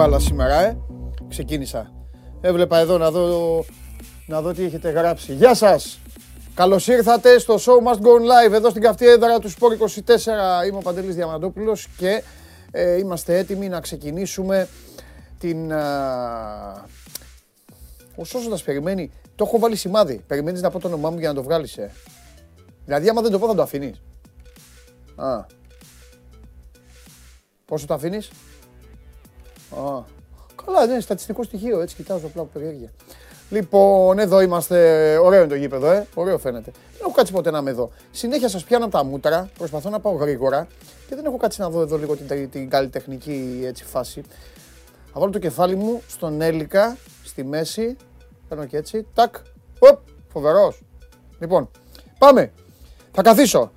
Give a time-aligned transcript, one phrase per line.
[0.00, 0.78] χωρίς την μπάλα σήμερα, ε.
[1.28, 1.92] Ξεκίνησα.
[2.40, 3.64] Έβλεπα εδώ να δω,
[4.26, 5.32] να δω τι έχετε γράψει.
[5.32, 5.98] Γεια σας!
[6.54, 9.78] Καλώς ήρθατε στο Show Must Go Live εδώ στην καυτή έδρα του Sport
[10.62, 10.66] 24.
[10.66, 12.22] Είμαι ο Παντελής Διαμαντόπουλος και
[12.70, 14.68] ε, είμαστε έτοιμοι να ξεκινήσουμε
[15.38, 15.72] την...
[15.72, 16.84] Α...
[18.16, 19.10] Ο Σώσοντας περιμένει.
[19.34, 20.24] Το έχω βάλει σημάδι.
[20.26, 21.90] Περιμένεις να πω το όνομά μου για να το βγάλεις, ε.
[22.84, 24.02] Δηλαδή άμα δεν το πω θα το αφήνεις.
[25.16, 25.44] Α.
[27.64, 28.30] Πόσο το αφήνεις;
[29.76, 30.02] Α.
[30.64, 32.90] Καλά, ναι, στατιστικό στοιχείο, έτσι κοιτάζω απλά από περιέργεια.
[33.50, 35.16] Λοιπόν, εδώ είμαστε.
[35.18, 36.06] Ωραίο είναι το γήπεδο, ε.
[36.14, 36.70] Ωραίο φαίνεται.
[36.92, 37.90] Δεν έχω κάτσει ποτέ να είμαι εδώ.
[38.10, 40.66] Συνέχεια σας πιάνω τα μούτρα, προσπαθώ να πάω γρήγορα
[41.08, 44.22] και δεν έχω κάτσει να δω εδώ λίγο την, την καλλιτεχνική έτσι, φάση.
[45.12, 47.96] Θα βάλω το κεφάλι μου στον Έλικα, στη μέση.
[48.48, 49.06] Παίρνω και έτσι.
[49.14, 49.34] Τάκ.
[49.78, 49.98] Οπ,
[50.32, 50.82] φοβερός.
[51.38, 51.70] Λοιπόν,
[52.18, 52.52] πάμε.
[53.12, 53.70] Θα καθίσω.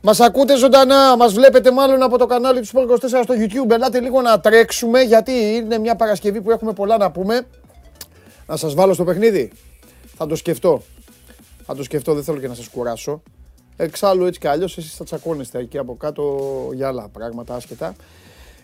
[0.00, 3.70] Μας ακούτε ζωντανά, μας βλέπετε μάλλον από το κανάλι του Sport 24 στο YouTube.
[3.70, 7.46] Ελάτε λίγο να τρέξουμε γιατί είναι μια Παρασκευή που έχουμε πολλά να πούμε.
[8.46, 9.52] Να σας βάλω στο παιχνίδι.
[10.16, 10.82] Θα το σκεφτώ.
[11.66, 13.22] Θα το σκεφτώ, δεν θέλω και να σας κουράσω.
[13.76, 17.94] Εξάλλου έτσι κι αλλιώς εσείς θα τσακώνεστε εκεί από κάτω για άλλα πράγματα άσχετα.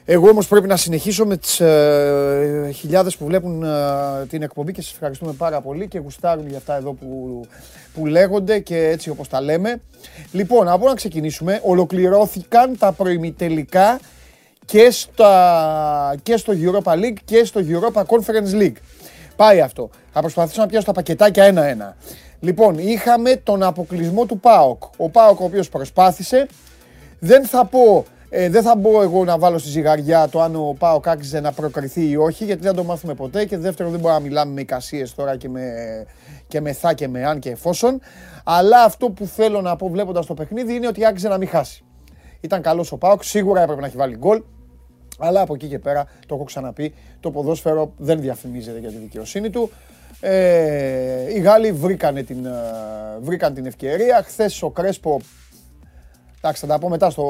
[0.06, 3.68] Εγώ όμως πρέπει να συνεχίσω με τις ε, χιλιάδες που βλέπουν ε,
[4.28, 7.40] την εκπομπή και σας ευχαριστούμε πάρα πολύ και γουστάρουν για αυτά εδώ που,
[7.94, 9.80] που λέγονται και έτσι όπως τα λέμε.
[10.32, 14.00] Λοιπόν, από να ξεκινήσουμε, ολοκληρώθηκαν τα προημιτελικά
[14.64, 18.76] και, στα, και στο Europa League και στο Europa Conference League.
[19.36, 19.90] Πάει αυτό.
[20.12, 21.96] Θα προσπαθήσω να πιάσω τα πακετάκια ένα-ένα.
[22.40, 24.82] Λοιπόν, είχαμε τον αποκλεισμό του ΠΑΟΚ.
[24.96, 26.46] Ο ΠΑΟΚ ο οποίος προσπάθησε.
[27.18, 28.04] Δεν θα πω
[28.36, 31.52] ε, δεν θα μπω εγώ να βάλω στη ζυγαριά το αν ο Πάο άξιζε να
[31.52, 33.44] προκριθεί ή όχι, γιατί δεν το μάθουμε ποτέ.
[33.44, 35.62] Και δεύτερο, δεν μπορούμε να μιλάμε με εικασίες τώρα και με,
[36.48, 38.00] και με θα και με αν και εφόσον.
[38.44, 41.84] Αλλά αυτό που θέλω να πω βλέποντας το παιχνίδι είναι ότι άξιζε να μην χάσει.
[42.40, 44.42] Ήταν καλός ο Πάοκ, σίγουρα έπρεπε να έχει βάλει γκολ.
[45.18, 49.50] Αλλά από εκεί και πέρα, το έχω ξαναπεί, το ποδόσφαιρο δεν διαφημίζεται για τη δικαιοσύνη
[49.50, 49.70] του.
[50.20, 52.50] Ε, οι Γάλλοι βρήκαν την, ε,
[53.20, 54.22] βρήκαν την ευκαιρία.
[54.24, 55.20] Χθες ο Κρέσπο,
[56.38, 57.24] εντάξει θα τα πω μετά στο,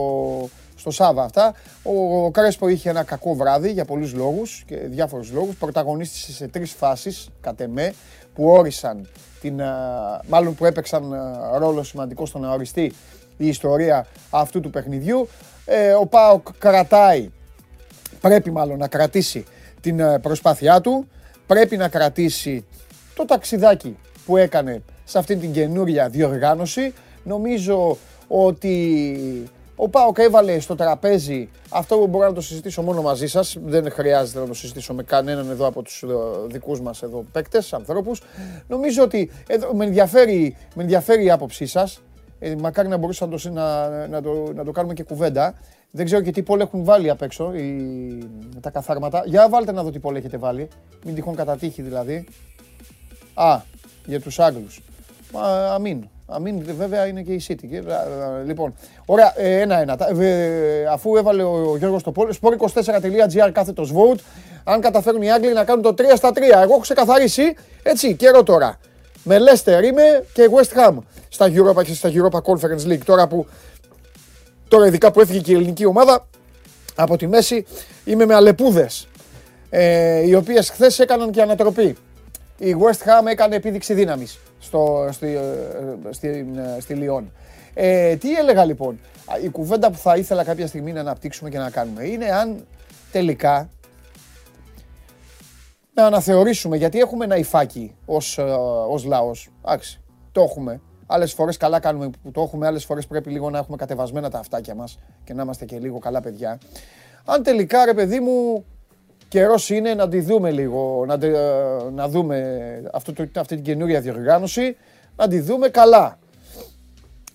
[0.85, 1.55] στο Σάβα αυτά.
[1.83, 5.55] Ο Κρέσπο είχε ένα κακό βράδυ για πολλούς λόγους και διάφορους λόγους.
[5.55, 7.95] Πρωταγωνίστησε σε τρεις φάσεις, κατ' εμέ,
[8.35, 9.09] που όρισαν
[9.41, 9.61] την,
[10.29, 11.15] μάλλον που έπαιξαν
[11.59, 12.93] ρόλο σημαντικό στο να οριστεί
[13.37, 15.29] η ιστορία αυτού του παιχνιδιού.
[15.65, 17.31] Ε, ο Πάοκ κρατάει,
[18.21, 19.45] πρέπει μάλλον να κρατήσει
[19.81, 21.09] την προσπάθειά του,
[21.47, 22.65] πρέπει να κρατήσει
[23.15, 23.97] το ταξιδάκι
[24.27, 26.95] που έκανε σε αυτή την καινούρια διοργάνωση.
[27.25, 27.97] Νομίζω
[28.29, 33.57] ότι ο Πάοκ έβαλε στο τραπέζι αυτό που μπορώ να το συζητήσω μόνο μαζί σας.
[33.65, 36.07] Δεν χρειάζεται να το συζητήσω με κανέναν εδώ από τους ε,
[36.47, 38.23] δικούς μας εδώ παίκτες, ανθρώπους.
[38.69, 42.03] Νομίζω ότι εδώ, με, ενδιαφέρει, με ενδιαφέρει η άποψή σας.
[42.39, 45.55] Ε, μακάρι να μπορούσα να το, να, να, το, να το κάνουμε και κουβέντα.
[45.91, 48.29] Δεν ξέρω και τι πόλ έχουν βάλει απ' έξω οι,
[48.61, 49.23] τα καθάρματα.
[49.27, 50.69] Για βάλτε να δω τι πόλ έχετε βάλει.
[51.05, 52.27] Μην τυχόν κατατύχει δηλαδή.
[53.35, 53.61] Α,
[54.07, 54.81] για τους Άγγλους.
[55.73, 56.09] Αμήν.
[56.27, 57.65] Αμήν βέβαια είναι και η City.
[58.47, 58.75] Λοιπόν,
[59.05, 59.97] ωραία, ένα-ένα.
[60.21, 64.19] Ε, αφού έβαλε ο Γιώργος το πόλο, sport24.gr κάθετος vote,
[64.65, 66.37] αν καταφέρουν οι Άγγλοι να κάνουν το 3 στα 3.
[66.63, 68.79] Εγώ έχω ξεκαθαρίσει, έτσι, καιρό τώρα.
[69.25, 70.97] Με Leicester είμαι και West Ham
[71.29, 73.05] στα Europa και στα Europa Conference League.
[73.05, 73.47] Τώρα που,
[74.69, 76.27] τώρα ειδικά που έφυγε και η ελληνική ομάδα,
[76.95, 77.67] από τη μέση
[78.05, 79.09] είμαι με αλεπούδες,
[79.71, 81.97] ε, οι οποίες χθες έκαναν και ανατροπή.
[82.59, 86.29] Η West Ham έκανε επίδειξη δύναμης στο, στη, ε, στη,
[86.77, 87.33] ε, στη Λιόν.
[87.75, 89.01] Ε, τι έλεγα λοιπόν,
[89.45, 92.67] η κουβέντα που θα ήθελα κάποια στιγμή να αναπτύξουμε και να κάνουμε είναι αν
[93.13, 93.69] τελικά
[95.95, 98.43] να αναθεωρήσουμε, γιατί έχουμε ένα υφάκι ως, ε,
[98.89, 100.01] ως λαός, εντάξει,
[100.33, 100.81] το έχουμε.
[101.07, 104.39] Άλλες φορές καλά κάνουμε που το έχουμε, άλλες φορές πρέπει λίγο να έχουμε κατεβασμένα τα
[104.39, 106.59] αυτάκια μας και να είμαστε και λίγο καλά παιδιά.
[107.25, 108.65] Αν τελικά ρε παιδί μου
[109.35, 111.19] Καιρός είναι να τη δούμε λίγο, να,
[111.91, 112.43] να δούμε
[112.93, 114.77] αυτό το, αυτή την καινούρια διοργάνωση,
[115.17, 116.19] να τη δούμε καλά.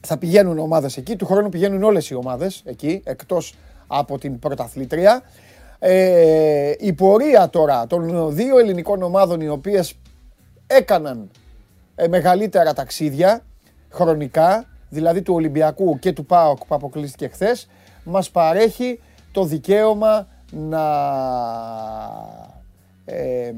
[0.01, 3.55] Θα πηγαίνουν ομάδες εκεί, του χρόνου πηγαίνουν όλες οι ομάδες εκεί, εκτός
[3.87, 5.21] από την πρωταθλήτρια.
[5.79, 9.93] Ε, η πορεία τώρα των δύο ελληνικών ομάδων οι οποίες
[10.67, 11.29] έκαναν
[11.95, 13.41] ε, μεγαλύτερα ταξίδια
[13.89, 17.69] χρονικά, δηλαδή του Ολυμπιακού και του ΠΑΟΚ που αποκλείστηκε χθες,
[18.03, 18.99] μας παρέχει
[19.31, 20.83] το δικαίωμα να
[23.05, 23.51] ε,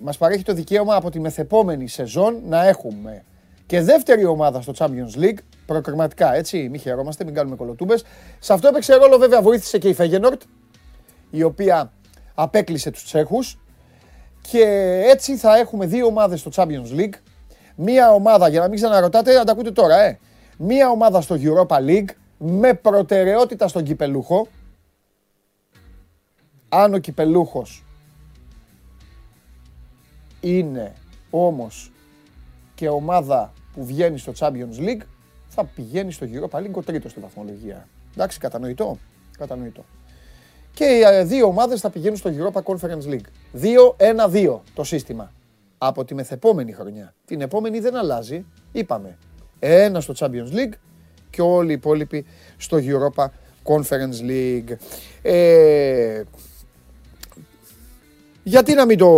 [0.00, 3.24] μας παρέχει το δικαίωμα από τη μεθεπόμενη σεζόν να έχουμε
[3.66, 8.04] και δεύτερη ομάδα στο Champions League, προκριματικά έτσι, μην χαιρόμαστε, μην κάνουμε κολοτούμπες.
[8.38, 10.42] Σε αυτό έπαιξε ρόλο βέβαια βοήθησε και η Φέγενορτ,
[11.30, 11.92] η οποία
[12.34, 13.58] απέκλεισε τους Τσέχους.
[14.50, 14.64] Και
[15.06, 17.14] έτσι θα έχουμε δύο ομάδες στο Champions League,
[17.76, 20.18] μία ομάδα, για να μην ξαναρωτάτε, αν τα ακούτε τώρα, ε,
[20.58, 22.08] μία ομάδα στο Europa League
[22.38, 24.46] με προτεραιότητα στον κυπελούχο,
[26.72, 27.84] Αν ο κυπελούχος
[30.40, 30.92] είναι
[31.30, 31.92] όμως
[32.74, 35.02] και ομάδα που βγαίνει στο Champions League,
[35.48, 37.88] θα πηγαίνει στο Europa League ο τρίτος στη βαθμολογία.
[38.14, 38.98] Εντάξει, κατανοητό.
[39.38, 39.84] Κατανοητό.
[40.74, 43.26] Και οι ε, δύο ομάδες θα πηγαίνουν στο Europa Conference League.
[44.32, 45.32] 2-1-2 το σύστημα.
[45.78, 47.14] Από τη μεθεπόμενη χρονιά.
[47.24, 48.44] Την επόμενη δεν αλλάζει.
[48.72, 49.18] Είπαμε.
[49.58, 50.72] Ένα στο Champions League
[51.30, 52.24] και όλοι οι υπόλοιποι
[52.56, 53.26] στο Europa
[53.64, 54.76] Conference League.
[55.22, 56.22] Ε,
[58.50, 59.10] γιατί να μην το...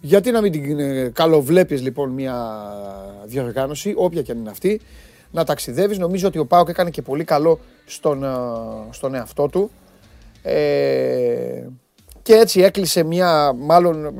[0.00, 2.36] Γιατί να μην την ε, καλοβλέπεις λοιπόν μια
[3.24, 4.80] διοργάνωση, όποια και αν είναι αυτή,
[5.30, 5.98] να ταξιδεύεις.
[5.98, 8.28] Νομίζω ότι ο Πάοκ έκανε και πολύ καλό στον, ε,
[8.90, 9.70] στον εαυτό του.
[10.42, 11.66] Ε,
[12.22, 14.14] και έτσι έκλεισε μια, μάλλον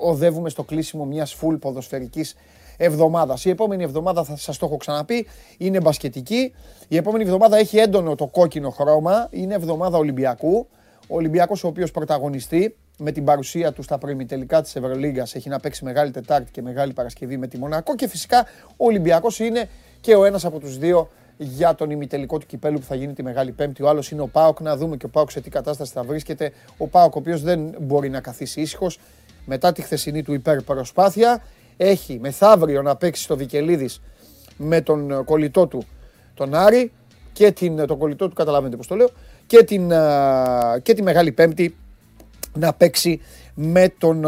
[0.00, 2.34] οδεύουμε στο κλείσιμο μιας full ποδοσφαιρικής
[2.76, 3.44] εβδομάδας.
[3.44, 5.26] Η επόμενη εβδομάδα θα σας το έχω ξαναπεί,
[5.58, 6.52] είναι μπασκετική.
[6.88, 10.66] Η επόμενη εβδομάδα έχει έντονο το κόκκινο χρώμα, είναι εβδομάδα Ολυμπιακού.
[11.14, 15.60] Ο Ολυμπιακός ο οποίος πρωταγωνιστεί με την παρουσία του στα τελικά της Ευρωλίγκας έχει να
[15.60, 19.68] παίξει Μεγάλη Τετάρτη και Μεγάλη Παρασκευή με τη Μονακό και φυσικά ο Ολυμπιακός είναι
[20.00, 23.22] και ο ένας από τους δύο για τον ημιτελικό του κυπέλου που θα γίνει τη
[23.22, 23.82] Μεγάλη Πέμπτη.
[23.82, 24.60] Ο άλλος είναι ο Πάοκ.
[24.60, 26.52] Να δούμε και ο Πάοκ σε τι κατάσταση θα βρίσκεται.
[26.76, 28.98] Ο Πάοκ, ο οποίος δεν μπορεί να καθίσει ήσυχος
[29.44, 31.42] μετά τη χθεσινή του υπερπροσπάθεια.
[31.76, 34.00] Έχει μεθαύριο να παίξει στο Βικελίδης
[34.56, 35.84] με τον κολλητό του
[36.34, 36.92] τον Άρη
[37.32, 39.10] και την, τον κολλητό του, καταλαβαίνετε πώς το λέω,
[39.46, 39.88] και, την,
[40.82, 41.76] και τη Μεγάλη Πέμπτη
[42.54, 43.20] να παίξει
[43.54, 44.24] με τον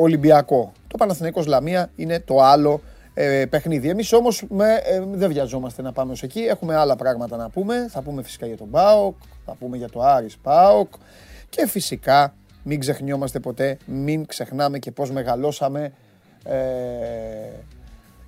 [0.00, 0.72] Ολυμπιακό.
[0.86, 2.80] Το Παναθηναϊκός Λαμία είναι το άλλο
[3.14, 3.88] ε, παιχνίδι.
[3.88, 6.40] Εμείς όμως ε, δεν βιαζόμαστε να πάμε ως εκεί.
[6.40, 7.86] Έχουμε άλλα πράγματα να πούμε.
[7.90, 10.92] Θα πούμε φυσικά για τον Πάοκ, θα πούμε για το Άρης Πάοκ
[11.48, 15.92] και φυσικά μην ξεχνιόμαστε ποτέ, μην ξεχνάμε και πώς μεγαλώσαμε.
[16.44, 16.56] Ε,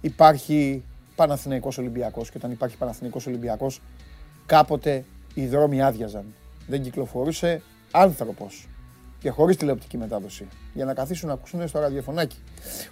[0.00, 0.84] υπάρχει
[1.14, 3.80] Παναθηναϊκός Ολυμπιακός και όταν υπάρχει Παναθηναϊκός Ολυμπιακός
[4.46, 6.24] κάποτε οι δρόμοι άδειαζαν.
[6.66, 8.68] Δεν κυκλοφορούσε άνθρωπος
[9.18, 10.48] και χωρίς τηλεοπτική μετάδοση.
[10.74, 12.36] Για να καθίσουν να ακούσουν στο ραδιοφωνάκι.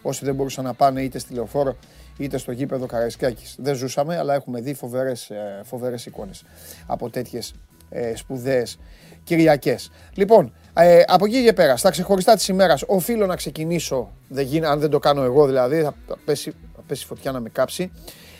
[0.02, 1.76] Όσοι δεν μπορούσαν να πάνε είτε στη λεωφόρο
[2.16, 3.56] είτε στο γήπεδο Καραϊσκάκης.
[3.58, 5.30] Δεν ζούσαμε, αλλά έχουμε δει φοβερές
[5.64, 6.42] φοβερές ε, εικόνες
[6.86, 7.54] από τέτοιες
[7.88, 8.78] ε, σπουδαίες
[9.24, 9.90] Κυριακές.
[10.14, 14.12] Λοιπόν, ε, από εκεί και πέρα, στα ξεχωριστά της ημέρας, οφείλω να ξεκινήσω.
[14.28, 15.94] Δεν γίνει, αν δεν το κάνω εγώ δηλαδή, θα
[16.24, 17.90] πέσει, θα πέσει φωτιά να με κάψει.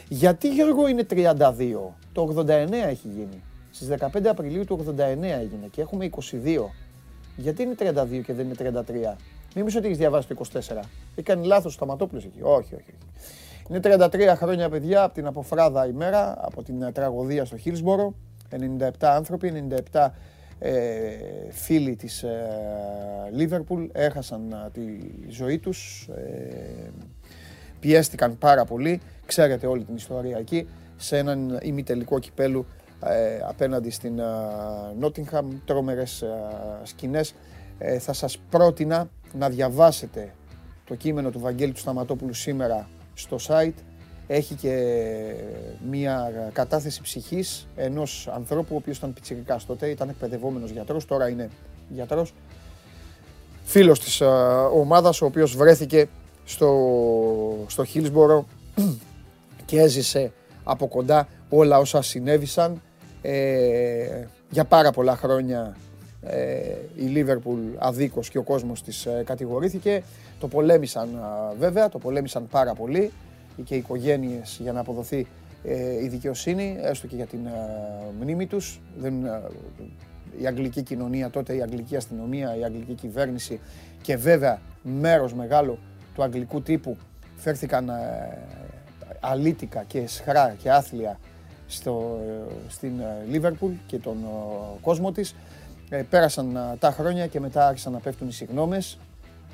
[0.08, 1.24] Γιατί Γιώργο είναι 32,
[2.12, 3.42] το 89 έχει γίνει.
[3.80, 6.20] Στις 15 Απριλίου του 89 έγινε και έχουμε 22.
[7.36, 8.82] Γιατί είναι 32 και δεν είναι
[9.14, 9.16] 33.
[9.54, 10.58] Μην πεις ότι έχεις διαβάσει το 24.
[11.14, 12.38] Έχει κάνει λάθος ο Σταματόπουλος εκεί.
[12.42, 12.94] Όχι, όχι.
[13.68, 18.14] Είναι 33 χρόνια παιδιά από την αποφράδα ημέρα, από την ε, τραγωδία στο Χίλσμπορο.
[18.50, 20.08] 97 άνθρωποι, 97
[20.58, 20.72] ε,
[21.50, 22.46] φίλοι της ε,
[23.32, 24.82] Λίβερπουλ έχασαν ε, τη
[25.28, 26.90] ζωή τους, ε,
[27.80, 32.66] πιέστηκαν πάρα πολύ, ξέρετε όλη την ιστορία εκεί, σε έναν ημιτελικό κυπέλου
[33.04, 34.20] ε, απέναντι στην
[34.98, 36.24] Νότιγχαμ, τρόμερες
[36.82, 37.34] σκηνές.
[37.78, 40.34] Ε, θα σας πρότεινα να διαβάσετε
[40.84, 43.82] το κείμενο του Βαγγέλη του Σταματόπουλου σήμερα στο site.
[44.26, 44.94] Έχει και
[45.90, 51.48] μια κατάθεση ψυχής ενός ανθρώπου ο οποίος ήταν πιτσιρικάς τότε, ήταν εκπαιδευόμενος γιατρός, τώρα είναι
[51.88, 52.34] γιατρός.
[53.64, 54.20] Φίλος της
[54.74, 56.08] ομάδας, ο οποίος βρέθηκε
[56.44, 56.74] στο,
[57.66, 58.46] στο Χίλσμπορο
[59.64, 60.32] και έζησε
[60.64, 62.82] από κοντά όλα όσα συνέβησαν
[63.22, 65.76] ε, για πάρα πολλά χρόνια
[66.22, 66.58] ε,
[66.96, 70.02] η Λίβερπουλ αδίκως και ο κόσμος της ε, κατηγορήθηκε.
[70.40, 71.08] Το πολέμησαν
[71.58, 73.10] βέβαια, το πολέμησαν πάρα πολύ
[73.64, 75.26] και οι οικογένειες για να αποδοθεί
[76.02, 77.40] η δικαιοσύνη, έστω και για την
[78.20, 78.80] μνήμη τους.
[78.98, 79.14] Δεν,
[80.40, 83.60] η αγγλική κοινωνία τότε, η αγγλική αστυνομία, η αγγλική κυβέρνηση
[84.02, 85.78] και βέβαια μέρος μεγάλο
[86.14, 86.96] του αγγλικού τύπου
[87.36, 87.90] φέρθηκαν
[89.20, 91.18] αλήτικα και σχρά και άθλια
[91.70, 92.18] στο,
[92.68, 92.92] στην
[93.28, 94.16] Λίβερπουλ και τον
[94.80, 95.34] κόσμο της.
[95.90, 98.98] Ε, πέρασαν τα χρόνια και μετά άρχισαν να πέφτουν οι συγνώμες,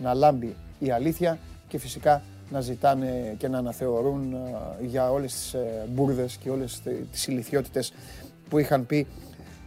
[0.03, 4.37] να λάμπει η αλήθεια και φυσικά να ζητάνε και να αναθεωρούν
[4.81, 7.93] για όλες τις ε, μπουρδες και όλες τις ηλικιότητες
[8.49, 9.07] που είχαν πει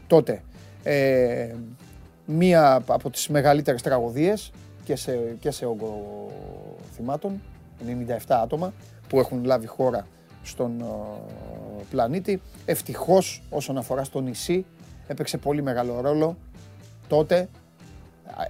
[0.07, 0.41] τότε.
[0.83, 1.53] Ε,
[2.25, 4.51] μία από τις μεγαλύτερες τραγωδίες
[4.83, 6.05] και σε, και σε όγκο
[6.95, 7.41] θυμάτων,
[8.07, 8.73] 97 άτομα
[9.09, 10.07] που έχουν λάβει χώρα
[10.49, 10.83] στον
[11.89, 12.41] πλανήτη.
[12.65, 14.65] Ευτυχώς όσον αφορά στο νησί
[15.07, 16.37] έπαιξε πολύ μεγάλο ρόλο
[17.07, 17.49] τότε,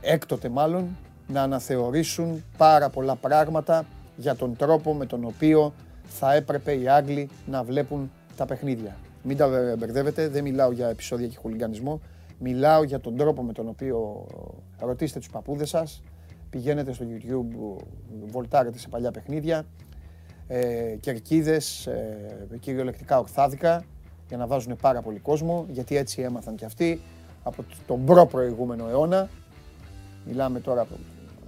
[0.01, 3.85] έκτοτε μάλλον, να αναθεωρήσουν πάρα πολλά πράγματα
[4.17, 5.73] για τον τρόπο με τον οποίο
[6.07, 8.95] θα έπρεπε οι Άγγλοι να βλέπουν τα παιχνίδια.
[9.23, 12.01] Μην τα μπερδεύετε, δεν μιλάω για επεισόδια και χουλιγανισμό.
[12.39, 14.25] Μιλάω για τον τρόπο με τον οποίο
[14.79, 16.01] ρωτήστε τους παππούδες σας,
[16.49, 17.83] πηγαίνετε στο YouTube,
[18.25, 19.65] βολτάρετε σε παλιά παιχνίδια,
[20.51, 23.83] ε, κερκίδες, ε, κυριολεκτικά ορθάδικα,
[24.27, 27.01] για να βάζουν πάρα πολύ κόσμο, γιατί έτσι έμαθαν κι αυτοί.
[27.43, 29.29] από τον προ προηγούμενο αιώνα.
[30.25, 30.87] Μιλάμε τώρα,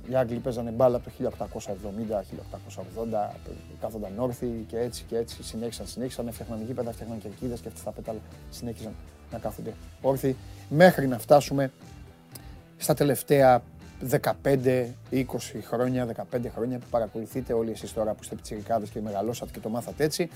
[0.09, 3.35] οι Άγγλοι παίζανε μπάλα από το 1870-1880,
[3.81, 7.91] κάθονταν όρθιοι και έτσι και έτσι συνέχισαν, συνέχισαν, έφτιαχναν γήπεδα, έφτιαχναν κερκίδες και αυτά τα
[7.91, 8.91] πέταλα συνέχισαν
[9.31, 10.35] να κάθονται όρθιοι
[10.69, 11.71] μέχρι να φτάσουμε
[12.77, 13.63] στα τελευταία
[14.09, 15.25] 15-20
[15.63, 19.69] χρόνια, 15 χρόνια που παρακολουθείτε όλοι εσείς τώρα που είστε πιτσιρικάδες και μεγαλώσατε και το
[19.69, 20.29] μάθατε έτσι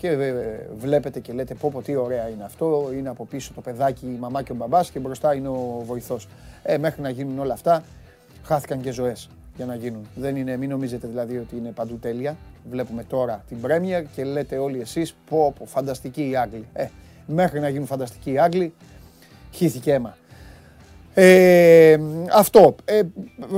[0.00, 0.32] και ε,
[0.78, 4.18] βλέπετε και λέτε πω πω τι ωραία είναι αυτό, είναι από πίσω το παιδάκι, η
[4.20, 6.28] μαμά και ο μπαμπάς και μπροστά είναι ο βοηθός.
[6.62, 7.82] Ε, μέχρι να γίνουν όλα αυτά
[8.42, 10.06] χάθηκαν και ζωές για να γίνουν.
[10.14, 12.36] Δεν είναι, μην νομίζετε δηλαδή ότι είναι παντού τέλεια.
[12.70, 16.66] Βλέπουμε τώρα την Premier και λέτε όλοι εσείς πω πω φανταστική η Άγγλοι.
[16.72, 16.86] Ε,
[17.26, 18.72] μέχρι να γίνουν φανταστικοί οι Άγγλοι
[19.52, 20.16] χύθηκε αίμα.
[21.14, 21.96] Ε,
[22.32, 22.74] αυτό.
[22.84, 23.00] Ε,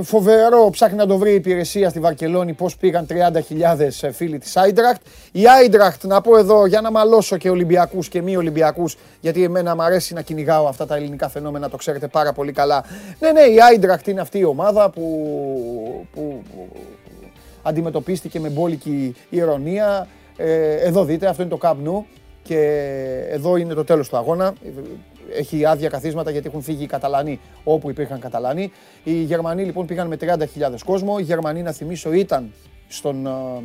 [0.01, 5.01] φοβερό, ψάχνει να το βρει η υπηρεσία στη Βαρκελόνη πώς πήγαν 30.000 φίλοι της Άιντραχτ.
[5.31, 9.75] Η Άιντραχτ, να πω εδώ για να μαλώσω και Ολυμπιακούς και μη Ολυμπιακούς, γιατί εμένα
[9.75, 12.85] μου αρέσει να κυνηγάω αυτά τα ελληνικά φαινόμενα, το ξέρετε πάρα πολύ καλά.
[13.19, 16.41] Ναι, ναι, η Άιντραχτ είναι αυτή η ομάδα που, που,
[17.61, 20.07] αντιμετωπίστηκε με μπόλικη ηρωνία.
[20.37, 22.03] Ε, εδώ δείτε, αυτό είναι το Camp
[22.43, 22.59] και
[23.29, 24.53] εδώ είναι το τέλος του αγώνα
[25.35, 28.71] έχει άδεια καθίσματα γιατί έχουν φύγει οι Καταλανοί όπου υπήρχαν Καταλανοί.
[29.03, 30.35] Οι Γερμανοί λοιπόν πήγαν με 30.000
[30.85, 31.15] κόσμο.
[31.19, 32.53] Οι Γερμανοί, να θυμίσω, ήταν
[32.87, 33.63] στον uh,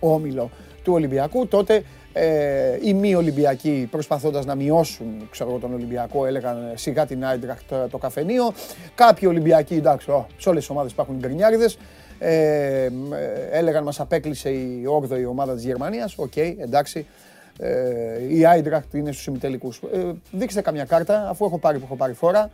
[0.00, 0.50] όμιλο
[0.82, 1.46] του Ολυμπιακού.
[1.46, 7.72] Τότε ε, οι μη Ολυμπιακοί προσπαθώντας να μειώσουν ξέρω, τον Ολυμπιακό έλεγαν σιγά την Άιντραχτ
[7.90, 8.52] το καφενείο.
[8.94, 11.78] Κάποιοι Ολυμπιακοί, εντάξει, oh, σε όλες τις ομάδες υπάρχουν γκρινιάριδες.
[12.18, 12.88] Ε,
[13.50, 16.14] έλεγαν μας απέκλεισε η 8η ομάδα της Γερμανίας.
[16.16, 17.04] OK, okay, εντάξει, ε,
[18.28, 19.80] η Άιντραχτ είναι στους ημιτελικούς.
[19.92, 22.50] Ε, δείξτε καμιά κάρτα, αφού έχω πάρει που έχω πάρει φορά,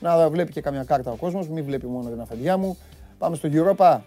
[0.00, 2.76] να βλέπει και καμιά κάρτα ο κόσμος, μην βλέπει μόνο την αφεντιά μου.
[3.18, 3.98] Πάμε στο Europa.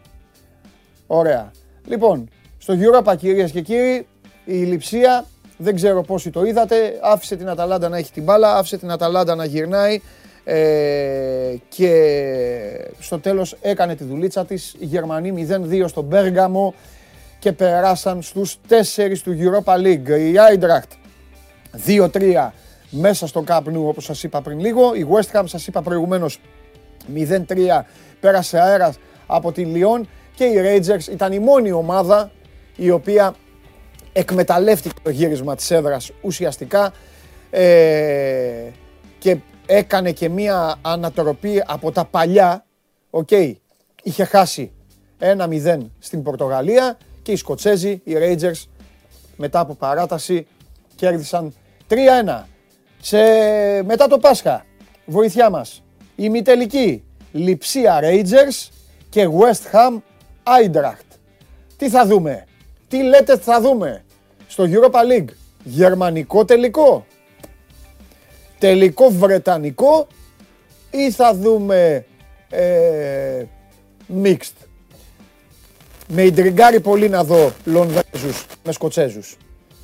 [1.08, 1.52] Ωραία.
[1.86, 4.08] Λοιπόν, στο Europa κυρίες και κύριοι,
[4.46, 5.26] η Λιψία,
[5.58, 9.36] δεν ξέρω πόσοι το είδατε, άφησε την Αταλάντα να έχει την μπάλα, άφησε την Αταλάντα
[9.36, 10.02] να γυρνάει
[10.44, 11.92] ε, και
[13.00, 14.76] στο τέλος έκανε τη δουλίτσα της.
[14.80, 16.74] Οι Γερμανοί 0-2 στο Μπέργαμο
[17.40, 20.10] και περάσαν στους τέσσερις του Europa League.
[20.10, 20.98] Η Eintracht
[21.88, 22.50] 2-3
[22.90, 24.94] μέσα στο Cup Nou όπως σας είπα πριν λίγο.
[24.96, 26.40] Η West Ham σας είπα προηγουμένως
[27.16, 27.82] 0-3
[28.20, 32.32] πέρασε αέρας από τη Λιόν και η Rangers ήταν η μόνη ομάδα
[32.76, 33.36] η οποία
[34.14, 36.94] εκμεταλλεύτηκε το γύρισμα της έδρας ουσιαστικά
[37.50, 38.72] ε,
[39.20, 42.66] και έκανε και μία ανατροπή από τα παλιά.
[43.10, 43.54] OK, okay,
[44.04, 44.72] είχε χάσει
[45.20, 48.64] 1-0 στην Πορτογαλία και οι Σκοτσέζοι, οι Rangers,
[49.36, 50.48] μετά από παράταση
[50.96, 51.54] κέρδισαν
[51.90, 51.96] 3-1.
[53.02, 53.18] Σε...
[53.84, 54.66] Μετά το Πάσχα,
[55.06, 58.70] βοήθειά μας, οι ημιτελικοί Λιψία Rangers
[59.10, 59.98] και West Ham
[60.44, 61.18] Eintracht.
[61.78, 62.46] Τι θα δούμε,
[62.88, 64.04] τι λέτε θα δούμε
[64.48, 65.30] στο Europa League.
[65.64, 67.06] Γερμανικό τελικό,
[68.60, 70.08] τελικό βρετανικό
[70.92, 72.06] ή θα δούμε
[72.50, 73.44] ε,
[74.24, 74.67] mixed;
[76.08, 79.38] Με ιντριγκάρει πολύ να δω Λονδέζους με Σκοτσέζους.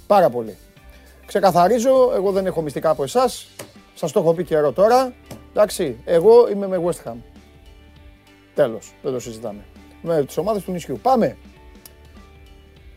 [0.07, 0.57] Πάρα πολύ.
[1.25, 3.47] Ξεκαθαρίζω, εγώ δεν έχω μυστικά από εσάς.
[3.93, 5.13] Σας το έχω πει καιρό τώρα.
[5.49, 7.15] Εντάξει, εγώ είμαι με West Ham.
[8.55, 9.65] Τέλος, δεν το συζητάμε.
[10.01, 10.99] Με τις ομάδες του νησιού.
[11.01, 11.37] Πάμε.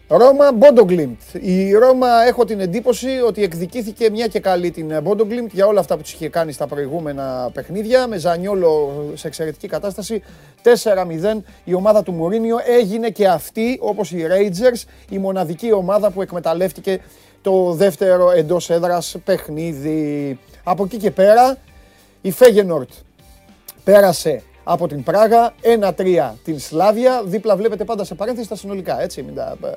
[0.08, 1.20] Ρώμα Μπόντο Γκλιμτ.
[1.40, 5.80] Η Ρώμα έχω την εντύπωση ότι εκδικήθηκε μια και καλή την Μπόντο Γκλιμτ για όλα
[5.80, 8.06] αυτά που της είχε κάνει στα προηγούμενα παιχνίδια.
[8.06, 10.22] Με Ζανιόλο σε εξαιρετική κατάσταση.
[10.62, 16.22] 4-0 η ομάδα του Μουρίνιο έγινε και αυτή όπως οι Rangers η μοναδική ομάδα που
[16.22, 17.00] εκμεταλλεύτηκε
[17.42, 20.38] το δεύτερο εντός έδρας παιχνίδι.
[20.64, 21.58] Από εκεί και πέρα
[22.20, 22.90] η Φέγενορτ
[23.84, 27.22] πέρασε από την Πράγα, 1-3 την Σλάβια.
[27.24, 29.68] Δίπλα βλέπετε πάντα σε παρένθεση τα συνολικά, έτσι, μην τα, ε,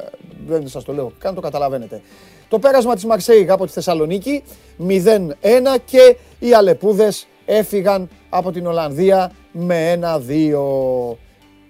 [0.48, 2.01] δεν σας το λέω καν, το καταλαβαίνετε.
[2.50, 4.43] Το πέρασμα της Μαρσέη από τη Θεσσαλονίκη,
[4.77, 11.17] 0-1 και οι Αλεπούδες έφυγαν από την Ολλανδία με 1-2.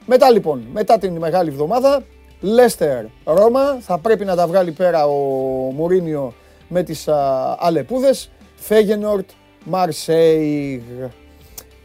[0.05, 2.03] Μετά λοιπόν, μετά την μεγάλη εβδομάδα,
[2.41, 5.13] Λέστερ Ρώμα, θα πρέπει να τα βγάλει πέρα ο
[5.75, 6.33] Μουρίνιο
[6.67, 9.29] με τις α, Αλεπούδες, Φέγενορτ,
[9.65, 10.81] Μαρσέιγ.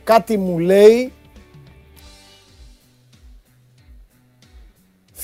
[0.05, 1.13] Κάτι μου λέει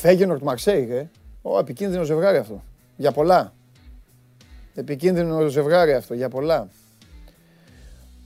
[0.01, 1.11] Φέγενορτ Μαρσέιγ, ε.
[1.43, 2.63] Ω, επικίνδυνο ζευγάρι αυτό.
[2.97, 3.53] Για πολλά.
[4.75, 6.69] Επικίνδυνο ζευγάρι αυτό, για πολλά.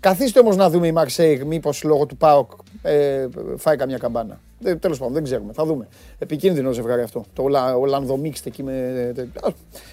[0.00, 2.50] Καθίστε όμως να δούμε η Μαρσέιγ, μήπως λόγω του ΠΑΟΚ
[2.82, 3.26] ε,
[3.56, 4.40] φάει καμιά καμπάνα.
[4.64, 5.52] Ε, Τέλος πάντων, δεν ξέρουμε.
[5.52, 5.88] Θα δούμε.
[6.18, 7.24] Επικίνδυνο ζευγάρι αυτό.
[7.32, 7.42] Το
[7.80, 9.12] Ολλανδο μίξτε εκεί με.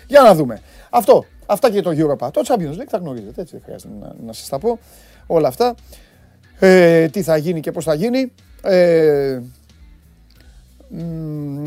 [0.07, 0.61] Για να δούμε.
[0.89, 1.25] Αυτό.
[1.45, 2.29] Αυτά και το Europa.
[2.31, 3.41] Το Champions League θα γνωρίζετε.
[3.41, 4.79] Έτσι δεν χρειάζεται να, να σας τα πω.
[5.27, 5.75] Όλα αυτά.
[6.59, 8.31] Ε, τι θα γίνει και πώς θα γίνει.
[8.63, 9.39] Ε,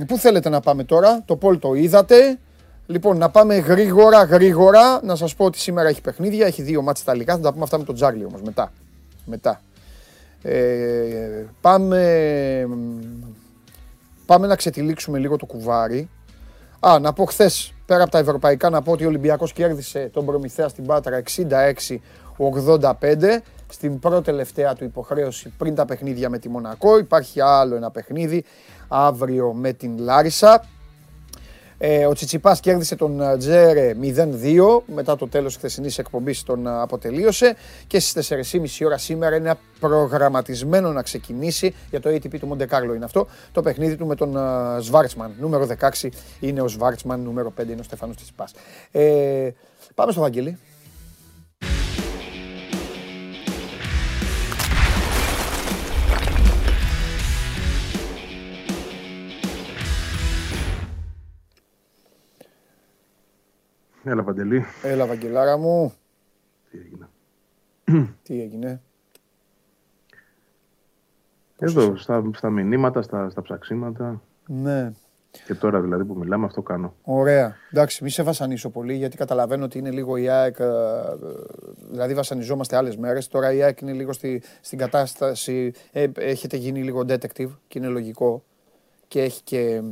[0.06, 2.38] Πού θέλετε να πάμε τώρα, το Πολ το είδατε.
[2.86, 5.00] Λοιπόν, να πάμε γρήγορα, γρήγορα.
[5.04, 7.34] Να σας πω ότι σήμερα έχει παιχνίδια, έχει δύο μάτς Ιταλικά.
[7.36, 8.72] Θα τα πούμε αυτά με τον Τζάρλι όμως, μετά.
[9.24, 9.60] μετά.
[10.42, 12.68] Ε, πάμε,
[14.26, 16.08] πάμε να ξετυλίξουμε λίγο το κουβάρι.
[16.80, 20.24] Α, να πω χθες, πέρα από τα ευρωπαϊκά, να πω ότι ο Ολυμπιακός κέρδισε τον
[20.24, 21.22] Προμηθέα στην Πάτρα
[22.36, 23.42] 66-85
[23.74, 26.98] στην πρώτη τελευταία του υποχρέωση πριν τα παιχνίδια με τη Μονακό.
[26.98, 28.44] Υπάρχει άλλο ένα παιχνίδι
[28.88, 30.64] αύριο με την Λάρισα.
[31.78, 36.66] Ε, ο Τσιτσιπάς κέρδισε τον ε, Τζέρε 0-2, μετά το τέλος της χθεσινής εκπομπής τον
[36.66, 42.46] ε, αποτελείωσε και στις 4.30 ώρα σήμερα είναι προγραμματισμένο να ξεκινήσει, για το ATP του
[42.46, 44.36] Μοντεκάρλο είναι αυτό, το παιχνίδι του με τον
[44.80, 45.32] Σβάρτσμαν.
[45.40, 45.68] Νούμερο
[46.02, 46.08] 16
[46.40, 48.52] είναι ο Σβάρτσμαν, νούμερο 5 είναι ο Στεφάνος Τσιτσιπάς.
[48.90, 49.50] Ε,
[49.94, 50.58] πάμε στο Βαγγέλη.
[64.04, 64.64] Έλα, Παντελή.
[64.82, 65.92] Έλα, Βαγγελάρα μου.
[66.70, 67.08] Τι έγινε;
[68.22, 68.80] Τι έγινε;
[71.58, 74.22] Εδώ, στα, στα μηνύματα, στα, στα ψαξίματα.
[74.46, 74.92] Ναι.
[75.46, 76.94] Και τώρα δηλαδή που μιλάμε, αυτό κάνω.
[77.02, 77.56] Ωραία.
[77.72, 80.58] Εντάξει, μη σε βασανίσω πολύ, γιατί καταλαβαίνω ότι είναι λίγο η ΑΕΚ.
[80.58, 80.66] ε,
[81.90, 83.28] Δηλαδή, βασανιζόμαστε άλλες μέρες.
[83.28, 85.72] Τώρα η ΑΕΚ είναι λίγο στη, στην κατάσταση.
[85.92, 88.44] Ε, έχετε γίνει λίγο detective και είναι λογικό.
[89.08, 89.82] Και έχει και.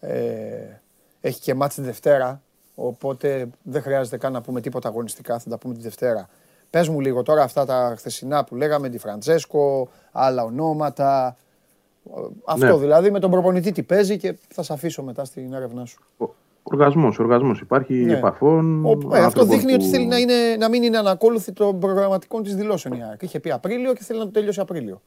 [0.00, 0.80] Ε,
[1.20, 2.42] έχει και μάτς τη Δευτέρα.
[2.82, 5.38] Οπότε δεν χρειάζεται καν να πούμε τίποτα αγωνιστικά.
[5.38, 6.28] Θα τα πούμε τη Δευτέρα.
[6.70, 11.36] Πες μου λίγο τώρα αυτά τα χθεσινά που λέγαμε, τη Φραντζέσκο, άλλα ονόματα.
[12.16, 12.76] Ε, Αυτό Ναι.
[12.76, 15.98] δηλαδή με τον προπονητή τι παίζει και θα σε αφήσω μετά στην έρευνά σου.
[16.62, 17.60] Οργασμός, οργασμός.
[17.60, 18.12] Υπάρχει Ναι.
[18.16, 18.84] επαφών.
[18.84, 21.78] Ο, ε, αυτό άνθρωπων δείχνει ότι που- θέλει να, είναι, να μην είναι ανακόλουθη των
[21.80, 23.22] προγραμματικών της δηλώσεων η ΑΕΚ.
[23.22, 25.00] Είχε πει Απρίλιο και θέλει να το τελειώσει Απρίλιο.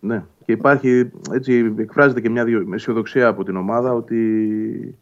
[0.00, 0.24] Ναι.
[0.44, 4.98] Και υπάρχει, έτσι, εκφράζεται και μια διο- αισιοδοξία από την ομάδα ότι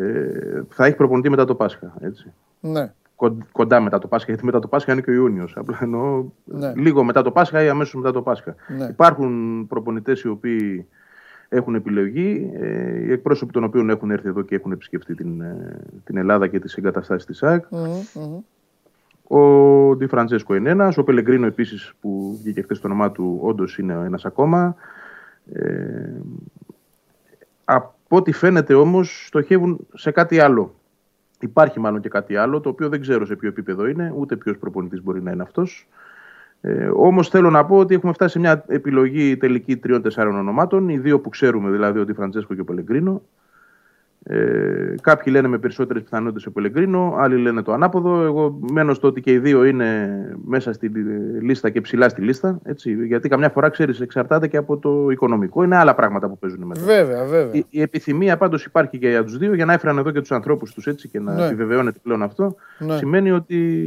[0.00, 1.94] ε, θα έχει προπονητή μετά το Πάσχα.
[2.00, 2.32] Έτσι.
[2.60, 2.92] Ναι.
[3.16, 5.56] Κον- Κοντά μετά το Πάσχα, γιατί μετά το Πάσχα είναι και ο Ιούνιος.
[5.56, 6.72] Απλά εννοώ Ναι.
[6.76, 8.54] λίγο μετά το Πάσχα ή αμέσως μετά το Πάσχα.
[8.78, 8.84] Ναι.
[8.84, 10.86] Υπάρχουν προπονητές οι οποίοι
[11.48, 15.76] έχουν επιλεγεί, ε, οι εκπρόσωποι των οποίων έχουν έρθει εδώ και έχουν επισκεφτεί την, ε,
[16.04, 17.64] την Ελλάδα και τις εγκαταστάσεις της ΑΕΚ.
[17.70, 18.38] Μμμ, μμμ.
[19.28, 20.96] Ο Ντι Φραντζέσκο είναι ένας.
[20.98, 24.76] Ο Πελεγκρίνο επίσης που βγήκε χθες το όνομά του, όντως είναι ένας ακόμα.
[25.52, 26.10] Ε,
[27.64, 30.74] από ό,τι φαίνεται όμως στοχεύουν σε κάτι άλλο.
[31.40, 34.58] Υπάρχει μάλλον και κάτι άλλο, το οποίο δεν ξέρω σε ποιο επίπεδο είναι, ούτε ποιος
[34.58, 35.88] προπονητής μπορεί να είναι αυτός.
[36.60, 40.88] Ε, Όμως θέλω να πω ότι έχουμε φτάσει σε μια επιλογή τελική τριών-τεσσάρων ονομάτων.
[40.88, 43.22] Οι δύο που ξέρουμε, δηλαδή ο Ντι Φραντζέσκο και ο Πελεγκρίνο.
[44.28, 48.22] Ε, κάποιοι λένε με περισσότερες πιθανότητες ο Πελεγκρίνο, άλλοι λένε το ανάποδο.
[48.22, 50.10] Εγώ μένω στο ότι και οι δύο είναι
[50.44, 50.90] μέσα στη
[51.40, 52.58] λίστα και ψηλά στη λίστα.
[52.64, 55.62] Έτσι, γιατί καμιά φορά ξέρεις, εξαρτάται και από το οικονομικό.
[55.62, 56.80] Είναι άλλα πράγματα που παίζουν μετά.
[56.80, 57.54] Βέβαια, βέβαια.
[57.54, 60.32] Η, η επιθυμία πάντως υπάρχει και για τους δύο για να έφεραν εδώ και τους
[60.32, 61.46] ανθρώπους τους έτσι και να Ναι.
[61.46, 62.56] επιβεβαιώνεται πλέον αυτό.
[62.78, 62.96] Ναι.
[62.96, 63.78] Σημαίνει ότι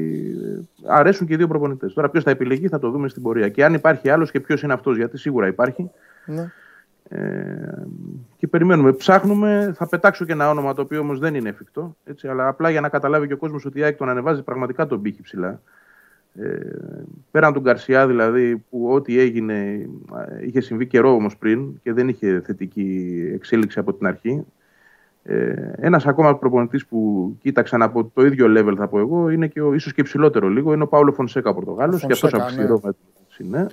[0.87, 1.93] ε, αρέσουν και οι δύο προπονητές.
[1.93, 3.49] Τώρα ποιος θα επιλεγεί θα το δούμε στην πορεία.
[3.49, 5.89] Και αν υπάρχει άλλος και ποιος είναι αυτός, γιατί σίγουρα υπάρχει.
[6.25, 6.51] Ναι.
[7.09, 7.87] Ε,
[8.37, 8.91] και περιμένουμε.
[8.91, 9.73] Ψάχνουμε.
[9.75, 11.95] Θα πετάξω και ένα όνομα το οποίο όμως δεν είναι εφικτό.
[12.03, 14.87] Έτσι, αλλά απλά για να καταλάβει και ο κόσμος ότι η ΑΕΚ τον ανεβάζει πραγματικά
[14.87, 15.61] τον πύχη ψηλά.
[16.35, 16.59] Ε,
[17.31, 19.53] πέραν του Γκαρσιά δηλαδή που ό,τι έγινε
[20.29, 24.45] ε, είχε συμβεί καιρό όμως πριν και δεν είχε θετική εξέλιξη από την αρχή
[25.23, 29.61] ε, ένας ακόμα προπονητής που κοίταξαν από το ίδιο level θα πω εγώ είναι και
[29.61, 32.81] ο, ίσως και ψηλότερο λίγο είναι ο Παύλο Φωνσέκα Πορτογάλος και αυτός Φωνσέκα, αυξηρό
[33.37, 33.65] ναι.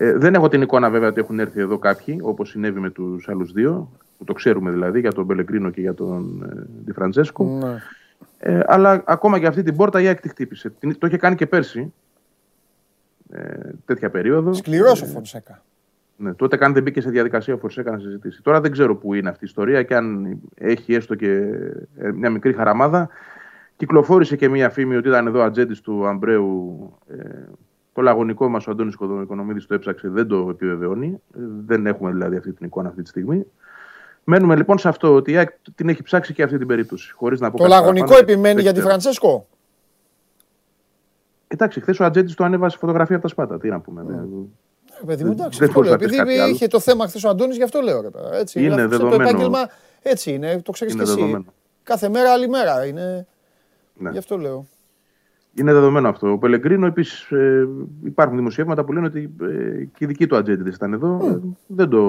[0.00, 3.28] Ε, δεν έχω την εικόνα βέβαια ότι έχουν έρθει εδώ κάποιοι, όπως συνέβη με τους
[3.28, 7.44] άλλους δύο, που το ξέρουμε δηλαδή για τον Μπελεγκρίνο και για τον ε, Ντι Φραντζέσκο.
[7.44, 7.76] Ναι.
[8.38, 10.70] Ε, αλλά ακόμα και αυτή την πόρτα η ΑΕΚ τη χτύπησε.
[10.70, 11.92] Την- Το είχε κάνει και πέρσι.
[13.30, 14.52] Ε, τέτοια περίοδο.
[14.52, 15.62] Σκληρός ο Φωνσέκα.
[16.16, 18.42] Ναι, τότε καν δεν μπήκε σε διαδικασία ο Φορσέκα να συζητήσει.
[18.42, 21.30] Τώρα δεν ξέρω πού είναι αυτή η ιστορία και αν έχει έστω και
[21.98, 23.08] ε, μια μικρή χαραμάδα.
[23.76, 26.78] Κυκλοφόρησε και μια φήμη ότι ήταν εδώ ατζέντης του Αμπρέου.
[27.08, 27.16] Ε,
[27.98, 31.20] το λαγωνικό μας ο Αντώνης Οικονομίδη το έψαξε, δεν το επιβεβαιώνει.
[31.36, 33.46] Ε, δεν έχουμε δηλαδή αυτή την εικόνα αυτή τη στιγμή.
[34.24, 37.12] Μένουμε λοιπόν σε αυτό ότι η ΑΕΚ την έχει ψάξει και αυτή την περίπτωση.
[37.12, 38.30] Χωρίς να πω Το κάτι λαγωνικό παραπάνω.
[38.32, 38.88] επιμένει Δεν για τη ξέρω.
[38.88, 39.46] Φραντσέσκο.
[41.48, 43.58] Εντάξει, χθες ο Ατζέντης το ανέβασε φωτογραφία από τα σπάτα.
[43.58, 44.02] Τι να πούμε.
[44.06, 44.48] δεν-
[45.02, 45.88] Ε, παιδί μου, εντάξει, Δεν αυτό λέω.
[45.88, 46.52] μπορείς να πεις Επειδή κάτι άλλο.
[46.54, 48.00] είχε το θέμα χθες ο Αντώνης, γι' αυτό λέω.
[48.00, 48.34] Ρε, παιδά.
[48.36, 49.22] έτσι, Είναι αυτό Το δεδομένο.
[49.28, 49.58] επάγγελμα
[50.02, 51.20] έτσι είναι, το ξέρεις και Είναι εσύ.
[51.20, 51.44] δεδομένο.
[51.82, 53.26] Κάθε μέρα άλλη μέρα είναι.
[53.94, 54.10] Ναι.
[54.10, 54.66] Γι' αυτό λέω.
[55.54, 56.32] Είναι δεδομένο αυτό.
[56.32, 57.68] Ο Πελεγκρίνο επίσης ε,
[58.04, 61.20] υπάρχουν δημοσιεύματα που λένε ότι ε, και οι δικοί του ατζέντε ήταν εδώ.
[61.24, 62.00] Ε, δεν το,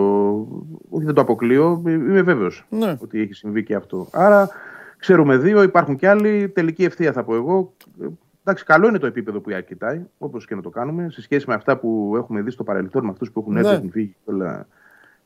[0.90, 1.82] όχι δεν το αποκλείω.
[1.86, 2.98] ε, Είμαι βέβαιος Ναι.
[3.04, 4.08] ότι έχει συμβεί και αυτό.
[4.12, 4.50] Άρα
[4.98, 6.50] ξέρουμε δύο, υπάρχουν κι άλλοι.
[6.50, 7.74] Τελική ευθεία θα πω εγώ.
[8.02, 8.06] Ε,
[8.44, 11.22] Εντάξει, καλό είναι το επίπεδο που η ΑΕΚ κοιτάει, όπως και να το κάνουμε, σε
[11.22, 13.76] σχέση με αυτά που έχουμε δει στο παρελθόν, με αυτούς που έχουν έρθει, Ναι.
[13.76, 14.68] έχουν φύγει και όλα.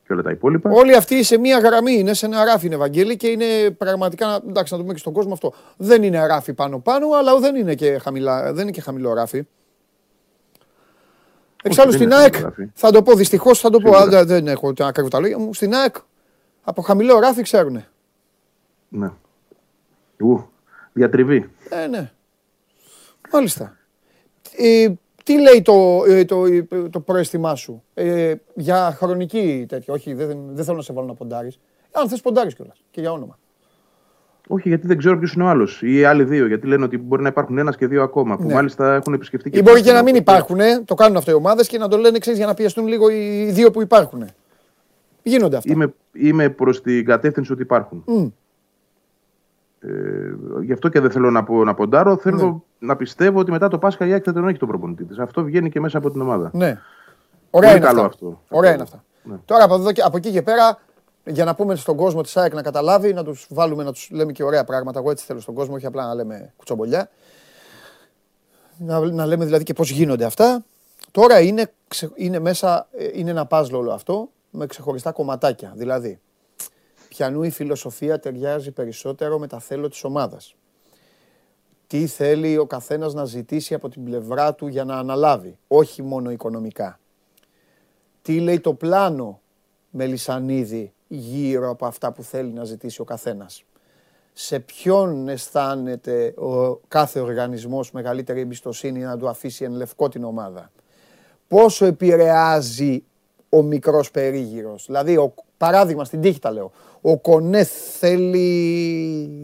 [0.06, 0.70] Και όλα τα υπόλοιπα.
[0.70, 4.72] Όλοι αυτοί σε μία γραμμή είναι, σε ένα ράφι είναι Ευαγγέλη και είναι πραγματικά, εντάξει
[4.72, 5.54] να το πούμε και στον κόσμο αυτό.
[5.76, 9.46] Δεν είναι ράφι πάνω-πάνω, αλλά δεν είναι και, χαμηλά, δεν είναι και χαμηλό ράφι.
[11.62, 12.34] Εξάλλου στην ΑΕΚ,
[12.74, 15.54] θα το πω δυστυχώς, θα το πω, αλλά δεν έχω ακριβώς τα λόγια μου.
[15.54, 15.96] Στην ΑΕΚ
[16.62, 17.88] από χαμηλό ράφι ξέρουνε.
[18.88, 19.10] Ναι.
[20.20, 20.50] Ου,
[20.92, 21.50] διατριβή.
[21.68, 22.10] Ε, ναι.
[23.32, 23.76] Μάλιστα.
[24.56, 24.88] Ε,
[25.24, 29.94] τι λέει το, ε, το, το, το πρόαισθημά σου ε, για χρονική τέτοια.
[29.94, 31.58] Όχι, δεν, δεν θέλω να σε βάλω να ποντάρεις.
[31.92, 33.38] Αν θες ποντάρεις κιόλας και για όνομα.
[34.48, 36.46] Όχι, γιατί δεν ξέρω ποιος είναι ο άλλος ή οι άλλοι δύο.
[36.46, 38.36] Γιατί λένε ότι μπορεί να υπάρχουν ένας και δύο ακόμα.
[38.36, 38.54] Που ναι.
[38.54, 39.58] μάλιστα έχουν επισκεφτεί και.
[39.58, 40.58] Ή μπορεί και να μην υπάρχουν.
[40.84, 43.50] Το κάνουν αυτό οι ομάδες και να το λένε εξή για να πιεστούν λίγο οι
[43.50, 44.24] δύο που υπάρχουν.
[45.22, 45.72] Γίνονται αυτά.
[45.72, 48.04] Είμαι, είμαι προς την κατεύθυνση ότι υπάρχουν.
[48.06, 48.32] Mm.
[49.86, 52.16] Ε, γι' αυτό και δεν θέλω να, πω, να ποντάρω.
[52.16, 52.86] Θέλω ναι.
[52.88, 55.18] να πιστεύω ότι μετά το Πάσχα η Άκη θα τον έχει τον προπονητή της.
[55.18, 56.50] Αυτό βγαίνει και μέσα από την ομάδα.
[56.52, 56.80] Ναι.
[57.50, 58.40] Ωραία είναι, καλό αυτό.
[58.48, 59.04] Ωραία είναι αυτά.
[59.22, 59.36] Ναι.
[59.44, 60.78] Τώρα από, εδώ, από εκεί και πέρα,
[61.24, 64.32] για να πούμε στον κόσμο της ΑΕΚ να καταλάβει, να τους βάλουμε να τους λέμε
[64.32, 64.98] και ωραία πράγματα.
[64.98, 67.10] Εγώ έτσι θέλω στον κόσμο, όχι απλά να λέμε κουτσομπολιά.
[68.78, 70.64] Να, να λέμε δηλαδή και πώς γίνονται αυτά.
[71.10, 71.72] Τώρα είναι,
[72.14, 75.72] είναι μέσα, ε, είναι ένα πάζλ όλο αυτό με ξεχωριστά κομματάκια.
[75.76, 76.20] Δηλαδή,
[77.16, 80.54] ποιανού η φιλοσοφία ταιριάζει περισσότερο με τα θέλω της ομάδας.
[81.86, 86.30] Τι θέλει ο καθένας να ζητήσει από την πλευρά του για να αναλάβει, όχι μόνο
[86.30, 86.98] οικονομικά.
[88.22, 89.40] Τι λέει το πλάνο
[89.90, 93.64] Μελισανίδη γύρω από αυτά που θέλει να ζητήσει ο καθένας.
[94.32, 100.70] Σε ποιον αισθάνεται ο κάθε οργανισμός μεγαλύτερη εμπιστοσύνη να του αφήσει εν λευκό την ομάδα;
[101.48, 103.04] Πόσο επηρεάζει
[103.48, 106.72] ο μικρός περίγυρος; Δηλαδή, ο, παράδειγμα, στην τύχη τα λέω.
[107.06, 107.64] Ο Κονέ
[107.98, 108.48] θέλει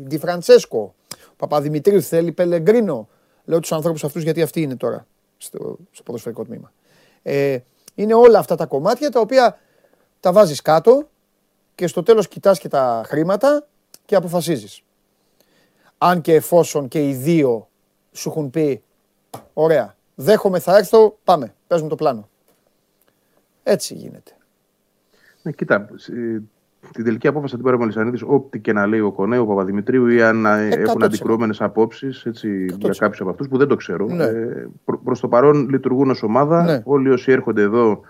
[0.07, 0.95] Ντι Φραντσέσκο.
[1.31, 3.09] Ο Παπαδημητρίους θέλει Πελεγκρίνο.
[3.45, 6.73] Λέω τους ανθρώπους αυτούς γιατί αυτοί είναι τώρα στο, στο ποδοσφαιρικό τμήμα.
[7.23, 7.59] Ε,
[7.95, 9.59] είναι όλα αυτά τα κομμάτια τα οποία
[10.21, 11.09] τα βάζεις κάτω
[11.75, 13.67] και στο τέλος κοιτάς και τα χρήματα
[14.05, 14.83] και αποφασίζεις.
[15.99, 17.69] Αν και εφόσον και οι δύο
[18.13, 18.83] σου έχουν πει
[19.53, 22.29] ωραία, δέχομαι θα έρθω, πάμε, πες μου το πλάνο.
[23.63, 24.33] Έτσι γίνεται.
[25.43, 25.89] Ναι, κοίτα,
[26.93, 29.47] την τελική απόφαση θα την πάρει ο Μελισανίδη, ό,τι και να λέει ο Κονέ, ο
[29.47, 32.27] Παπαδημητρίου ή αν ε, έχουν αντικρουόμενες απόψεις
[32.79, 34.07] για κάποιους από αυτούς που δεν το ξέρω.
[34.07, 34.25] Ναι.
[34.25, 36.63] Ε, Προ το παρόν λειτουργούν ως ομάδα.
[36.63, 36.81] Ναι.
[36.85, 38.01] Όλοι όσοι έρχονται εδώ,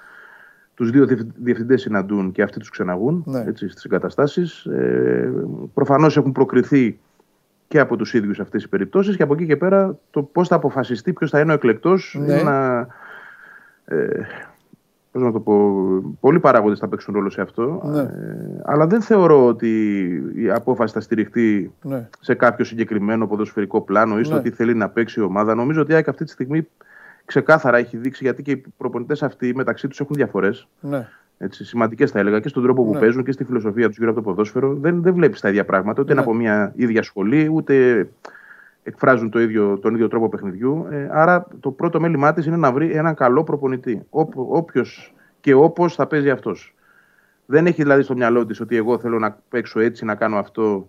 [0.74, 3.44] τους δύο διευθυντές συναντούν και αυτοί τους ξεναγούν ναι.
[3.54, 4.64] στις εγκαταστάσεις.
[4.64, 5.32] Ε,
[5.74, 6.98] Προφανώς έχουν προκριθεί
[7.68, 10.54] και από τους ίδιους αυτές οι περιπτώσεις και από εκεί και πέρα το πώς θα
[10.54, 12.24] αποφασιστεί ποιος θα είναι ο εκλεκτός ναι.
[12.24, 12.86] είναι ένα.
[13.84, 14.20] Ε,
[15.12, 15.54] πώς να το πω,
[16.20, 17.82] πολλοί παράγοντες θα παίξουν ρόλο σε αυτό.
[17.84, 18.00] Ναι.
[18.00, 22.08] Ε, αλλά δεν θεωρώ ότι η απόφαση θα στηριχτεί ναι.
[22.20, 24.42] σε κάποιο συγκεκριμένο ποδοσφαιρικό πλάνο ή στο ναι.
[24.42, 25.54] τι θέλει να παίξει η ομάδα.
[25.54, 26.68] Νομίζω ότι η ΑΕΚ αυτή τη στιγμή
[27.24, 30.68] ξεκάθαρα έχει δείξει γιατί και οι προπονητές αυτοί μεταξύ τους έχουν διαφορές.
[30.80, 31.08] Ναι.
[31.48, 32.98] Σημαντικές θα έλεγα και στον τρόπο που ναι.
[32.98, 34.74] παίζουν και στη φιλοσοφία τους γύρω από το ποδόσφαιρο.
[34.74, 36.20] Δεν, δεν βλέπεις τα ίδια πράγματα, ούτε ναι.
[36.20, 38.08] από μια ίδια σχολή, ούτε
[38.82, 40.86] εκφράζουν το ίδιο, τον ίδιο τρόπο παιχνιδιού.
[40.90, 44.06] Ε, άρα το πρώτο μέλημά της είναι να βρει έναν καλό προπονητή.
[44.34, 46.74] Όποιος και όπως θα παίζει αυτός.
[47.46, 50.88] Δεν έχει δηλαδή στο μυαλό της ότι εγώ θέλω να παίξω έτσι, να κάνω αυτό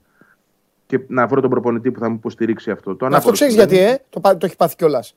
[0.85, 2.95] και να βρω τον προπονητή που θα μου υποστηρίξει αυτό.
[2.95, 5.15] Το αυτό ξέρεις γιατί, ε, το, το έχει πάθει κιόλας.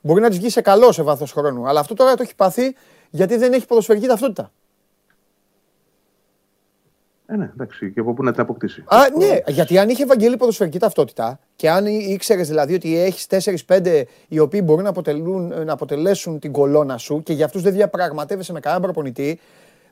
[0.00, 2.74] Μπορεί να της βγει σε καλό σε βάθος χρόνου, αλλά αυτό τώρα το έχει πάθει
[3.10, 4.52] γιατί δεν έχει ποδοσφαιρική ταυτότητα.
[7.30, 8.84] Ε, ναι, εντάξει, και από πού να την αποκτήσει.
[8.86, 13.26] Α, ναι, γιατί αν είχε Ευαγγέλη ποδοσφαιρική ταυτότητα και αν ήξερες δηλαδή ότι έχεις
[13.66, 17.72] 4-5 οι οποίοι μπορούν να, αποτελούν, να αποτελέσουν την κολόνα σου και για αυτούς δεν
[17.72, 19.40] διαπραγματεύεσαι με κανέναν προπονητή,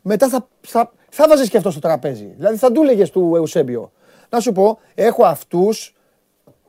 [0.03, 2.35] μετά θα, θα, θα βάζεις και αυτό στο τραπέζι.
[2.37, 3.92] Δηλαδή θα του έλεγες του Εουσέμπιο.
[4.29, 5.94] Να σου πω, έχω αυτούς,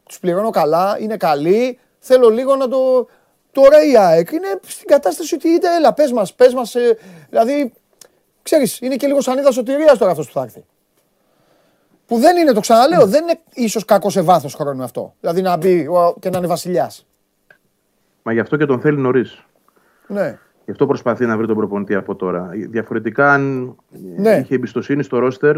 [0.03, 3.07] τους πληρώνω καλά, είναι καλοί, θέλω λίγο να το.
[3.51, 6.75] Τώρα η ΑΕΚ είναι στην κατάσταση ότι είτε έλα, πες μας, πες μας.
[6.75, 6.97] Ε,
[7.29, 7.73] δηλαδή
[8.47, 10.65] Ξέρεις, είναι και λίγο σανίδα σωτηρίας τώρα αυτός που θα έρθει.
[12.05, 15.13] Που δεν είναι, το ξαναλέω, δεν είναι ίσως κακό σε βάθος χρόνου αυτό.
[15.19, 15.87] Δηλαδή να μπει
[16.19, 17.07] και να είναι βασιλιάς.
[18.23, 19.43] Μα γι' αυτό και τον θέλει νωρίς.
[20.07, 20.37] Ναι.
[20.65, 22.49] Γι' αυτό προσπαθεί να βρει τον προπονητή από τώρα.
[22.69, 23.75] Διαφορετικά, αν
[24.17, 24.37] ναι.
[24.37, 25.57] είχε εμπιστοσύνη στο ρόστερ,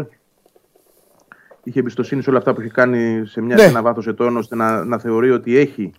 [1.62, 3.62] είχε εμπιστοσύνη σε όλα αυτά που έχει κάνει σε, μια, ναι.
[3.62, 5.92] ένα βάθος ετών, ώστε να, να θεωρεί ότι έχει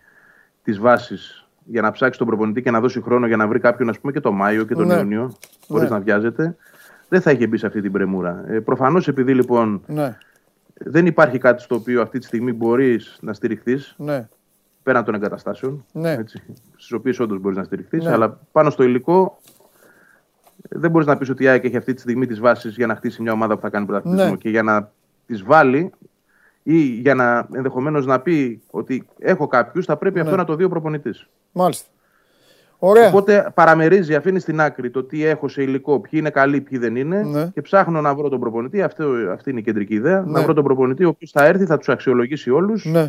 [0.64, 3.90] τις βάσεις για να ψάξει τον προπονητή και να δώσει χρόνο για να βρει κάποιον,
[3.90, 4.96] ας πούμε, και τον Μάιο και τον ναι.
[4.96, 5.96] Ιούνιο, χωρίς ναι.
[5.96, 6.56] να βιάζεται
[7.12, 8.44] δεν θα είχε μπει σε αυτή την πρεμούρα.
[8.48, 10.18] Ε, Προφανώς επειδή λοιπόν ναι.
[10.74, 13.96] δεν υπάρχει κάτι στο οποίο αυτή τη στιγμή μπορείς να στηριχθείς.
[13.98, 14.28] Ναι.
[14.84, 15.86] Πέραν των εγκαταστάσεων.
[15.92, 16.18] Ναι.
[16.76, 18.04] Στις οποίες όντως μπορείς να στηριχθείς.
[18.04, 18.12] Ναι.
[18.12, 19.38] Αλλά πάνω στο υλικό
[20.70, 22.96] δεν μπορείς να πεις ότι η ΑΕΚ έχει αυτή τη στιγμή τις βάσεις για να
[22.96, 24.30] χτίσει μια ομάδα που θα κάνει πρωταθλητισμό.
[24.30, 24.36] Ναι.
[24.36, 24.92] Και για να
[25.26, 25.92] τις βάλει
[26.64, 30.64] ή για να ενδεχομένως να πει ότι έχω κάποιους, θα πρέπει αυτό να το δει
[30.64, 31.28] ο προπονητής.
[31.52, 31.90] Μάλιστα.
[32.84, 33.08] Ωραία.
[33.08, 36.96] Οπότε παραμερίζει, αφήνει στην άκρη το τι έχω σε υλικό, ποιοι είναι καλοί, ποιοι δεν
[36.96, 37.48] είναι Ναι.
[37.48, 38.82] και ψάχνω να βρω τον προπονητή.
[38.82, 40.22] Αυτό, αυτή είναι η κεντρική ιδέα.
[40.22, 40.32] Ναι.
[40.32, 43.06] Να βρω τον προπονητή ο οποίος θα έρθει, θα τους αξιολογήσει όλους Ναι.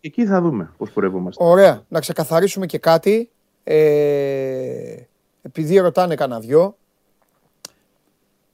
[0.00, 1.44] και εκεί θα δούμε πώς πορεύομαστε.
[1.44, 1.82] Ωραία.
[1.88, 3.30] Να ξεκαθαρίσουμε και κάτι.
[3.64, 4.94] Ε,
[5.42, 6.76] επειδή ρωτάνε κανένα δυο,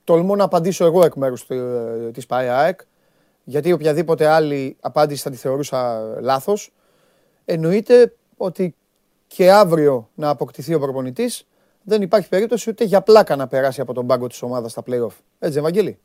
[0.05, 2.81] τολμώ να απαντήσω εγώ εκ μέρους του- της ΠΑΕΑΕΚ,
[3.45, 6.73] γιατί οποιαδήποτε άλλη απάντηση θα τη θεωρούσα λάθος.
[7.45, 8.75] Εννοείται ότι
[9.27, 11.47] και αύριο να αποκτηθεί ο προπονητής,
[11.83, 15.15] δεν υπάρχει περίπτωση ούτε για πλάκα να περάσει από τον πάγκο της ομάδας στα play-off.
[15.39, 15.99] Έτσι, Ευαγγέλη;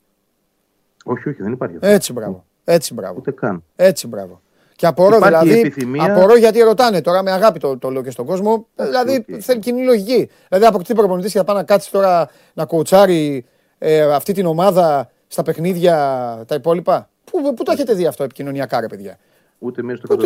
[1.04, 1.86] Όχι, όχι, δεν υπάρχει αυτό.
[1.88, 2.44] Έτσι, μπράβο.
[2.64, 3.14] Έτσι, μπράβο.
[3.18, 3.64] Ούτε καν.
[3.76, 4.40] Έτσι, μπράβο.
[4.76, 5.60] Και απορώ Υπάρχει δηλαδή.
[5.60, 8.66] επιθυμία- Απορώ γιατί ρωτάνε τώρα με αγάπη το, το λέω και στον κόσμο.
[8.76, 9.40] δηλαδή οκ.
[9.40, 10.30] θέλει κοινή λογική.
[10.48, 13.44] Δηλαδή αποκτήσει προπονητής και θα πάει να κάτσει τώρα να κοουτσάρει
[13.78, 15.94] ε, αυτή την ομάδα στα παιχνίδια
[16.46, 17.08] τα υπόλοιπα.
[17.24, 19.18] Πού, πού το έχετε δει αυτό επικοινωνιακά, ρε παιδιά;
[19.58, 20.16] Ούτε μία στο Πού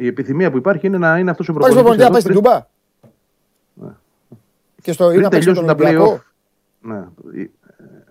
[0.00, 2.02] Η επιθυμία που υπάρχει είναι να είναι αυτός ο Πάρει προπονητής.
[2.02, 3.96] προπονητή να πάει στην Τουμπά.
[4.82, 6.14] Και στο ή Πριν να παίξει με τελειώσουν τον τα Ολυμπιακό.
[6.16, 6.20] play-off.
[6.80, 7.40] Ναι.
[7.42, 7.46] Ε,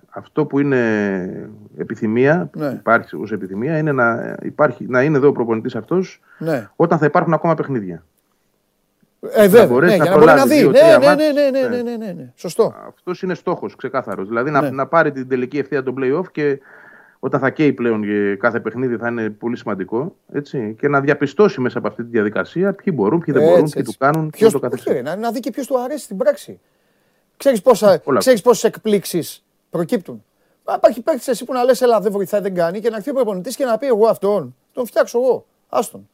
[0.09, 2.67] Αυτό που είναι επιθυμία, Ναι.
[2.67, 6.69] υπάρχει ως επιθυμία, είναι να, υπάρχει, να είναι εδώ ο προπονητής αυτός Ναι.
[6.75, 8.03] όταν θα υπάρχουν ακόμα παιχνίδια.
[9.33, 9.67] Ε, βέβαια.
[9.67, 10.59] μπορέσει Ναι, να για να μπορεί να προλάβει δει.
[10.61, 11.21] δύο, Ναι, τρία ναι, μάτς.
[11.23, 11.81] ναι, ναι, ναι, Ναι.
[11.81, 12.31] ναι, ναι, ναι.
[12.35, 12.73] Σωστό.
[12.87, 14.27] Αυτός είναι στόχος ξεκάθαρος.
[14.27, 14.59] Δηλαδή Ναι.
[14.59, 16.59] να, να πάρει την τελική ευθεία των play-off και
[17.19, 20.15] όταν θα καίει πλέον για κάθε παιχνίδι θα είναι πολύ σημαντικό.
[20.33, 23.63] Έτσι, και να διαπιστώσει μέσα από αυτή τη διαδικασία ποιοι μπορούν, ποιοι δεν Έτσι, μπορούν,
[23.65, 23.73] έτσι.
[23.75, 24.29] ποιοι του κάνουν.
[24.29, 24.93] Ποιος, και ούτω όχι, καθεξής.
[24.93, 26.59] ρε, να, να δει και ποιος του αρέσει στην πράξη.
[27.37, 28.19] Ξέρεις πόσα, Όλα.
[28.19, 30.23] ξέρεις πόσες εκπλήξεις προκύπτουν.
[30.65, 33.09] Μα Υπάρχει παίκτης εσύ που να λες έλα δεν βοηθάει, δεν κάνει και να έρθει
[33.09, 34.55] ο προπονητής και να πει εγώ αυτόν.
[34.73, 35.45] Τον φτιάξω εγώ.
[35.69, 36.09] Άστον.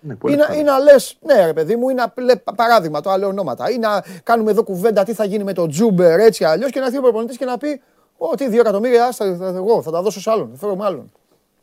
[0.00, 0.58] Ναι, Ή πολύ να, καλά.
[0.58, 3.70] ή να λες, ναι ρε παιδί μου, ή να λέ, παράδειγμα, το άλλο ονόματα.
[3.70, 6.84] Ή να κάνουμε εδώ κουβέντα τι θα γίνει με τον Τζούμπερ έτσι αλλιώς και να
[6.86, 7.80] έρθει ο προπονητής και να πει
[8.22, 10.48] Ότι δύο εκατομμύρια, άστα, θα, εγώ θα τα δώσω σε άλλον.
[10.50, 11.10] Θα φέρω με άλλον.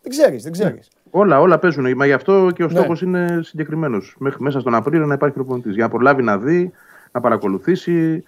[0.01, 0.87] Δεν ξέρεις, δεν ξέρεις.
[1.09, 1.93] Όλα, όλα παίζουν.
[1.95, 2.71] Μα γι' αυτό και ο Ναι.
[2.79, 4.15] στόχος είναι συγκεκριμένος.
[4.19, 5.73] Μέχρι μέσα στον Απρίλιο να υπάρχει προπονητής.
[5.73, 6.71] Για να προλάβει να δει,
[7.11, 8.23] να παρακολουθήσει,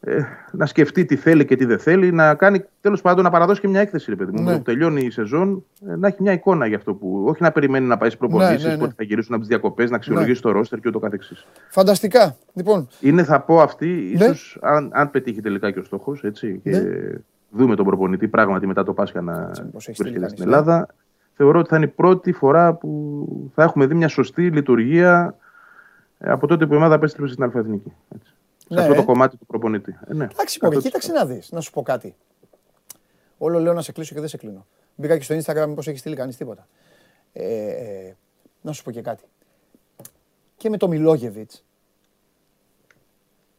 [0.00, 3.60] ε, να σκεφτεί τι θέλει και τι δεν θέλει, να κάνει τέλος πάντων να παραδώσει
[3.60, 4.10] και μια έκθεση.
[4.10, 4.38] Ρε παιδί μου.
[4.38, 4.44] Ναι.
[4.44, 7.24] Με το που τελειώνει η σεζόν, ε, να έχει μια εικόνα για αυτό που.
[7.28, 8.80] Όχι να περιμένει να πάει στι προπονήσεις, Ναι, ναι, ναι.
[8.80, 11.46] πότε θα γυρίσουν από τις διακοπές, να αξιολογήσει το ρόστερ και ούτω καθεξής.
[11.68, 12.36] Φανταστικά.
[12.52, 14.24] Λοιπόν, Είναι, θα πω αυτή, Ναι.
[14.24, 16.70] ίσως αν, αν πετύχει τελικά και ο στόχος, έτσι, και
[17.54, 20.56] δούμε τον προπονητή πράγματι μετά το Πάσχα να πώς έχει στείλει βρίσκεται κανείς, στην ναι.
[20.56, 20.86] Ελλάδα,
[21.32, 25.36] θεωρώ ότι θα είναι η πρώτη φορά που θα έχουμε δει μια σωστή λειτουργία
[26.18, 27.92] ε, από τότε που η ομάδα επέστρεψε στην Αλφαεθνική.
[28.14, 28.34] Έτσι.
[28.58, 28.96] Σε Ναι, αυτό ε.
[28.96, 29.98] το κομμάτι του προπονητή.
[30.06, 30.80] Ε, ναι, εντάξει, μωρέ, 100%.
[30.80, 32.14] κοίταξε να δεις, να σου πω κάτι.
[33.38, 34.66] Όλο λέω να σε κλείσω και δεν σε κλείνω.
[34.94, 36.66] Μπήκα και στο Instagram μήπως έχεις στείλει κανείς τίποτα.
[37.32, 38.16] Ε, ε,
[38.60, 39.24] να σου πω και κάτι.
[40.56, 41.64] Και με το Μιλόγεβιτς,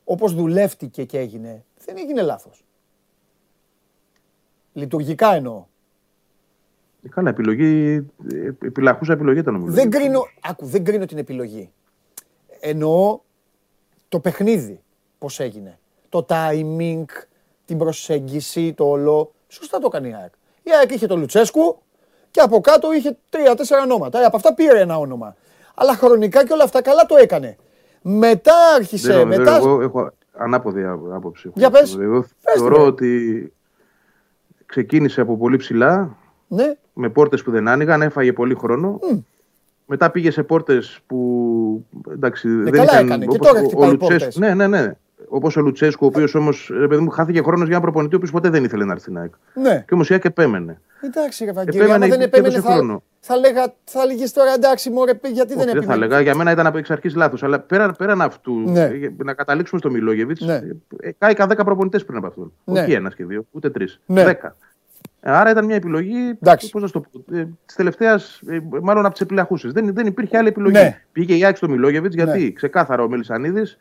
[0.04, 2.64] όπως δουλεύτηκε και έγινε, δεν έγινε λάθος.
[4.80, 5.66] Λειτουργικά εννοώ.
[7.04, 9.74] Ε, Καλά, επιλογή, ε, επιλαχούσα επιλογή ήταν νομίζω.
[9.76, 11.72] Δεν κρίνω, άκου, δεν κρίνω την επιλογή.
[12.60, 13.20] Εννοώ
[14.10, 14.82] το παιχνίδι
[15.18, 15.80] πώς έγινε.
[16.10, 17.04] Το timing,
[17.66, 19.34] την προσέγγιση, το όλο.
[19.48, 20.34] Σωστά το έκανε η ΑΕΚ.
[20.64, 21.78] Η ΑΕΚ είχε το Λουτσέσκου
[22.32, 24.20] και από κάτω είχε τρία-τέσσερα ονόματα.
[24.22, 25.36] Ε, από αυτά πήρε ένα όνομα.
[25.76, 27.58] Αλλά χρονικά και όλα αυτά καλά το έκανε.
[28.02, 29.56] Μετά άρχισε, Δεν, δεν, μετά...
[29.56, 31.52] εγώ έχω ανάποδη ά- άποψη.
[31.56, 31.98] Για πες.
[32.02, 32.82] Εγώ Πες τη, θεωρώ ρε.
[32.84, 33.54] ότι
[34.65, 38.99] ξεκίνησε από πολύ ψηλά, Ναι, με πόρτες που δεν άνοιγαν, έφαγε πολύ χρόνο.
[39.86, 43.06] Μετά πήγε σε πόρτες που εντάξει, δεν Ε, καλά είχαν...
[43.06, 43.25] έκανε.
[43.25, 44.38] Και όπως τώρα ο- ο χτυπάει Λουτσέσκου- πόρτες.
[44.38, 44.93] Ναι, ναι, ναι.
[45.28, 48.50] Όπως ο Λουτσέσκου, ο οποίος όμως μου χάθηκε χρόνος για ένα προπονητή, ο οποίος ποτέ
[48.50, 49.34] δεν ήθελε να έρθει στην ΑΕΚ.
[49.54, 49.84] ναι.
[49.88, 50.80] Και όμως η ΑΕΚ επέμενε.
[51.02, 53.04] Εντάξει, ρε Βαγγέλη, Επέμενε άμα δεν και επέμενε έδωσε θα, χρόνο.
[53.20, 56.06] θα, λέγα, θα έλεγες τώρα εντάξει μωρέ, γιατί δεν Όχι, δεν θα επέμενε.
[56.06, 56.22] έλεγα.
[56.22, 57.44] Για μένα ήταν από εξ αρχής λάθος.
[57.44, 58.84] Αλλά πέραν, πέραν αυτού, Ναι.
[58.84, 60.62] ε, να καταλήξουμε στο Μιλόγεβιτς, Ναι.
[61.00, 62.52] ε, κάηκαν 10 προπονητές πριν από αυτόν.
[62.64, 62.82] Ναι.
[62.82, 64.00] Όχι ένα και δύο, ούτε τρεις.
[64.06, 64.24] Ναι.
[64.24, 64.56] Δέκα.
[65.22, 66.70] Ε, Άρα ήταν μια επιλογή Εντάξει.
[66.70, 69.70] πώς να στο πω, ε, της τελευταίας, ε, μάλλον από τις επιλαχούσε.
[69.72, 70.74] Δεν, δεν υπήρχε άλλη επιλογή.
[70.78, 71.02] Ναι.
[71.12, 72.50] Πήγε η Άκη στο Μιλόγεβιτς γιατί Ναι.
[72.52, 73.78] ξεκάθαρα ο Μελισανίδης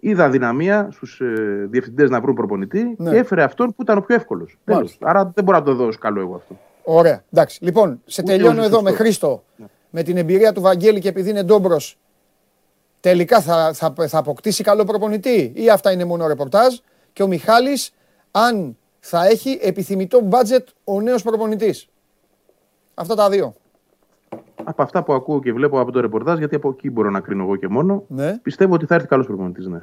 [0.00, 3.10] είδα δυναμία στους ε, διευθυντές να βρουν προπονητή Ναι.
[3.10, 4.58] και έφερε αυτόν που ήταν ο πιο εύκολος.
[4.64, 5.08] Μάλιστα.
[5.08, 6.58] Άρα δεν μπορώ να το δω ως καλό εγώ αυτό.
[6.84, 7.22] Ωραία.
[7.32, 7.64] Εντάξει.
[7.64, 8.90] Λοιπόν, σε Ούτε τελειώνω όσοι εδώ σωστό.
[8.90, 9.42] με Χρήστο.
[9.90, 11.98] Με την εμπειρία του Βαγγέλη και επειδή είναι ντόμπρος,
[13.00, 16.74] τελικά θα, θα, θα αποκτήσει καλό προπονητή ή αυτά είναι μόνο ρεπορτάζ.
[17.12, 17.90] Και ο Μιχάλης,
[18.30, 21.88] αν θα έχει επιθυμητό budget ο νέος προπονητής.
[22.94, 23.54] Αυτά τα δύο.
[24.64, 27.42] Από αυτά που ακούω και βλέπω από το ρεπορτάζ, γιατί από εκεί μπορώ να κρίνω
[27.42, 28.38] εγώ και μόνο, Ναι.
[28.42, 29.66] πιστεύω ότι θα έρθει καλός προπονητής.
[29.66, 29.80] Ναι.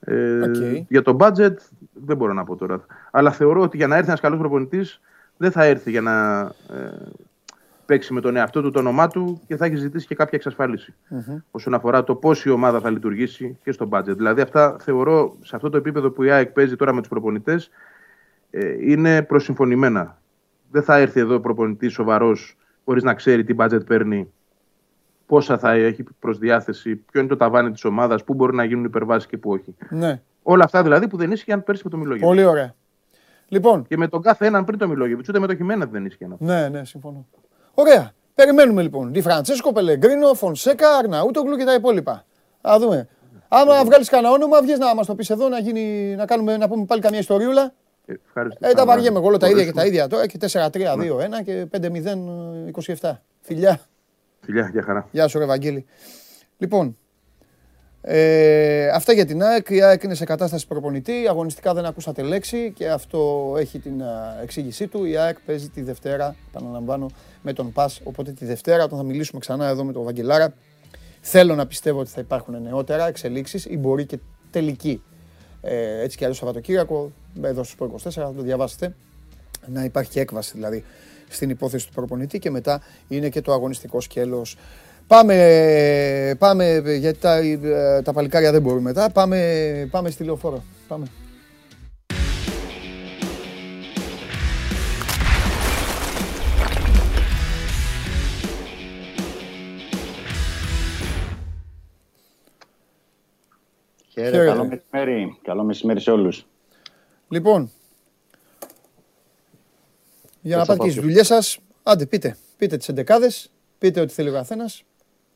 [0.00, 0.56] Ε, Οκ.
[0.88, 1.54] Για το budget
[1.92, 2.80] δεν μπορώ να πω τώρα.
[3.10, 5.00] Αλλά θεωρώ ότι για να έρθει ένας καλός προπονητής
[5.36, 6.40] δεν θα έρθει για να
[6.74, 6.90] ε,
[7.86, 10.94] παίξει με τον εαυτό του, το όνομά του και θα έχει ζητήσει και κάποια εξασφάλιση
[11.50, 14.16] όσον αφορά το πώς η ομάδα θα λειτουργήσει και στο budget.
[14.16, 17.70] Δηλαδή, αυτά θεωρώ σε αυτό το επίπεδο που η ΑΕΚ παίζει τώρα με τους προπονητές
[18.50, 20.18] ε, είναι προσυμφωνημένα.
[20.70, 22.56] Δεν θα έρθει εδώ προπονητής σοβαρός
[22.88, 24.32] χωρίς να ξέρει τι budget παίρνει
[25.26, 28.84] πόσα θα έχει προς διάθεση, ποιο είναι το ταβάνι της ομάδας, πού μπορεί να γίνουν
[28.84, 29.74] υπερβάσεις και πού όχι.
[29.90, 30.20] Ναι.
[30.42, 32.26] Όλα αυτά δηλαδή που δεν ίσχυαν πέρσι με το Μιλόγεβιτς.
[32.28, 32.74] Πολύ ωραία.
[33.48, 33.86] Λοιπόν.
[33.86, 36.36] Και με τον κάθε έναν πριν το Μιλόγεβιτς, ούτε με το Χιμένα δεν ίσχυαν.
[36.38, 37.26] Ναι, ναι, συμφωνώ.
[37.74, 38.12] Ωραία.
[38.34, 39.12] Περιμένουμε λοιπόν.
[39.12, 42.24] Τη Φραντσέσκο, Πελεγκρίνο, Φονσέκα, Αρναούτογλου και τα υπόλοιπα.
[42.60, 43.08] Α δούμε.
[43.48, 46.68] Άμα βγάλεις κανένα όνομα, βγεις να μας το πεις εδώ να, γίνει, να, κάνουμε, να
[46.68, 47.72] πούμε πάλι καμιά ιστοριούλα.
[48.08, 48.68] Ε, ευχαριστώ.
[48.68, 50.70] Ε, τα βαριέμαι εγώ τα ίδια και τα ίδια τώρα και 4-3-2-1
[51.44, 51.66] και
[53.00, 53.12] 5-0-27.
[53.40, 53.80] Φιλιά.
[54.40, 55.08] Φιλιά, για χαρά.
[55.10, 55.86] Γεια σου, Ευαγγέλη.
[56.58, 56.96] Λοιπόν,
[58.00, 59.68] ε, αυτά για την ΑΕΚ.
[59.70, 61.26] Η ΑΕΚ είναι σε κατάσταση προπονητή.
[61.28, 64.02] Αγωνιστικά δεν ακούσατε λέξη και αυτό έχει την
[64.42, 65.04] εξήγησή του.
[65.04, 67.06] Η ΑΕΚ παίζει τη Δευτέρα, επαναλαμβάνω,
[67.42, 68.00] με τον ΠΑΣ.
[68.04, 70.54] Οπότε τη Δευτέρα, όταν θα μιλήσουμε ξανά εδώ με τον Βαγγελάρα,
[71.20, 74.18] θέλω να πιστεύω ότι θα υπάρχουν νεότερα εξελίξεις ή μπορεί και
[74.50, 75.02] τελική.
[75.60, 77.12] Ε, έτσι και άλλο Σαββατοκύριακο,
[77.42, 78.94] εδώ στο 24, θα το διαβάσετε.
[79.66, 80.84] Να υπάρχει και έκβαση δηλαδή
[81.28, 84.56] στην υπόθεση του προπονητή και μετά είναι και το αγωνιστικό σκέλος.
[85.06, 89.10] Πάμε, πάμε γιατί τα, ε, τα παλικάρια δεν μπορούν μετά.
[89.10, 90.62] Πάμε, πάμε στη λεωφόρο.
[90.88, 91.06] Πάμε.
[104.08, 105.38] Χαίρετε, καλό μεσημέρι.
[105.42, 106.46] Καλό μεσημέρι σε όλους.
[107.28, 107.70] Λοιπόν,
[110.40, 114.28] για να πάτε και στις δουλειές σας, άντε πείτε, πείτε τις εντεκάδες, πείτε ό,τι θέλει
[114.28, 114.82] ο καθένας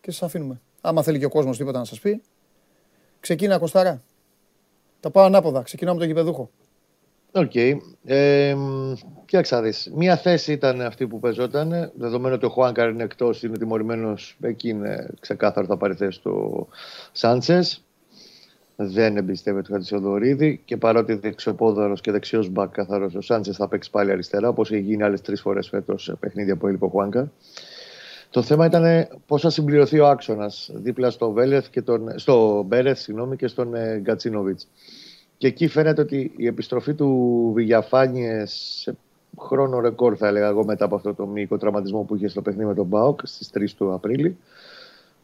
[0.01, 0.61] και σας αφήνουμε.
[0.81, 2.23] Άμα θέλει και ο κόσμος τίποτα να σας πει,
[3.21, 4.03] ξεκίνα Κωστάρα.
[5.01, 6.51] Τα πάω ανάποδα, ξεκινάω με τον γηπεδούχο.
[7.33, 7.51] OK.
[7.55, 7.77] Okay.
[8.05, 8.57] Ε,
[9.25, 9.91] κοίταξε να δεις.
[9.95, 11.93] Μία θέση ήταν αυτή που παίζονταν.
[11.97, 14.37] Δεδομένου ότι ο Χουάνκαρ είναι εκτός, είναι τιμωρημένος.
[14.41, 16.69] Εκεί είναι ξεκάθαρο θα πάρει θέση του
[17.13, 17.85] Σάντσες
[18.91, 23.91] δεν εμπιστεύεται τον Χατζηθεοδωρίδη και παρότι δεξιοπόδαρος και δεξιός μπακ καθαρός ο Σάντσες θα παίξει
[23.91, 27.31] πάλι αριστερά, όπως έχει γίνει άλλες τρεις φορές φέτος σε παιχνίδια που έλειπε ο Χουάνκαρ.
[28.31, 32.99] Το θέμα ήταν πώς θα συμπληρωθεί ο άξονας δίπλα στο, Βέλεθ και τον, στο Μπέρεθ
[32.99, 34.69] συγγνώμη, και στον ε, Γκατσίνοβιτς.
[35.37, 38.97] Και εκεί φαίνεται ότι η επιστροφή του Βηγιαφάνιε σε
[39.39, 42.69] χρόνο ρεκόρ, θα έλεγα εγώ, μετά από αυτό το μυϊκό τραυματισμό που είχε στο παιχνίδι
[42.69, 44.37] με τον Μπάουκ στις 3 του Απρίλη.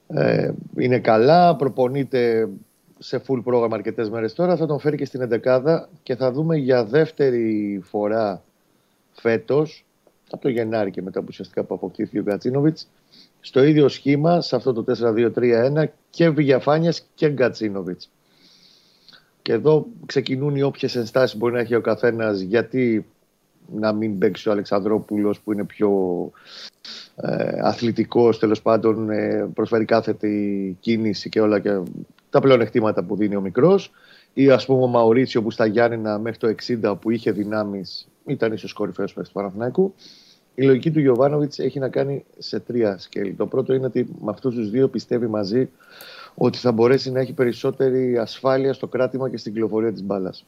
[0.08, 2.48] Ε, είναι καλά, προπονείται
[2.98, 4.56] σε full πρόγραμμα αρκετές μέρες τώρα.
[4.56, 8.42] Θα τον φέρει και στην 11 και θα δούμε για δεύτερη φορά
[9.12, 9.86] φέτος,
[10.30, 12.78] από το Γενάρη και μετά που ουσιαστικά που αποκτήθηκε ο Γκατσίνοβιτ,
[13.40, 18.00] στο ίδιο σχήμα, σε αυτό το 4-2-3-1 και Βηγιαφάνια και Γκατσίνοβιτ.
[19.42, 23.06] Και εδώ ξεκινούν οι όποιες ενστάσεις μπορεί να έχει ο καθένας, γιατί
[23.74, 25.90] να μην παίξει ο Αλεξανδρόπουλος που είναι πιο
[27.16, 31.80] ε, αθλητικός, τέλος πάντων ε, προσφέρει κάθετη κίνηση και όλα και
[32.30, 33.90] τα πλεονεκτήματα που δίνει ο μικρός.
[34.34, 38.52] Ή ας πούμε ο Μαουρίτσιο που στα Γιάννενα μέχρι το 60 που είχε δυνάμεις ήταν
[38.52, 39.94] ίσως κορυφαίος παίκτης του Παναθηναϊκού.
[40.54, 43.32] Η λογική του Γιωβάνοβιτς έχει να κάνει σε τρία σκέλη.
[43.32, 45.68] Το πρώτο είναι ότι με αυτούς τους δύο πιστεύει μαζί
[46.34, 50.46] ότι θα μπορέσει να έχει περισσότερη ασφάλεια στο κράτημα και στην κυκλοφορία της μπάλας.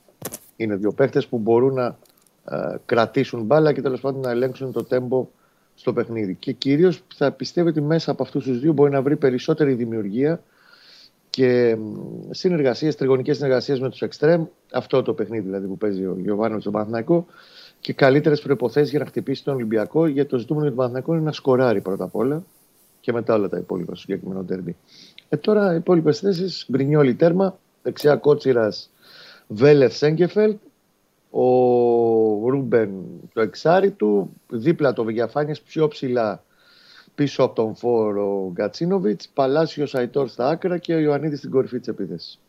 [0.57, 1.99] Είναι δύο παίχτε που μπορούν να
[2.45, 5.29] ε, κρατήσουν μπάλα και τέλος πάντων να ελέγξουν το τέμπο
[5.75, 6.35] στο παιχνίδι.
[6.35, 10.43] Και κυρίως θα πιστεύει ότι μέσα από αυτούς τους δύο μπορεί να βρει περισσότερη δημιουργία
[11.31, 11.77] και
[12.31, 14.45] συνεργασίες, τριγωνικές συνεργασίες με τους Εκστρέμ.
[14.73, 17.27] Αυτό το παιχνίδι δηλαδή που παίζει ο Γιωβάνο στον Παναθηναϊκό.
[17.81, 20.07] Και καλύτερες προποθέσει για να χτυπήσει τον Ολυμπιακό.
[20.07, 22.45] Γιατί το ζητούμενο για τον Παναθηναϊκό είναι να σκοράρει πρώτα απ' όλα
[23.01, 24.77] και μετά όλα τα υπόλοιπα στο συγκεκριμένο τέρμι.
[25.29, 26.67] Ε, τώρα οι υπόλοιπες θέσεις.
[26.73, 27.59] Γκρινιόλι τέρμα.
[27.83, 28.91] Δεξιά κότσιρας
[29.47, 30.59] Βέλεθ Σέγκεφελτ.
[31.31, 31.45] Ο
[32.49, 32.91] Ρούμπεν
[33.33, 34.31] το εξάρι του.
[34.49, 36.43] Δίπλα το Βηγιαφάνιες πιο ψηλά
[37.21, 41.89] πίσω από τον φόρο Γκατσίνοβιτ, Παλάσιος Αϊτόρ στα άκρα και ο Ιωαννίδης στην κορυφή της
[41.89, 42.41] επίθεσης.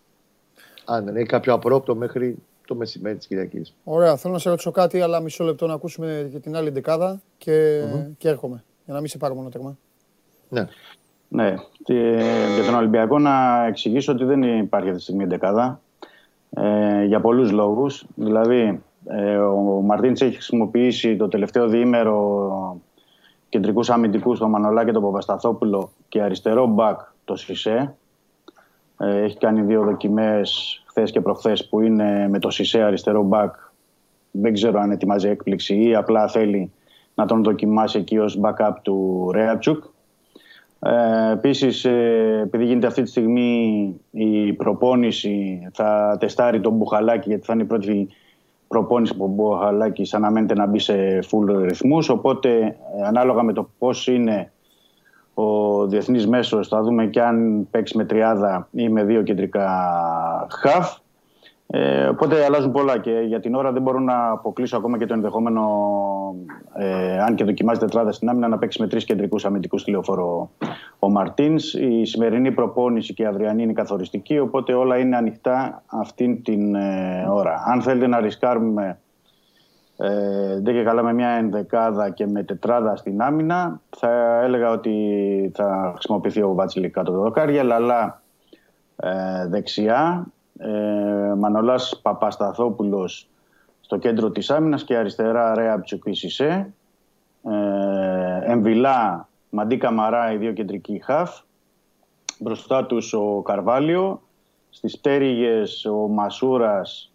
[0.86, 3.75] Αν δεν έχει κάποιο απρόπτο μέχρι το μεσημέρι της Κυριακής.
[3.84, 7.21] Ωραία, θέλω να σε ρωτήσω κάτι, αλλά μισό λεπτό να ακούσουμε και την άλλη δεκάδα
[7.38, 8.12] και, mm-hmm.
[8.17, 8.63] και έρχομαι.
[8.86, 9.77] Για να μην σε πάρω μόνο τερμά.
[10.50, 10.67] Ναι.
[11.27, 11.56] Ναι,
[12.56, 15.81] για τον Ολυμπιακό να εξηγήσω ότι δεν υπάρχει αυτή τη στιγμή δεκάδα.
[16.50, 18.06] Ε, για πολλούς λόγους.
[18.15, 22.81] Δηλαδή, ε, ο Μαρτίνς έχει χρησιμοποιήσει το τελευταίο διήμερο
[23.52, 27.95] κεντρικούς αμυντικούς, τον Μανολά και τον Παπασταθόπουλο και αριστερό μπακ το Σισε.
[28.97, 33.56] Ε, έχει κάνει δύο δοκιμές χθες και προχθές που είναι με το Σισε αριστερό μπακ.
[34.31, 36.71] Δεν ξέρω αν ετοιμάζει έκπληξη ή απλά θέλει
[37.15, 39.83] να τον δοκιμάσει εκεί ως backup του Ρέατσουκ.
[40.79, 47.45] Ε, Επίσης, ε, επειδή γίνεται αυτή τη στιγμή η προπόνηση, θα τεστάρει τον Μπουχαλάκη γιατί
[47.45, 48.08] θα είναι η πρώτη
[48.72, 52.10] προπόνηση που ο Χαλάκη αναμένεται να μπει σε full ρυθμούς.
[52.10, 52.76] Οπότε ε,
[53.08, 54.52] ανάλογα με το πώς είναι
[55.34, 59.67] ο διεθνής μέσος θα δούμε και αν παίξει με τριάδα ή με δύο κεντρικά
[60.50, 60.98] χαφ.
[61.67, 65.13] Ε, οπότε αλλάζουν πολλά και για την ώρα δεν μπορώ να αποκλείσω ακόμα και το
[65.13, 65.62] ενδεχόμενο
[66.73, 70.50] ε, αν και δοκιμάζει τετράδα στην άμυνα, να παίξει με τρεις κεντρικούς αμυντικούς τηλεοφόρο
[71.00, 71.73] ο Μαρτίνς.
[71.73, 77.25] Η σημερινή προπόνηση και η αυριανή είναι καθοριστική, οπότε όλα είναι ανοιχτά αυτήν την ε,
[77.29, 77.63] ώρα.
[77.65, 79.00] Αν θέλετε να ρισκάρουμε
[80.04, 85.52] ε, δεν και καλά με μια ενδεκάδα και με τετράδα στην άμυνα, θα έλεγα ότι
[85.56, 88.21] θα χρησιμοποιηθεί ο Βάτσιλη κάτω το δοκάρι, αλλά
[88.96, 90.25] ε, δεξιά,
[90.58, 93.31] ε, Μανολάς Παπασταθόπουλος
[93.92, 96.73] στο κέντρο της άμυνας και αριστερά Ρέα Ψουκίσισε.
[97.44, 101.39] Ε, Εμβιλά, Μαντί Καμαρά, οι δύο κεντρικοί χαφ.
[102.39, 104.21] Μπροστά τους ο Καρβάλιο.
[104.69, 107.12] Στις πτέρυγες ο Μασούρας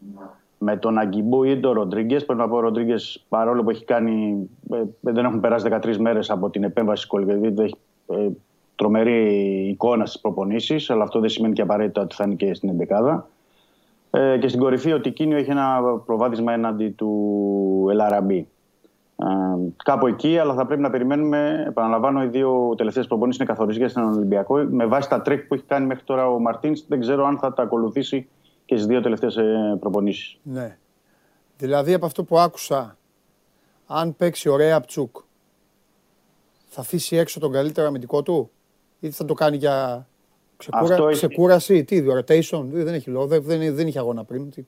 [0.58, 2.24] με τον Αγκιμπού ή τον Ροντρίγκες.
[2.24, 4.48] Πρέπει να πω ο Ροντρίγκες, παρόλο που έχει κάνει.
[4.72, 8.28] Ε, δεν έχουν περάσει 13 μέρες από την επέμβαση του έχει ε,
[8.74, 12.70] τρομερή εικόνα στις προπονήσεις, αλλά αυτό δεν σημαίνει και απαραίτητα ότι θα είναι και στην
[12.88, 13.24] 11
[14.16, 18.48] ε, και στην κορυφή ο Τικίνιο έχει ένα προβάδισμα έναντι του Ελ Αραμπί.
[19.16, 19.26] Ε,
[19.76, 21.64] κάπου εκεί, αλλά θα πρέπει να περιμένουμε.
[21.68, 24.56] Επαναλαμβάνω, οι δύο τελευταίες προπονήσεις είναι καθοριστικές στον Ολυμπιακό.
[24.56, 27.52] Με βάση τα track που έχει κάνει μέχρι τώρα ο Μαρτίνς, δεν ξέρω αν θα
[27.52, 28.28] τα ακολουθήσει
[28.64, 29.36] και στις δύο τελευταίες
[29.80, 30.38] προπονήσεις.
[30.42, 30.76] Ναι.
[31.58, 32.96] Δηλαδή από αυτό που άκουσα,
[33.86, 35.16] αν παίξει ωραία Πτσούκ,
[36.66, 38.50] θα αφήσει έξω τον καλύτερο αμυντικό του
[39.00, 40.06] ή θα το κάνει για
[40.56, 41.10] Ξεκούρα...
[41.10, 44.50] Ξεκούραση, τι, rotation, δεν έχει λόγο, δεν, δεν, δεν είχε αγώνα πριν.
[44.50, 44.64] Τι.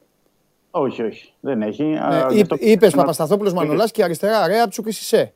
[0.71, 1.83] Όχι, όχι, δεν έχει.
[1.83, 2.27] Ναι,
[2.59, 5.33] Είπε Παπασταθόπουλος Μανολάς και αριστερά Ρέαψουκ ή Σισε.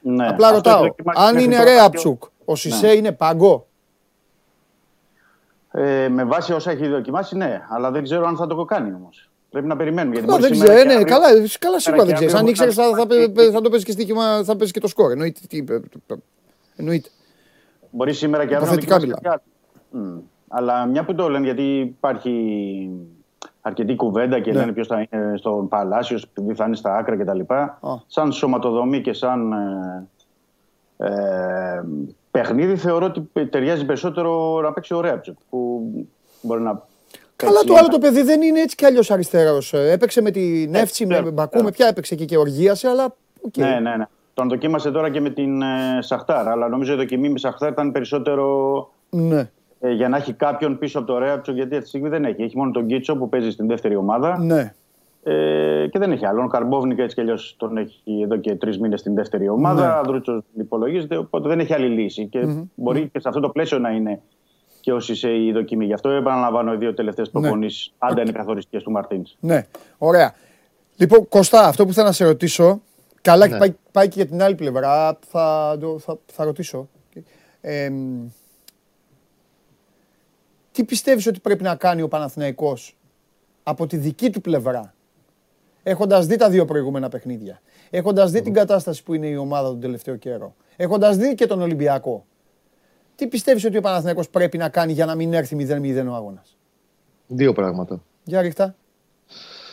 [0.00, 0.28] Ναι.
[0.28, 2.92] Απλά ρωτάω, αν είναι Ρέαψουκ, ο Σισε ναι.
[2.92, 3.66] είναι πάγκο;
[5.70, 9.30] Ε, με βάση όσα έχει δοκιμάσει, ναι, αλλά δεν ξέρω αν θα το κάνει όμως.
[9.50, 10.18] Πρέπει να περιμένουμε.
[10.18, 11.26] Γιατί δεν ξέρω, ναι, καλά,
[11.58, 12.34] καλά σίγουρα δεν ξέρεις.
[12.34, 13.06] Αν ήξερες, θα, θα,
[13.52, 15.10] θα, το παίζει και στοίχημα, θα παίζει και το σκορ.
[15.10, 15.40] Εννοείται.
[16.76, 17.08] Εννοείται.
[17.90, 19.40] Μπορεί σήμερα και αύριο να
[20.48, 22.90] αλλά μια που το λένε, γιατί υπάρχει
[23.60, 24.58] αρκετή κουβέντα και ναι.
[24.58, 27.40] λένε ποιος θα είναι στον Παλάσιος, επειδή θα είναι στα άκρα κτλ.
[28.06, 30.06] Σαν σωματοδομή και σαν ε,
[30.96, 31.82] ε,
[32.30, 35.34] παιχνίδι, θεωρώ ότι ταιριάζει περισσότερο να παίξει ο Ρέαψεκ.
[35.50, 35.82] Που
[36.40, 36.82] μπορεί να.
[37.36, 39.72] Καλά, το άλλο το παιδί δεν είναι έτσι κι αλλιώς αριστερός.
[39.72, 43.14] Ε, έπαιξε με την Εύτσι, με Μπακού, με ποια έπαιξε και, και οργίασε, αλλά.
[43.42, 43.58] Okay.
[43.58, 44.04] Ναι, ναι, ναι.
[44.34, 46.48] Τον δοκίμασε τώρα και με την ε, Σαχτάρ.
[46.48, 48.88] Αλλά νομίζω η δοκιμή με Σαχτάρ ήταν περισσότερο.
[49.10, 49.50] Ναι ε,
[49.92, 52.42] για να έχει κάποιον πίσω από το Ρέαψο, γιατί αυτή τη στιγμή δεν έχει.
[52.42, 54.38] Έχει μόνο τον Κίτσο που παίζει στην δεύτερη ομάδα.
[54.38, 54.74] Ναι.
[55.22, 56.44] Ε, και δεν έχει άλλον.
[56.44, 59.86] Ο Καρμπόβνικα έτσι κι αλλιώς τον έχει εδώ και τρεις μήνες στην δεύτερη ομάδα.
[59.86, 59.92] Ναι.
[59.92, 62.26] Ανδρούτσος υπολογίζεται, οπότε δεν έχει άλλη λύση.
[62.26, 62.64] Και mm-hmm.
[62.74, 64.20] μπορεί και σε αυτό το πλαίσιο να είναι
[64.80, 65.84] και όσοι σε η δοκιμή.
[65.84, 67.40] Γι' αυτό επαναλαμβάνω οι δύο τελευταίες ναι.
[67.40, 68.10] προπονήσεις, ναι.
[68.10, 69.36] άντα είναι καθοριστικές του Μαρτίνς.
[69.40, 69.66] Ναι,
[69.98, 70.34] ωραία.
[70.96, 72.80] Λοιπόν, Κωστά, αυτό που θέλω να σε ρωτήσω.
[73.22, 73.58] Καλά, ναι.
[73.58, 75.18] πάει, πάει και για την άλλη πλευρά.
[75.28, 76.88] Θα, θα, θα ρωτήσω.
[77.60, 77.90] Ε,
[80.76, 82.96] τι πιστεύεις ότι πρέπει να κάνει ο Παναθηναϊκός
[83.62, 84.94] από τη δική του πλευρά,
[85.82, 87.60] έχοντας δει τα δύο προηγούμενα παιχνίδια,
[87.90, 91.60] έχοντας δει την κατάσταση που είναι η ομάδα τον τελευταίο καιρό, έχοντας δει και τον
[91.60, 92.26] Ολυμπιακό,
[93.14, 96.56] τι πιστεύεις ότι ο Παναθηναϊκός πρέπει να κάνει για να μην έρθει 0-0 ο αγώνας;
[97.26, 98.02] Δύο πράγματα.
[98.24, 98.76] Για ρίχτα.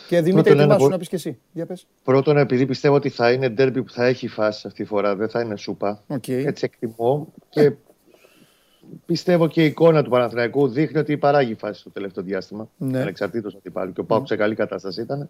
[0.08, 1.86] Και Δημήτρη, ετοιμάσου να πεις και εσύ; Για πες.
[2.04, 5.28] Πρώτον, επειδή πιστεύω ότι θα είναι ντέρμπι που θα έχει φάση αυτή τη φορά, δεν
[5.28, 6.02] θα είναι σούπα.
[6.08, 6.44] Okay.
[6.46, 7.32] Έτσι εκτιμώ.
[7.48, 7.72] Και
[9.06, 12.68] πιστεύω και η εικόνα του Παναθηναϊκού δείχνει ότι παράγει φάση στο τελευταίο διάστημα.
[12.76, 13.00] Ναι.
[13.00, 13.92] Ανεξαρτήτως πάλι.
[13.92, 15.28] Και ο Πάουκ σε καλή κατάσταση ήταν.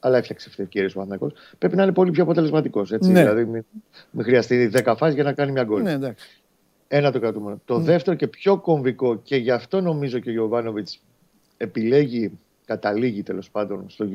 [0.00, 1.32] Αλλά έφτιαξε ευκαιρίε ο Παναθηναϊκός.
[1.58, 2.90] Πρέπει να είναι πολύ πιο αποτελεσματικός.
[2.90, 2.98] Ναι.
[2.98, 3.64] Δηλαδή, μην,
[4.10, 5.82] μην χρειαστεί 10 φάσεις για να κάνει μια γκολ.
[5.82, 6.14] Ναι,
[6.88, 7.56] Ένα το κρατούμε.
[7.64, 11.02] Το δεύτερο και πιο κομβικό και γι' αυτό νομίζω και ο Γιωβάνοβιτς
[11.56, 14.06] επιλέγει, καταλήγει τέλος πάντων στο,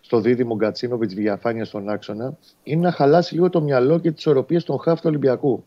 [0.00, 4.64] στο δίδυμο Γκατσίνοβιτς διαφάνεια στον άξονα, είναι να χαλάσει λίγο το μυαλό και τις οροπίες
[4.64, 5.64] των χάφ του Ολυμπιακού.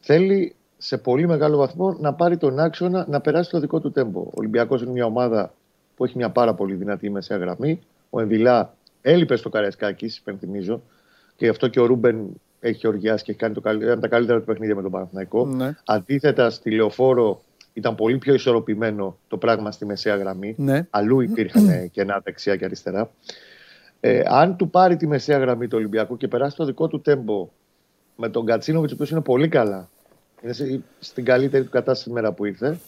[0.00, 4.20] Θέλει σε πολύ μεγάλο βαθμό να πάρει τον άξονα να περάσει το δικό του τέμπο.
[4.20, 5.52] Ο Ολυμπιακός είναι μια ομάδα
[5.96, 7.80] που έχει μια πάρα πολύ δυνατή μεσαία γραμμή.
[8.10, 10.82] Ο Εμβιλά έλειπε στο Καραϊσκάκης, υπενθυμίζω.
[11.36, 12.26] Και γι' αυτό και ο Ρούμπεν
[12.60, 13.60] έχει οργιάσει και έχει κάνει το
[14.00, 15.46] τα καλύτερα του παιχνίδια με τον Παναθηναϊκό.
[15.46, 15.76] Ναι.
[15.84, 17.40] Αντίθετα, στη λεωφόρο
[17.72, 20.54] ήταν πολύ πιο ισορροπημένο το πράγμα στη μεσαία γραμμή.
[20.58, 20.86] Ναι.
[20.90, 23.10] Αλλού υπήρχαν κενά δεξιά και αριστερά.
[24.00, 27.48] Ε, αν του πάρει τη μεσαία γραμμή του Ολυμπιακού και περάσει το δικό του τέμπο
[28.16, 29.99] με τον Κατσίνοβιτς, ο οποίος είναι πολύ καλά είναι
[30.98, 32.78] στην καλύτερη του κατάσταση τη μέρα που ήρθε,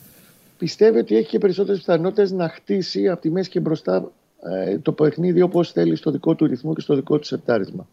[0.58, 4.10] πιστεύει ότι έχει και περισσότερες πιθανότητες να χτίσει από τη μέση και μπροστά
[4.42, 7.88] ε, το παιχνίδι όπως θέλει στο δικό του ρυθμό και στο δικό του σεπτάρισμα.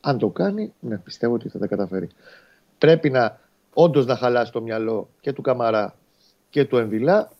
[0.00, 2.08] Αν το κάνει, ναι, πιστεύω ότι θα τα καταφέρει.
[2.78, 3.38] Πρέπει να
[3.74, 5.94] όντως να χαλάσει το μυαλό και του Καμαρά
[6.50, 7.30] και του Εμβιλά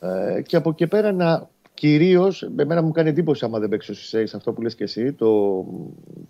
[0.00, 3.94] ε, και από εκεί πέρα να κυρίως, εμένα μου κάνει εντύπωση άμα δεν παίξει ο
[3.94, 5.64] Σισέη αυτό που λες και εσύ, το,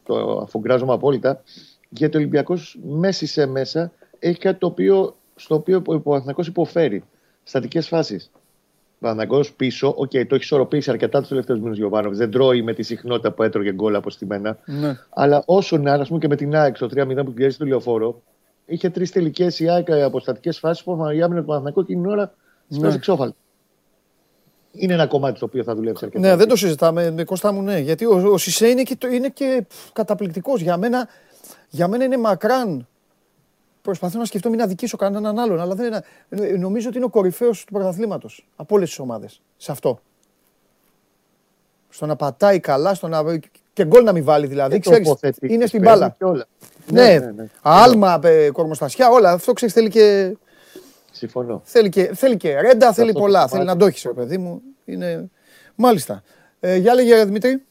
[0.03, 1.43] το αφογκράζομαι απόλυτα,
[1.89, 7.05] γιατί ο Ολυμπιακός μέση σε μέσα έχει κάτι το οποίο, στο οποίο ο Παναθηναϊκός υποφέρει.
[7.43, 8.31] Στατικές φάσεις.
[9.01, 12.19] Παναγό πίσω, οκ, okay, το έχεις ισορροπήσει αρκετά τους τελευταίους μήνες Γιωβάνοβιτς.
[12.19, 14.59] Δεν τρώει με τη συχνότητα που έτρωγε γκολ από μένα.
[14.65, 14.99] Ναι.
[15.11, 18.23] Αλλά όσο να, ας πούμε και με την ΑΕΚ το 3-0 που πιέζει το λεωφόρο,
[18.67, 22.35] είχε τρεις τελικές η ΑΕΚ αποστατικέ φάσεις που η άμυνα του Παναγικού εκείνη την ώρα
[22.69, 22.99] σπάζει ναι.
[22.99, 23.33] ξόφαλ.
[24.73, 26.29] Είναι ένα κομμάτι το οποίο θα δουλέψει αρκετά.
[26.29, 27.79] Ναι, δεν το συζητάμε με Κώστα μου, ναι.
[27.79, 30.61] Γιατί ο, ο Σισε είναι και, είναι και καταπληκτικός.
[30.61, 31.09] Για μένα,
[31.69, 32.87] για μένα είναι μακράν
[33.83, 37.65] Προσπαθώ να σκεφτώ μην αδικήσω κανέναν άλλον, αλλά δεν είναι, νομίζω ότι είναι ο κορυφαίος
[37.65, 39.43] του πρωταθλήματος από όλες τις ομάδες.
[39.57, 40.01] Σε αυτό.
[41.89, 43.39] Στο να πατάει καλά, στο να.
[43.73, 44.79] και γκολ να μην βάλει δηλαδή.
[44.79, 46.17] Ξέρεις, είναι στην μπάλα.
[46.87, 47.49] Ναι, ναι, ναι, ναι.
[47.63, 49.31] Άλμα, ε, κορμοστασιά, όλα.
[49.31, 50.37] Αυτό ξέρεις θέλει και.
[51.11, 51.61] Συμφωνώ.
[51.65, 53.49] Θέλει και, θέλει και ρέντα, θέλει πολλά.
[53.49, 54.61] Θέλει να το έχεις, παιδί μου.
[54.85, 55.31] Είναι...
[55.75, 56.23] Μάλιστα.
[56.61, 57.63] Ε, για λέγε, Δημήτρη.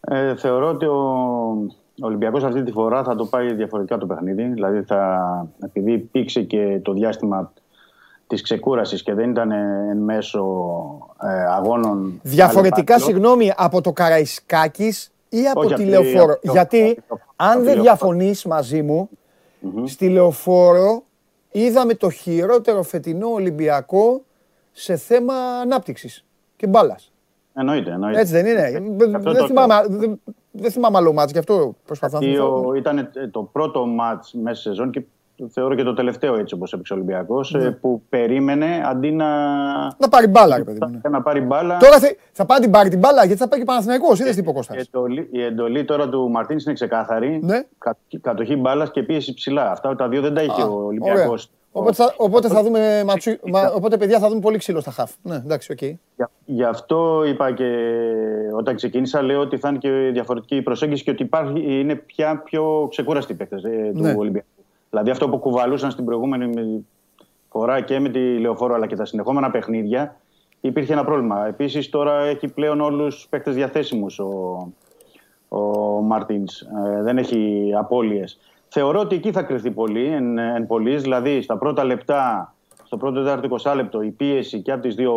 [0.00, 4.44] Ε, θεωρώ ότι ο, ο Ολυμπιακός αυτή τη φορά θα το πάει διαφορετικά το παιχνίδι.
[4.44, 7.52] Δηλαδή θα, επειδή υπήρξε και το διάστημα
[8.26, 9.50] της ξεκούρασης και δεν ήταν
[9.90, 10.44] εν μέσω
[11.22, 12.20] ε, αγώνων...
[12.22, 16.38] Διαφορετικά, συγγνώμη, από το Καραϊσκάκης ή από τη Λεωφόρο.
[16.42, 16.98] Γιατί
[17.36, 19.08] αν δεν διαφωνείς μαζί μου,
[19.84, 21.02] στη Λεωφόρο
[21.50, 24.22] είδαμε το χειρότερο φετινό Ολυμπιακό
[24.72, 26.24] σε θέμα ανάπτυξης
[26.56, 27.12] και μπάλας.
[27.54, 28.20] Εννοείται, εννοείται.
[28.20, 28.82] Έτσι δεν είναι.
[29.20, 29.74] Δεν θυμάμαι,
[30.56, 32.78] δεν θυμάμαι άλλο μάτς, γι' αυτό προσπαθώ να θυμάμαι.
[32.78, 35.04] Ήταν το πρώτο μάτς μέσα σε σεζόν και
[35.48, 37.70] θεωρώ και το τελευταίο έτσι όπως έπαιξε ο Ολυμπιακός ναι.
[37.70, 39.26] που περίμενε αντί να...
[39.84, 41.00] Να πάρει μπάλα, ρε παιδί μου.
[41.02, 41.10] Ναι.
[41.10, 41.76] Να πάρει μπάλα.
[41.76, 44.40] Τώρα θα, θα πάρει την πάρει την μπάλα γιατί θα πάει και Παναθηναϊκός, είδες τι
[44.40, 44.76] είπε ο Κώστας.
[44.76, 47.40] Η εντολή, η εντολή τώρα του Μαρτίνης είναι ξεκάθαρη.
[47.42, 47.62] Ναι.
[47.78, 49.70] Κα, κατοχή μπάλας και πίεση ψηλά.
[49.70, 51.50] Αυτά τα δύο δεν τα είχε ο Ολυμπιακός.
[51.78, 55.12] Οπότε, θα, οπότε, θα δούμε, ματσου, μα, οπότε παιδιά θα δούμε πολύ ξύλο στα χαφ.
[55.22, 55.78] Ναι, εντάξει, OK.
[55.80, 55.94] Okay.
[56.44, 57.64] Γι' αυτό είπα και
[58.52, 62.38] όταν ξεκίνησα, λέω ότι θα είναι και διαφορετική η προσέγγιση και ότι υπάρχει, είναι πια
[62.44, 64.14] πιο ξεκούραστοι οι παίκτες ε, του ναι.
[64.16, 64.46] Ολυμπιακού.
[64.90, 66.86] Δηλαδή αυτό που κουβαλούσαν στην προηγούμενη
[67.48, 70.16] φορά και με τη Λεωφόρο αλλά και τα συνεχόμενα παιχνίδια,
[70.60, 71.46] υπήρχε ένα πρόβλημα.
[71.46, 74.72] Επίσης τώρα έχει πλέον όλους του παίκτες διαθέσιμους ο,
[75.48, 75.60] ο
[76.00, 76.60] Μαρτίνς.
[76.60, 78.38] Ε, δεν έχει απώλειες.
[78.78, 82.54] Θεωρώ ότι εκεί θα κρυφτεί πολύ, εν, εν πολλής, δηλαδή στα πρώτα λεπτά,
[82.84, 85.14] στο πρώτο τέταρτο 20 λεπτό, η πίεση και από τις δύο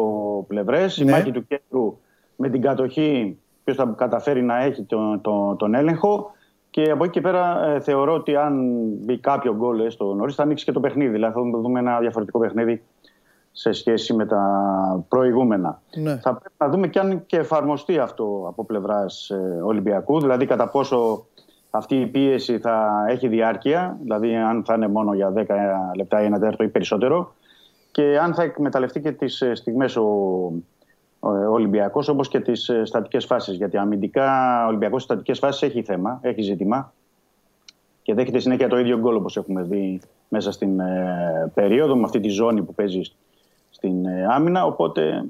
[0.47, 1.11] πλευρές, η ναι.
[1.11, 1.97] μάχη του κέντρου
[2.35, 6.31] με την κατοχή, ποιος θα καταφέρει να έχει τον, τον, τον έλεγχο.
[6.69, 10.43] Και από εκεί και πέρα ε, θεωρώ ότι αν μπει κάποιο γκολ στο νωρίς, θα
[10.43, 11.11] ανοίξει και το παιχνίδι.
[11.11, 12.83] Δηλαδή θα δούμε ένα διαφορετικό παιχνίδι
[13.51, 14.41] σε σχέση με τα
[15.07, 15.81] προηγούμενα.
[15.95, 16.17] Ναι.
[16.17, 20.69] Θα πρέπει να δούμε και αν και εφαρμοστεί αυτό από πλευράς ε, Ολυμπιακού, δηλαδή κατά
[20.69, 21.25] πόσο
[21.69, 25.45] αυτή η πίεση θα έχει διάρκεια, δηλαδή αν θα είναι μόνο για 10
[25.95, 27.33] λεπτά ή ένα τέταρτο ή περισσότερο,
[27.91, 30.03] και αν θα εκμεταλλευτεί και τις ε, στιγμές ο,
[31.19, 33.55] ο Ολυμπιακός όπως και τις ε, στατικές φάσεις.
[33.55, 36.93] Γιατί αμυντικά ο Ολυμπιακός στις στατικές φάσεις έχει θέμα, έχει ζήτημα
[38.01, 42.19] και δέχεται συνέχεια το ίδιο γκολ όπως έχουμε δει μέσα στην ε, περίοδο με αυτή
[42.19, 43.01] τη ζώνη που παίζει
[43.69, 45.25] στην ε, άμυνα, οπότε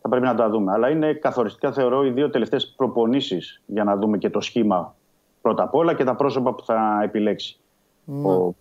[0.00, 0.72] θα πρέπει να τα δούμε.
[0.72, 4.94] Αλλά είναι καθοριστικά θεωρώ οι δύο τελευταίες προπονήσεις για να δούμε και το σχήμα
[5.42, 7.58] πρώτα απ' όλα και τα πρόσωπα που θα επιλέξει.
[8.04, 8.28] Ναι.
[8.28, 8.54] Ο...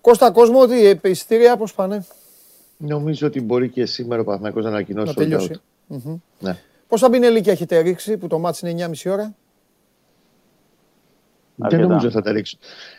[0.00, 2.04] Κώστα κόσμο, ότι οι εισιτήρια πώς πάνε;
[2.76, 5.60] Νομίζω ότι μπορεί και σήμερα ο Παναθηναϊκός να ανακοινώσει να τελειώσει.
[5.90, 6.18] Mm-hmm.
[6.38, 6.58] Ναι.
[6.88, 9.34] Πόσα μπινελίκια έχετε ρίξει που το μάτς είναι 9.30 ώρα;
[11.56, 12.58] Δεν νομίζω θα τα ρίξουν.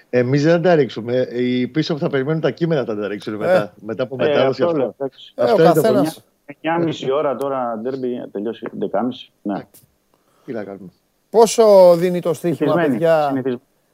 [0.09, 1.27] Εμείς δεν θα τα ρίξουμε.
[1.31, 3.71] Οι πίσω που θα περιμένουν τα κείμενα θα τα ρίξουν μετά, ε.
[3.81, 4.63] μετά από μετάδοση.
[4.63, 4.93] Ε, αυτό,
[5.35, 6.21] αυτό, αυτό είναι το
[6.61, 8.87] 9.30 ώρα τώρα, ντέρμπι, τελειώσει 11.30.
[9.41, 9.67] Ναι.
[10.45, 10.89] Τι να κάνουμε.
[11.31, 13.43] Πόσο δίνει το στοίχημα, παιδιά;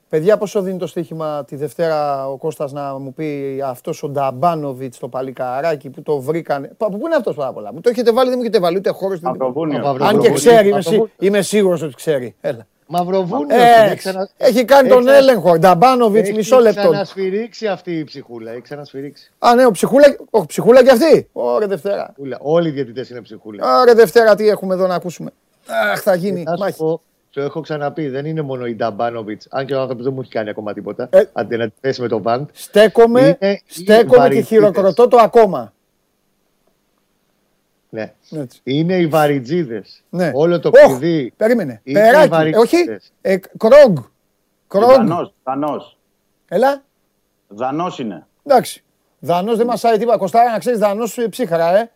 [0.09, 4.99] Παιδιά, πόσο δίνει το στοίχημα τη Δευτέρα ο Κώστας να μου πει αυτός ο Νταμπάνοβιτς
[4.99, 6.69] το παλικαράκι που το βρήκαν.
[6.77, 7.73] Πού είναι αυτός πάρα πολλά.
[7.73, 9.27] Μου το έχετε βάλει, δεν μου έχετε βάλει ούτε χώρο στην
[9.99, 11.03] Αν και ξέρει, είμαι, σί...
[11.19, 12.35] είμαι σίγουρος ότι ξέρει.
[12.41, 12.67] Έλα.
[12.87, 13.55] Μαυροβούνιο.
[13.55, 14.29] Ε, ξανα...
[14.37, 15.57] Έχει κάνει τον έλεγχο.
[15.57, 16.79] Νταμπάνοβιτς, μισό λεπτό.
[16.79, 18.51] Έχει ξανασφυρίξει αυτή η ψυχούλα.
[18.51, 19.31] Έχει ξανασφυρίξει.
[19.39, 21.29] Α, ναι, ο ψυχούλα, ο ψυχούλα και αυτή.
[21.31, 22.13] Ωραία Δευτέρα.
[22.39, 23.79] Όλοι οι διαιτητές είναι ψυχούλα.
[23.81, 25.29] Ωραία Δευτέρα, τι έχουμε εδώ να ακούσουμε;
[25.91, 26.43] Αχ, θα γίνει.
[26.59, 26.99] Μάχη.
[27.37, 30.31] Το έχω ξαναπεί, δεν είναι μόνο η Νταμπάνοβιτς, αν και ο άνθρωπος δεν μου έχει
[30.31, 31.07] κάνει ακόμα τίποτα.
[31.11, 32.49] Ε, αντί να τη θέσει με τον Βαντ.
[32.53, 35.73] Στέκομαι, στέκομαι και χειροκροτώ το ακόμα.
[37.89, 38.13] Ναι.
[38.31, 38.59] Έτσι.
[38.63, 39.83] Είναι οι βαριτζίδε.
[40.09, 40.31] Ναι.
[40.33, 41.33] Όλο το κλειδί.
[41.37, 41.81] Περίμενε.
[41.83, 42.49] Περάκι.
[42.49, 42.77] Ε, όχι.
[43.21, 43.97] Ε, κρογκ.
[44.67, 45.07] Κρογκ.
[45.43, 45.97] Δανός.
[46.47, 46.83] Έλα.
[47.47, 48.25] Δανός είναι.
[48.43, 48.83] Εντάξει.
[49.19, 50.17] Δανός δεν μας άρεσε τίποτα.
[50.17, 51.91] Κοστάρα να ξέρεις δανός ψύχαρα, ε.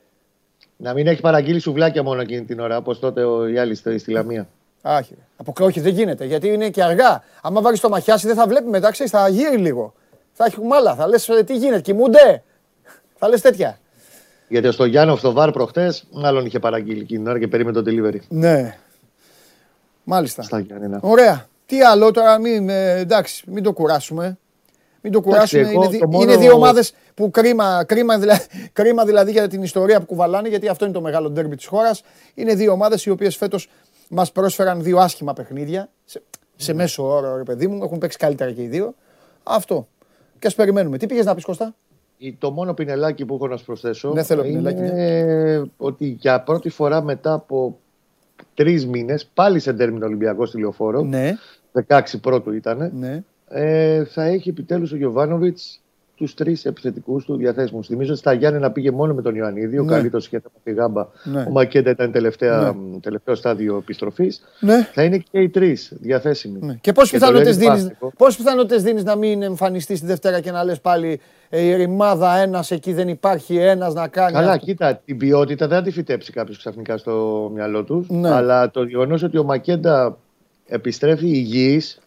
[0.78, 4.48] Να μην έχει παραγγείλει σουβλάκια μόνο εκείνη την ώρα, όπως τότε ο Γιάλη στη Λαμία.
[4.82, 5.16] Άχι.
[5.38, 7.24] Από όχι, δεν γίνεται γιατί είναι και αργά.
[7.42, 9.94] Άμα βάλεις το μαχιάσι δεν θα βλέπει μετά, ξέρεις, θα γύρει λίγο.
[10.34, 12.44] Θα έχει μάλα, θα λες «Ε, τι γίνεται, κοιμούνται.
[13.18, 13.80] Θα λες τέτοια.
[14.48, 17.92] Γιατί στο Γιάννο το βάρ προχτές, μάλλον είχε παραγγείλει εκείνη την ώρα και περίμενε το
[17.92, 18.20] delivery.
[18.30, 18.78] Ναι.
[20.04, 20.42] Μάλιστα.
[20.42, 21.46] Στα Γιάννη, Ωραία.
[21.66, 24.38] Τι άλλο τώρα, μην, εντάξει, μην το κουράσουμε.
[25.02, 25.62] Μην το κουράσουμε.
[25.62, 28.42] εγώ είναι, δι- το μόνο- είναι δύο ομάδες που κρίμα, κρίμα, δηλαδή,
[28.74, 32.04] κρίμα δηλαδή για την ιστορία που κουβαλάνε, γιατί αυτό είναι το μεγάλο ντέρμπι της χώρας.
[32.34, 33.70] Είναι δύο ομάδες οι οποίες φέτος
[34.14, 35.90] μας πρόσφεραν δύο άσχημα παιχνίδια.
[36.06, 36.22] Σε,
[36.56, 38.94] σε μέσο όρο, ρε παιδί μου, έχουν παίξει καλύτερα και οι δύο.
[39.44, 39.88] Αυτό.
[40.40, 40.98] Και ας περιμένουμε.
[40.98, 41.76] Τι πήγες να πεις Κώστα;
[42.18, 46.42] Η- Το μόνο πινελάκι που έχω να σου προσθέσω Δεν θέλω είναι πινελάκι, ότι για
[46.42, 47.78] πρώτη φορά μετά από
[48.54, 51.32] τρεις μήνες, πάλι σε τέρμινο Ολυμπιακό στη λεωφόρο, Ναι,
[51.88, 53.24] 16 πρώτου ήταν, ναι.
[53.50, 55.81] ε, θα έχει επιτέλους ο Γιωβάνοβιτς
[56.22, 57.84] τους τρεις επιθετικούς του διαθέσιμου.
[57.84, 59.92] Θυμίζω ότι στα Γιάννενα πήγε μόνο με τον Ιωαννίδη, ο Ναι.
[59.92, 61.08] καλύτερος σχέδιο με τη γάμπα.
[61.24, 61.42] Ναι.
[61.48, 63.00] Ο Μακέντα ήταν τελευταία, Ναι.
[63.00, 64.42] τελευταίο στάδιο επιστροφής.
[64.60, 64.90] ναι.
[64.94, 66.60] Θα είναι και οι τρεις διαθέσιμοι.
[66.62, 66.74] Ναι.
[66.82, 68.14] Και πόσε Και το πιθανότητε λένε δίνει πάστικο.
[68.18, 71.20] πόσες πιθανότητες δίνεις να μην εμφανιστεί τη Δευτέρα και να λες πάλι
[71.50, 74.32] ε, η ρημάδα ένας εκεί δεν υπάρχει ένας να κάνει.
[74.34, 78.10] Καλά, αυτό; κοίτα, την ποιότητα δεν θα τη φυτέψει κάποιος ξαφνικά στο μυαλό τους.
[78.10, 78.30] Ναι.
[78.32, 80.18] Αλλά το γεγονός ότι ο Μακέντα
[80.68, 82.00] επιστρέφει υγιής.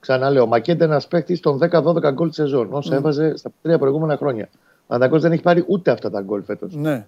[0.00, 3.78] Ξαναλέω, ο Μακέντα είναι ένας παίκτης των 10-12 γκολ της σεζόν, όσο έβαζε στα τρία
[3.78, 4.48] προηγούμενα χρόνια.
[4.52, 6.74] Ο Παναθηναϊκός δεν έχει πάρει ούτε αυτά τα γκολ φέτος.
[6.74, 7.06] Ναι.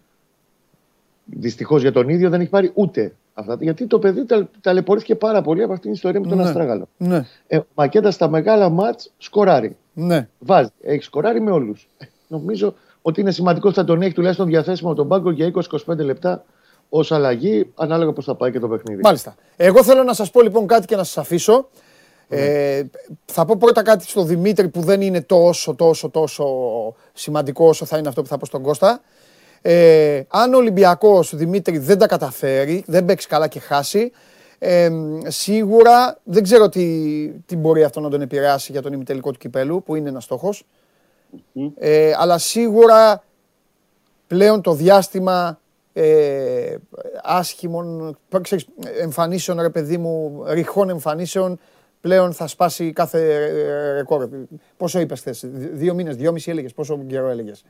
[1.24, 3.56] Δυστυχώς για τον ίδιο δεν έχει πάρει ούτε αυτά.
[3.60, 6.44] Γιατί το παιδί τα, ταλαιπωρήθηκε πάρα πολύ από αυτήν την ιστορία με τον Ναι.
[6.44, 6.88] Αστράγαλο.
[6.96, 7.26] Ναι.
[7.46, 9.76] Ε, ο Μακέντα στα μεγάλα μάτς σκοράρει.
[9.92, 10.28] Ναι.
[10.38, 10.70] Βάζει.
[10.80, 11.88] Έχει σκοράρει με όλους.
[12.28, 15.50] Νομίζω ότι είναι σημαντικό ότι θα τον έχει τουλάχιστον διαθέσιμο τον πάγκο για
[15.86, 16.44] 20-25 λεπτά
[16.88, 19.00] ως αλλαγή, ανάλογα πώς θα πάει και το παιχνίδι.
[19.02, 19.34] Μάλιστα.
[19.56, 21.68] Εγώ θέλω να σας πω λοιπόν κάτι και να σας αφήσω.
[22.32, 22.82] Ε,
[23.24, 26.46] θα πω πρώτα κάτι στον Δημήτρη που δεν είναι τόσο τόσο τόσο
[27.12, 29.00] σημαντικό όσο θα είναι αυτό που θα πω στον Κώστα.
[29.62, 34.12] Ε, αν ο Ολυμπιακός Δημήτρη δεν τα καταφέρει, δεν παίξει καλά και χάσει,
[34.58, 34.90] ε,
[35.26, 39.82] σίγουρα δεν ξέρω τι, τι μπορεί αυτό να τον επηρεάσει για τον ημιτελικό του κυπέλου,
[39.82, 40.66] που είναι ένας στόχος.
[41.78, 43.24] Ε, αλλά σίγουρα
[44.26, 45.60] πλέον το διάστημα
[45.92, 46.76] ε,
[47.22, 48.66] άσχημων ξέρεις,
[49.00, 51.58] εμφανίσεων, ρε παιδί μου, ρηχών εμφανίσεων,
[52.00, 54.28] πλέον θα σπάσει κάθε ε, ρεκόρ.
[54.76, 57.64] Πόσο είπες θες, δύο μήνες, δυόμιση έλεγες, πόσο καιρό έλεγες.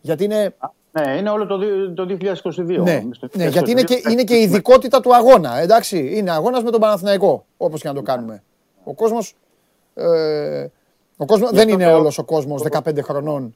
[0.00, 0.54] Γιατί είναι,
[0.92, 2.82] Ναι, είναι όλο το, δι- το 2022.
[2.82, 4.10] ναι, Στο ναι, γιατί είναι και, 2022.
[4.12, 6.10] είναι και η ειδικότητα του αγώνα, εντάξει.
[6.16, 8.42] Είναι αγώνας με τον Παναθηναϊκό, όπως και να το κάνουμε.
[8.84, 9.34] Ο κόσμος,
[9.94, 10.66] ε,
[11.16, 13.54] ο κόσμος δεν αυτό είναι λέω- όλος ο κόσμος 15 χρονών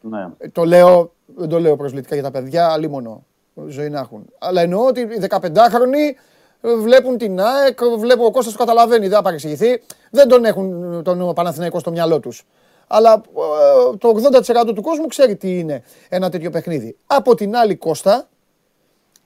[0.00, 0.26] Ναι.
[0.38, 3.24] Ε, Το λέω, δεν το λέω προσβλητικά για τα παιδιά, αλίμονο
[3.68, 4.24] ζωή να έχουν.
[4.38, 6.14] Αλλά εννοώ ότι οι 15χρονοι ε,
[6.62, 9.82] βλέπουν την ΑΕΚ, βλέπω ο Κώστας το καταλαβαίνει, δεν θα παρεξηγηθεί.
[10.10, 12.44] Δεν τον έχουν τον Παναθηναϊκό στο μυαλό τους.
[12.86, 14.14] Αλλά ε, το
[14.68, 16.96] 80% του κόσμου ξέρει τι είναι ένα τέτοιο παιχνίδι.
[17.06, 18.28] Από την άλλη Κώστα,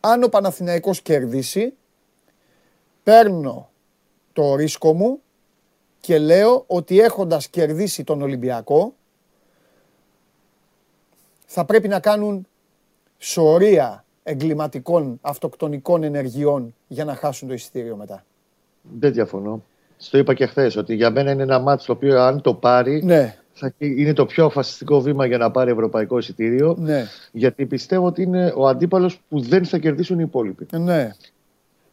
[0.01, 1.74] αν ο Παναθηναϊκός κερδίσει,
[3.03, 3.70] παίρνω
[4.32, 5.20] το ρίσκο μου
[6.01, 8.95] και λέω ότι έχοντας κερδίσει τον Ολυμπιακό,
[11.47, 12.47] θα πρέπει να κάνουν
[13.18, 18.24] σωρία εγκληματικών αυτοκτονικών ενεργειών για να χάσουν το εισιτήριο μετά.
[18.99, 19.62] Δεν διαφωνώ.
[19.97, 23.03] Στο είπα και χθες ότι για μένα είναι ένα μάτσο το οποίο αν το πάρει
[23.05, 26.77] Ναι, θα είναι το πιο φασιστικό βήμα για να πάρει ευρωπαϊκό εισιτήριο.
[26.79, 30.66] ναι, Γιατί πιστεύω ότι είναι ο αντίπαλος που δεν θα κερδίσουν οι υπόλοιποι.
[30.79, 31.11] ναι.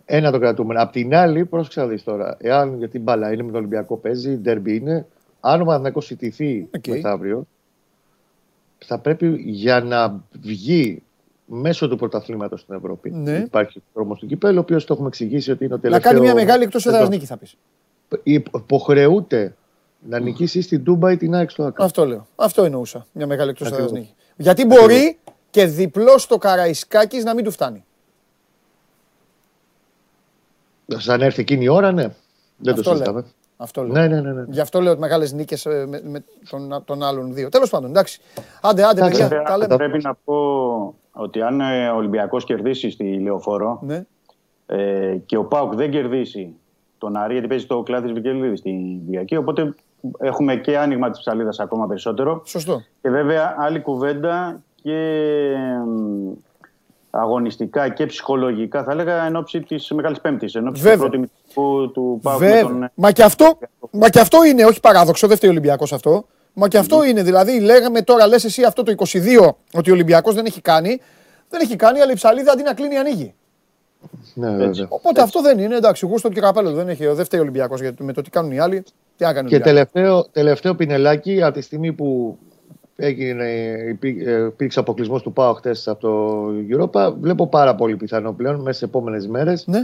[0.05, 0.75] Ένα το κρατούμε.
[0.77, 2.37] Απ' την άλλη, πρόσεξε να δεις τώρα.
[2.39, 5.05] Εάν γιατί μπάλα είναι με τον Ολυμπιακό παίζει, ντέρμπι είναι.
[5.39, 6.87] Αν ο Παναθηναϊκός ιτηθεί Οκ.
[6.87, 7.47] μεθαύριο,
[8.77, 11.03] θα πρέπει για να βγει
[11.45, 13.11] μέσω του πρωταθλήματος στην Ευρώπη.
[13.11, 13.37] Ναι.
[13.37, 16.11] Υπάρχει δρόμος του κυπέλλου, ο οποίος το έχουμε εξηγήσει ότι είναι ο Να τελευταίο.
[16.11, 17.09] κάνει μια μεγάλη εκτός έδρας εδώ.
[17.09, 17.55] νίκη θα πεις.
[18.23, 19.55] Υποχρεούται
[20.09, 21.83] να νικήσει στην Τούμπα ή την ΑΕΚ στο ΟΑΚΑ.
[21.83, 22.27] Αυτό λέω.
[22.35, 23.05] Αυτό εννοούσα.
[23.11, 24.01] Μια μεγάλη εκτός έδρας Ακριβώς.
[24.01, 24.15] νίκη.
[24.37, 25.17] Γιατί μπορεί
[25.49, 27.85] και διπλός στο Καραϊσκάκης να μην του φτάνει.
[30.87, 32.13] Σαν έρθει εκείνη η ώρα, ναι.
[32.57, 33.25] Δεν Αυτό το λέω.
[33.57, 33.57] Συζητάμε.
[33.57, 33.91] Αυτό λέω.
[33.93, 34.31] Ναι, ναι, ναι.
[34.31, 34.43] ναι.
[34.49, 37.49] Γι' αυτό λέω ότι μεγάλες νίκες με, με των, των άλλων δύο.
[37.49, 38.19] Τέλος πάντων, εντάξει.
[38.61, 39.27] Άντε, άντε, Εντάξει, παιδιά.
[39.27, 39.75] Βέβαια, Τα λέμε.
[39.75, 40.35] πρέπει να πω
[41.11, 44.05] ότι αν ε, ο Ολυμπιακός κερδίσει στη Λεωφόρο Ναι.
[44.65, 46.55] ε, και ο Πάουκ δεν κερδίσει
[46.97, 49.35] τον Άρη, γιατί παίζει το κλάδι Βικελίδης στην Κυριακή.
[49.35, 49.73] Οπότε
[50.17, 52.41] έχουμε και άνοιγμα της ψαλίδας ακόμα περισσότερο.
[52.45, 52.81] Σωστό.
[53.01, 54.95] Και βέβαια άλλη κουβέντα και
[55.55, 56.31] εμ,
[57.15, 60.55] αγωνιστικά και ψυχολογικά θα έλεγα εν ώψη της Μεγάλης Πέμπτης.
[60.55, 61.07] Εν ώψη του Βέβαια.
[61.09, 62.61] πρώτου ημιτελικού του Πάουκ με Βέβαια.
[62.61, 62.89] τον.
[62.93, 63.57] Μα και, αυτό,
[63.91, 66.25] μα και αυτό είναι, όχι παράδοξο, δεν φταίει ο Ολυμπιακός αυτό.
[66.53, 67.23] Μα και αυτό είναι.
[67.23, 70.99] Δηλαδή, λέγαμε τώρα, λες εσύ αυτό το 22 ότι ο Ολυμπιακός δεν έχει κάνει.
[71.49, 73.33] Δεν έχει κάνει, αλλά η ψαλίδα αντί να κλείνει ανοίγει.
[74.33, 74.85] ναι βέβαια.
[74.89, 75.75] Οπότε αυτό δεν είναι.
[75.75, 77.05] Εντάξει, γούστο και καπέλο δεν έχει.
[77.07, 78.83] Δεν φταίει ο Ολυμπιακός με το τι κάνουν οι άλλοι.
[79.17, 79.91] Τι να κάνει ο Και Ολυμπιακός.
[79.91, 82.37] τελευταίο, τελευταίο πινελάκι από τη στιγμή που
[83.05, 83.45] έγινε,
[83.89, 88.55] υπή- ε, υπήρξε αποκλεισμός του ΠΑΟ χτες από το Europa, βλέπω πάρα πολύ πιθανό πλέον
[88.55, 89.79] μέσα στις επόμενες μέρες Ναι.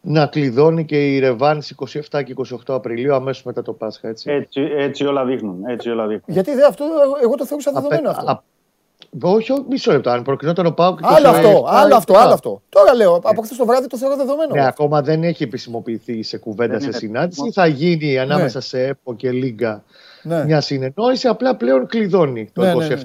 [0.00, 1.62] να κλειδώνει και η Ρεβάν
[2.10, 4.08] 27 και 28 Απριλίου αμέσως μετά το Πάσχα.
[4.08, 4.30] Έτσι.
[4.30, 5.64] Έτσι, έτσι όλα δείχνουν.
[5.66, 6.24] Έτσι όλα δείχνουν.
[6.26, 6.84] Γιατί δε, αυτό,
[7.22, 8.30] εγώ το θεωρούσα Απέ- δεδομένο αυτό.
[8.30, 8.42] α-
[9.22, 10.10] όχι, όχι, μισό λεπτό.
[10.10, 10.94] Αν προκρινόταν ο ΠΑΟ.
[11.00, 12.62] Άλλο αυτό, άλλο αυτό, άλλο αυτό.
[12.68, 14.54] Τώρα λέω, από χθες το βράδυ το θεωρώ δεδομένο.
[14.54, 17.40] Ναι, ακόμα δεν έχει επισημοποιηθεί σε κουβέντα Δεν σε είναι συνάντηση.
[17.40, 17.52] έτοιμο.
[17.52, 18.64] Θα γίνει ανάμεσα Ναι.
[18.64, 19.84] σε ΕΠΟ και Λίγκα
[20.28, 20.44] Ναι.
[20.44, 21.28] μια συνεννόηση.
[21.28, 22.96] Απλά πλέον κλειδώνει το Ναι, ναι, ναι.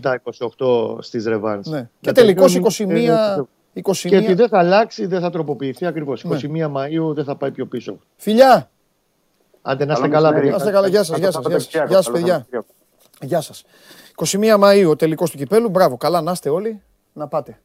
[0.57, 1.67] 27-28 στις ρεβάνς.
[1.67, 1.78] Ναι.
[1.78, 2.89] Με Και το τελικώς οποίο, 21.
[3.74, 4.09] ε, 21.
[4.09, 6.24] Και ότι δεν θα αλλάξει, δεν θα τροποποιηθεί ακριβώς.
[6.24, 6.38] Ναι.
[6.65, 7.99] 21 Μαου δεν θα πάει πιο πίσω.
[8.15, 8.69] Φιλιά!
[9.61, 10.51] Άντε να είστε Καλό καλά, μεσημέρι.
[10.51, 10.57] Να παιδιά.
[10.57, 11.88] είστε καλά, γεια σας, γεια σας, γεια σας.
[11.88, 12.47] Γεια σας, παιδιά.
[13.21, 13.63] Γεια σας.
[14.15, 15.69] 21 Μαΐου ο τελικός του κυπέλου.
[15.69, 16.82] Μπράβο, καλά να είστε όλοι,
[17.13, 17.59] να πάτε.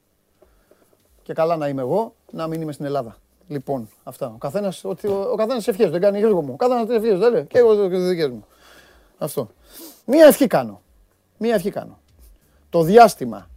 [1.23, 3.17] Και καλά να είμαι εγώ, να μην είμαι στην Ελλάδα.
[3.47, 4.27] Λοιπόν, αυτά.
[4.35, 4.95] Ο καθένας, ο,
[5.33, 6.53] ο καθένας ευχές, δεν κάνει γρήγορο μου.
[6.53, 7.45] Ο καθένας ευχές, δεν λέει.
[7.45, 8.47] Και εγώ και τις δικές μου.
[9.19, 9.51] Αυτό.
[10.05, 10.83] Μία ευχή κάνω.
[11.39, 11.99] Μία ευχή κάνω.
[12.71, 13.49] Το διάστημα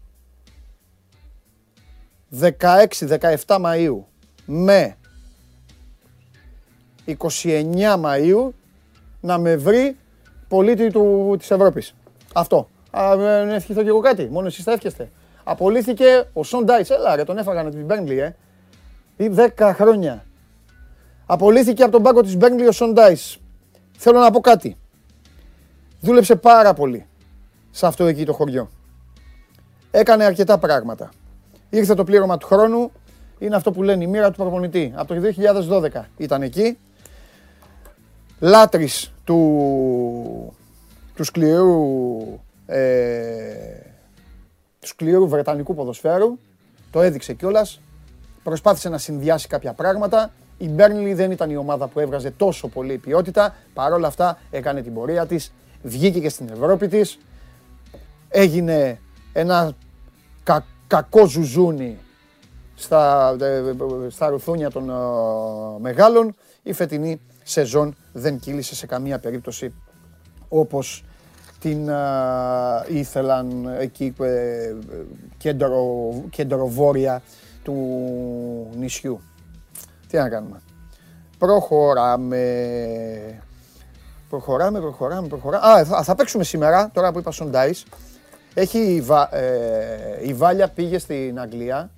[2.40, 3.98] 16-17 Μαΐου
[4.46, 4.98] με
[7.06, 8.50] 29 Μαΐου
[9.22, 9.98] να με βρει
[10.48, 11.96] πολίτη του, της Ευρώπης.
[12.34, 12.70] Αυτό.
[12.92, 14.28] Α, ε, να ευχηθώ και εγώ κάτι.
[14.32, 15.12] Μόνο εσείς θα εύχεστε.
[15.44, 16.90] Απολύθηκε ο Σον Ντάις.
[16.90, 18.36] Έλα ρε, τον έφαγανε την Μπέρνλι, ε.
[19.18, 20.26] Ή 10 χρόνια.
[21.26, 23.38] Απολύθηκε από τον πάγκο της Μπέρνλι ο Σον Ντάις.
[23.98, 24.78] Θέλω να πω κάτι.
[26.02, 27.06] Δούλεψε πάρα πολύ
[27.72, 28.70] σε αυτό εκεί το χωριό.
[29.92, 31.10] Έκανε αρκετά πράγματα.
[31.70, 32.92] Ήρθε το πλήρωμα του χρόνου.
[33.40, 34.94] Είναι αυτό που λένε η μοίρα του προπονητή.
[34.96, 35.22] Από το
[35.94, 36.78] 2012 ήταν εκεί.
[38.40, 40.54] Λάτρης του,
[41.16, 43.82] του σκληρού ε,
[44.80, 46.38] του σκληρού βρετανικού ποδοσφαίρου.
[46.92, 47.82] Το έδειξε κιόλας.
[48.44, 50.32] Προσπάθησε να συνδυάσει κάποια πράγματα.
[50.58, 53.56] Η Μπέρνλι δεν ήταν η ομάδα που έβγαζε τόσο πολύ ποιότητα.
[53.74, 55.54] Παρ' όλα αυτά έκανε την πορεία της.
[55.84, 57.18] Βγήκε και στην Ευρώπη της.
[58.30, 59.00] Έγινε
[59.34, 59.74] ένα
[60.44, 61.98] κα- κακό ζουζούνι
[62.76, 64.94] στα, ε, στα ρουθούνια των ε,
[65.80, 66.36] μεγάλων.
[66.64, 69.74] Η φετινή σεζόν δεν κύλησε σε καμία περίπτωση
[70.50, 71.04] όπως
[71.60, 74.74] την α, ήθελαν εκεί ε,
[75.38, 77.22] κέντρο, κέντρο-βόρεια
[77.64, 77.76] του
[78.78, 79.22] νησιού.
[80.08, 80.62] Τι να κάνουμε.
[81.38, 82.44] Προχωράμε.
[84.32, 85.68] Προχωράμε, προχωράμε, προχωράμε.
[85.68, 87.84] Α, θα, θα παίξουμε σήμερα, τώρα που είπα στον Dice.
[88.54, 91.92] Έχει η, Βα- ε, η Βάλια πήγε στην Αγγλία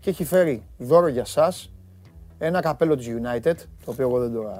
[0.00, 1.70] και έχει φέρει δώρο για σας
[2.38, 4.50] ένα καπέλο της United, το οποίο εγώ δεν το, δεν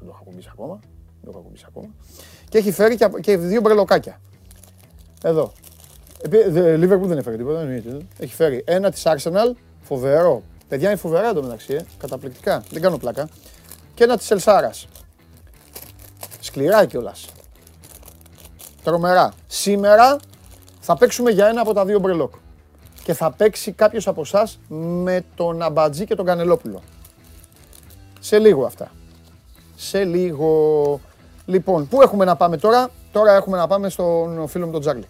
[0.00, 0.78] το έχω ακουμπήσει ακόμα.
[0.82, 1.86] Δεν το έχω ακουμπήσει ακόμα.
[2.48, 4.20] Και έχει φέρει και, και δύο μπρελοκάκια.
[5.22, 5.52] Εδώ.
[6.76, 7.60] Λίβερπουλ δεν έφερε τίποτα.
[7.60, 7.98] εννοείται.
[8.18, 9.52] Έχει φέρει ένα της Arsenal,
[9.82, 10.42] φοβερό.
[10.68, 11.80] Παιδιά είναι φοβερά εντωμεταξύ, ε.
[11.98, 12.62] καταπληκτικά.
[12.70, 13.28] Δεν κάνω πλάκα.
[13.94, 14.88] Και ένα της Ελσάρας.
[16.56, 17.26] Σκληρά κιόλας.
[18.82, 19.32] Τρομερά.
[19.46, 20.18] Σήμερα
[20.80, 22.34] θα παίξουμε για ένα από τα δύο μπρελόκ.
[23.02, 26.82] Και θα παίξει κάποιος από εσάς με τον Αμπατζή και τον Κανελόπουλο.
[28.20, 28.90] Σε λίγο αυτά.
[29.76, 31.00] Σε λίγο.
[31.46, 35.06] Λοιπόν, πού έχουμε να πάμε τώρα; Τώρα έχουμε να πάμε στον φίλο μου τον Τζάρλι.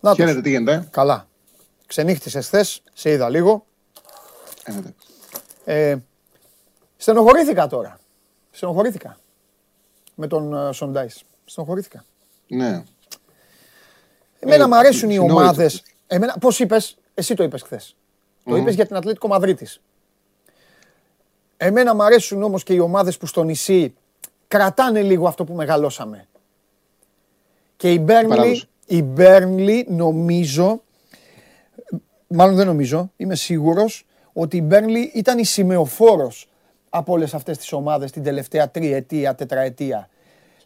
[0.00, 0.14] Να το.
[0.14, 1.26] Χαίρετε, τι γίνεται; Καλά.
[1.86, 3.66] Ξενύχτησες χθες, σε είδα λίγο.
[4.68, 4.92] Ε, ναι.
[5.90, 5.96] Ε,
[6.96, 7.98] στενοχωρήθηκα τώρα.
[8.50, 9.18] Στενοχωρήθηκα.
[10.14, 11.22] Με τον uh, Σοντάις.
[11.44, 12.04] Στενοχωρήθηκα.
[12.48, 12.84] ναι.
[14.40, 15.36] Εμένα Ε, μου αρέσουν οι συνόητος.
[15.38, 15.82] ομάδες.
[16.06, 17.96] Εμένα, πώς είπες, εσύ το είπες χθες.
[18.44, 19.80] Το είπες για την Ατλέτικο Μαδρίτης.
[21.56, 23.94] Εμένα μου αρέσουν όμως και οι ομάδες που στο νησί
[24.48, 26.28] κρατάνε λίγο αυτό που μεγαλώσαμε.
[27.76, 28.68] Και η Μπέρνλι, παράδοση.
[28.86, 30.82] η Μπέρνλι νομίζω,
[32.26, 34.06] μάλλον δεν νομίζω, είμαι σίγουρος,
[34.40, 36.48] ότι η Μπέρνλι ήταν η σημεοφόρος
[36.90, 40.08] από όλες αυτές τις ομάδες την τελευταία τριετία, τετραετία.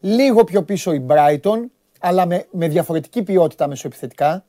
[0.00, 1.58] Λίγο πιο πίσω η Brighton,
[2.00, 4.44] αλλά με, με διαφορετική ποιότητα μεσοεπιθετικά.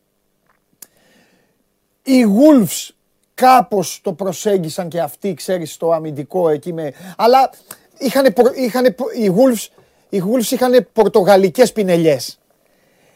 [2.03, 2.89] Οι Wolves
[3.33, 6.93] κάπως το προσέγγισαν και αυτοί, ξέρεις, στο αμυντικό εκεί με...
[7.17, 7.49] Αλλά
[7.97, 9.67] είχανε, πορ- είχανε, πο- οι, Wolves,
[10.09, 12.39] οι Wolves είχαν πορτογαλικές πινελιές.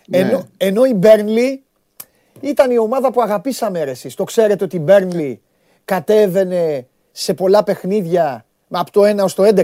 [0.08, 0.18] Ναι.
[0.18, 1.58] Ενώ, ενώ η Burnley
[2.40, 4.16] ήταν η ομάδα που αγαπήσαμε ρε εσείς.
[4.16, 5.36] Το ξέρετε ότι η Burnley
[5.88, 9.64] κατέβαινε σε πολλά παιχνίδια από το 1 ως το 11.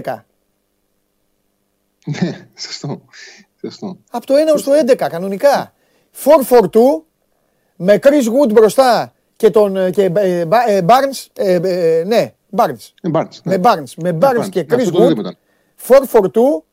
[2.04, 3.00] Ναι, σωστό.
[3.60, 3.96] σωστό.
[4.10, 5.72] Από το 1 ως το 11 κανονικά.
[6.24, 7.04] 4-4-2
[7.76, 11.26] με Chris Wood μπροστά και τον ε, και, ε, Ba- ε, Barnes.
[11.32, 12.88] ε, ε, ναι, Barnes.
[13.02, 13.56] Ε, Barnes, ναι.
[13.58, 14.48] Με Barnes, με Barnes Barnes.
[14.50, 15.18] και Αυτό Chris το δίδυμο Wood.
[15.18, 15.36] ήταν.
[15.86, 16.64] 4-4-2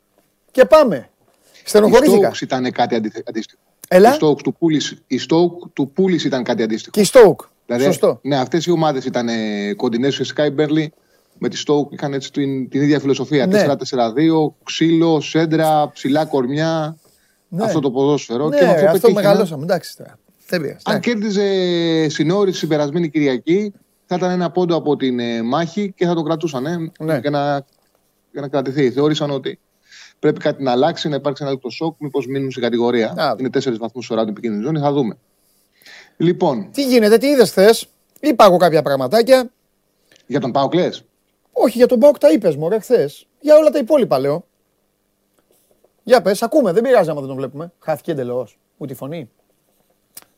[0.52, 1.10] και πάμε.
[1.54, 2.32] Η Στενοχωρήθηκα.
[2.32, 3.62] Stokes ήταν κάτι αντιθε- αντίστοιχο.
[3.88, 4.14] Έλα.
[4.14, 6.92] Η Stokes του Πούλης, η Stoke του Πούλης ήταν κάτι αντίστοιχο.
[6.92, 7.46] Και η Stoke.
[7.76, 8.20] Δηλαδή, Σωστό.
[8.24, 9.28] Ναι, αυτές οι ομάδες ήταν
[9.76, 10.46] κοντινές ουσιαστικά.
[10.46, 10.94] Η Μπέρλι
[11.38, 13.46] με τη Stoke είχαν έτσι την, την ίδια φιλοσοφία.
[13.46, 13.66] Ναι.
[13.68, 13.76] 4-4-2,
[14.64, 16.98] ξύλο, σέντρα, ψηλά κορμιά.
[17.48, 17.64] Ναι.
[17.64, 18.48] Αυτό το ποδόσφαιρο.
[18.48, 19.24] Ναι, και με αυτό, αυτό πετύχαιναν.
[19.24, 19.64] μεγαλώσαμε.
[19.64, 20.20] Εντάξει τώρα.
[20.48, 20.80] Δεν πειράζει.
[20.84, 21.12] Αν εντάξει.
[21.12, 23.74] κέρδιζε συνόρι την περασμένη Κυριακή,
[24.06, 27.18] θα ήταν ένα πόντο από την ε, μάχη και θα το κρατούσαν ε, Ναι.
[27.22, 27.66] για, να,
[28.32, 28.92] για να κρατηθεί.
[28.92, 29.60] Θεώρησαν ότι
[30.20, 33.14] πρέπει κάτι να αλλάξει, να υπάρξει ένα άλλο σοκ, μήπως μείνουν στην κατηγορία.
[33.18, 33.36] Α.
[33.40, 35.18] Είναι τέσσερις βαθμούς ώρα την επικίνδυνη ζώνη, θα δούμε.
[36.22, 37.74] Λοιπόν, Τι γίνεται, τι είδες χθε.
[38.20, 39.52] Είπα εγώ κάποια πραγματάκια.
[40.28, 40.90] Για τον Πάοκ λε.
[41.52, 43.28] Όχι, για τον Πάοκ τα είπες μωρέ χθες.
[43.40, 44.46] Για όλα τα υπόλοιπα λέω.
[46.04, 47.72] Για πες, ακούμε, δεν πειράζει άμα δεν τον βλέπουμε.
[47.80, 48.58] Χάθηκε εντελώς.
[48.78, 49.30] Ούτε η φωνή.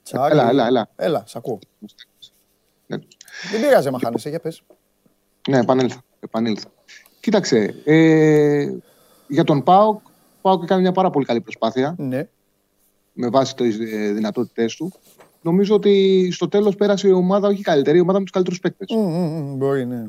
[0.04, 0.34] Τσάρι.
[0.34, 0.90] Έλα, έλα, έλα.
[0.96, 1.60] Έλα, σ' ακούω.
[2.88, 2.98] Ναι.
[3.52, 4.64] Δεν πειράζει άμα χάνεσαι, για πες.
[5.50, 6.02] Ναι, επανέλθα.
[6.20, 6.72] επανέλθα.
[7.20, 8.72] Κοίταξε, ε,
[9.28, 10.10] για τον ΠΑΟΚ, ο
[10.42, 12.28] ΠΑΟΚ έκανε μια πάρα πολύ καλή προσπάθεια Ναι.
[13.14, 13.78] με βάση τις
[14.14, 14.94] δυνατότητές του.
[15.44, 18.60] Νομίζω ότι στο τέλος πέρασε η ομάδα, όχι η καλύτερη, η ομάδα με τους καλύτερους
[18.60, 18.88] παίκτες.
[18.96, 20.08] Μμ, μμ, μμ, Μπορεί, ναι.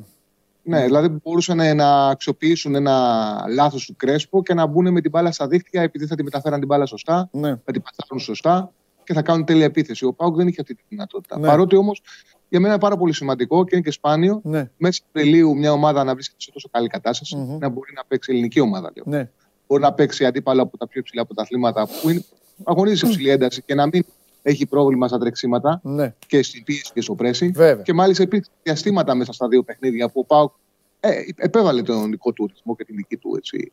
[0.66, 5.32] Ναι, δηλαδή μπορούσαν να αξιοποιήσουν ένα λάθος του Κρέσπο και να μπουν με την μπάλα
[5.32, 7.48] στα δίχτυα επειδή θα τη μεταφέραν την μπάλα σωστά, Ναι.
[7.64, 8.72] θα την πασάρουν σωστά
[9.04, 10.04] και θα κάνουν τέλεια επίθεση.
[10.04, 11.38] Ο Πάουκ δεν είχε αυτή τη δυνατότητα.
[11.38, 11.46] Ναι.
[11.46, 12.02] Παρότι όμως
[12.48, 14.70] για μένα είναι πάρα πολύ σημαντικό και είναι και σπάνιο Ναι.
[14.76, 17.58] μέσα Απριλίου μια ομάδα να βρίσκεται σε τόσο καλή κατάσταση, Μμμ.
[17.58, 18.92] να μπορεί να παίξει ελληνική ομάδα.
[18.94, 19.04] Λέω.
[19.18, 19.30] Ναι.
[19.66, 22.24] Μπορεί να παίξει αντίπαλο από τα πιο υψηλά πρωταθλήματα που είναι,
[22.64, 24.04] αγωνίζεις σε υψηλή ένταση και να μην
[24.46, 26.14] έχει πρόβλημα στα τρεξίματα Ναι.
[26.26, 27.48] και στην πίεση και στο πρέσι.
[27.54, 27.82] Βέβαια.
[27.82, 30.52] Και μάλιστα υπήρξε διαστήματα μέσα στα δύο παιχνίδια που ο Πάουκ
[31.00, 33.72] ε, επέβαλε τον δικό του ρυθμό και την δική του, έτσι,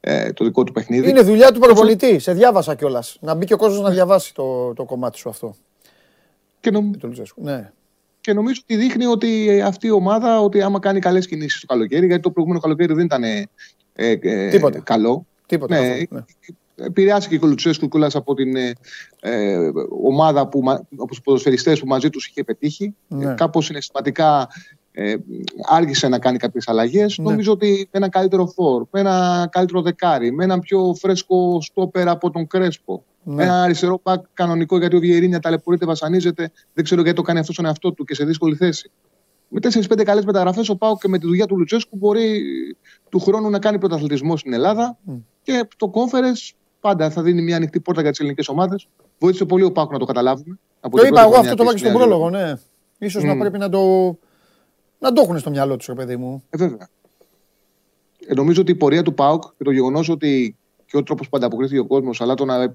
[0.00, 1.08] ε, το δικό του παιχνίδι.
[1.08, 2.18] Είναι δουλειά του προπονητή.
[2.18, 3.16] Σε διάβασα κιόλας.
[3.20, 5.54] Να μπει και ο κόσμος να διαβάσει το, το κομμάτι σου αυτό.
[6.60, 7.42] Και, νομ- Του Λουτσέσκου.
[7.42, 7.70] Ναι.
[8.20, 12.06] και νομίζω ότι δείχνει ότι αυτή η ομάδα, ότι άμα κάνει καλές κινήσεις το καλοκαίρι,
[12.06, 13.48] γιατί το προηγούμενο καλοκαίρι δεν ήταν ε,
[13.94, 14.78] ε, Τίποτα.
[14.80, 15.26] καλό.
[15.46, 15.74] Τίποτα.
[15.80, 16.20] Ναι, καθόλου, ναι.
[16.78, 18.72] Επηρεάστηκε και ο Λουτσέσκου κιόλα από την ε,
[19.20, 19.70] ε,
[20.04, 22.94] ομάδα που, μα- από τους ποδοσφαιριστές που μαζί τους είχε πετύχει.
[23.08, 23.30] Ναι.
[23.30, 24.48] Ε, Κάπως συναισθηματικά
[24.92, 25.14] ε,
[25.68, 27.18] άργησε να κάνει κάποιες αλλαγές.
[27.18, 27.30] Ναι.
[27.30, 32.08] Νομίζω ότι με ένα καλύτερο φόρ, με ένα καλύτερο δεκάρι, με έναν πιο φρέσκο στόπερ
[32.08, 33.04] από τον Κρέσπο.
[33.22, 33.34] Ναι.
[33.34, 36.50] Με ένα αριστερό πακ κανονικό γιατί ο Βιερίνια ταλαιπωρείται, βασανίζεται.
[36.74, 38.90] Δεν ξέρω γιατί το κάνει αυτός στον εαυτό του και σε δύσκολη θέση.
[39.48, 42.42] Με 4-5 καλές μεταγραφές, ο Πάο και με τη δουλειά του Λουτσέσκου μπορεί
[43.08, 44.98] του χρόνου να κάνει πρωταθλητισμό στην Ελλάδα.
[45.02, 45.14] Μμ.
[45.42, 46.50] Και το conference
[46.86, 48.88] πάντα θα δίνει μια ανοιχτή πόρτα για τις ελληνικές ομάδες.
[49.18, 50.58] Βοήθησε πολύ ο Πάο να το καταλάβουμε.
[50.80, 52.58] Από Το την είπα πρώτη εγώ χρονιά αυτό το της βάζει στον Νέας πρόλογο, ναι.
[52.98, 53.38] Ίσως να Μμ.
[53.38, 53.80] πρέπει να το,
[54.98, 56.42] να το έχουν στο μυαλό τους, ρε παιδί μου.
[56.50, 56.88] Ε, βέβαια.
[58.26, 60.56] Ε, νομίζω ότι η πορεία του ΠΑΟΚ και το γεγονός ότι
[60.86, 62.72] και ο τρόπος που ανταποκρίθηκε ο κόσμος, αλλά το να,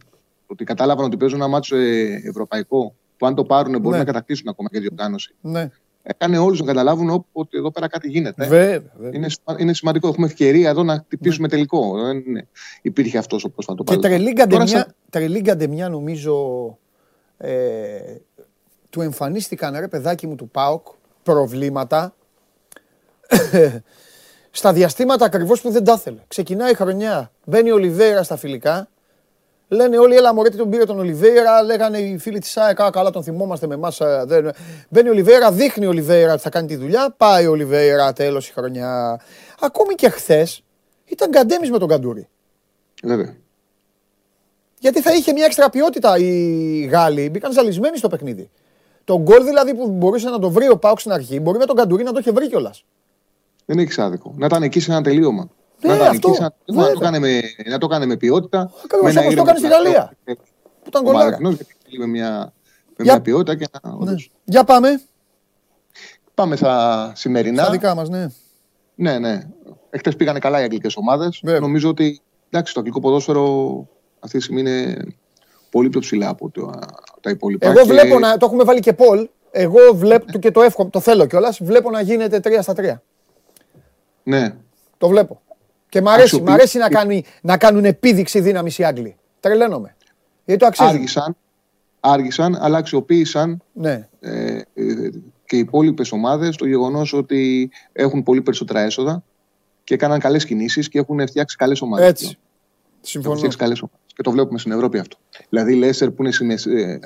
[0.48, 3.98] ότι κατάλαβαν ότι παίζουν ένα μάτσο ε, ευρωπαϊκό, που αν το πάρουν μπορεί Ναι.
[3.98, 5.36] να κατακτήσουν ακόμα και διοργάνωση.
[5.42, 5.70] Ναι.
[6.04, 8.48] Έκανε όλους να καταλάβουν ό, ότι εδώ πέρα κάτι γίνεται.
[8.48, 8.82] Βέβαια.
[8.96, 9.12] βέβαια.
[9.14, 10.08] Είναι, σημα- είναι σημαντικό.
[10.08, 12.02] Έχουμε ευκαιρία εδώ να χτυπήσουμε τελικό.
[12.06, 12.48] Δεν είναι-
[12.82, 13.96] υπήρχε αυτός ο πρόσφατο Ναι.
[13.96, 16.78] Και τρελή Τώρα γκαντεμιά, σαν- τρελή γκαντεμιά νομίζω
[17.38, 18.00] ε,
[18.90, 20.88] του εμφανίστηκαν ρε παιδάκι μου του ΠΑΟΚ
[21.24, 22.16] προβλήματα
[24.52, 26.20] στα διαστήματα ακριβώς που δεν τα ήθελε.
[26.28, 28.90] Ξεκινάει η χρονιά, μπαίνει ο Ολιβέρα στα φιλικά,
[29.72, 32.90] λένε όλοι έλα μωρέ τι τον πήρε τον Ολιβέρα, λέγανε οι φίλοι της ΑΕΚ, «Α,
[32.90, 34.00] καλά τον θυμόμαστε με εμάς.
[34.00, 34.52] ε, Δεν...
[34.90, 38.50] Μπαίνει ο Ολιβέρα, δείχνει ο Ολιβέρα ότι θα κάνει τη δουλειά, πάει ο Ολιβέρα, τέλος
[38.50, 39.22] η χρονιά.
[39.62, 40.64] Ακόμη και χθες
[41.06, 42.28] ήταν γκαντέμις με τον Καντούρη.
[43.04, 43.36] Βέβαια.
[44.80, 47.30] Γιατί θα είχε μια έξτρα ποιότητα οι Γάλλοι.
[47.30, 48.50] Μπήκαν ζαλισμένοι στο παιχνίδι.
[49.04, 51.76] Το γκολ δηλαδή που μπορούσε να το βρει ο Πάουξ στην αρχή, μπορεί με τον
[51.76, 52.86] Καντουρί να το είχε βρει κιόλας.
[53.66, 54.34] Δεν έχει άδικο.
[54.38, 55.50] Να ήταν εκεί σε ένα τελείωμα.
[55.82, 57.12] Ναι, να ήταν αυτό, εκεί σε ένα τελείωμα, να το βέβαια.
[57.20, 57.20] κάνει
[57.66, 58.72] με, να το κάνει με ποιότητα.
[58.84, 59.84] Ακριβώς με ένα όπως το ήρεμο έκανε στη πλατό.
[59.84, 60.14] Γαλλία,
[60.82, 61.30] Που ήταν Ο γκολάρα.
[61.32, 62.30] Μαρινός, γιατί θέλει με μια,
[62.88, 63.98] με Για- μια ποιότητα και να, Ναι.
[64.02, 64.32] όντως.
[64.44, 65.02] Για πάμε.
[66.34, 67.62] Πάμε στα σημερινά.
[67.62, 68.28] Στα δικά μας, ναι.
[68.96, 69.42] Ναι, ναι.
[69.90, 71.40] Εχθές πήγανε καλά οι αγγλικές ομάδες.
[71.44, 71.60] Βέβαια.
[71.60, 73.76] Νομίζω ότι εντάξει, το αγγλικό ποδόσφαιρο
[74.20, 74.98] αυτή τη στιγμή είναι
[75.70, 76.72] πολύ πιο ψηλά από το,
[77.22, 77.68] τα υπόλοιπα.
[77.68, 78.38] Εγώ και- βλέπω να.
[78.38, 79.30] Το έχουμε βάλει και Πολ.
[79.52, 81.60] Εγώ βλέπω και το εύχομαι, το θέλω κιόλας.
[81.64, 83.02] Βλέπω να γίνεται 3 στα 3.
[84.24, 84.54] Ναι,
[84.98, 85.42] Το βλέπω.
[85.92, 89.16] Και μ' αρέσει, Αξιοποιεί- μ' αρέσει να, κάνει, να κάνουν επίδειξη δύναμη οι Άγγλοι.
[89.40, 89.96] Τρελαίνομαι.
[90.46, 90.92] Γιατί το αξίζουν.
[90.92, 91.36] άργησαν,
[92.00, 94.08] άργησαν, αλλά αξιοποίησαν Ναι.
[94.20, 94.64] ε, ε,
[95.46, 99.24] και οι υπόλοιπες ομάδες το γεγονός ότι έχουν πολύ περισσότερα έσοδα
[99.84, 102.08] και έκαναν καλές κινήσεις και έχουν φτιάξει καλές ομάδες.
[102.10, 102.26] Έτσι.
[102.26, 102.38] Έχουν
[103.02, 103.36] Συμφωνώ.
[103.36, 104.00] φτιάξει καλές ομάδες.
[104.16, 105.18] Και το βλέπουμε στην Ευρώπη αυτό.
[105.50, 107.00] Δηλαδή, η Λέστερ που είναι στη μέση, ε, ε,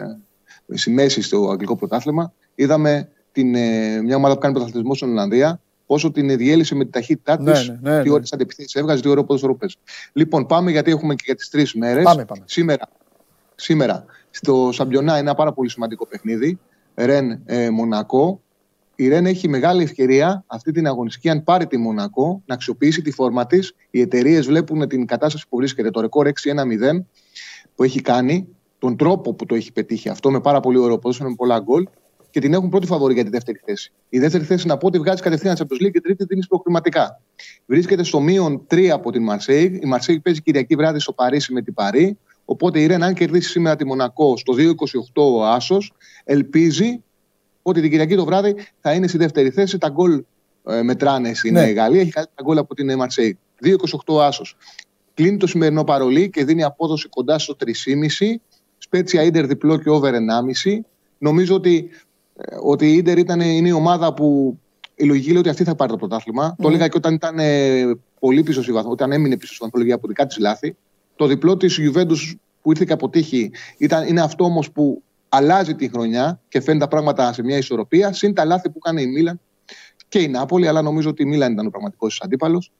[0.77, 5.59] στη μέση στο αγγλικό πρωτάθλημα, είδαμε την, ε, μια ομάδα που κάνει πρωταθλητισμό στην Ολλανδία,
[5.85, 7.45] πόσο την διέλυσε με τη ταχύτητά της.
[7.45, 8.13] Ναι, ναι, ναι, τι ναι.
[8.13, 9.75] ώρες αντεπιθέσει έβγαζε, τι ώρα ποδοσφαιρό παίζει.
[10.13, 12.03] Λοιπόν, πάμε γιατί έχουμε και για τις τρεις μέρες.
[12.03, 12.43] Πάμε, πάμε.
[12.45, 12.89] Σήμερα,
[13.55, 16.59] σήμερα στο Σαμπιονά είναι ένα πάρα πολύ σημαντικό παιχνίδι.
[16.95, 18.39] Ρεν ε, Μονακό.
[18.95, 23.11] Η Ρεν έχει μεγάλη ευκαιρία αυτή την αγωνιστική, αν πάρει τη Μονακό, να αξιοποιήσει τη
[23.11, 23.75] φόρμα της.
[23.89, 27.03] Οι εταιρείες βλέπουν την κατάσταση που βρίσκεται, το ρεκόρ 6-1-0
[27.75, 28.47] που έχει κάνει,
[28.79, 31.87] τον τρόπο που το έχει πετύχει αυτό με πάρα πολύ ωραίο ποδόσφαιρο, με πολλά γκολ
[32.35, 33.91] και την έχουν πρώτη φαβορή για τη δεύτερη θέση.
[34.09, 37.21] Η δεύτερη θέση να πω ότι βγάζει κατευθείαν Champions League και τρίτη δίνει προκριματικά.
[37.65, 39.79] Βρίσκεται στο μείον 3 από την Μαρσέη.
[39.83, 42.17] Η Μαρσέη παίζει Κυριακή βράδυ στο Παρίσι με την Παρή.
[42.45, 44.71] Οπότε η Ρεν, αν κερδίσει σήμερα τη Μονακό στο 2-28
[45.15, 47.03] ο Άσος, ελπίζει
[47.61, 49.77] ότι την Κυριακή το βράδυ θα είναι στη δεύτερη θέση.
[49.77, 50.23] Τα γκολ
[50.67, 51.61] ε, μετράνε στην Ναι.
[51.61, 51.67] ναι.
[51.71, 52.01] Γαλλία.
[52.01, 53.37] Έχει καλύτερα γκολ από την Μαρσέη.
[53.63, 53.73] 2-28
[54.07, 54.57] ο Άσος.
[55.13, 57.71] Κλείνει το σημερινό παρολί και δίνει απόδοση κοντά στο 3,5.
[58.77, 60.85] Σπέτσια Ίντερ διπλό και over 1,5.
[61.17, 62.04] Νομίζω ότι, ε,
[62.63, 64.59] ότι η Ίντερ ήταν, είναι η ομάδα που
[64.95, 66.55] η λογική λέει ότι αυτή θα πάρει το πρωτάθλημα.
[66.61, 67.83] Το έλεγα και όταν ήταν ε,
[68.19, 70.75] πολύ πίσω στη βαθμολογία, όταν έμεινε πίσω στη βαθμολογία από δικά της λάθη.
[71.15, 75.89] Το διπλό της Juventus που ήρθε και αποτύχει ήταν, είναι αυτό όμως που αλλάζει τη
[75.89, 78.13] χρονιά και φαίνεται τα πράγματα σε μια ισορροπία.
[78.13, 79.39] Συν τα λάθη που κάνει η Μίλαν
[80.07, 82.71] και η Νάπολη, αλλά νομίζω ότι η Μίλαν ήταν ο πραγματικός αντίπαλος.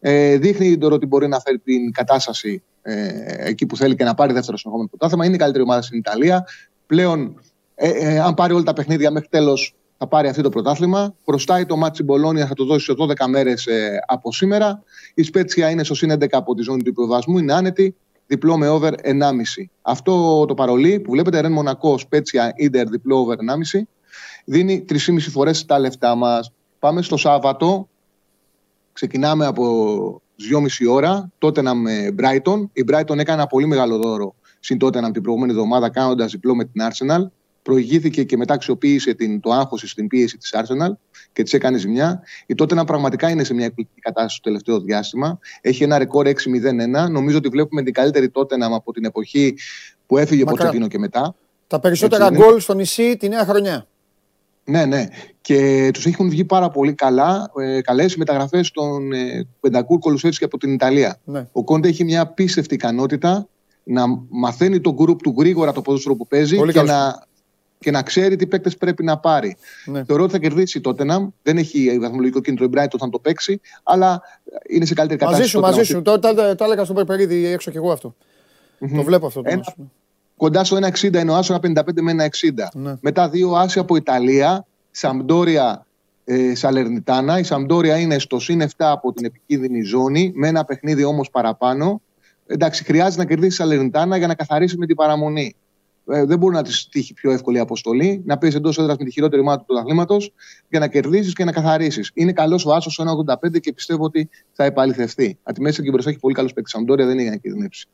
[0.00, 4.14] Ε, δείχνει τώρα ότι μπορεί να φέρει την κατάσταση ε, εκεί που θέλει και να
[4.14, 5.24] πάρει δεύτερο συνεχόμενο πρωτάθλημα.
[5.24, 6.46] Είναι η καλύτερη ομάδα στην Ιταλία.
[6.86, 7.40] Πλέον,
[7.74, 11.14] ε, ε, αν πάρει όλα τα παιχνίδια μέχρι τέλος, θα πάρει αυτό το πρωτάθλημα.
[11.24, 14.82] Χρωστάει το ματς με Μπολόνια, θα το δώσει σε 12 μέρες ε, από σήμερα.
[15.14, 17.94] Η Σπέτσια είναι στο συν 11 από τη ζώνη του υποβιβασμού, είναι άνετη.
[18.26, 18.92] Διπλό με over 1,5.
[19.82, 23.80] Αυτό το παρολί που βλέπετε, Ρεν Μονακό, Σπέτσια, Ιντερ, διπλό over 1,5,
[24.44, 26.52] δίνει 3,5 φορές τα λεφτά μας.
[26.78, 27.88] Πάμε στο Σάββατο.
[28.92, 30.22] Ξεκινάμε από
[30.52, 31.30] 2,5 ώρα.
[31.38, 32.68] Τότεναμ Brighton.
[32.72, 36.64] Η Brighton έκανε ένα πολύ μεγάλο δώρο συν τότε την προηγούμενη εβδομάδα κάνοντας διπλό με
[36.64, 37.26] την Arsenal
[37.64, 40.92] προηγήθηκε και μετά αξιοποίησε την, το άγχος στην πίεση της Arsenal
[41.32, 42.22] και της έκανε ζημιά.
[42.46, 45.38] Η τότε να πραγματικά είναι σε μια εκπληκτική κατάσταση το τελευταίο διάστημα.
[45.60, 47.10] Έχει ένα ρεκόρ 6-0-1.
[47.10, 49.54] Νομίζω ότι βλέπουμε την καλύτερη τότε από την εποχή
[50.06, 51.34] που έφυγε από Ποτσετίνο και μετά.
[51.66, 53.86] Τα περισσότερα γκολ στο νησί τη νέα χρονιά.
[54.64, 55.08] Ναι, ναι.
[55.40, 57.50] Και τους έχουν βγει πάρα πολύ καλά.
[57.56, 61.20] Ε, Καλές μεταγραφές των ε, Πεντακούρ και από την Ιταλία.
[61.24, 61.46] Ναι.
[61.52, 63.48] Ο Κόντε έχει μια απίστευτη ικανότητα
[63.84, 67.22] να μαθαίνει το γκρουπ του γρήγορα το ποδόσφαιρο που παίζει και να
[67.84, 69.56] και να ξέρει τι παίκτες πρέπει να πάρει.
[69.84, 70.04] Ναι.
[70.04, 73.60] Θεωρώ ότι θα κερδίσει τότε να Δεν έχει βαθμολογικό κίνητρο η Brighton θα το παίξει,
[73.82, 74.22] αλλά
[74.68, 75.58] είναι σε καλύτερη κατάσταση.
[75.58, 76.02] Μαζί σου, μαζί σου.
[76.02, 78.14] Το, το, το, το έλεγα στον Περπερίδη έξω κι εγώ αυτό.
[78.80, 78.92] Mm-hmm.
[78.96, 79.42] Το βλέπω αυτό.
[79.42, 79.74] Το ένα,
[80.36, 82.52] κοντά στο 1,60 είναι ο Άσο, 1,55 με 1,60.
[82.72, 82.94] Ναι.
[83.00, 85.86] Μετά δύο Άσια από Ιταλία, Σαμπντόρια
[86.24, 87.38] ε, Σαλερνιτάνα.
[87.38, 92.00] Η Σαμπντόρια είναι στο συν 7 από την επικίνδυνη ζώνη, με ένα παιχνίδι όμως παραπάνω.
[92.46, 95.56] Εντάξει, χρειάζεται να κερδίσει η Σαλερνιτάνα για να καθαρίσει με την παραμονή
[96.06, 99.10] ε, δεν μπορεί να της τύχει πιο εύκολη αποστολή, να παίζει εντός έδρας με τη
[99.10, 100.32] χειρότερη ομάδα του πρωταθλήματος
[100.68, 102.10] για να κερδίσεις και να καθαρίσεις.
[102.14, 105.38] Είναι καλός ο Άσος 1,85 και πιστεύω ότι θα επαληθευτεί.
[105.42, 106.70] Από τη μέση και μπροστά έχει πολύ καλό παίκτη.
[106.70, 107.88] Σαμπτόρια δεν είναι για να κινδυνεύσει.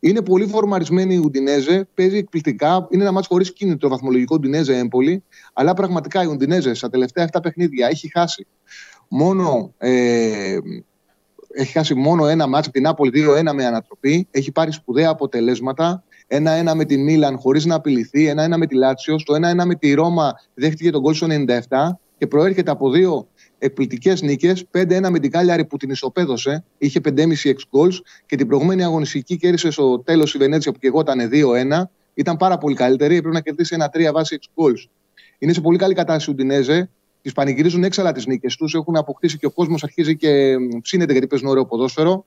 [0.00, 2.86] Είναι πολύ φορμαρισμένη η Ουντινέζε, παίζει εκπληκτικά.
[2.90, 5.22] Είναι ένα μάτσο χωρίς κίνητρο βαθμολογικό Ουντινέζε έμπολη.
[5.52, 8.46] Αλλά πραγματικά η Ουντινέζε στα τελευταία 7 παιχνίδια έχει χάσει
[9.08, 9.74] μόνο.
[9.78, 10.58] Ε,
[11.54, 14.26] έχει χάσει μόνο ένα μάτσο από την Νάπολη 2-1 με ανατροπή.
[14.30, 16.04] Έχει πάρει σπουδαία αποτελέσματα.
[16.26, 18.26] Ένα-ένα με τη Μίλαν χωρίς να απειληθεί.
[18.26, 19.18] Ένα-ένα με τη Λάτσιο.
[19.18, 21.56] Στο ένα-ένα με τη Ρώμα δέχτηκε τον κόλ στο 97
[22.18, 24.64] και προέρχεται από δύο εκπληκτικές νίκες.
[24.72, 26.64] 5-1 με την Κάλιαρη που την ισοπαίδωσε.
[26.78, 30.86] Είχε 5,5 εξ goals και την προηγούμενη αγωνιστική κέρδισε στο τέλος η Βενέτσια που και
[30.86, 31.82] εγώ ήταν 2-1.
[32.14, 33.16] Ήταν πάρα πολύ καλύτερη.
[33.16, 34.90] Έπρεπε να κερδίσει ένα 3 βάση εξ goals.
[35.38, 36.90] Είναι σε πολύ καλή κατάσταση ο Ντινέζε.
[37.22, 38.74] Τις πανηγυρίζουν έξαλα τις νίκες τους.
[38.74, 42.26] Έχουν αποκτήσει και ο κόσμος αρχίζει και ψήνεται γιατί παίζουν ωραίο ποδόσφαιρο.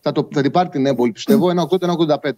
[0.00, 1.48] Θα, το, θα την πάρει την έμπολη, πιστεύω.
[1.70, 2.30] 1,80-1,85.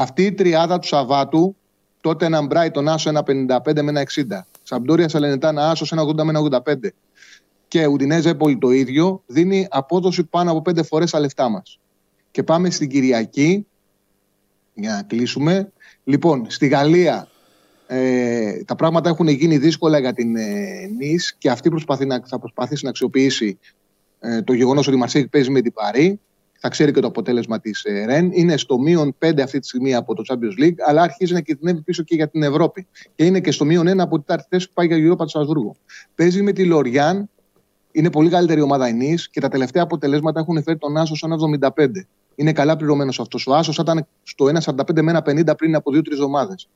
[0.00, 1.56] Αυτή η τριάδα του Σαββάτου,
[2.00, 4.40] τότε ένα Μπράιτον Άσο 1,55 με 1,60.
[4.62, 6.32] Σαμπτόρια Σαλενετάνα Άσο 1,80 με
[6.64, 6.74] 1,85.
[7.68, 11.78] Και Ουντινέζα Έπολη το ίδιο, δίνει απόδοση πάνω από πέντε φορές τα λεφτά μας.
[12.30, 13.66] Και πάμε στην Κυριακή,
[14.74, 15.72] για να κλείσουμε.
[16.04, 17.28] Λοιπόν, στη Γαλλία
[17.86, 22.38] ε, τα πράγματα έχουν γίνει δύσκολα για την ε, Νης και αυτή προσπαθεί να, θα
[22.38, 23.58] προσπαθήσει να αξιοποιήσει
[24.20, 26.20] ε, το γεγονός ότι η Μαρσέικ παίζει με την Παρή
[26.62, 28.30] θα ξέρει και το αποτέλεσμα της ε, ΡΕΝ.
[28.32, 31.80] Είναι στο μείον 5 αυτή τη στιγμή από το Champions League, αλλά αρχίζει να κινδυνεύει
[31.80, 32.86] πίσω και για την Ευρώπη.
[33.14, 35.28] Και είναι και στο μείον 1 από την τέταρτη θέση που πάει για Europa του
[35.28, 35.76] Στρασβούργου.
[36.14, 37.28] Παίζει με τη Λοριάν,
[37.92, 41.14] είναι πολύ καλύτερη ομάδα η και τα τελευταία αποτελέσματα έχουν φέρει τον Άσο
[41.76, 41.86] 1,75.
[42.34, 43.46] Είναι καλά πληρωμένος αυτός.
[43.46, 46.68] Ο Άσος ήταν στο 1,45 με 1,50 πριν από 2-3 εβδομάδες.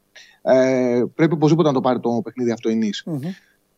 [0.42, 3.04] Ε, πρέπει οπωσδήποτε να το πάρει το παιχνίδι αυτό η Νης.
[3.06, 3.28] Mm-hmm.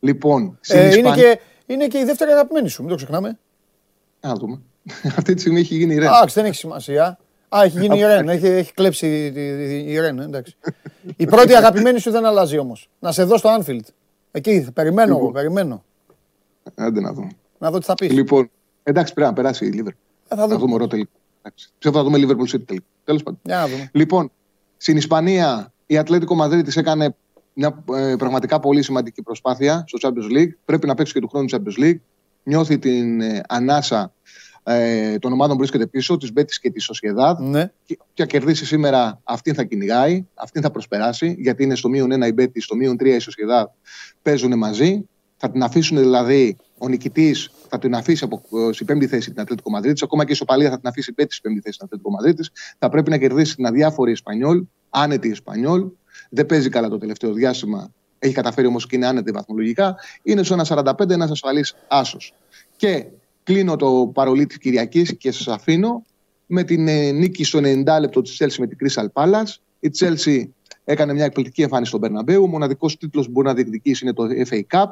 [0.01, 3.39] Λοιπόν, ε, είναι, και, είναι και η δεύτερη αγαπημένη σου, μην το ξεχνάμε.
[4.21, 4.61] Α δούμε.
[5.19, 6.09] Αυτή τη στιγμή έχει γίνει η Ρεν.
[6.09, 7.19] Α, δεν έχει σημασία.
[7.49, 8.29] Α, έχει γίνει η Ρεν.
[8.29, 9.33] Έχει, έχει κλέψει
[9.87, 10.19] η Ρεν.
[10.19, 10.57] Εντάξει.
[11.17, 12.89] η πρώτη αγαπημένη σου δεν αλλάζει όμως.
[12.99, 13.87] Να σε δω στο Άνφιλτ.
[14.31, 15.33] Εκεί, περιμένω εγώ, λοιπόν.
[15.33, 15.85] περιμένω.
[16.75, 17.29] Άντε να δω.
[17.59, 18.13] Να δω τι θα πεις.
[18.13, 18.51] Λοιπόν,
[18.83, 19.93] εντάξει, πρέπει να περάσει η Λίβερ.
[20.29, 21.11] Ε, θα, θα δούμε ωραίο τελικό.
[21.79, 22.87] Ψεύδω να δούμε Liverpool City τελικό.
[23.05, 23.41] Τέλος πάντων.
[23.43, 23.91] Για να δούμε.
[23.93, 24.31] Λοιπόν,
[24.77, 27.15] στην Ισπανία η Ατλέτικο Μαδρίτης έκανε
[27.53, 30.51] μια ε, πραγματικά πολύ σημαντική προσπάθεια στο Champions League.
[30.65, 31.99] Πρέπει να παίξει και του χρόνου Champions League.
[32.43, 34.13] Νιώθει την ε, ανάσα
[34.69, 37.41] ε, των ομάδων που βρίσκεται πίσω, της Μπέτης και της Σοσιεδάδ.
[37.41, 37.71] Ναι.
[37.85, 42.27] Και όποια κερδίσει σήμερα, αυτήν θα κυνηγάει, αυτήν θα προσπεράσει, γιατί είναι στο μείον 1
[42.27, 43.67] η Μπέτη, στο μείον 3 η Σοσιεδάδ
[44.23, 45.09] παίζουν μαζί.
[45.37, 49.41] Θα την αφήσουν δηλαδή ο νικητής θα την αφήσει από, ε, στην πέμπτη θέση την
[49.41, 50.03] Ατλέτικο Μαδρίτης.
[50.03, 52.51] Ακόμα και η Σοπαλία θα την αφήσει πέμπτη στην πέμπτη θέση την Ατλέτικο Μαδρίτης.
[52.79, 55.87] Θα πρέπει να κερδίσει την αδιάφορη Ισπανιόλ, άνετη Ισπανιόλ.
[56.31, 57.93] Δεν παίζει καλά το τελευταίο διάστημα.
[58.19, 59.97] Έχει καταφέρει όμως και είναι άνετη βαθμολογικά.
[60.23, 62.35] Είναι στο 1,45 ένας ασφαλής άσος.
[62.77, 63.07] Και
[63.47, 66.05] Κλείνω το παρολί της Κυριακής και σας αφήνω
[66.47, 69.55] με την ε, νίκη στο 90 λεπτό της Chelsea με την Crystal Palace.
[69.81, 70.45] Η Chelsea
[70.85, 72.43] έκανε μια εκπληκτική εμφάνιση στον Μπερναμπέου.
[72.43, 74.91] Ο μοναδικός τίτλος που μπορεί να διεκδικήσει είναι το FA Cup.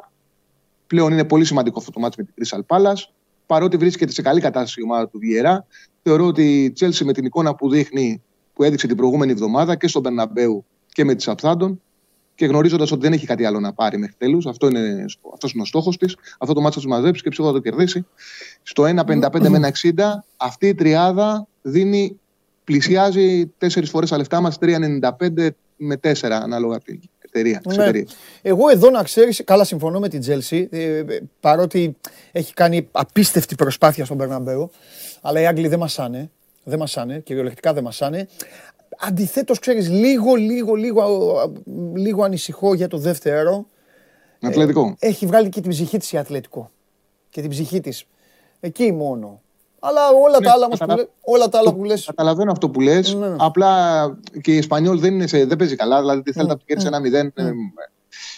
[0.87, 3.03] πλέον είναι πολύ σημαντικό αυτό το μάτι με την Crystal Palace.
[3.47, 5.67] Παρότι βρίσκεται σε καλή κατάσταση η ομάδα του Βιερά,
[6.03, 8.23] θεωρώ ότι η Chelsea με την εικόνα που δείχνει,
[8.55, 11.77] που έδειξε την προηγούμενη εβδομάδα και στον Μπερναμπέου και με τη Southampton
[12.35, 15.63] και γνωρίζοντας ότι δεν έχει κάτι άλλο να πάρει μέχρι τέλους, αυτό είναι, αυτός είναι
[15.63, 16.17] ο στόχος της.
[16.39, 18.07] Αυτό το μάτι θα τους μαζέψει και ψήφο θα το κερδίσει.
[18.63, 22.21] Στο 1,55 με 1,60 αυτή η τριάδα δίνει,
[22.65, 27.61] πλησιάζει τέσσερις φορές τα λεφτά μας, 3,95 με 4 ανάλογα από την εταιρεία.
[27.61, 27.83] τις Ναι.
[27.83, 28.17] εταιρείες.
[28.43, 30.69] Εγώ εδώ να ξέρεις, καλά συμφωνώ με την Τζέλσι,
[31.41, 31.97] παρότι
[32.33, 34.71] έχει κάνει απίστευτη προσπάθεια στον Περναμπέου,
[35.21, 36.31] αλλά οι Άγγλοι δεν μασάνε.
[36.67, 38.29] Δεν μασάνε, κυριολεκτικά δεν μασάνε.
[39.01, 41.03] Αντιθέτως, ξέρεις, λίγο, λίγο, λίγο,
[41.39, 41.51] α,
[41.95, 43.67] λίγο ανησυχώ για το δεύτερο.
[44.43, 44.97] Ατλετικό.
[44.99, 46.71] Έχει βγάλει και την ψυχή της η Ατλετικό.
[47.31, 48.05] Και την ψυχή της.
[48.61, 49.41] Εκεί μόνο.
[49.81, 52.51] Αλλά όλα Ναι, τα άλλα, όμως που καταλα- λέ- όλα τα άλλα που λες, Καταλαβαίνω
[52.53, 53.15] αυτό που λες.
[53.15, 53.37] Ναι, ναι.
[53.39, 54.05] Απλά
[54.43, 56.01] και η Ισπανιόλ δεν, είναι σε, δεν παίζει καλά.
[56.01, 57.53] Δηλαδή, τι θέλετε Ναι, να του κέρδισε ένα 0.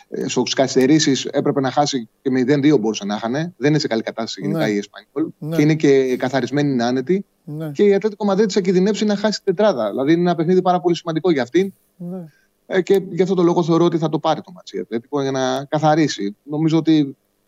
[0.09, 3.55] Ε, ε, Στου καθυστερήσεις έπρεπε να χάσει και με 0-2 μπορούσε να είχανε.
[3.57, 4.70] Δεν είναι σε καλή κατάσταση γενικά Ναι.
[4.70, 5.33] η Ισπανιόλ.
[5.39, 5.57] Ναι.
[5.57, 7.24] Και είναι και καθαρισμένη είναι άνετη.
[7.45, 9.89] ναι, Και η Ατλέτικο Μαδρίτη θα κινδυνεύσει να χάσει την τετράδα.
[9.91, 11.72] Δηλαδή είναι ένα παιχνίδι πάρα πολύ σημαντικό για αυτήν.
[11.97, 12.24] ναι.
[12.68, 15.22] Ε, και γι' αυτό το λόγο θεωρώ ότι θα το πάρει το μάτσι η Ατλέτικο
[15.22, 16.37] για να καθαρίσει.
[16.43, 16.97] Νομίζω ότι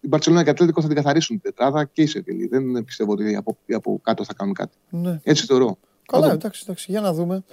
[0.00, 2.46] η Μπαρσελόνα και η Ατλέτικο θα την καθαρίσουν την τετράδα και η Σεβίλη.
[2.46, 4.76] Δεν πιστεύω ότι από, από κάτω θα κάνουν κάτι.
[4.90, 5.20] ναι.
[5.22, 5.78] Έτσι θεωρώ.
[6.06, 7.44] Καλά, Θα το- εντάξει, εντάξει, για να δούμε.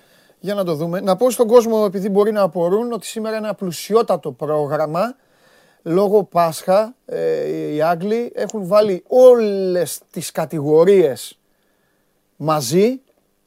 [0.46, 1.00] Για να το δούμε.
[1.00, 5.16] Να πω στον κόσμο, επειδή μπορεί να απορούν, ότι σήμερα είναι ένα πλουσιότατο πρόγραμμα.
[5.84, 11.40] Λόγω Πάσχα, ε, οι Άγγλοι έχουν βάλει όλες τις κατηγορίες
[12.36, 13.02] μαζί.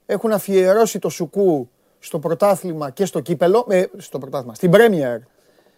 [0.06, 1.68] Έχουν αφιερώσει το σουκού
[1.98, 3.66] στο πρωτάθλημα και στο κύπελο.
[3.68, 5.18] Ε, στο πρωτάθλημα, στην Premier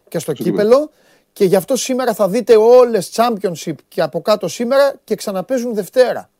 [0.09, 0.91] και στο κύπελο.
[1.33, 6.31] Και γι' αυτό σήμερα θα δείτε όλες Championship και από κάτω σήμερα και ξαναπέζουν Δευτέρα.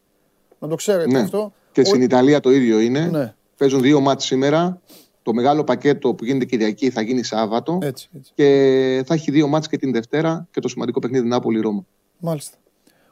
[0.59, 1.21] Να το ξέρετε Ναι.
[1.21, 1.53] αυτό.
[1.73, 3.01] Και Ο- στην Ιταλία το ίδιο είναι.
[3.01, 3.35] Ναι.
[3.61, 4.81] Παίζουν δύο μάτς σήμερα.
[5.23, 7.79] Το μεγάλο πακέτο που γίνεται Κυριακή θα γίνει Σάββατο.
[7.83, 8.33] Έτσι, έτσι.
[8.35, 8.45] Και
[9.07, 11.87] θα έχει δύο μάτς και την Δευτέρα και το σημαντικό παιχνίδι Νάπολη-Ρώμα.
[12.19, 12.57] Μάλιστα.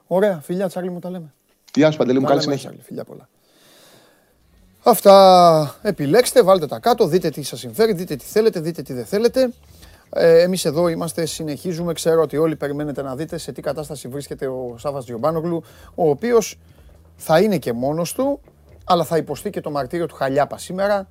[0.07, 1.35] Ωραία, φιλιά Τσάρλι μου τα λέμε.
[1.75, 2.69] Γεια σου Παντελή μου, Τα καλή λέμε, συνέχεια.
[2.69, 3.29] Τσάρλι, φιλιά πολλά.
[4.83, 9.05] Αυτά επιλέξτε, βάλτε τα κάτω, δείτε τι σας συμφέρει, δείτε τι θέλετε, δείτε τι δεν
[9.05, 9.53] θέλετε.
[10.11, 11.93] Ε, εμείς εδώ είμαστε, συνεχίζουμε.
[11.93, 15.63] Ξέρω ότι όλοι περιμένετε να δείτε σε τι κατάσταση βρίσκεται ο Σάβας Τζιομπάνογλου,
[15.95, 16.59] ο οποίος
[17.17, 18.41] θα είναι και μόνος του,
[18.89, 21.09] αλλά θα υποστεί και το μαρτύριο του Χαλιάπα σήμερα,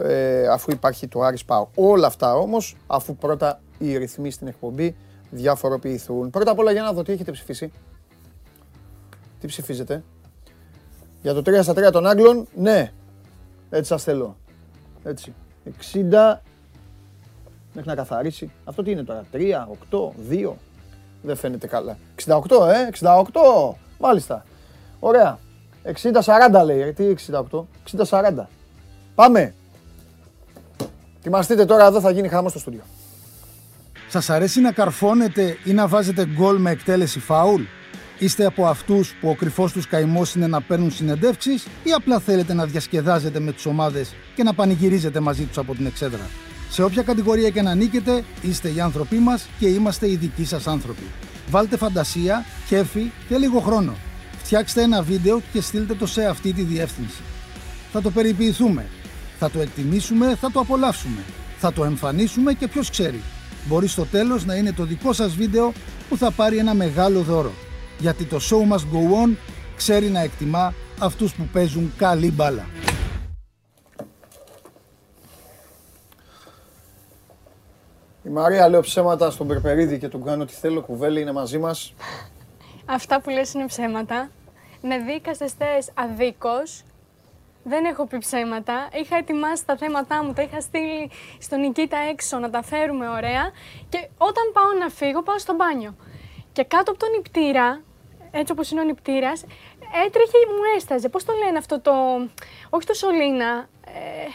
[0.00, 1.68] ε, αφού υπάρχει το Άρης Πάο.
[1.74, 4.96] Όλα αυτά όμως, αφού πρώτα οι ρυθμοί στην εκπομπή
[5.30, 6.30] διαφοροποιηθούν.
[6.30, 7.72] Πρώτα απ' όλα για να δω τι έχετε ψηφίσει.
[9.40, 10.02] Τι ψηφίζετε.
[11.22, 12.92] Για το 3 στα 3 των Άγγλων, ναι.
[13.70, 14.36] Έτσι σας θέλω.
[15.04, 15.34] Έτσι.
[15.64, 16.42] 60.
[17.72, 18.50] Μέχρι να καθαρίσει.
[18.64, 19.24] Αυτό τι είναι τώρα.
[19.32, 20.56] 3, 8, 2.
[21.22, 21.98] Δεν φαίνεται καλά.
[22.26, 22.88] 68, ε.
[23.00, 23.74] 68.
[23.98, 24.44] Μάλιστα.
[25.00, 25.38] Ωραία.
[25.84, 26.80] 60-40 λέει.
[26.80, 27.14] Ε, Τι
[27.50, 27.64] 68.
[28.08, 28.48] 60-40.
[29.14, 29.54] Πάμε.
[31.18, 32.82] Ετοιμαστείτε τώρα εδώ θα γίνει χαμός στο στούντιο.
[34.08, 37.62] Σας αρέσει να καρφώνετε ή να βάζετε γκολ με εκτέλεση φάουλ;
[38.18, 42.54] Είστε από αυτούς που ο κρυφός τους καημός είναι να παίρνουν συνεντεύξεις ή απλά θέλετε
[42.54, 46.26] να διασκεδάζετε με τις ομάδες και να πανηγυρίζετε μαζί τους από την εξέδρα;
[46.70, 50.66] Σε όποια κατηγορία και να νίκετε, είστε οι άνθρωποι μας και είμαστε οι δικοί σας
[50.66, 51.02] άνθρωποι.
[51.50, 53.94] Βάλτε φαντασία, κέφι και λίγο χρόνο.
[54.44, 57.22] Φτιάξτε ένα βίντεο και στείλτε το σε αυτή τη διεύθυνση.
[57.92, 58.86] Θα το περιποιηθούμε.
[59.38, 61.20] Θα το εκτιμήσουμε, θα το απολαύσουμε.
[61.58, 63.22] Θα το εμφανίσουμε και ποιος ξέρει.
[63.66, 65.72] Μπορεί στο τέλος να είναι το δικό σας βίντεο
[66.08, 67.52] που θα πάρει ένα μεγάλο δώρο.
[67.98, 69.36] Γιατί το show must go on
[69.76, 72.66] ξέρει να εκτιμά αυτούς που παίζουν καλή μπάλα.
[78.22, 80.82] Η Μαρία λέω ψέματα στον Περπερίδη και τον κάνω ό,τι θέλω.
[80.82, 81.94] Κουβέλη είναι μαζί μας.
[82.86, 84.30] Αυτά που λες είναι ψέματα.
[84.82, 86.82] Με δίκασες θες αδίκως.
[87.64, 88.88] Δεν έχω πει ψέματα.
[88.92, 93.50] Είχα ετοιμάσει τα θέματά μου, τα είχα στείλει στον Νικήτα έξω να τα φέρουμε ωραία.
[93.88, 95.94] Και όταν πάω να φύγω, πάω στο μπάνιο.
[96.52, 97.80] Και κάτω από τον νηπτήρα,
[98.30, 99.44] έτσι όπως είναι ο νηπτήρας,
[100.06, 101.08] έτρεχε, μου έσταζε.
[101.08, 101.92] Πώς το λένε αυτό το...
[102.70, 103.68] Όχι το σωλήνα.
[103.86, 104.26] Ε,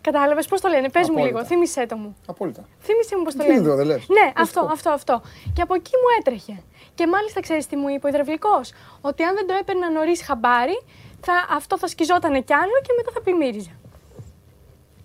[0.00, 0.88] κατάλαβες πώς το λένε.
[0.90, 1.36] Πες μου Απόλυτα.
[1.36, 2.16] λίγο, θύμισέ το μου.
[2.26, 2.64] Απόλυτα.
[2.80, 3.60] Θύμισε μου πώς το Τι λένε.
[3.60, 4.06] είδω, δεν λες.
[4.08, 4.68] Ναι, Πες αυτό, το.
[4.72, 5.22] αυτό, αυτό.
[5.52, 6.62] Και από εκεί μου έτρεχε.
[6.98, 10.78] Και μάλιστα ξέρεις τι μου είπε ο υδραυλικός; Ότι αν δεν το έπαιρνα νωρίς χαμπάρι,
[11.20, 13.74] θα, αυτό θα σκιζόταν κι άλλο και μετά θα πλημμύριζε.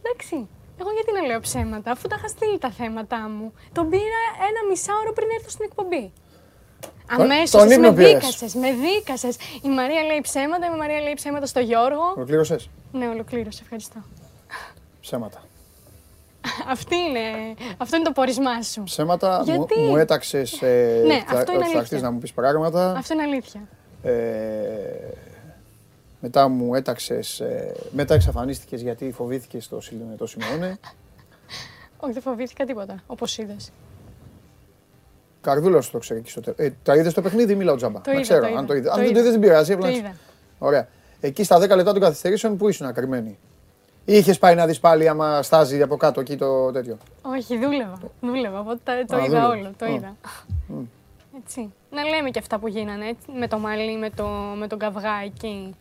[0.02, 0.48] Εντάξει.
[0.80, 3.53] Εγώ γιατί να λέω ψέματα, αφού τα είχα στείλει τα θέματα μου.
[3.72, 6.14] Τον πήρα ένα μισάωρο πριν έρθω στην εκπομπή.
[7.10, 8.14] Αμέσως τον με ύπνο πήρες.
[8.14, 9.30] δίκασε, με δίκασε.
[9.61, 12.14] Η Μαρία λέει ψέματα, η Μαρία λέει ψέματα στο Γιώργο.
[12.15, 13.99] Ολοκλήρωσες; Ναι, ολοκλήρωσε, ευχαριστώ.
[15.02, 15.41] Ψέματα.
[16.70, 17.20] Αυτή είναι,
[17.78, 18.84] αυτό είναι το πορισμά σου.
[18.84, 21.80] Ψέματα μου, Γιατί; μου έταξες ε, Ναι, θα- αυτό είναι θα αλήθεια.
[21.80, 22.91] έρθεις να μου πεις πράγματα.
[22.98, 23.61] Αυτό είναι αλήθεια.
[24.03, 24.11] Ε,
[26.20, 30.78] μετά μου έταξες, ε, μετά εξαφανίστηκες γιατί φοβήθηκες το, Σιλ- το Σιμεώνε.
[31.98, 33.72] Όχι, δεν φοβήθηκα τίποτα, όπως είδες.
[35.41, 36.56] Καρδούλα σου το ξέρει εκεί στο τέλο.
[36.60, 38.02] Ε, τα είδες το παιχνίδι, μιλάω τζάμπα.
[38.02, 38.40] Το Να είδα, ξέρω.
[38.40, 38.65] το αν είδα.
[38.65, 38.88] το είδε.
[38.88, 39.20] Το Αν δεν το είδα.
[39.20, 39.72] είδες, δεν πειράζει.
[39.72, 40.15] Το απλά να- είδα.
[40.60, 40.88] Ωραία.
[41.20, 43.38] Εκεί στα 10 λεπτά των καθυστερήσεων που ήσουν ακριμένη.
[44.06, 47.98] Ή είχες πάει να δεις πάλι άμα στάζει από κάτω εκεί το τέτοιο; Όχι, δούλευα.
[48.22, 49.66] Δούλευα, οπότε τα- το Α, είδα δούλευες.
[49.66, 49.74] όλο.
[49.78, 49.90] Το Α.
[49.90, 50.16] είδα.
[51.44, 51.74] Έτσι.
[51.92, 54.28] Να λέμε και αυτά που γίνανε, έτσι, με το μαλλί, με, το,
[54.58, 55.76] με τον καυγά εκεί.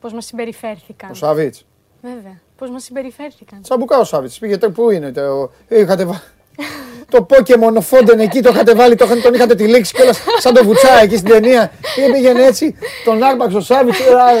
[0.00, 1.10] Πώς μας συμπεριφέρθηκαν.
[1.10, 1.54] Ο Σάβιτ.
[2.02, 2.40] Βέβαια.
[2.56, 3.62] Πώς μας συμπεριφέρθηκαν.
[3.62, 4.32] Τσαμπουκά ο Σάβιτ.
[4.40, 5.12] Πήγε τε- πού είναι.
[5.12, 6.22] Το, είχατε βα...
[7.10, 10.54] το Pokemon ο Φόντεν εκεί το είχατε βάλει, το, είχατε- τον είχατε τυλίξει κιόλας σαν
[10.54, 11.70] το βουτσά εκεί στην ταινία.
[11.94, 12.74] Και πήγαινε έτσι,
[13.04, 13.98] τον άρπαξε ο Σάβιτς,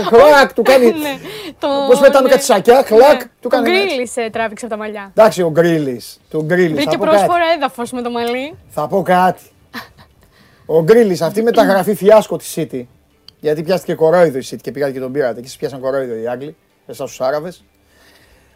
[0.08, 0.84] χλακ, του κάνει.
[0.84, 1.16] Ναι,
[1.58, 2.32] το- Πώς πετάμε ναι.
[2.34, 3.18] κάτι σακιά, χλακ, Ναι.
[3.40, 3.70] του Τον κάνει.
[3.70, 3.86] έτσι.
[3.86, 5.12] Γκρίλης ε, τράβηξε από τα μαλλιά.
[5.14, 6.00] Εντάξει, ο Γκρίλι.
[6.30, 6.74] Του Γκρίλι.
[6.74, 7.52] Βρήκε Θα πω πρόσφορο κάτι.
[7.56, 8.54] έδαφος με το μαλλί.
[8.68, 9.42] Θα πω κάτι.
[10.66, 12.82] Ο Γκρίλι, αυτή η μεταγραφή φιάσκο της City.
[13.40, 15.40] Γιατί πιάστηκε κορόιδο η City και πήγατε και τον πήρατε.
[15.40, 17.64] Και σα πιάσαν κορόιδο οι Άγγλοι, εσά του Άραβες.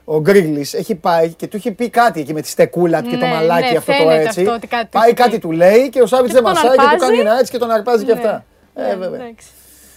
[0.04, 3.16] Ο Γκρίλι έχει πάει και του είχε πει κάτι εκεί με τη στεκούλα του και
[3.16, 4.40] το Ναι, μαλάκι ναι, αυτό το φαίνεται έτσι.
[4.40, 5.22] αυτό ότι κάτι του πάει έχει πει.
[5.22, 7.04] κάτι του λέει και ο Σάβιτ Και δεν τον μασάει και του αρπάζει.
[7.10, 8.18] κάνει ένα έτσι και τον αρπάζει και Ναι.
[8.18, 8.44] αυτά.
[8.74, 9.20] Ε, Ναι, βέβαια.
[9.20, 9.48] Εντάξει.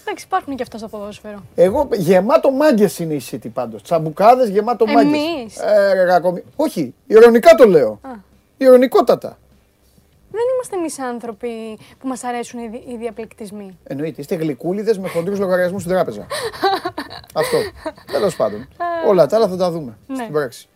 [0.07, 1.43] Εντάξει, υπάρχουν και αυτά στο ποδόσφαιρο.
[1.55, 3.81] Εγώ γεμάτο μάγκες είναι η City πάντως.
[3.81, 5.13] Τσαμπουκάδες γεμάτο μάγκες.
[5.13, 7.99] Εμείς; Ε, ρε, γακομι- Όχι, ηρωνικά το λέω.
[8.01, 8.09] Α.
[8.57, 9.37] Ηρωνικότατα.
[10.31, 13.77] Δεν είμαστε εμείς άνθρωποι που μας αρέσουν οι, δι- οι διαπληκτισμοί.
[13.83, 16.25] Εννοείται, είστε γλυκούλιδες με χοντρούς λογαριασμούς στην τράπεζα.
[17.35, 17.57] Αυτό.
[18.11, 18.67] Τέλος πάντων.
[19.07, 20.15] Όλα τα άλλα θα τα δούμε Ναι.
[20.15, 20.67] στην πράξη.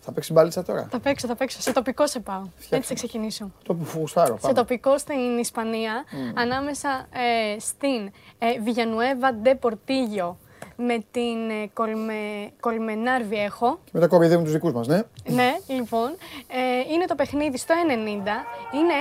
[0.00, 1.60] Θα παίξει μπάλιτσα τώρα; Θα παίξω, θα παίξω.
[1.60, 2.42] Σε τοπικό σε πάω.
[2.70, 3.50] Έτσι θα ξεκινήσω.
[3.64, 4.34] Το που φουστάρω.
[4.34, 4.54] Σε Πάμε.
[4.54, 6.04] τοπικό στην Ισπανία,
[6.34, 10.34] ανάμεσα ε, στην ε, Villanueva de Portillo
[10.76, 13.76] με την ε, Colme, Colmenar Viejo.
[13.84, 15.02] Και μετά κοροϊδεύουν τους δικούς μας, ναι.
[15.24, 16.08] ναι, λοιπόν,
[16.48, 17.92] ε, είναι το παιχνίδι στο 90,
[18.74, 18.94] είναι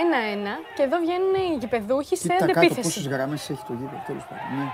[0.60, 3.02] 1-1 και εδώ βγαίνουν οι γηπεδούχοι σε αντεπίθεση.
[3.10, 4.58] γραμμές έχει το γήπεδο, τέλος πάντων.
[4.58, 4.72] Ναι.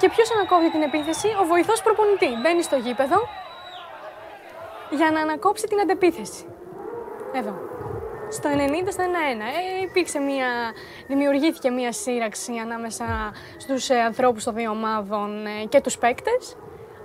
[0.00, 2.28] Και ποιος ανακόπτει την επίθεση, ο βοηθός προπονητή.
[2.42, 3.16] Μπαίνει στο γήπεδο
[4.90, 6.44] για να ανακόψει την αντεπίθεση.
[7.34, 7.54] Εδώ.
[8.30, 8.54] Στο 90
[8.90, 9.06] στο 1-1.
[9.06, 10.46] Ε, υπήρξε μια,
[11.06, 13.04] δημιουργήθηκε μια σύραξη ανάμεσα
[13.58, 16.56] στους ε, ανθρώπους των δύο ομάδων ε, και τους παίκτες.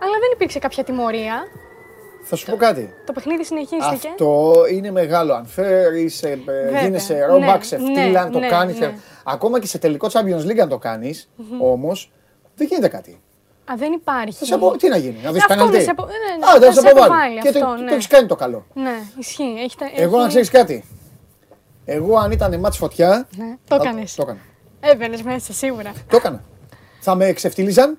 [0.04, 1.44] Αλλά δεν υπήρξε κάποια τιμωρία.
[2.24, 2.94] Θα σου πω κάτι.
[3.06, 4.08] Το παιχνίδι συνεχίστηκε.
[4.08, 5.34] Αυτό είναι μεγάλο.
[5.34, 6.12] Αν φέρει,
[6.46, 6.82] Βέβαια.
[6.82, 8.78] γίνεσαι ρόμπα, Ναι, ξεφτύλα, αν το ναι, κάνει.
[8.78, 8.94] ναι.
[9.26, 11.30] Ακόμα και σε τελικό Champions League, αν το κάνεις,
[11.62, 12.12] όμως
[12.62, 13.22] δεν γίνεται κάτι.
[13.72, 14.38] Α, δεν υπάρχει.
[14.38, 14.72] Θα σε απο...
[14.78, 15.78] Τι να γίνει, να δεις Αυτό πέναλτι.
[15.78, 17.06] με σε απο- ναι, ναι, Α, θα δεν σε σε αποβάλει.
[17.12, 17.92] αποβάλει Και το, αυτό, το ναι.
[17.94, 18.66] έχεις κάνει το καλό.
[18.74, 19.56] Ναι, ισχύει.
[19.64, 20.86] Έχει, τα- Εγώ, έχει- να ξέρεις κάτι.
[21.86, 23.28] Εγώ, αν ήταν μάτς φωτιά.
[23.38, 24.16] Ναι, το θα- έκανες.
[24.16, 24.40] Το έκανα.
[24.80, 25.92] Έμπαινες μέσα, σίγουρα.
[26.10, 26.44] Το έκανα.
[27.00, 27.98] Θα με εξεφτύλιζαν.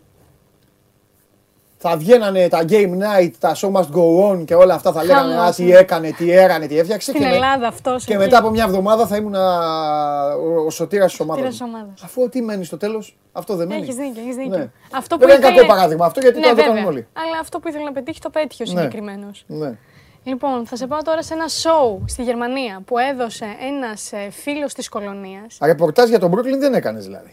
[1.85, 4.93] Θα βγαίνανε τα game night, τα show must go on και όλα αυτά.
[4.93, 5.77] Θα λέγανε Α, Χαμός, τι ναι.
[5.77, 7.11] έκανε, τι έρανε, τι έφτιαξε.
[7.11, 8.05] Στην και με- Ελλάδα αυτός.
[8.05, 8.23] Και εκεί.
[8.23, 11.43] μετά από μια εβδομάδα θα ήμουν ο, ο σωτήρας της ομάδας.
[11.45, 11.67] Σωτήρας μου.
[11.67, 12.03] της ομάδας.
[12.03, 13.83] Αφού τι μένει στο τέλος, αυτό δεν μένει.
[13.83, 14.43] Έχεις δίκιο, έχεις Ναι.
[14.43, 14.71] δίκιο.
[14.93, 16.75] Αυτό Δεν είναι ήθελε- κακό παράδειγμα αυτό γιατί ναι, τώρα το βέβαια.
[16.75, 17.07] κάνουμε όλοι.
[17.13, 18.79] Αλλά αυτό που ήθελε να πετύχει το πέτυχε ο Ναι.
[18.81, 19.45] συγκεκριμένος.
[19.47, 19.79] Ναι.
[20.25, 24.89] Λοιπόν, θα σε πάω τώρα σε ένα show στη Γερμανία που έδωσε ένας φίλος της
[24.89, 25.59] κολονίας.
[25.63, 27.33] Ρεπορτάζ για τον Brooklyn δεν έκανες δηλαδή.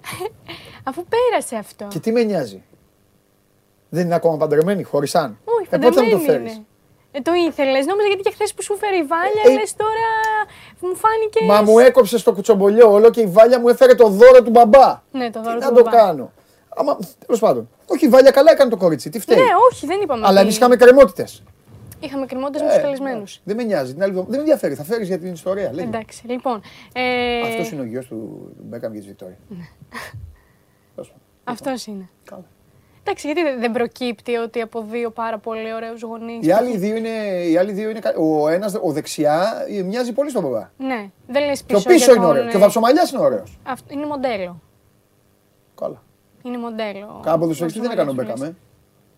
[0.88, 1.86] Αφού πέρασε αυτό.
[1.88, 2.62] Και τι με νοιάζει.
[3.96, 5.38] Δεν είναι ακόμα παντρεμένη, χωρισάν.
[5.44, 6.64] Όχι, ε, πότε θα μου το παντρεμένη φέρεις; είναι.
[7.12, 7.86] Ε, το ήθελες.
[7.86, 10.08] Νόμιζα γιατί και χθες που σου φέρει η Βάλια, Ε, λες τώρα
[10.80, 11.42] μου φάνηκες.
[11.46, 15.02] Μα μου έκοψες το κουτσομπολιό όλο και η Βάλια μου έφερε το δώρο του μπαμπά.
[15.10, 15.96] Ναι, το Τι δώρο να του το μπαμπά.
[15.96, 16.32] κάνω;
[16.78, 17.68] Άμα, τέλος πάντων.
[17.86, 19.10] Όχι, η Βάλια καλά έκανε το κορίτσι.
[19.10, 19.36] Τι φταίει.
[19.38, 20.20] Ναι, όχι, δεν είπαμε.
[20.20, 21.42] Αλλά ότι- εμείς είχαμε κρεμότητες.
[22.00, 23.40] Είχαμε κρεμότητες με τους καλεσμένους.
[23.44, 23.92] Δεν με νοιάζει.
[23.92, 24.74] Την άλλη εβδομάδα- Δεν με ενδιαφέρει.
[24.74, 25.72] Θα φέρεις για την ιστορία.
[25.72, 25.86] Λέγε.
[25.86, 26.60] Εντάξει, λοιπόν.
[26.92, 29.38] Ε, Αυτός είναι ο γιος του Μπέκαμ και της Βικτόρια.
[30.94, 31.22] Τέλος πάντων.
[31.44, 32.08] αυτός είναι.
[32.24, 32.44] Καλά.
[33.08, 36.46] Εντάξει, γιατί δεν- δεν προκύπτει ότι από δύο πάρα πολύ ωραίους γονείς.
[36.46, 37.08] Οι άλλοι δύο είναι.
[37.50, 40.70] Οι άλλοι δύο είναι κα- ο ένας, ο δεξιά, ε, μοιάζει πολύ στον μπαμπά.
[40.78, 41.78] Ναι, δεν λες Και πίσω.
[41.88, 42.46] ο πίσω για είναι τον, ωραίος.
[42.46, 43.58] ε, Και ο Βαψομαλιάς είναι ωραίος.
[43.66, 44.60] αυτό- είναι μοντέλο.
[45.80, 46.02] Καλά.
[46.42, 47.06] Είναι μοντέλο.
[47.22, 48.54] Κάποτε ποδοσφαιριστή δεν έκανε ο Βαψομαλιάς Μπέκαμ.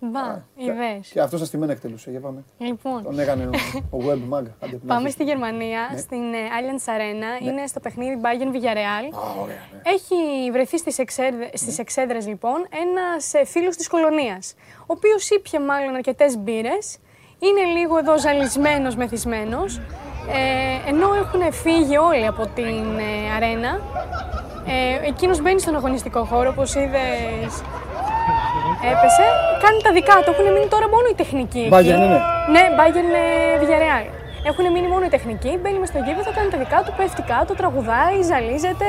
[0.03, 0.07] Ε.
[0.07, 1.09] Μπα, ιδέες.
[1.09, 2.11] Και αυτός σας τη μένα εκτελούσε.
[2.11, 2.45] Για πάμε.
[2.59, 3.45] Λοιπόν, Τον έκανε
[3.91, 4.43] ο, ο Web Mag.
[4.63, 5.11] Άντε, που να πάμε έρθει.
[5.11, 7.47] στη Γερμανία, στην ε, Allianz Arena.
[7.47, 9.15] Είναι στο παιχνίδι Bayern Villarreal.
[9.15, 9.81] Α, ωραία, ναι.
[9.85, 15.61] Έχει βρεθεί στις, εξέδρε, στις εξέδρες λοιπόν ένας ε, φίλος της κολονίας, ο οποίος ήπια
[15.61, 16.99] μάλλον αρκετές μπύρες,
[17.39, 19.81] είναι λίγο εδώ ζαλισμένος, μεθυσμένος,
[20.37, 23.81] ε, ενώ έχουν φύγει όλοι από την ε, αρένα.
[24.75, 27.53] Ε, εκείνος μπαίνει στον αγωνιστικό χώρο, όπως είδες
[28.93, 29.25] έπεσε,
[29.65, 31.59] κάνει τα δικά του, έχουν μείνει τώρα μόνο οι τεχνικοί.
[31.59, 31.71] εκεί.
[31.75, 32.21] Bayern είναι.
[32.55, 34.07] Ναι, Bayern ε, Villarreal.
[34.51, 37.55] Έχουν μείνει μόνο οι τεχνικοί, μπαίνει μες στο γήπεδο, κάνει τα δικά του, πέφτει κάτω,
[37.61, 38.89] τραγουδάει, ζαλίζεται.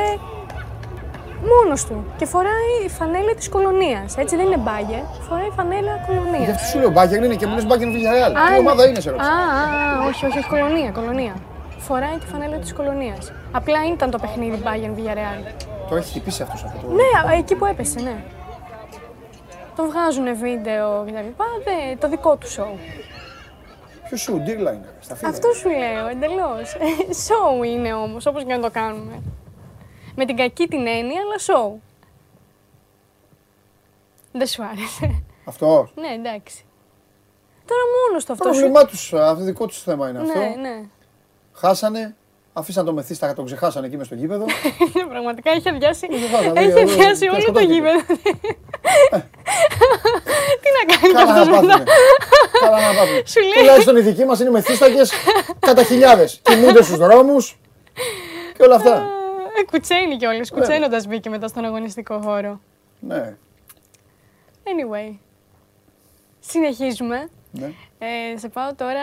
[1.51, 2.05] Μόνος του.
[2.17, 4.17] Και φοράει η φανέλα της κολονίας.
[4.17, 6.49] Έτσι δεν είναι μπάγκερ, φοράει φανέλα Γι' κολονίας.
[6.49, 8.33] αυτό σου λέω Μπάγκερ είναι και μου λε Μπάγκερ Villarreal.
[8.47, 8.57] Τι ναι.
[8.57, 9.31] ομάδα είναι σε Α, ρώτησα.
[9.31, 9.35] α,
[10.03, 11.33] α, όχι, όχι, όχι, κολονία, κολονία.
[11.77, 13.31] Φοράει τη φανέλα της κολονίας.
[13.51, 15.53] Απλά ήταν το παιχνίδι Bayern Villarreal.
[15.89, 16.93] Το έχει χτυπήσει αυτός από το.
[16.93, 18.15] Ναι, εκεί που έπεσε, ναι.
[19.75, 21.29] Το βγάζουν βίντεο κτλ.
[21.63, 22.77] Δε, το δικό του σοου.
[24.07, 24.89] Ποιος σου, ντύρλα είναι.
[24.99, 25.29] Στα φύλλα.
[25.29, 26.77] Αυτό σου λέω, εντελώς.
[27.27, 29.21] Show είναι όμως, όπως και να το κάνουμε.
[30.21, 31.79] Με την κακή την έννοια, αλλά show.
[34.31, 35.23] Δεν σου άρεσε.
[35.45, 36.65] Αυτός; ναι, εντάξει.
[37.65, 38.61] Τώρα μόνος το αυτός σου.
[38.61, 40.39] Πρόβλημά τους, αυτό δικό τους θέμα είναι αυτό.
[40.39, 40.83] Ναι, ναι.
[41.53, 42.15] Χάσανε,
[42.53, 44.45] αφήσαν το μεθύστακα, τον ξεχάσανε εκεί μες στο γήπεδο.
[45.13, 47.73] Πραγματικά έχει αδειάσει, χάσανε, έχει ε, ε, αδειάσει ε, όλο το σκοτώθηκε.
[47.73, 47.99] γήπεδο.
[50.61, 51.67] Τι να κάνεις κι Καλά να αυτό μετά.
[51.67, 51.83] πάθουνε.
[52.59, 53.21] Καλά να πάθουνε.
[53.25, 53.59] Σου λέει.
[53.59, 55.11] Τουλάχιστον οι δικοί μας είναι μεθύστακες
[55.59, 56.39] κατά χιλιάδες.
[56.43, 57.59] Κοιμούνται στους δρόμους
[58.57, 59.17] και όλα αυτά.
[59.59, 60.51] Ε, Κουτσένει κιόλας.
[60.51, 62.59] Κουτσένοντας μπήκε μετά στον αγωνιστικό χώρο.
[62.99, 63.35] Ναι,
[64.63, 65.15] Anyway.
[66.39, 67.29] Συνεχίζουμε.
[67.51, 67.71] ναι.
[68.33, 69.01] Ε, σε πάω τώρα.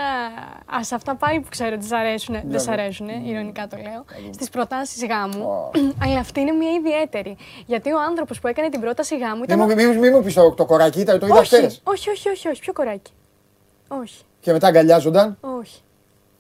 [0.77, 2.41] Α, σε αυτά πάλι που ξέρω ότι σ' αρέσουν.
[2.45, 2.73] Δεν σ' ναι.
[2.73, 4.05] αρέσουν, ηρωνικά το λέω.
[4.31, 5.71] Στις προτάσεις γάμου.
[6.03, 7.37] Αλλά αυτή είναι μια ιδιαίτερη.
[7.67, 9.59] Γιατί ο άνθρωπος που έκανε την πρόταση γάμου Μη ήταν.
[9.59, 11.81] μου, ο- μη, μου- μη μου πεις το, το κοράκι, ήταν- το είδα όχι, χθες.
[11.85, 13.13] όχι, όχι, όχι, όχι, πιο κοράκι;
[13.89, 15.81] Όχι, Και μετά αγκαλιάζονταν; όχι,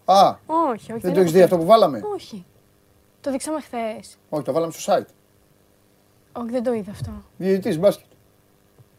[0.04, 0.92] Α, όχι.
[0.92, 2.44] όχι δεν το έχεις δει έχω αυτό που βάλαμε; Όχι.
[3.26, 4.18] Το δείξαμε χθες.
[4.28, 5.08] Όχι, το βάλαμε στο site.
[6.32, 7.10] Όχι, δεν το είδα αυτό.
[7.36, 8.06] Διαιτητής μπάσκετ.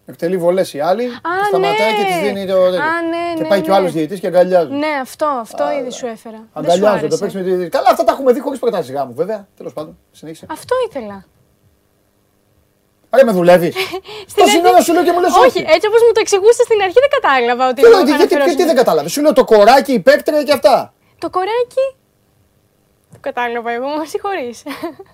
[0.05, 1.03] Εκτελεί βολές οι άλλοι.
[1.03, 1.47] και ναι.
[1.47, 2.63] σταματάει και τη δίνει το.
[2.63, 2.81] τέτοιο.
[2.81, 3.79] Α, ναι, και ναι, πάει και ο ναι.
[3.79, 4.77] άλλος διαιτητής και αγκαλιάζουν.
[4.77, 6.37] Ναι, αυτό, αυτό ήδη σου έφερα.
[6.37, 7.17] Δεν σου Αγκαλιάζονται, άρεσε.
[7.21, 7.69] παίξει με τη διαιτητή.
[7.69, 9.47] Καλά, αυτά τα έχουμε δει χωρίς προτάσεις γάμου, βέβαια.
[9.57, 10.45] Τέλος πάντων, συνέχισε.
[10.49, 11.25] Αυτό ήθελα.
[13.09, 13.75] Άρα με δουλεύεις.
[14.31, 16.63] Στην Τόση αρχή- ώρα σου λέω και μου λες Όχι, έτσι όπως μου το εξηγούσε
[16.63, 17.75] στην αρχή δεν κατάλαβα ότι.
[17.75, 18.57] Τι, το γιατί, γιατί, αναφερόσουν.
[18.57, 19.11] τι δεν κατάλαβες.
[19.11, 20.93] Σου λέω το κοράκι, η παίκτρια και αυτά.
[21.17, 21.85] Το κοράκι.
[23.22, 24.57] Το κατάλαβα εγώ, μα συγχωρείς.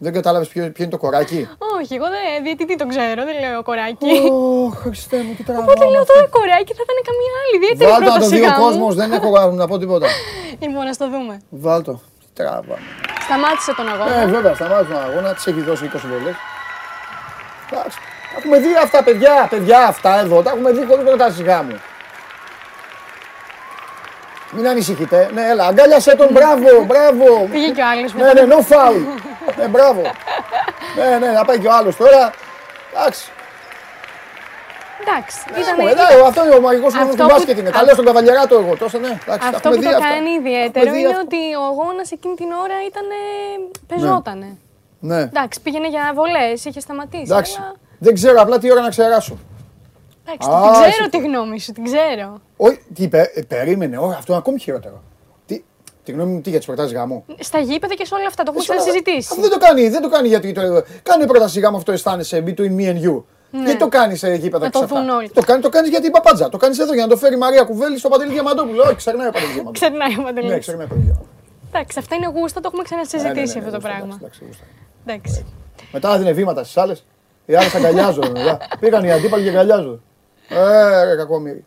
[0.05, 1.39] Δεν κατάλαβες ποιο, ποιο είναι το κοράκι;
[1.79, 4.13] Όχι, εγώ δεν διαιτητή τον ξέρω, δεν λέω κοράκι.
[4.31, 5.91] Ω, Χριστέ μου, τι Οπότε τραβάω.
[5.93, 8.63] λέω τώρα κοράκι θα ήταν καμία άλλη ιδιαίτερη Βάλτο να το πρόταση δει ο γάμου.
[8.65, 9.29] κόσμος, δεν έχω
[9.61, 10.07] να πω τίποτα.
[10.63, 11.33] Λοιπόν, να το δούμε.
[11.65, 11.93] Βάλτο.
[12.19, 12.77] Τι τραβάω.
[13.25, 14.13] Σταμάτησε τον αγώνα.
[14.21, 16.35] Ε, βέβαια, σταμάτησε τον αγώνα, της έχει δώσει 20 βολές.
[17.71, 17.97] Εντάξει.
[18.31, 20.37] Τα έχουμε δει αυτά, παιδιά, παιδιά, αυτά εδώ.
[20.45, 21.77] Τα έχουμε δει χωρίς προτάσει γάμου.
[24.55, 25.29] Μην ανησυχείτε.
[25.33, 27.47] Ναι, έλα, αγκάλιασε τον, μπράβο, μπράβο.
[27.51, 28.97] Πήγε και ο άλλος Ναι, ναι, no foul.
[29.57, 30.01] Ναι, μπράβο.
[30.97, 32.31] Ναι, ναι, να πάει και ο άλλος τώρα.
[32.93, 33.31] Εντάξει.
[35.05, 35.75] Εντάξει, Ναι, ήταν.
[35.79, 37.57] μου, εντάξει, αυτό είναι ο μαγικός Αυτό κόσμος του που- μπάσκετ.
[37.59, 37.69] Είναι.
[37.69, 38.75] Τα λέω στον καβαλιαράτο εγώ.
[38.83, 40.07] Τόσο, ναι, εντάξει, τα Αυτό έχουμε που δει το αυτά.
[40.09, 41.21] κάνει Έχουμε ιδιαίτερο δει είναι αυτό.
[41.25, 43.05] ότι ο αγώνας εκείνη την ώρα ήταν.
[43.87, 44.49] πεζότανε.
[44.99, 47.23] Ναι, Εντάξει, πήγαινε για βολές, είχε σταματήσει.
[47.31, 47.55] εντάξει.
[47.59, 47.73] αλλά-
[48.05, 49.35] Δεν ξέρω απλά τι ώρα να ξεράσω.
[50.25, 52.41] Εντάξει, Α, την ξέρω εσύ- τη γνώμη σου, την ξέρω.
[52.57, 55.01] Όχι, τι πε- ε, περίμενε, όχι, αυτό είναι ακόμη χειρότερο.
[55.45, 55.63] Τι,
[56.03, 58.51] τη γνώμη μου, τι για τις προτάσεις γάμου; Στα γήπεδα και σε όλα αυτά, το
[58.55, 59.41] έχουμε Εσύ, Αυτό ξανασυζητήσει.
[59.41, 60.61] δεν το κάνει, δεν το κάνει γιατί το.
[61.03, 63.23] Κάνει πρόταση γάμου αυτό αισθάνεσαι between me and you.
[63.63, 64.63] Γιατί το κάνεις σε γήπεδα Ναι.
[64.65, 64.99] Να και το σε αυτά.
[64.99, 65.29] δουν όλοι.
[65.29, 66.49] Το κάνει, το κάνεις γιατί η παπάντζα.
[66.49, 68.81] Το κάνεις εδώ για να το φέρει η Μαρία Κουβέλη στο Παντελή Διαμαντόπουλο.
[68.83, 69.79] Όχι, ξερνάει ο Παντελή Διαμαντόπουλο.
[69.89, 70.59] Ξερνάει ο Ναι, Παντελής.
[70.59, 71.37] ξερνάει ο Παντελή Διαμαντόπουλο.
[71.71, 74.15] Εντάξει, αυτά είναι γούστα, το έχουμε Ναι, ναι, ξανασυζητήσει ναι, αυτό το γούστα, πράγμα.
[74.19, 74.63] εντάξει, εντάξει, γούστα.
[75.05, 75.45] Εντάξει.
[75.91, 77.05] Μετά έδινε βήματα στις άλλες.
[77.45, 78.29] Οι άλλες αγκαλιάζονται.
[78.39, 78.57] μετά.
[78.79, 79.99] Πήγαν οι αντίπαλοι και αγκαλιάζονται.
[80.49, 81.63] Ε, ρε, κακόμοιροι.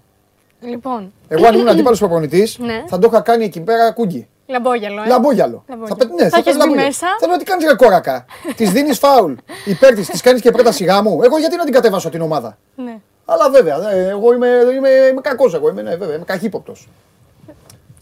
[0.61, 2.85] Λοιπόν, Εγώ αν ήμουν αντίπαλος προπονητής, Ναι.
[2.87, 4.29] θα το είχα κάνει εκεί πέρα κούγκι.
[4.47, 5.07] λαμπόγιαλο, ε.
[5.07, 5.65] Λαμπόγιαλο.
[5.69, 5.87] Λαμπόγιαλο.
[5.87, 6.87] Θα, πε- ναι, Θα θα έχεις πες μπει λαμπόγιαλο.
[6.87, 7.07] μέσα.
[7.21, 8.25] Θέλω να τι κάνεις ρε κόρακα;
[8.57, 9.33] της δίνεις φάουλ.
[9.65, 11.23] Υπέρ της, τη κάνεις και πρόταση γάμου.
[11.23, 12.99] Εγώ γιατί να την κατεβάσω την ομάδα; Ναι.
[13.25, 15.55] Αλλά βέβαια, δε, εγώ είμαι, είμαι, είμαι κακός.
[15.55, 16.89] Εγώ είμαι, ναι, βέβαια, είμαι καχύποπτος.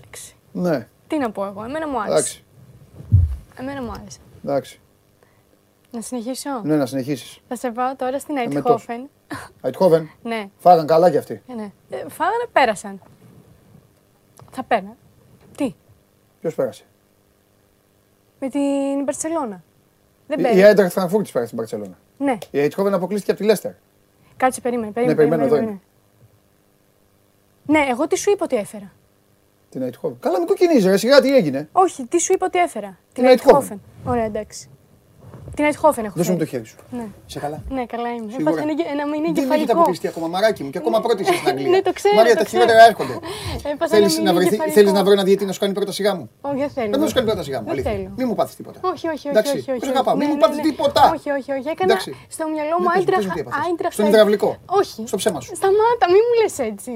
[0.00, 0.34] Εντάξει.
[0.52, 2.12] Ναι, Τι να πω εγώ, εμένα μου άρεσε.
[2.14, 2.44] εντάξει.
[3.58, 4.18] Εμένα μου άρεσε.
[4.44, 4.80] εντάξει.
[5.90, 7.38] Να συνεχίσω; Ναι, να συνεχίσεις.
[7.48, 9.08] Θα σε πάω τώρα στην με Αιτχόφεν.
[9.62, 11.42] Αιτχόβεν, ναι, φάγαν καλά κι αυτοί.
[11.48, 11.72] ε, ναι.
[11.90, 13.00] Ε, φάγανε, πέρασαν.
[14.50, 14.96] Θα παίρνα.
[15.56, 15.74] Τι,
[16.40, 16.84] Ποιος πέρασε;
[18.40, 19.62] με την Μπαρσελόνα.
[20.26, 20.68] Δεν Η- Η πέρασε.
[20.68, 21.98] Έντραχτ Φραγκφούρτη πέρασε στην Παρσελόνα.
[22.18, 23.72] Ναι, Η Αιτχόβεν αποκλείστηκε από τη Λέστερ.
[24.36, 24.90] κάτσε, περίμενε.
[24.92, 25.80] περίμενε, περιμένω, εδώ περίμενε.
[27.66, 28.92] Ναι, εγώ τι σου είπα ότι έφερα.
[29.70, 30.18] Την Αιτχόβεν.
[30.20, 31.68] Καλά, μην κοκκινίζει, ρε, σιγά τι έγινε.
[31.72, 32.98] Όχι, τι σου είπα ότι έφερα.
[33.12, 33.28] Την Eindhoven.
[33.30, 33.80] Αιτχόφεν.
[34.04, 34.68] Ωραία, εντάξει.
[35.54, 36.56] Την Αιτχόφεν έχω Δώσε μου το φέρει.
[36.56, 36.76] χέρι σου.
[36.98, 37.06] Ναι.
[37.26, 37.62] Σε καλά.
[37.68, 38.30] Ναι, καλά είμαι.
[38.30, 38.50] Σίγουρα.
[38.50, 39.72] Έπαθα ένα, ένα μήνυμα Δεν έχετε εγκεφαλικό.
[39.72, 41.68] αποκλειστεί ακόμα, μαράκι μου, και ακόμα πρώτη είσαι στην Αγγλία.
[41.68, 42.60] Ναι, το ξέρω, Μαρία, το τα ξέρω.
[42.62, 43.14] χειρότερα έρχονται.
[43.72, 44.76] Έπαθα Θέλεις ένα να, μήνυμα βρεθεί, εγκεφαλικό.
[44.78, 46.24] θέλεις να βρω ένα διαιτή να σου κάνει πρόταση γάμου.
[46.40, 46.90] Όχι, δεν θέλω.
[46.94, 47.64] Δεν θα σου κάνει πρόταση γάμου.
[47.64, 47.90] Δεν αλήθεια.
[47.92, 48.08] θέλω.
[48.18, 48.78] Μην μου πάθεις τίποτα.
[48.92, 49.28] Όχι, όχι, όχι.
[49.28, 49.96] Εντάξει, όχι, όχι, πώς όχι.
[49.96, 50.62] αγαπάω, μην Ναι, μου ναι, πάθεις ναι.
[50.68, 51.00] τίποτα.
[51.16, 51.68] Όχι, όχι, όχι.
[51.74, 52.10] Έκανα Εντάξει.
[52.36, 53.16] στο μυαλό μου Ναι, πες μου, άντρα.
[53.16, 53.60] πες μου τι έπαθες.
[53.64, 54.50] Άιντραχτ Στον υδραυλικό.
[54.80, 55.00] Όχι.
[55.10, 55.50] Στο ψέμα σου.
[55.60, 56.92] Σταμάτα, μην μου λες έτσι.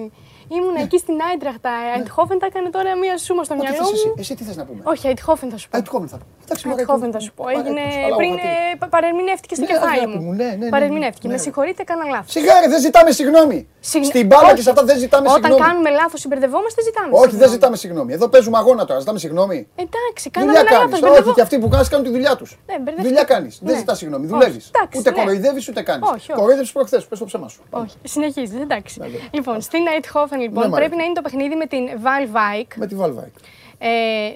[0.56, 1.64] Ήμουν εκεί στην Άιντραχτ.
[1.96, 4.06] Άιντχόφεν τα έκανε τώρα μία σούμα στο Ό,τι μυαλό θες εσύ.
[4.08, 4.14] μου.
[4.22, 5.76] Εσύ τι θες να πούμε; Όχι, Άιντχόφεν θα σου πω.
[5.78, 6.30] Αιτχόβεν θα πούμε.
[6.44, 7.24] Εντάξει, μωρέ, Άιντχόφεν θα μου.
[7.26, 7.42] σου πω.
[7.44, 8.32] Παρέ- Έγινε αλλά πριν.
[8.32, 8.48] εγώ τι.
[8.72, 10.68] ε, πα- Παρερμηνεύτηκε στο Ναι, κεφάλι αγάπη μου, ναι, ναι, ναι, ναι.
[10.76, 11.26] Παρερμηνεύτηκε.
[11.28, 11.32] Ναι.
[11.34, 12.30] Με συγχωρείτε, έκανα λάθος.
[12.36, 13.58] Σιγά ρε, δεν ζητάμε συγγνώμη.
[13.90, 14.54] Συγγνώ- Στην μπάλα Όχι.
[14.58, 15.62] και σε αυτά δεν ζητάμε Όταν συγγνώμη.
[15.66, 17.10] κάνουμε λάθος, συμπερδευόμαστε, ζητάμε.
[17.12, 17.52] Όχι, δεν συγγνώμη.
[17.56, 18.10] ζητάμε συγγνώμη.
[18.18, 18.98] Εδώ παίζουμε αγώνα τώρα.
[19.02, 19.58] Ζητάμε συγγνώμη.
[19.84, 21.00] Εντάξει, κάναμε Δουλειά ένα κάνεις.
[21.00, 21.20] λάθο.
[21.22, 22.50] Όχι, και αυτοί που κάνει κάνουν τη δουλειά τους.
[22.66, 23.02] Ναι, μπερδευτήκα.
[23.08, 23.54] Δουλειά κάνεις.
[23.62, 23.78] Δεν Ναι.
[23.78, 24.24] ζητάς συγγνώμη.
[24.24, 24.64] Όχι, Δουλεύεις.
[24.74, 25.16] εντάξει, Ούτε ναι.
[25.18, 26.08] κοροϊδεύεις ούτε κάνεις.
[26.08, 26.40] Όχι, όχι.
[26.40, 27.02] Κοροϊδεύεις προχθές.
[27.06, 27.60] Πες το ψέμα σου.
[27.70, 28.94] Όχι, συνεχίζεις, εντάξει.
[29.00, 29.18] Ναι, ναι.
[29.30, 32.73] Λοιπόν, στην Eindhoven λοιπόν Ναι, μ' πρέπει να είναι το παιχνίδι με την Valvike.
[32.77, 33.40] Με τη Valvike.
[33.80, 33.88] Ε,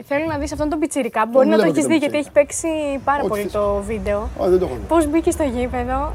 [0.05, 1.27] θέλω να δεις αυτόν τον πιτσιρικά.
[1.27, 2.69] Μπορεί να το λέμε έχεις και δει τον γιατί έχει παίξει
[3.05, 3.53] πάρα Όχι, πολύ θες.
[3.53, 4.19] το βίντεο.
[4.43, 4.85] Α, δεν το έχω δει.
[4.89, 6.13] Πώς μπήκε στο γήπεδο,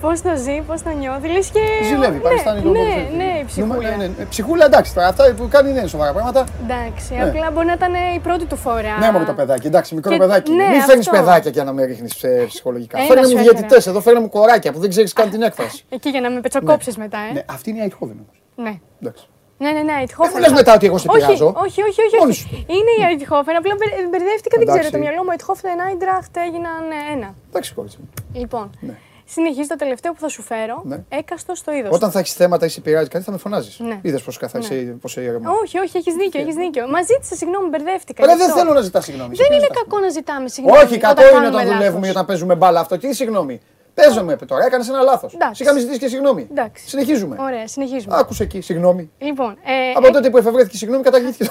[0.00, 1.28] πώς το ζει, πώς το νιώθει.
[1.28, 1.60] Λες και.
[1.88, 3.16] Ζηλεύει, ναι, Πακιστάνι το Ναι, ποδοσφαίρι.
[3.16, 3.96] ναι, η Νούμε- ψυχούλα.
[3.96, 4.24] ναι, ναι.
[4.24, 6.44] Ψυχούλα, εντάξει, τώρα αυτά που κάνει δεν είναι σοβαρά πράγματα.
[6.64, 7.22] Εντάξει, Ναι.
[7.22, 8.98] απλά μπορεί να ήταν η πρώτη του φορά.
[9.00, 10.52] Ναι, μόνο το παιδάκι, εντάξει, μικρό Και- παιδάκι.
[10.52, 10.62] είναι.
[10.64, 11.20] ναι, Μην φέρνεις αυτό.
[11.20, 12.14] παιδάκια και να με ρίχνεις
[12.46, 12.98] ψυχολογικά.
[12.98, 13.52] Ένα Φέρνε σου μου έφερα.
[13.52, 15.84] διαιτητές, εδώ φέρνε μου κοράκια που δεν ξέρεις καν την έκφραση.
[15.88, 17.32] Εκεί για να με πετσοκόψεις μετά, ε.
[17.32, 18.42] Ναι, αυτή είναι η Αιτχόβεν όμως.
[18.56, 18.78] Ναι.
[19.02, 19.26] Εντάξει.
[19.62, 20.32] Ναι, ναι, ναι, Αιτχόφεν.
[20.32, 21.48] Δεν μου λες μετά ότι εγώ σε όχι, πειράζω.
[21.66, 22.40] όχι, όχι, όχι, Μόνη όχι.
[22.40, 22.48] σου.
[22.76, 23.54] Είναι η Αιτχόφεν.
[23.60, 24.80] Απλά μπερ- μπερδεύτηκα, δεν Εντάξει.
[24.80, 24.92] ξέρω.
[24.96, 27.28] Το μυαλό μου Αιτχόφεν Άιντραχτ έγιναν ε, ένα.
[27.50, 28.06] Εντάξει, κόρη μου.
[28.42, 28.94] Λοιπόν, Ναι.
[29.34, 30.76] συνεχίζει το τελευταίο που θα σου φέρω.
[30.84, 30.98] Ναι.
[31.20, 31.92] Έκαστος στο είδος.
[31.98, 33.74] Όταν θα έχεις θέματα ή σε πειράζει κάτι, θα με φωνάζεις.
[33.78, 33.98] Ναι.
[34.02, 35.50] Είδες πώς καθ' είσαι, πώς σε ηρεμώ.
[35.62, 36.84] Όχι, όχι, έχεις δίκιο, έχεις δίκιο.
[36.94, 38.18] Μα ζήτησε συγγνώμη, μπερδεύτηκα.
[38.26, 38.58] Ρε, γι' δεν αυτό.
[38.58, 39.28] θέλω να ζητάς συγγνώμη.
[39.36, 40.78] Δεν Σε είναι ποιον ζητάς κακό να ζητάμε συγγνώμη.
[40.82, 42.06] Όχι, κακό όταν είναι κάνουμε όταν δουλεύουμε λάθος.
[42.08, 42.98] ή όταν παίζουμε μπάλα αυτό.
[42.98, 43.60] Τι συγγνώμη.
[43.94, 45.34] Παίζομαι τώρα, έκανες ένα λάθος.
[45.34, 45.62] Εντάξει.
[45.62, 46.46] Είχαμε ζητήσει και συγγνώμη.
[46.50, 46.88] Εντάξει.
[46.88, 47.36] Συνεχίζουμε.
[47.40, 48.16] Ωραία, συνεχίζουμε.
[48.18, 49.10] Άκουσε εκεί, συγγνώμη.
[49.18, 51.50] Λοιπόν, ε, Από τότε που εφευρέθηκε η συγγνώμη, καταργήθηκε.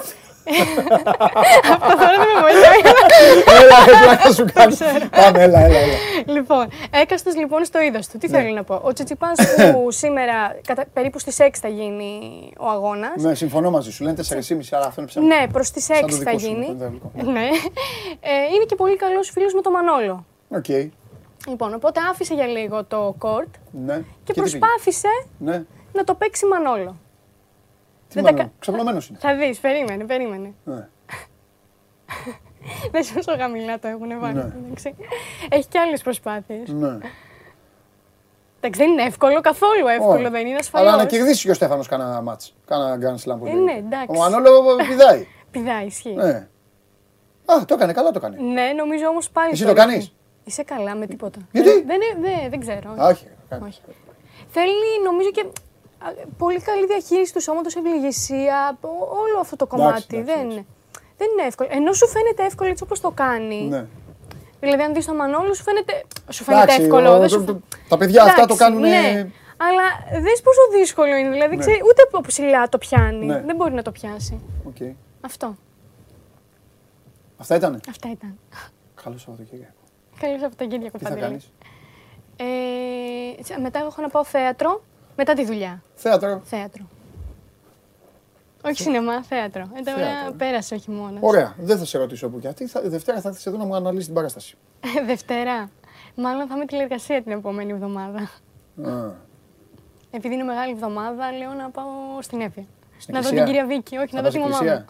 [1.74, 2.80] αυτό τώρα δεν με βοηθάει.
[3.60, 4.78] Έλα, ρε, πλάκα σου κάνεις.
[5.10, 5.78] Πάμε, έλα, έλα.
[5.78, 5.94] έλα.
[6.26, 8.18] λοιπόν, έκαστος λοιπόν στο είδος του.
[8.18, 8.38] Τι Ναι.
[8.38, 8.80] θέλω να πω.
[8.84, 9.38] Ο Τσιτσιπάς
[9.72, 10.84] που σήμερα κατα...
[10.92, 12.18] περίπου στις 6 θα γίνει
[12.58, 13.12] ο αγώνας.
[13.22, 14.04] Ναι, συμφωνώ μαζί σου.
[14.04, 14.36] Λένε 4,5,
[14.70, 15.26] αλλά αυτό είναι ψέμα.
[15.26, 16.66] Ναι, προς τις 6 Σαν το θα δικό σου, γίνει.
[16.66, 17.10] το υδραυλικό.
[17.14, 17.46] ναι.
[18.20, 20.24] Ε, είναι και πολύ καλός φίλος με τον Μανόλο.
[20.48, 20.64] Οκ.
[21.48, 23.54] Λοιπόν, οπότε άφησε για λίγο το κόρτ
[23.84, 23.96] Ναι.
[24.24, 25.08] και τι πήγε; προσπάθησε
[25.38, 25.64] Ναι.
[25.92, 26.96] να το παίξει Μανόλο.
[28.08, 29.18] Τι Δεν τα μάλλον, κα- ξαπλωμένος είναι.
[29.20, 30.52] Θα δεις, περίμενε, περίμενε.
[30.64, 30.88] Ναι.
[32.90, 34.34] Δεν σου όσο χαμηλά το έχουν βάλει.
[34.34, 34.40] Ναι.
[34.66, 34.94] εντάξει.
[35.48, 36.68] Έχει και άλλες προσπάθειες.
[36.68, 36.98] Ναι.
[38.60, 40.28] Εντάξει, δεν είναι εύκολο, καθόλου εύκολο Όχι.
[40.28, 40.88] δεν είναι ασφαλώς.
[40.92, 42.54] Αλλά να κερδίσει και ο Στέφανος κάνα μάτς.
[42.66, 43.72] Κάνα Grand Slam που Ε, λέγεται.
[43.72, 44.06] ναι, εντάξει.
[44.08, 45.26] Ο Μανόλο πηδάει.
[45.50, 46.14] Πηδάει, ισχύει.
[46.14, 46.48] Ναι.
[47.44, 48.36] Α, το έκανε, καλά το έκανε.
[48.52, 49.50] Ναι, νομίζω όμως πάλι.
[49.52, 50.14] Εσύ το το κάνεις;
[50.44, 50.50] Έχει.
[50.50, 51.38] Είσαι καλά με τίποτα.
[51.52, 52.90] Γιατί; Δεν, δεν, δεν, δεν ξέρω.
[53.02, 53.26] Α, όχι.
[53.48, 53.64] κάνει.
[53.66, 53.80] Όχι.
[54.48, 55.40] Θέλει νομίζω και
[55.98, 56.06] α,
[56.38, 58.88] πολύ καλή διαχείριση του σώματος, ευλυγισία, ό-
[59.22, 60.04] όλο αυτό το κομμάτι.
[60.16, 60.66] εντάξει, δεν, εντάξει.
[61.16, 61.68] δεν είναι εύκολο.
[61.72, 63.62] Ενώ σου φαίνεται εύκολο έτσι όπως το κάνει.
[63.68, 63.86] Ναι.
[64.60, 67.08] Δηλαδή, αν δεις τον Μανόλο, σου φαίνεται, σου φαίνεται Εντάξει, εύκολο.
[67.14, 67.44] ο- δεν το- σου...
[67.44, 68.80] το- τα παιδιά αυτά το Εντάξει, κάνουν.
[68.80, 69.30] Ναι.
[69.56, 69.82] Αλλά
[70.22, 71.30] δες πόσο δύσκολο είναι.
[71.30, 73.26] Δηλαδή, ξέρει, ούτε από ψηλά το πιάνει.
[73.26, 73.40] Ναι.
[73.46, 74.40] Δεν μπορεί να το πιάσει.
[74.64, 74.76] Οκ.
[75.20, 75.56] Αυτό.
[77.38, 78.38] Αυτά ήτανε; Αυτά ήταν.
[79.04, 79.81] Καλό Σαββατοκύριακο.
[80.20, 81.26] Καλή Σαββατοκύριακο, Τι θα Παντελή.
[81.26, 81.52] κάνεις;
[82.36, 84.82] Ε, τσα- μετά έχω να πάω θέατρο,
[85.16, 85.82] μετά τη δουλειά.
[85.94, 86.40] Θέατρο.
[86.44, 86.84] Θέατρο.
[88.64, 89.60] Όχι σινεμά, θέατρο.
[89.74, 90.32] Ε, τώρα Θέατρο.
[90.36, 91.18] πέρασε ο χειμώνα.
[91.20, 91.54] Ωραία.
[91.58, 92.66] Δεν θα σε ρωτήσω που γιατί.
[92.66, 94.56] Θα, Δευτέρα θα έρθεις εδώ να μου αναλύσεις την παράσταση.
[95.06, 95.70] Δευτέρα.
[96.14, 98.18] Μάλλον θα είμαι τηλεργασία την επόμενη εβδομάδα.
[98.84, 99.10] Α,
[100.16, 101.86] Επειδή είναι μεγάλη εβδομάδα, λέω να πάω
[102.20, 102.68] στην Εύη.
[102.98, 104.68] Στην να δω εκκλησία; την κυρία Βίκη, όχι, Θα να δω πας τη μαμά μου.
[104.70, 104.86] εκκλησία;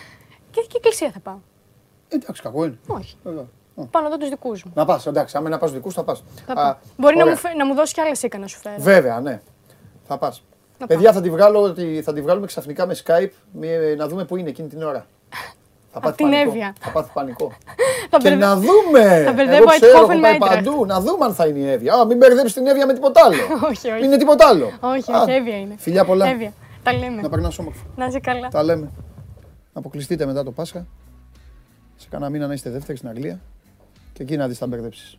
[0.50, 1.38] και, και εκκλησία θα πάω.
[2.08, 2.78] Εντάξει, κακό είναι.
[2.86, 3.16] Όχι.
[3.26, 3.48] Εδώ.
[3.90, 4.72] Πάω να δω τους δικούς μου.
[4.74, 5.36] Να πας, εντάξει.
[5.36, 6.24] Άμα να πας δικούς, θα πας.
[6.46, 6.74] Θα πάω.
[6.96, 8.74] Μπορεί να μου, φε- να μου δώσει κι άλλες σίκα να σου φέρω.
[8.78, 9.40] Βέβαια, ναι.
[10.06, 10.42] Θα πας.
[10.78, 14.24] Να Παιδιά, θα τη, βγάλω, ότι- θα τη βγάλουμε ξαφνικά με Skype με- να δούμε
[14.24, 15.06] πού είναι εκείνη την ώρα.
[15.92, 16.48] Θα πάθει την πανικό.
[16.48, 16.74] Εύβοια.
[16.80, 17.52] Θα πάθει πανικό.
[18.10, 19.22] Θα και μπερδε- να δούμε.
[19.24, 20.54] θα μπερδεύω Εγώ ξέρω, Eindhoven έχω με πάει Eintracht.
[20.54, 20.86] παντού.
[20.86, 21.94] Να δούμε αν θα είναι η Εύβοια.
[21.94, 23.36] Α, μην μπερδέψεις την Εύβοια με τίποτα άλλο.
[23.70, 23.92] όχι, όχι.
[24.00, 24.64] Μην είναι τίποτα άλλο.
[24.80, 25.74] Όχι, Α, όχι, Εύβοια είναι.
[25.78, 26.26] Φιλιά πολλά.
[26.28, 26.52] Εύβοια.
[26.82, 27.22] Τα λέμε.
[27.22, 27.82] Να περνάς όμορφα.
[27.96, 28.48] Να είσαι καλά.
[28.48, 28.90] Τα λέμε.
[29.72, 30.86] Να αποκλειστείτε μετά το Πάσχα.
[31.96, 33.40] Σε κάνα μήνα να είστε δεύτεροι στην Αγγλία.
[34.14, 35.18] Και εκεί να δεις τα μπερδέψεις.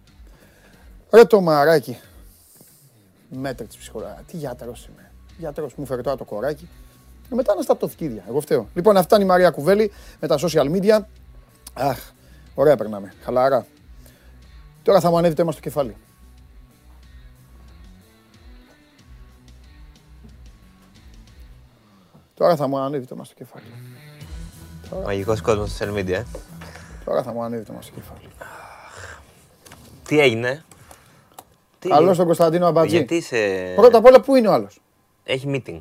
[1.13, 1.99] Ρε το μαράκι.
[3.29, 4.19] Μέτρη της ψυχολογίας.
[4.27, 5.11] Τι γιατρός είμαι.
[5.37, 6.69] Γιατρός μου φέρε τώρα το κοράκι.
[7.29, 8.23] Και μετά να στα πτωθηκίδια.
[8.27, 8.69] Εγώ φταίω.
[8.73, 10.99] Λοιπόν, αυτά είναι η Μαρία Κουβέλη με τα social media.
[11.73, 12.11] Αχ,
[12.55, 13.13] ωραία περνάμε.
[13.23, 13.65] Χαλαρά.
[14.83, 15.95] Τώρα θα μου ανέβει το αίμα στο κεφάλι.
[22.33, 23.65] Τώρα θα μου ανέβει το αίμα στο κεφάλι.
[25.03, 26.09] Μαγικός κόσμος στα social media.
[26.09, 26.23] ε.
[27.05, 28.27] Τώρα θα μου ανέβει το αίμα στο κεφάλι.
[30.07, 30.63] Τι έγινε;
[31.79, 31.89] Τι...
[31.89, 32.95] Καλό τον Κωνσταντίνο Αμπατζή.
[32.95, 33.71] Γιατί είσαι...
[33.75, 34.81] Πρώτα απ' όλα, πού είναι ο άλλος;
[35.23, 35.79] Έχει meeting.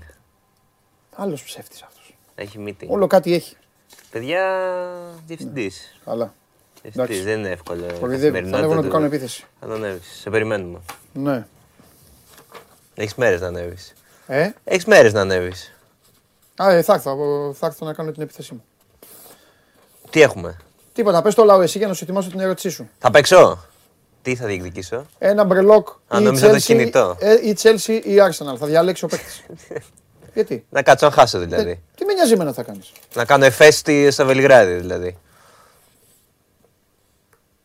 [1.17, 2.15] Άλλος ψεύτης αυτός.
[2.35, 2.87] Έχει meeting.
[2.87, 3.57] Όλο κάτι έχει.
[4.11, 4.43] Παιδιά,
[5.27, 6.01] διευθυντής.
[6.05, 6.35] Καλά.
[6.83, 7.85] Διευθυντής, δεν είναι εύκολο.
[8.01, 8.49] Κοροϊδεύει.
[8.51, 9.17] Θα ανέβω να του κάνω καθημερινότητα.
[9.17, 9.45] επίθεση.
[9.61, 10.19] Θα τον ανέβεις.
[10.21, 10.79] Σε περιμένουμε.
[11.13, 11.47] Ναι.
[12.95, 13.93] Έχεις μέρες να ανέβεις.
[14.27, 15.73] Ε, Έχεις μέρες να ανέβεις.
[16.57, 17.17] α, ε, θα έρθω,
[17.59, 18.65] θα έρθω να κάνω την επίθεσή μου.
[20.11, 20.57] Τι έχουμε;
[20.93, 22.89] Τίποτα, πες το λαό εσύ για να σου ετοιμάσω την ερώτησή σου.
[22.99, 23.65] Θα παίξω;
[24.25, 27.17] Τι θα διεκδικήσω; Ένα μπρελόκ Α, ή νόμιζα το Chelsea, κινητό.
[27.21, 28.57] ε, ή Chelsea ή Arsenal.
[28.59, 29.45] Θα διαλέξει ο παίκτης.
[30.35, 31.83] Γιατί; Να κάτσω να χάσω Ε, δηλαδή.
[31.97, 35.17] τι με νοιάζει εμένα θα κάνεις; Να κάνω εφές στη- στο Βελιγράδι δηλαδή.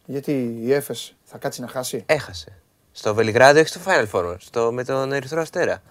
[0.05, 2.61] Γιατί η Έφες θα κάτσει να χάσει; Έχασε.
[2.91, 4.35] Στο Βελιγράδι, όχι στο Final Four.
[4.39, 5.81] Στο, με τον Ερυθρό Αστέρα.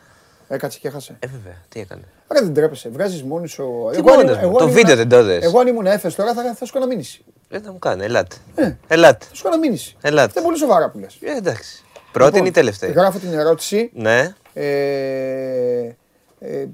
[0.49, 1.17] Έκατσε και χάσε.
[1.19, 1.57] Ε, βέβαια.
[1.69, 2.89] Τι έκανε; Άρα δεν τρέπεσαι.
[2.89, 3.89] Βγάζεις μόνη σου.
[3.93, 5.45] Τι Εγώ αν μόνος ήμουν- μου, εγώ το αν βίντεο ήμουν- δεν το δες.
[5.45, 7.25] Εγώ αν ήμουν Έφες τώρα θα, θα σου έκανα μήνυση.
[7.49, 8.05] Δεν θα μου κάνει.
[8.05, 8.37] Ελάτε.
[8.55, 8.73] Ε.
[8.89, 9.25] Ελάτε.
[9.29, 9.97] Θα σου έκανα μήνυση.
[10.01, 10.27] Ελάτε.
[10.27, 11.19] Αυτό είναι πολύ σοβαρά που λες.
[11.21, 11.85] Ε, εντάξει.
[12.13, 12.91] Πρώτη είναι η τελευταία.
[12.91, 13.91] Γράφω την ερώτηση.
[13.95, 14.35] Ναι.
[14.53, 15.93] Ε,
[16.41, 16.69] Ε, ε,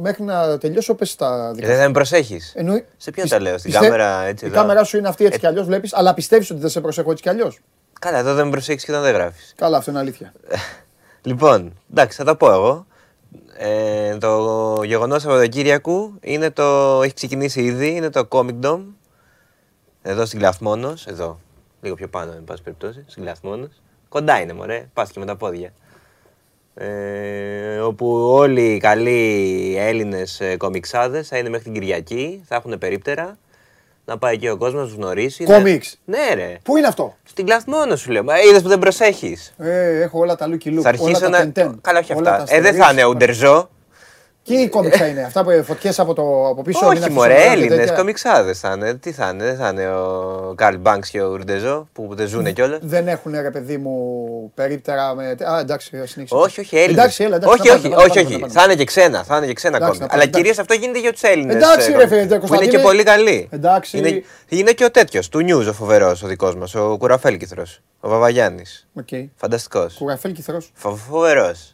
[0.00, 1.80] μέχρι να τελειώσω, πες τα Ε, δικά Δεν σου.
[1.82, 2.52] θα με προσέχεις.
[2.56, 4.56] Εννοεί- Σε ποιον πιστε- τα λέω, στην πιστε- κάμερα έτσι Η εδώ.
[4.56, 7.10] κάμερα σου είναι αυτή έτσι Ε, κι αλλιώς, βλέπεις, αλλά πιστεύεις ότι δεν σε προσέχω
[7.10, 7.60] έτσι κι αλλιώς;
[8.00, 9.52] Καλά, εδώ δεν με προσέχεις και όταν δεν γράφεις.
[9.56, 10.32] Καλά, αυτό είναι αλήθεια.
[11.22, 12.86] Λοιπόν, εντάξει, θα τα πω εγώ.
[13.56, 17.00] Ε, το γεγονός Σαββατοκύριακου είναι το.
[17.02, 18.84] έχει ξεκινήσει ήδη, είναι το Comic Dome.
[20.02, 21.40] Εδώ στην Κλαθμόνος, εδώ.
[21.80, 23.82] Λίγο πιο πάνω, εν πάση περιπτώσει, στην Κλαθμόνος.
[24.08, 25.72] Κοντά είναι, μωρέ, πας και με τα πόδια.
[26.74, 32.78] Ε, όπου όλοι οι καλοί Έλληνες ε, κομιξάδες θα είναι μέχρι την Κυριακή, θα έχουν
[32.78, 33.38] περίπτερα.
[34.04, 35.44] Να πάει εκεί ο κόσμος να τους γνωρίσει.
[35.44, 35.98] να- Κόμιξ.
[36.04, 36.58] Ναι, ρε.
[36.62, 38.22] Πού είναι αυτό; Στην Κλαθμόνος σου λέω.
[38.24, 39.54] Μα είδες που δεν προσέχεις.
[39.58, 40.80] Ε, έχω όλα τα Lucky Luke.
[40.82, 41.38] Θα αρχίσω όλα τα να.
[41.38, 42.44] Τεντέν, Καλά, όχι όλα αυτά.
[42.44, 43.14] τα Ε, δεν θα είναι Asterix.
[44.44, 44.62] Ουντερζό.
[44.62, 45.22] Και οι κόμιξ θα είναι.
[45.22, 46.78] Αυτά που φωτιές από, το, από πίσω.
[46.78, 47.94] μην Όχι, αφήσεις μωρέ, νερά και Έλληνες τέτοια.
[47.94, 48.94] κομιξάδες θα είναι.
[48.94, 52.52] Τι θα είναι, δεν θα είναι ο Καρλ Μπάνκ και ο Ουρντεζό που δεν ζουνε
[52.52, 55.36] κιόλας; Δεν έχουν ρε παιδί μου περίπτερα με.
[55.44, 56.34] Α, εντάξει, συνέχισε.
[56.34, 56.92] Όχι, όχι, Έλληνες.
[56.96, 58.32] Εντάξει, έλα, εντάξει, όχι, να όχι, πάμε, να όχι, πάμε, όχι.
[58.34, 58.52] να πάμε.
[58.52, 60.02] Θα είναι και ξένα, θα είναι και ξένα Εντάξει, κόμικ.
[60.02, 60.42] να πάμε, Αλλά εντάξει.
[60.44, 61.54] κυρίω αυτό γίνεται για τους Έλληνες.
[61.54, 62.82] Εντάξει, ρε, φίλε, Που είναι και Κωνσταντίνε.
[62.82, 63.48] πολύ καλοί.
[63.50, 63.98] Εντάξει.
[63.98, 67.80] Είναι, είναι και ο τέτοιος, του News ο φοβερός ο δικός μας, ο Κουραφέλκυθρος.
[68.00, 68.86] Ο Βαβαγιάννης.
[68.94, 69.08] Οκ.
[69.36, 69.94] Φανταστικός.
[69.98, 70.62] Κουραφέλκυθρο.
[70.72, 71.71] Φοβερός.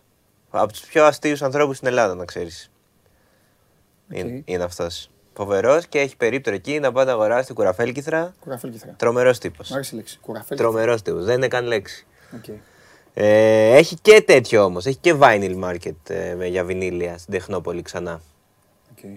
[0.63, 2.71] Από τους πιο αστείους ανθρώπους στην Ελλάδα, να ξέρεις.
[4.13, 4.43] Είναι, Οκ.
[4.49, 5.11] είναι αυτός.
[5.35, 8.35] Φοβερός και έχει περίπτωση εκεί να πάει να αγοράσει την Κουραφέλκυθρα.
[8.41, 8.95] Κουραφέλκυθρο.
[8.97, 9.71] Τρομερός τύπος.
[9.71, 10.19] Μ' άρεσε η λέξη.
[10.21, 10.57] Κουραφέλ.
[10.59, 11.25] Τρομερός τύπος.
[11.25, 12.07] Δεν είναι καν λέξη.
[12.35, 12.45] Οκ.
[13.15, 14.87] Ε, έχει και τέτοιο όμως.
[14.87, 18.21] Έχει και vinyl market ε, με- για βινίλια στην Τεχνόπολη ξανά.
[18.91, 19.11] οκ.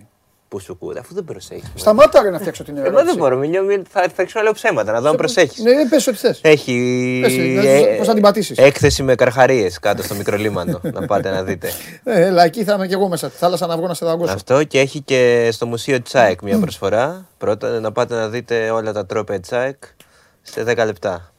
[0.52, 1.64] Που σου ακούτε, αφού δεν προσέχεις.
[1.76, 2.96] Σταμάτα ρε να φτιάξω την ερώτηση.
[2.98, 5.64] Εγώ δεν μπορώ, μην, μην, θα, θα αρχίσω να λέω ψέματα, να δω αν προσέχεις.
[5.64, 6.40] Ναι, πες ό,τι θες.
[6.44, 8.58] Έχει Πες, να- ε, πώς θα την πατήσεις.
[8.58, 10.80] έκθεση με καρχαρίες κάτω στο μικρολίμανο.
[10.94, 11.70] να πάτε να δείτε.
[12.04, 13.30] Ε, έλα, εκεί θα είμαι και εγώ μέσα.
[13.30, 14.34] Στη θάλασσα να βγω να σε δαγκώσω.
[14.34, 17.26] Αυτό και έχει και στο Μουσείο Τσάικ μια προσφορά.
[17.38, 19.84] Πρώτα να πάτε να δείτε όλα τα τρόπια Τσάικ
[20.42, 21.31] σε 10 λεπτά.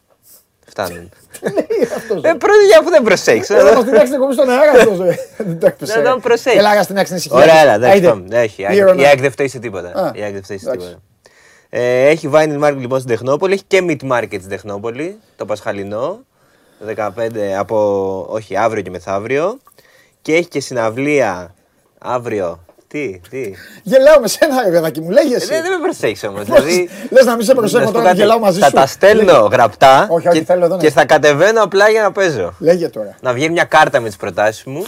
[0.75, 1.09] Φτάνουν.
[1.43, 2.35] λέει αυτός, ε, ρε.
[2.35, 3.53] πρώτα αφού δεν προσέχει.
[3.53, 5.15] Έλα, μας την άξινε κομμή στον αέρα αυτός, ρε.
[5.47, 6.09] Δεν το έπαιξε, Δεν ρε.
[6.09, 6.57] τον προσέχει.
[6.59, 7.39] Έλα, γα στην άξινε ησυχία.
[7.39, 8.09] Ωραία, έλα, εντάξει, Άιντε.
[8.09, 8.27] πάμε.
[8.41, 9.05] Έχει, η Here or ΑΕΚ- η not.
[9.07, 9.89] ΑΕΚ δεν φταίει σε τίποτα.
[9.89, 10.87] Α, Η ΑΕΚ δεν φταίει σε εντάξει.
[10.87, 11.03] τίποτα.
[11.71, 16.21] Ε, έχει vinyl market λοιπόν στην Τεχνόπολη, έχει και meat market στην Τεχνόπολη, το Πασχαλινό,
[16.97, 17.09] 15
[17.59, 17.77] από,
[18.31, 19.59] όχι, αύριο και μεθαύριο.
[20.23, 21.55] Και έχει και συναυλία
[21.99, 22.65] αύριο.
[22.93, 23.53] Τι, τι.
[23.83, 25.47] Γελάω με σένα, ρε παιδάκι μου, λέγε Ε, εσύ.
[25.47, 26.45] δεν, δεν με προσέχεις όμως.
[26.45, 28.67] Πώς, Δηλαδή, Λες να μην σε προσέχω να σου πω τώρα, κάτι, γελάω μαζί θα
[28.67, 28.73] σου.
[28.73, 30.95] τα στέλνω γραπτά Όχι, όχι, και, θέλω εδώ να και είσαι.
[30.95, 32.55] θα κατεβαίνω απλά για να παίζω.
[32.59, 33.17] Λέγε τώρα.
[33.21, 34.85] Να βγει μια κάρτα με τις προτάσεις μου.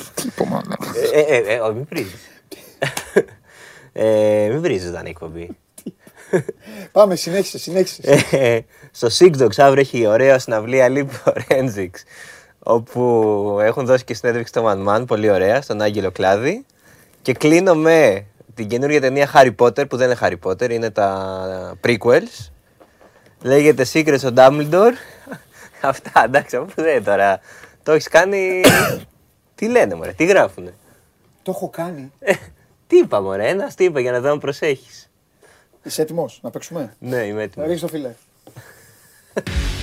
[1.13, 2.15] ε, ε, ε, ε, όχι, μην βρίζεις.
[3.93, 5.49] ε, μην βρίζεις όταν εκπομπή.
[6.93, 8.01] Πάμε, συνέχισε, συνέχισε.
[8.31, 8.59] Ε,
[8.91, 12.03] στο Six Dogs αύριο έχει ωραία συναυλία Leap Forensics
[12.59, 16.65] όπου έχουν δώσει και συνέντευξη στο Man Man, πολύ ωραία, στον Άγγελο Κλάδη
[17.25, 21.79] και κλείνω με την καινούργια ταινία Harry Potter που δεν είναι Harry Potter, είναι τα
[21.85, 22.51] prequels
[23.43, 24.93] λέγεται Secrets of Dumbledore
[25.81, 27.41] αυτά εντάξει αφού δεν είναι τώρα
[27.83, 28.61] το έχεις κάνει
[29.55, 30.75] τι λένε μωρέ, τι γράφουνε;
[31.43, 32.13] Το έχω κάνει.
[32.19, 32.33] Ε,
[32.87, 35.11] τι είπα μωρέ, ένας τι είπα για να δω αν προσέχεις
[35.83, 38.15] Είσαι έτοιμος να παίξουμε; ναι είμαι έτοιμος Ρίξε το φιλέ.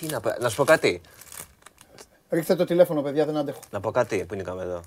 [0.00, 1.00] Τι να, πω- να σου πω κάτι
[2.30, 3.58] Ρίχτε το τηλέφωνο, παιδιά, δεν αντέχω.
[3.70, 4.80] Να πω κάτι που είναι η κάμερα εδώ.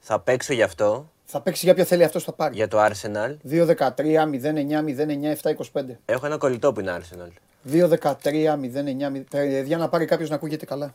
[0.00, 2.54] Θα παίξω γι' αυτό, Θα παίξει για ποιο θέλει αυτός, θα πάρει.
[2.54, 3.36] για το Arsenal.
[3.50, 5.84] 2-13-09-09-7-25.
[6.04, 7.28] Έχω ένα κολλητό που είναι Arsenal.
[7.72, 9.24] 2-13-09-09.
[9.30, 10.94] Παιδιά να πάρει κάποιος να ακούγεται καλά.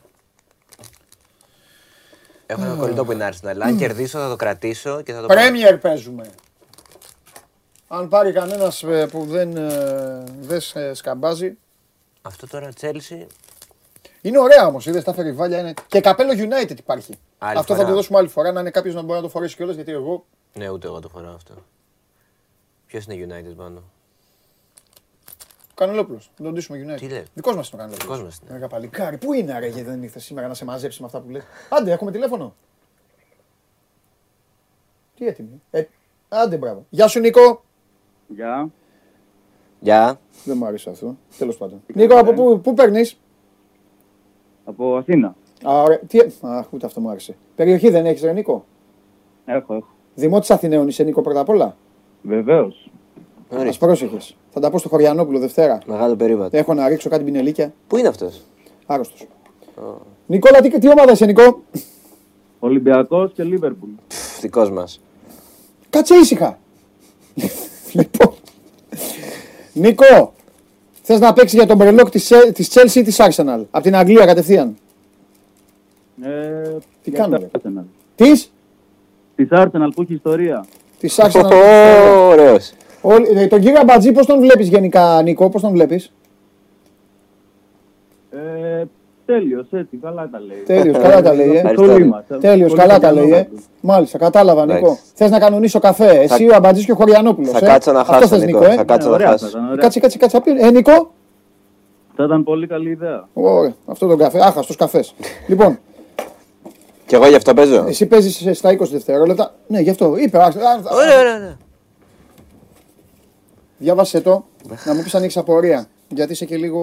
[2.45, 3.57] Έχω ένα κολλητό που είναι Arsenal.
[3.59, 6.29] Αν κερδίσω θα το κρατήσω και θα το Πρέμιερ παίζουμε.
[7.87, 11.57] Αν πάρει κανένας που δεν, ε, δεν σε σκαμπάζει.
[12.21, 13.25] Αυτό τώρα Chelsea.
[14.21, 15.73] Είναι ωραία όμως, είδες τα φεριβάλια είναι.
[15.87, 17.19] Και καπέλο United υπάρχει.
[17.37, 17.89] Άλλη αυτό θα φορά.
[17.89, 20.25] το δώσουμε άλλη φορά να είναι κάποιος να μπορεί να το φορέσει κιόλας γιατί εγώ.
[20.53, 21.53] Ναι, ούτε εγώ το φοράω αυτό.
[22.87, 23.83] Ποιος είναι United πάνω;
[25.73, 26.19] Κανελόπουλο.
[26.37, 26.99] Να τον ντύσουμε United.
[26.99, 28.15] Τι λέει; Δικός μας είναι ο Κανελόπουλο.
[28.15, 28.53] Δικός μας είναι.
[28.53, 29.17] Μέγα παλικάρι.
[29.17, 31.41] Πού είναι ρε, γιατί δεν ήρθε σήμερα να σε μαζέψει με αυτά που λέει.
[31.69, 32.55] Άντε, έχουμε τηλέφωνο.
[35.15, 35.61] Τι έτοιμη.
[35.71, 35.83] Ε,
[36.29, 36.85] άντε, μπράβο.
[36.89, 37.63] Γεια σου, Νίκο.
[38.27, 38.69] Γεια.
[39.79, 40.19] Γεια.
[40.43, 41.17] Δεν μου άρεσε αυτό.
[41.37, 41.83] Τέλος πάντων.
[41.93, 43.19] Νίκο, από πού, πού παίρνεις;
[44.65, 45.35] Από Αθήνα.
[45.67, 45.99] Α, ωραία.
[45.99, 46.19] Τι...
[46.41, 47.35] Αχ, ούτε αυτό μου άρεσε.
[47.55, 48.65] Περιοχή δεν έχεις, ρε Νίκο;
[49.45, 49.87] Έχω, έχω.
[50.15, 51.75] Δημότης Αθηναίων είσαι, Νίκο, πρώτα απ' όλα;
[52.21, 52.89] Βεβαίως.
[53.49, 54.35] Α πρόσεχες.
[54.49, 55.79] Θα τα πω στο Χωριανόπουλο Δευτέρα.
[55.85, 56.57] Μεγάλο περίβατο.
[56.57, 57.73] Έχω να ρίξω κάτι πινελίκια.
[57.87, 58.41] Πού είναι αυτός;
[58.85, 59.27] Άρρωστος.
[60.25, 61.61] Νικόλα, τι, τι ομάδα είσαι, Νικό.
[62.59, 63.89] Ολυμπιακός και Λίβερπουλ.
[64.41, 65.01] Δικός μας.
[65.89, 66.59] Κάτσε ήσυχα.
[67.93, 68.33] λοιπόν.
[69.73, 70.33] Νίκο,
[71.01, 74.25] θες να παίξεις για τον μπρελόκ της της Chelsea ή της Arsenal; Από την Αγγλία
[74.25, 74.75] κατευθείαν.
[76.21, 76.29] Ε,
[77.03, 77.59] Τι για κάνω, της ρε.
[77.63, 77.83] Arsenal.
[78.15, 78.51] Της;
[79.35, 80.65] Της Arsenal που έχει ιστορία.
[80.99, 81.51] της Arsenal.
[82.29, 82.73] Ωραίος.
[83.01, 86.11] Όλοι- ε, τον κύριο Αμπατζή πώς τον βλέπεις γενικά Νίκο, πώς τον βλέπεις;
[88.31, 88.83] Ε,
[89.33, 90.63] τέλειος, έτσι, καλά τα λέει.
[90.65, 91.55] Τέλειος, καλά τα λέει, ε.
[91.57, 91.85] Ευχαριστώ.
[91.85, 92.37] Πολύ μας, ε.
[92.37, 93.47] Τέλειος, Πολύ καλά τα καλά λέει, ε.
[93.53, 93.63] μας.
[93.81, 94.77] Μάλιστα, κατάλαβα Νίκο.
[94.77, 95.01] Εντάξει.
[95.13, 97.51] Θες να κανονίσω καφέ, εσύ ο Αμπατζής και ο Χωριανόπουλος.
[97.51, 97.61] Θα ε.
[97.61, 98.59] κάτσω να Αυτό χάσω, θες, Νίκο.
[98.59, 99.47] Νίκο, ε; Θα κάτσω Ναι, να ωραία, θα χάσω.
[99.47, 99.75] ήταν, ωραία.
[99.77, 100.37] Κάτσε, κάτσε, κάτσε.
[100.37, 101.11] απ' Ε, Νίκο;
[102.15, 103.27] Θα ήταν πολύ καλή ιδέα.
[103.33, 104.39] Ωραία, αυτό τον καφέ.
[104.45, 105.15] Άχαστος καφές.
[105.49, 105.79] λοιπόν,
[107.05, 107.85] Κι εγώ γι' αυτό παίζω.
[107.87, 109.53] εσύ παίζεις στα 20 δευτερόλεπτα.
[109.67, 110.15] Ναι, γι' αυτό.
[110.17, 110.37] Είπε.
[110.37, 110.49] α, α, α,
[110.95, 111.57] Ωραία, ωραία, ωραία.
[113.77, 114.45] Διάβασε το,
[114.85, 115.85] να μου πεις αν έχεις απορία.
[116.07, 116.81] Γιατί είσαι και λίγο...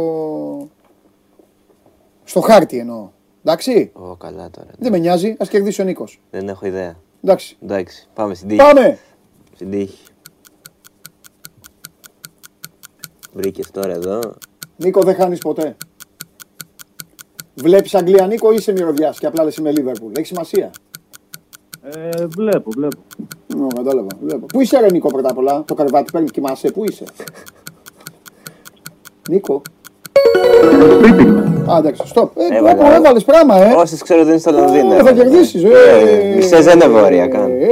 [2.28, 3.10] Στο χάρτη εννοώ.
[3.44, 4.68] Εντάξει, Ω, καλά τώρα.
[4.78, 6.20] δεν με νοιάζει, ας κερδίσει ο Νίκος.
[6.30, 6.96] Δεν έχω ιδέα.
[7.24, 7.56] Εντάξει.
[7.62, 8.60] Εντάξει, πάμε στην τύχη.
[8.60, 8.98] Πάμε!
[9.54, 9.98] Στην τύχη.
[13.32, 14.20] Βρήκες τώρα εδώ.
[14.76, 15.76] Νίκο δεν χάνεις ποτέ.
[17.54, 20.12] Βλέπεις Αγγλία Νίκο ή είσαι μυρωδιάς και απλά λες είμαι Λίβερπουλ.
[20.16, 20.70] Έχει σημασία.
[21.82, 22.98] Ε, βλέπω, βλέπω.
[23.62, 24.08] Ω, κατάλαβα.
[24.22, 24.46] Βλέπω.
[24.46, 26.70] Πού είσαι ρε Νίκο πρώτα απ' όλα; Το καρβάτι παίρνει κοιμάσαι.
[26.70, 27.04] Πού είσαι;
[29.30, 29.62] Νίκο.
[31.72, 32.28] Α, εντάξει, stop.
[32.50, 32.74] Ε, Έβαλα.
[32.76, 33.72] πω, πω, έβαλες πράγμα, ε.
[33.74, 34.86] Όσες ξέρω δεν είναι στο Λονδίνο.
[34.92, 35.12] Ε, θα έβαλα.
[35.22, 35.62] κερδίσεις.
[35.64, 37.50] Ε, Μισές δεν είναι βόρεια καν.
[37.50, 37.66] Ε,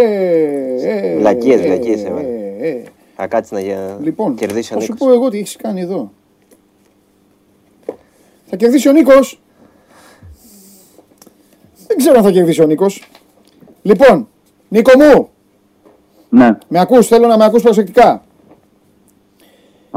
[0.89, 2.27] ε, Βλακίες, ε, βλακίες ε, έβαλα.
[2.61, 2.83] ε, ε.
[3.17, 5.09] Θα κάτσεις να για- Λοιπόν, κερδίσει ο θα σου Νίκος.
[5.09, 6.11] πω εγώ τι έχεις κάνει εδώ.
[8.47, 9.41] Θα κερδίσει ο Νίκος.
[11.87, 13.03] Δεν ξέρω αν θα κερδίσει ο Νίκος.
[13.83, 14.29] Λοιπόν,
[14.69, 15.29] Νίκο μου,
[16.29, 18.25] Ναι, με ακούς, θέλω να με ακούς προσεκτικά.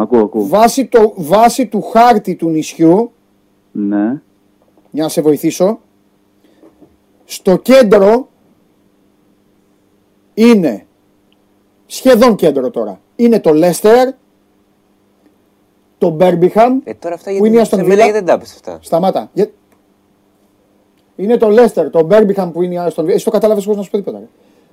[0.02, 0.48] Ακούω, ακούω.
[0.48, 3.12] Βάσει, το, βάσει του χάρτη του νησιού,
[3.72, 4.22] Ναι,
[4.92, 5.80] για να σε βοηθήσω,
[7.26, 8.28] στο κέντρο
[10.34, 10.86] είναι,
[11.86, 14.10] σχεδόν κέντρο τώρα, είναι το Λέστερ,
[15.98, 18.28] το Μπέρμπιχαμ, Ε, τώρα αυτά Πού είναι η γιατί Αστον σε Βίλα; μένα γιατί δεν
[18.28, 18.80] τα είπες αυτά.
[18.82, 19.30] Σταμάτα.
[19.34, 19.50] Για-
[21.16, 23.08] Είναι το Leicester, το Birmingham που είναι η Aston Villa.
[23.10, 24.20] Εσύ το κατάλαβες χωρίς να σου πω τίποτα.
[24.20, 24.28] ρε.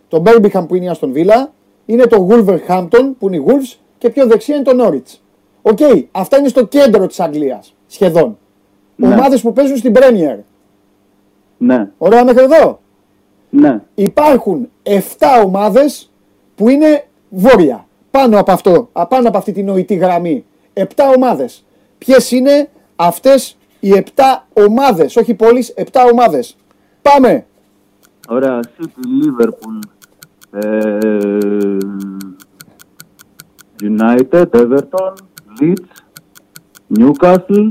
[0.09, 1.47] Το Birmingham που είναι η Aston Villa,
[1.87, 5.19] είναι το Wolverhampton που είναι η Wolves και πιο δεξιά είναι το Norwich.
[5.63, 5.79] OK,
[6.11, 8.39] αυτά είναι στο κέντρο της Αγγλίας, σχεδόν.
[8.97, 9.07] Ναι.
[9.07, 10.37] Ομάδες που παίζουν στην Premier.
[11.59, 12.81] ναι, Ωραία μέχρι εδώ.
[13.51, 13.81] ναι.
[13.95, 15.01] Υπάρχουν 7
[15.45, 16.11] ομάδες
[16.55, 17.87] που είναι βόρεια.
[18.11, 20.45] Πάνω από αυτό, α, πάνω από αυτή τη νοητή γραμμή.
[20.75, 20.85] 7
[21.17, 21.65] ομάδες.
[21.99, 24.03] Ποιες είναι αυτές οι 7
[24.53, 26.57] ομάδες, όχι πόλεις, 7 ομάδες;
[27.03, 27.47] Πάμε.
[28.29, 29.89] Ωραία, City, Liverpool,
[30.51, 30.99] ε,
[33.83, 35.13] United, Everton,
[35.61, 35.91] Leeds,
[36.99, 37.71] Newcastle,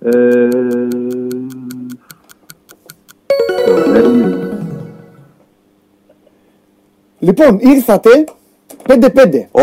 [0.00, 0.48] ε,
[3.66, 4.34] το Burnley.
[7.18, 8.24] Λοιπόν, ήρθατε
[8.88, 9.48] 5-5.
[9.50, 9.60] Ω!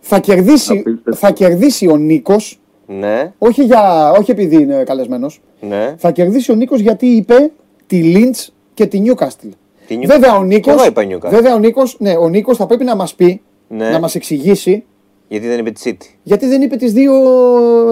[0.00, 1.14] Θα κερδίσει, Απίστευτο.
[1.14, 5.94] θα κερδίσει ο Νίκος, Ναι, όχι, για, όχι επειδή είναι καλεσμένος, ναι.
[5.98, 7.50] θα κερδίσει ο Νίκος γιατί είπε
[7.86, 9.48] τη Lynch και τη Newcastle.
[9.86, 11.30] Τη Νιου- Βέβαια ο Κι Νίκος, εγώ είπα Newcastle.
[11.30, 13.90] βέβαια ο Νίκος, ναι, ο Νίκος θα πρέπει να μας πει, Ναι.
[13.90, 14.84] να μας εξηγήσει
[15.28, 16.06] Γιατί δεν είπε τη City.
[16.22, 17.12] Γιατί δεν είπε τις δύο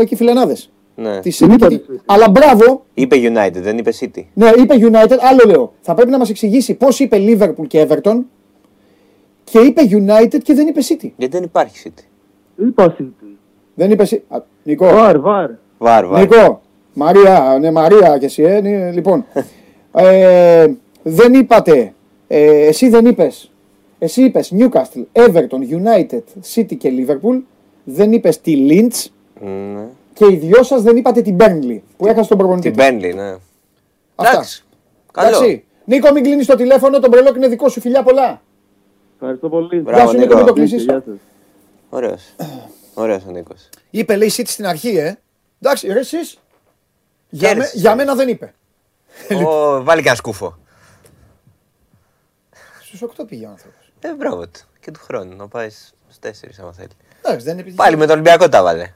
[0.00, 0.70] εκεί φιλενάδες.
[0.94, 1.20] Ναι.
[2.06, 4.22] Αλλά μπράβο, Είπε United, δεν είπε City.
[4.34, 5.72] ναι, είπε United, άλλο λέω.
[5.80, 8.18] Θα πρέπει να μας εξηγήσει πώς είπε Liverpool και Everton
[9.44, 11.10] και είπε United και δεν είπε City.
[11.16, 12.02] Γιατί δεν υπάρχει City.
[12.66, 13.26] Είπα City.
[13.74, 14.20] Δεν είπε City.
[14.28, 15.50] Α, Νικό, Βαρ, βαρ.
[15.78, 16.20] Βάρ, βάρ.
[16.20, 16.60] Νικό,
[16.94, 19.24] Μαρία, ναι, Μαρία και εσύ, ε, ναι, λοιπόν.
[19.92, 20.66] ε,
[21.02, 21.94] δεν είπατε,
[22.28, 23.51] ε, εσύ δεν είπες,
[24.02, 26.22] εσύ είπες Newcastle, Everton, United,
[26.54, 27.40] City και Liverpool,
[27.84, 29.06] δεν είπες τη Lynch
[29.46, 29.86] Ναι.
[30.12, 32.70] και οι δυο σας δεν είπατε την Burnley που έχασε τον προπονητή.
[32.70, 32.86] Την της.
[32.88, 33.30] Burnley, ναι.
[34.14, 34.32] Αυτά.
[34.32, 34.64] Εντάξει.
[35.12, 35.28] Καλό.
[35.28, 35.64] Εντάξει.
[35.84, 37.80] Νίκο, μην κλείνεις το τηλέφωνο, το μπρελόκ είναι δικό σου.
[37.80, 38.42] Φιλιά πολλά.
[39.14, 39.80] Ευχαριστώ πολύ.
[39.80, 40.44] Μπράβο, Γεια σου, Νίκο, Νίκο.
[40.44, 40.84] μην το Γεια σας, κλείσει.
[40.84, 41.14] γεια σας.
[41.88, 42.34] Ωραίος.
[42.94, 43.68] Ωραίος ο Νίκος.
[43.90, 45.18] Είπε, λέει City στην αρχή, ε.
[45.62, 46.38] Εντάξει, ρε εσείς.
[47.28, 47.80] Για, με, Κέρδισες.
[47.80, 48.54] για μένα δεν είπε.
[49.46, 50.58] Ω, Βάλει και ένα σκούφο.
[52.82, 53.81] Στους 8 πήγε ο άνθρωπος.
[54.02, 54.60] Ε, μπράβο του.
[54.80, 55.36] Και του χρόνου.
[55.36, 56.88] Να πάει στους 4 άμα θέλει.
[57.22, 58.92] Εντάξει, δεν είναι Πάλι με τον Ολυμπιακό τα βάλε.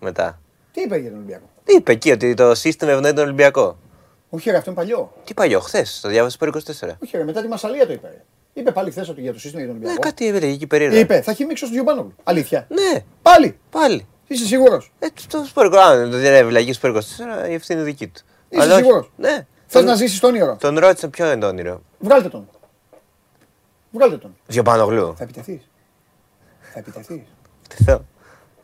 [0.00, 0.40] Μετά.
[0.72, 3.76] Τι είπε για τον Ολυμπιακό; Είπε εκεί ότι το σύστημα ευνοεί τον Ολυμπιακό.
[4.30, 5.12] Όχι, ρε, αυτό είναι παλιό.
[5.24, 6.96] Τι παλιό, χθες, το διάβασε προ 24.
[7.02, 8.08] Όχι, ρε, μετά τη Μασαλία το είπε.
[8.08, 8.22] ρε.
[8.52, 10.08] Είπε πάλι χθες ότι για το σύστημα για τον Ναι, Ολυμπιακό.
[10.10, 10.98] κάτι έλεγε εκεί περίεργα.
[10.98, 12.14] Είπε, θα έχει μίξο στο Γιωμπάνογλου.
[12.24, 12.66] Αλήθεια.
[12.68, 13.58] Ναι, Πάλι.
[13.70, 14.06] πάλι.
[14.26, 18.20] Είσαι σίγουρος; Ε, το σπορ 24, αν το διαβιλαγεί σπορ 24, η ευθύνη δική του.
[18.48, 19.28] Είσαι Αλλά όχι- σίγουρος; Ναι.
[19.66, 21.82] Θες Τον- να ζήσεις το όνειρο; Τον ρώτησε ποιο είναι το όνειρο.
[21.98, 22.48] Βγάλτε τον.
[23.96, 24.36] Βγάλτε τον.
[24.46, 25.14] Διοπανογλού.
[25.16, 25.68] Θα επιτεθείς.
[26.72, 27.22] Θα επιτεθείς.
[27.70, 28.04] Επιτεθώ.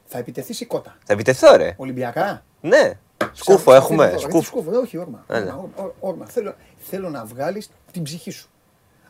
[0.07, 0.97] Θα επιτεθείς η κότα.
[1.05, 1.75] Θα επιτεθώ, ρε.
[1.77, 2.45] Ολυμπιακά.
[2.61, 2.93] Ναι.
[3.33, 4.09] Σκούφο Σαν- έχουμε.
[4.11, 4.43] σαν- Σκούφο.
[4.43, 5.25] Σκούφο, όχι όρμα.
[5.29, 5.53] Έλα.
[5.55, 6.27] Όρμα, όρμα, όρμα.
[6.27, 8.49] Θέλω, θέλω να βγάλεις την ψυχή σου.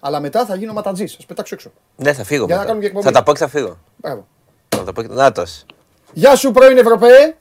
[0.01, 1.13] Αλλά μετά θα γίνω ματατζής.
[1.15, 1.73] Θα πετάξω έξω.
[1.97, 2.45] Ναι, θα φύγω.
[2.45, 2.65] Για να μετά.
[2.65, 3.07] κάνουμε και εκπομπή.
[3.07, 3.79] Θα τα πω και θα φύγω.
[3.97, 4.27] Μπράβο.
[4.69, 5.09] Θα τα πω και.
[5.09, 5.65] Νάτος.
[6.13, 7.37] Γεια σου, πρώην Ευρωπαίε.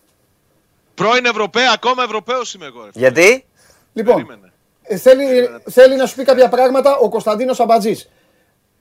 [0.94, 2.84] Πρώην Ευρωπαία, ακόμα Ευρωπαίος είμαι εγώ.
[2.84, 2.90] ρε.
[2.94, 3.46] Γιατί;
[3.94, 4.52] Λοιπόν, Περίμενε.
[4.84, 8.10] ε, θέλει, θέλει να σου πει κάποια πράγματα ο Κωνσταντίνος Αμπατζής.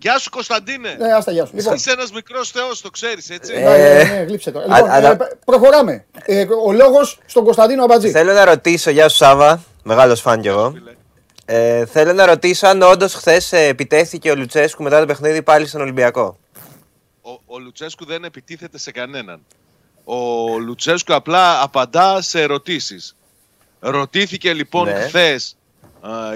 [0.00, 0.96] Γεια σου Κωνσταντίνε.
[0.98, 1.52] Ναι, άστα, γεια σου.
[1.56, 3.52] Λοιπόν, Είσαι ένας μικρός θεός, το ξέρεις, έτσι.
[3.54, 4.58] Ε, ναι, ναι, γλύψε το.
[4.58, 6.04] α- Λοιπόν, αλλά- ε, προχωράμε.
[6.24, 8.10] Ε, Ο λόγος στον Κωνσταντίνο Αμπατζή.
[8.10, 10.70] Θέλω να ρωτήσω, γεια σου Σάβα, μεγάλος φαν κι εγώ.
[10.70, 10.90] φίλε.
[11.44, 15.80] Ε, θέλω να ρωτήσω αν όντως χθες επιτέθηκε ο Λουτσέσκου μετά το παιχνίδι πάλι στον
[15.80, 16.38] Ολυμπιακό.
[17.22, 19.40] Ο, ο Λουτσέσκου δεν επιτίθεται σε κανέναν.
[20.04, 20.14] Ο
[20.58, 23.16] Λουτσέσκου απλά απαντά σε ερωτήσεις.
[23.80, 24.92] Ρωτήθηκε λοιπόν Ναι.
[25.00, 25.56] χθες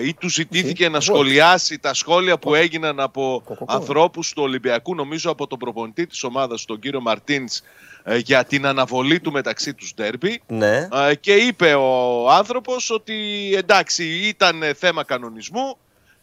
[0.05, 3.73] ή του ζητήθηκε να σχολιάσει τα σχόλια που έγιναν από Κοκοκό.
[3.73, 7.61] ανθρώπους του Ολυμπιακού, νομίζω από τον προπονητή της ομάδας, τον κύριο Μαρτίνς,
[8.07, 10.43] ε, για την αναβολή του μεταξύ τους ντέρμπι.
[10.47, 10.89] Ναι.
[10.93, 13.15] Ε, και είπε ο άνθρωπος ότι
[13.57, 15.77] εντάξει ήταν ε, θέμα κανονισμού.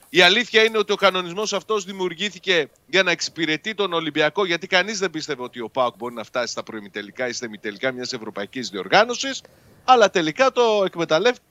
[0.09, 4.99] Η αλήθεια είναι ότι ο κανονισμός αυτός δημιουργήθηκε για να εξυπηρετεί τον Ολυμπιακό γιατί κανείς
[4.99, 8.69] δεν πίστευε ότι ο ΠΑΟΚ μπορεί να φτάσει στα προημιτελικά ή στα ημιτελικά μιας ευρωπαϊκής
[8.69, 9.41] διοργάνωσης
[9.84, 11.45] αλλά τελικά το εκμεταλλεύτηκε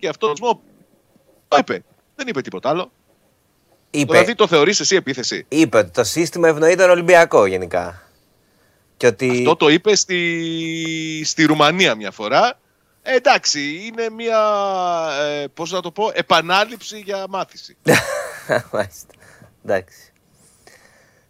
[0.00, 0.60] και αυτό το
[1.58, 1.82] είπε.
[2.14, 2.90] Δεν είπε τίποτα άλλο.
[3.90, 5.46] Είπε, Δηλαδή το θεωρείς εσύ επίθεση.
[5.48, 8.02] είπε ότι το σύστημα ευνοεί τον Ολυμπιακό γενικά.
[8.96, 9.30] Και ότι.
[9.30, 12.58] Αυτό το είπε στη, στη Ρουμανία μια φορά.
[13.02, 14.40] Ε, εντάξει, είναι μια,
[15.20, 17.76] ε, πώς να το πω, επανάληψη για μάθηση.
[18.72, 19.14] Μάλιστα.
[19.64, 20.12] Εντάξει.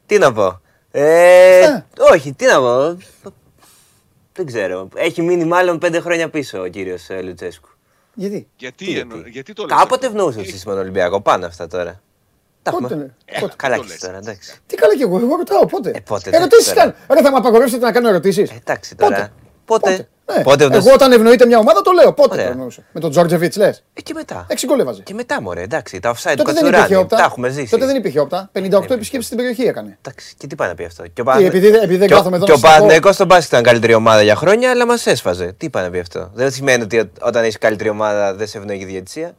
[0.06, 0.60] Τι να πω.
[0.90, 1.84] Ε, Ε.
[2.12, 2.96] όχι, τι να πω.
[4.32, 4.88] Δεν ξέρω.
[4.94, 7.68] Έχει μείνει μάλλον πέντε χρόνια πίσω ο κύριος Λουτσέσκου.
[8.14, 11.22] Γιατί; γιατί, Τι, εννο- γιατί; γιατί το λες Κάποτε αυτό; ευνοούσες το σύστημα του Ολυμπιακού.
[11.22, 12.00] Πάνω αυτά τώρα.
[12.62, 13.02] Τα Πότε, έχουμε.
[13.04, 13.54] ναι, Ε, πότε.
[13.56, 13.98] Καλά Το και λες.
[13.98, 14.56] τώρα, εντάξει.
[14.66, 15.90] Τι καλά κι εγώ, εγώ ρωτάω πότε.
[15.94, 16.80] Ε, πότε, Ερωτήσεις τώρα.
[16.80, 16.94] κάνω.
[17.10, 18.50] Ρε, θα με απαγορεύσετε να κάνω ερωτήσεις.
[18.50, 19.32] Ε, Εντάξει τώρα.
[19.64, 19.90] Πότε.
[19.90, 20.08] Πότε.
[20.36, 20.42] Ναι.
[20.42, 22.12] Πότε ευνοούσε- Εγώ όταν ευνοείται μια ομάδα το λέω.
[22.12, 22.44] Πότε Ωραία.
[22.44, 22.84] το ευνοούσε.
[22.92, 23.82] Με τον Τζόρτζεβιτς λες.
[23.94, 24.46] Ε, και μετά.
[24.48, 25.02] Έξι γκολ έβαζε.
[25.02, 26.00] Και μετά, μωρέ, εντάξει.
[26.00, 27.02] Τα offside Τότε δεν υπήρχε Κατσουράνη.
[27.02, 27.16] όπτα.
[27.16, 27.70] Τα έχουμε ζήσει.
[27.70, 28.50] Τότε δεν υπήρχε όπτα.
[28.52, 29.98] 58 επισκέψεις στην περιοχή έκανε.
[30.02, 31.02] Εντάξει, και τι πάει να πει αυτό.
[31.12, 32.76] Και ο, Τι, επειδή- επειδή δεν και ο- κάθομαι εδώ και να ο σας πω-
[32.76, 35.54] Παναθηναϊκός στον μπάσκετ ήταν καλύτερη ομάδα για χρόνια, αλλά μας έσφαζε.
[35.56, 36.30] Τι πάει να πει αυτό.
[36.34, 39.34] Δεν σημαίνει ότι ό- όταν έχεις καλύτερη ομάδα δεν σε ευνοεί η διαιτησία.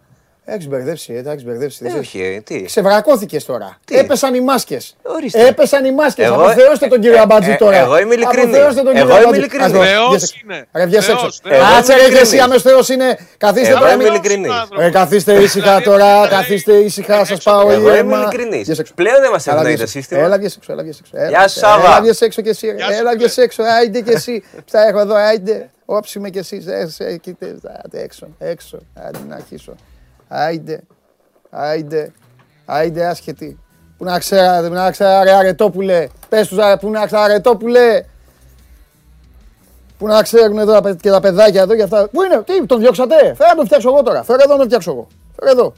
[0.53, 1.85] Έχεις μπερδεύσει, ε, τα έχεις μπερδεύσει.
[1.95, 3.77] Ε, όχι, ε, τι; Ξεβρακώθηκες τώρα.
[3.85, 4.95] Τι; Έπεσαν οι μάσκες.
[5.01, 5.47] Ορίστε.
[5.47, 6.25] Έπεσαν οι μάσκες.
[6.25, 7.77] Εγώ- Αποθεώστε τον κύριο ε, Αμπατζή ε, τώρα.
[7.77, 8.55] εγώ είμαι ειλικρινής.
[8.55, 9.39] Αποθεώστε τον Εγώ κύριο είμαι Αμπατζή.
[9.39, 9.65] ειλικρινής.
[9.65, 10.35] Ας το, Θεός βγες έξω.
[10.43, 10.67] είναι.
[10.73, 11.39] Ρε, βγες Θεός, έξω.
[11.43, 11.59] Θεός.
[11.75, 12.41] Κάτσε ρε Εγώ είμαι και εσύ ειλικρινής.
[12.43, 13.17] άμεσος Θεός είναι.
[13.37, 13.93] Καθίστε Εγώ τώρα.
[13.93, 14.51] είμαι μην- ειλικρινής.
[14.77, 16.05] Ρε, καθίστε ήσυχα Δηλαδή, τώρα.
[16.13, 17.25] δηλαδή, Καθίστε ήσυχα.
[17.25, 18.17] Σας πάω Εγώ είμαι ήρεμα.
[18.17, 18.63] ειλικρινής.
[18.65, 18.93] Βγες έξω.
[18.95, 19.99] Πλέον δεν μας Έλα, ευνοεί βγες το έξω.
[19.99, 20.21] σύστημα.
[20.21, 20.71] Έλα, βγες έξω.
[20.71, 21.11] Έλα, βγες έξω.
[21.15, 21.85] Έλα, Γεια σου, Σάβα.
[21.87, 22.67] Έλα, βγες έξω κι εσύ.
[22.67, 22.73] ρε.
[22.75, 23.15] Γεια σου, Έλα, φίλε.
[23.15, 23.63] βγες έξω.
[23.63, 24.43] Άιντε κι εσύ.
[24.65, 25.15] Στα έχω εδώ.
[25.15, 25.69] Άιντε.
[25.85, 26.63] Όψη με κι εσύ.
[26.67, 27.47] Ε, σε, κοίτα,
[27.85, 28.27] άντε, Έξω.
[28.39, 28.77] Έξω.
[29.07, 29.75] Άντε να αρχίσω.
[30.33, 30.81] Άιντε.
[31.49, 32.11] Άιντε.
[32.65, 33.59] Άιντε άσχετη.
[33.97, 36.07] Πού να ξέρα, πού να ξέρα ρε αρετόπουλε.
[36.29, 38.05] Πες τους ρε, πού να ξέρα αρετόπουλε.
[39.97, 42.07] Πού να ξέρουν εδώ τα παι- και τα παιδάκια εδώ και αυτά.
[42.09, 43.15] Πού είναι, τι, τον διώξατε.
[43.15, 44.23] Φέρε να τον φτιάξω εγώ τώρα.
[44.23, 45.07] Φέρε εδώ να τον φτιάξω εγώ.
[45.39, 45.73] Φέρε εδώ.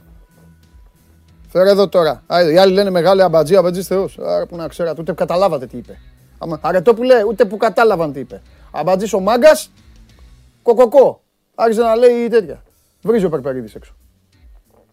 [1.49, 2.23] Φέρε εδώ τώρα.
[2.27, 4.17] Άιντε, οι άλλοι λένε μεγάλη αμπατζή, αμπατζή Θεός.
[4.25, 5.99] Άρα που να ξέρατε, ούτε καταλάβατε τι είπε.
[6.37, 8.41] Άμα, αρετόπουλε, ούτε που κατάλαβαν τι είπε.
[8.71, 9.71] Αμπατζής ο μάγκας,
[10.63, 11.21] κοκοκό.
[11.55, 12.63] Άρχισε να λέει τέτοια.
[13.01, 13.93] Βρίζει ο Περπερίδης έξω.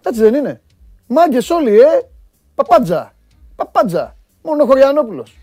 [0.02, 0.60] Έτσι δεν είναι.
[1.06, 2.08] Μάγκες όλοι, ε.
[2.54, 3.14] Παπάντζα.
[3.56, 4.16] Παπάντζα.
[4.42, 5.38] Μόνο ο Χωριανόπουλος.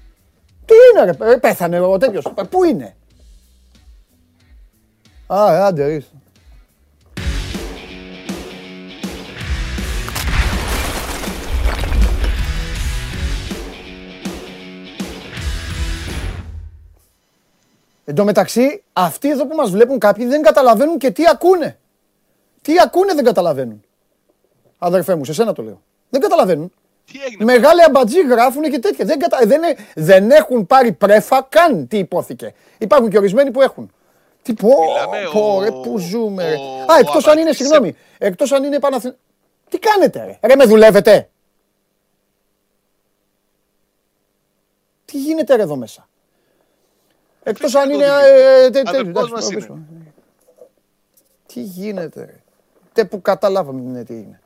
[0.65, 2.25] Τι είναι ρε, ε, πέθανε ο τέτοιος.
[2.25, 2.95] Ε, Πού είναι;
[5.27, 6.15] Α, άντε, ορίστε.
[18.09, 21.79] Εν τω μεταξύ, αυτοί εδώ που μας βλέπουν κάποιοι δεν καταλαβαίνουν και τι ακούνε.
[22.61, 23.83] Τι ακούνε δεν καταλαβαίνουν.
[24.77, 25.81] Αδερφέ μου, σε σένα το λέω.
[26.09, 26.71] Δεν καταλαβαίνουν.
[27.11, 29.05] Τι έγινε; Μεγάλοι αμπατζοί γράφουν και τέτοια.
[29.05, 29.39] Δεν, κατα...
[29.45, 32.53] δεν, ε- δεν έχουν πάρει πρέφα καν τι υπόθηκε.
[32.77, 33.91] Υπάρχουν και ορισμένοι που έχουν.
[34.41, 36.49] Τι πω, Μιλάμε, πω, ο- ρε, που ζούμε.
[36.49, 36.55] ρε.
[36.55, 39.13] ο- Α, ο εκτός αν είναι, Αμπατζής- συγγνώμη, εκτός αν είναι Παναθη...
[39.69, 41.29] Τι κάνετε ρε, ρε με δουλεύετε.
[45.05, 46.07] Τι γίνεται ρε εδώ μέσα.
[47.43, 48.03] Εκτός αν είναι...
[48.05, 49.59] ε, ε, τε- τε- Αδερφός εντάξει, μας το είναι.
[49.59, 49.77] πίσω.
[51.45, 52.35] Τι γίνεται ρε.
[52.93, 54.41] Τε που καταλάβαμε ναι, τι είναι.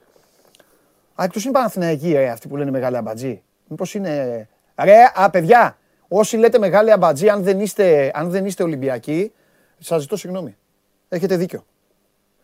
[1.22, 4.48] Α, εκτός είναι Παναθηναϊκοί ρε, αυτοί που λένε μεγάλη αμπατζή; Μήπως είναι...
[4.84, 5.78] Ρε, α, παιδιά,
[6.08, 9.32] όσοι λέτε μεγάλη αμπατζή, αν δεν είστε, αν δεν είστε Ολυμπιακοί,
[9.80, 10.58] σας ζητώ συγγνώμη.
[11.10, 11.66] Έχετε δίκιο.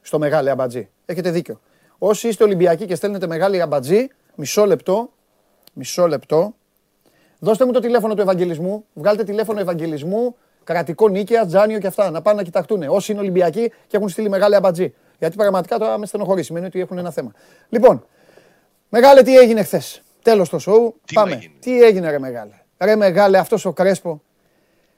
[0.01, 0.89] Στο μεγάλη αμπατζή.
[1.05, 1.61] Έχετε δίκιο.
[1.97, 5.09] Όσοι είστε Ολυμπιακοί και στέλνετε μεγάλη αμπατζή, μισό λεπτό,
[5.73, 6.53] μισό λεπτό,
[7.39, 8.85] Δώστε μου το τηλέφωνο του Ευαγγελισμού.
[8.93, 12.11] Βγάλτε τηλέφωνο Ευαγγελισμού, κρατικό νίκαια, Τζάνιο και αυτά.
[12.11, 12.83] Να πάνε να κοιταχτούν.
[12.83, 14.93] Όσοι είναι Ολυμπιακοί και έχουν στείλει μεγάλη αμπατζή.
[15.19, 16.43] Γιατί πραγματικά τώρα με στενοχωρεί.
[16.43, 17.31] Σημαίνει ότι έχουν ένα θέμα.
[17.69, 18.05] Λοιπόν,
[18.89, 20.99] μεγάλε τι έγινε χθες; Τέλος το σοου.
[21.05, 21.30] Τι Πάμε.
[21.30, 21.53] να γίνει.
[21.59, 24.22] Τι έγινε, ρε μεγάλε; Ρε μεγάλε, αυτός ο Κρέσπο.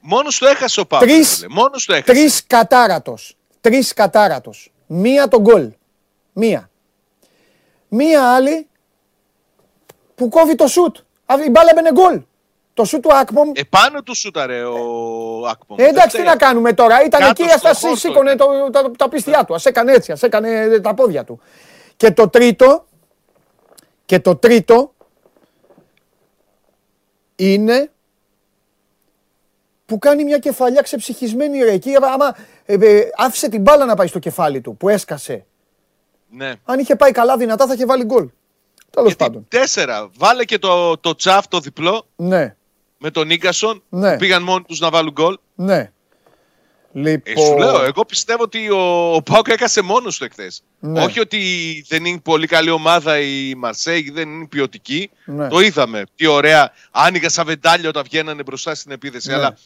[0.00, 1.08] Μόνος το έχασε ο Πάπας.
[1.08, 1.46] Τρεις- φίλε.
[1.54, 2.12] Μόνος το έχασε.
[2.12, 3.36] Τρεις κατάρατος.
[3.60, 4.72] Τρεις κατάρατος.
[4.86, 5.72] Μία τον γκολ.
[6.32, 6.70] Μία.
[7.88, 8.68] Μία άλλη
[10.14, 10.96] που κόβει το σουτ.
[11.26, 12.20] Α, Η μπάλα μπαινε γκολ.
[12.74, 15.78] Το σουτ του Ακμομ Επάνω του σούταρε ο Ακπομ.
[15.80, 18.48] Ε, εντάξει, τι να κάνουμε τώρα; Ήταν Κάτω εκεί, στο ας χόρτο σήκωνε ήταν.
[18.48, 19.54] το, τα, τα πίστια του.
[19.54, 21.40] Α έκανε έτσι, ας έκανε τα πόδια του.
[21.96, 22.86] Και το τρίτο,
[24.10, 24.94] και το τρίτο
[27.36, 27.90] είναι
[29.86, 31.72] που κάνει μια κεφαλιά ξεψυχισμένη ρε.
[31.72, 35.46] Εκεί άμα ε, ε, άφησε την μπάλα να πάει στο κεφάλι του που έσκασε.
[36.30, 36.54] Ναι.
[36.64, 38.28] Αν είχε πάει καλά δυνατά θα είχε βάλει γκολ.
[38.90, 39.16] Τέλος.
[39.48, 40.10] Τέσσερα.
[40.16, 42.06] Βάλε και το, το τσαφ το διπλό.
[42.16, 42.56] Ναι.
[42.98, 43.82] Με τον Νίκασον.
[43.88, 44.16] Ναι.
[44.16, 45.38] Πήγαν μόνοι τους να βάλουν γκολ.
[45.54, 45.92] Ναι.
[46.94, 50.62] Ε, Λοιπόν, σου λέω, εγώ πιστεύω ότι ο, ο Πάουκ έκασε μόνος του εχθές.
[50.78, 51.02] Ναι.
[51.02, 51.40] Όχι ότι
[51.88, 55.10] δεν είναι πολύ καλή ομάδα η Μαρσέη, δεν είναι ποιοτική.
[55.24, 55.48] Ναι.
[55.48, 56.02] Το είδαμε.
[56.16, 56.72] Τι ωραία.
[56.90, 59.28] Άνοιγα σαν βεντάλια όταν βγαίνανε μπροστά στην επίθεση.
[59.28, 59.34] Ναι.
[59.34, 59.56] Αλλά,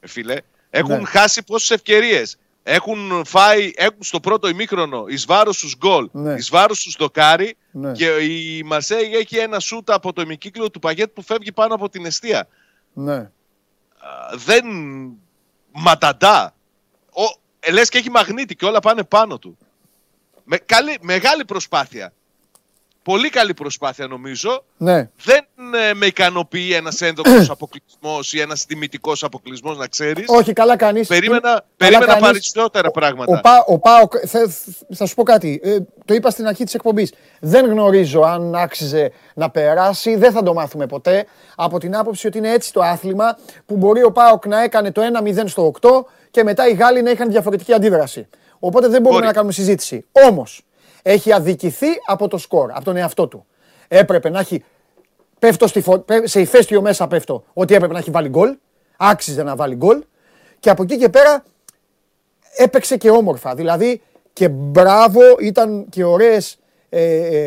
[0.00, 0.36] ε, φίλε,
[0.70, 1.04] έχουν Ναι.
[1.04, 2.36] χάσει πόσες ευκαιρίες.
[2.62, 6.34] Έχουν φάει έχουν στο πρώτο ημίχρονο εις βάρος τους γκολ, Ναι.
[6.34, 7.56] εις βάρος τους δοκάρι.
[7.70, 7.92] Ναι.
[7.92, 11.88] Και η Μαρσέη έχει ένα σούτ από το ημικύκλιο του Παγέτ που φεύγει πάνω από
[11.88, 12.48] την αιστεία.
[12.92, 13.14] ναι.
[13.14, 13.30] Α,
[14.36, 14.64] δεν
[15.72, 16.52] ματαντά.
[17.18, 19.58] Ο, ε, λες και έχει μαγνήτη και όλα πάνε πάνω του.
[20.44, 22.12] Με, καλή, μεγάλη προσπάθεια.
[23.08, 24.64] Πολύ καλή προσπάθεια νομίζω.
[24.76, 25.10] ναι.
[25.24, 25.44] Δεν
[25.90, 30.24] ε, με ικανοποιεί ένας ένδοξος αποκλεισμός ή ένας τιμητικός αποκλεισμός να ξέρεις.
[30.28, 31.08] Όχι, καλά κάνεις.
[31.08, 33.38] Περίμενα, περίμενα περισσότερα πράγματα.
[33.38, 34.52] Ο, Πα, ο Πάοκ, θα,
[34.94, 35.60] θα σου πω κάτι.
[35.62, 37.12] Ε, το είπα στην αρχή της εκπομπής.
[37.40, 40.16] Δεν γνωρίζω αν άξιζε να περάσει.
[40.16, 41.26] Δεν θα το μάθουμε ποτέ.
[41.56, 45.02] Από την άποψη ότι είναι έτσι το άθλημα που μπορεί ο Πάοκ να έκανε το
[45.24, 45.88] 1-0 στο 8
[46.30, 48.28] και μετά οι Γάλλοι να είχαν διαφορετική αντίδραση.
[48.58, 49.26] Οπότε δεν μπορούμε Μπορεί.
[49.26, 50.04] να κάνουμε συζήτηση.
[50.12, 50.62] Όμως
[51.12, 53.46] έχει αδικηθεί από το σκορ, από τον εαυτό του.
[53.88, 54.64] Έπρεπε να έχει.
[55.38, 55.98] Πέφτω στη φω...
[55.98, 58.56] πέ- σε ηφαίστειο μέσα πέφτω ότι έπρεπε να έχει βάλει γκολ.
[58.96, 60.02] Άξιζε να βάλει γκολ.
[60.60, 61.44] Και από εκεί και πέρα
[62.56, 63.54] έπαιξε και όμορφα.
[63.54, 64.00] Δηλαδή
[64.32, 66.58] και μπράβο, ήταν και ωραίες,
[66.88, 67.02] ε,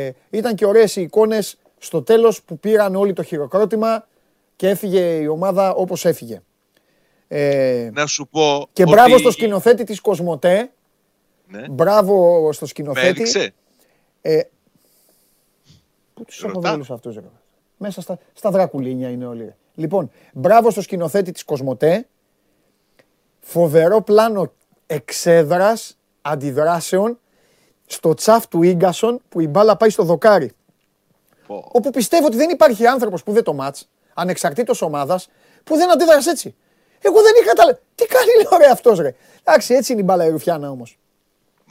[0.06, 4.08] ε, ήταν και ωραίες οι εικόνες στο τέλος που πήραν όλοι το χειροκρότημα
[4.56, 6.42] και έφυγε η ομάδα όπως έφυγε.
[7.28, 10.72] Ε, Να σου πω και ότι- μπράβο στο σκηνοθέτη της Κοσμοτέ,
[11.52, 11.68] Ναι.
[11.70, 13.08] μπράβο στο Με σκηνοθέτη.
[13.08, 13.54] έδειξε.
[14.22, 14.42] Ε,
[16.14, 16.60] πού τους Ρωτάω.
[16.60, 17.22] αποβέλους αυτούς ρε.
[17.78, 19.44] Μέσα στα, στα δρακουλίνια είναι όλοι.
[19.44, 19.56] ρε.
[19.76, 22.08] Λοιπόν, μπράβο στο σκηνοθέτη της Κοσμοτέ.
[23.40, 24.52] Φοβερό πλάνο
[24.88, 27.20] εξέδρας αντιδράσεων
[27.86, 30.52] στο τσαφ του Ίγκασον που η μπάλα πάει στο δοκάρι.
[31.48, 31.70] Πω.
[31.72, 35.30] Όπου πιστεύω ότι δεν υπάρχει άνθρωπος που δεν το μάτς, ανεξαρτήτως ομάδας,
[35.64, 36.56] που δεν αντίδρασε έτσι.
[37.02, 37.80] Εγώ δεν είχα τα...
[37.96, 39.16] Τι κάνει λέω ρε αυτός ρε.
[39.44, 41.00] Εντάξει, έτσι είναι η μπάλα η Ρουφιάνα όμως.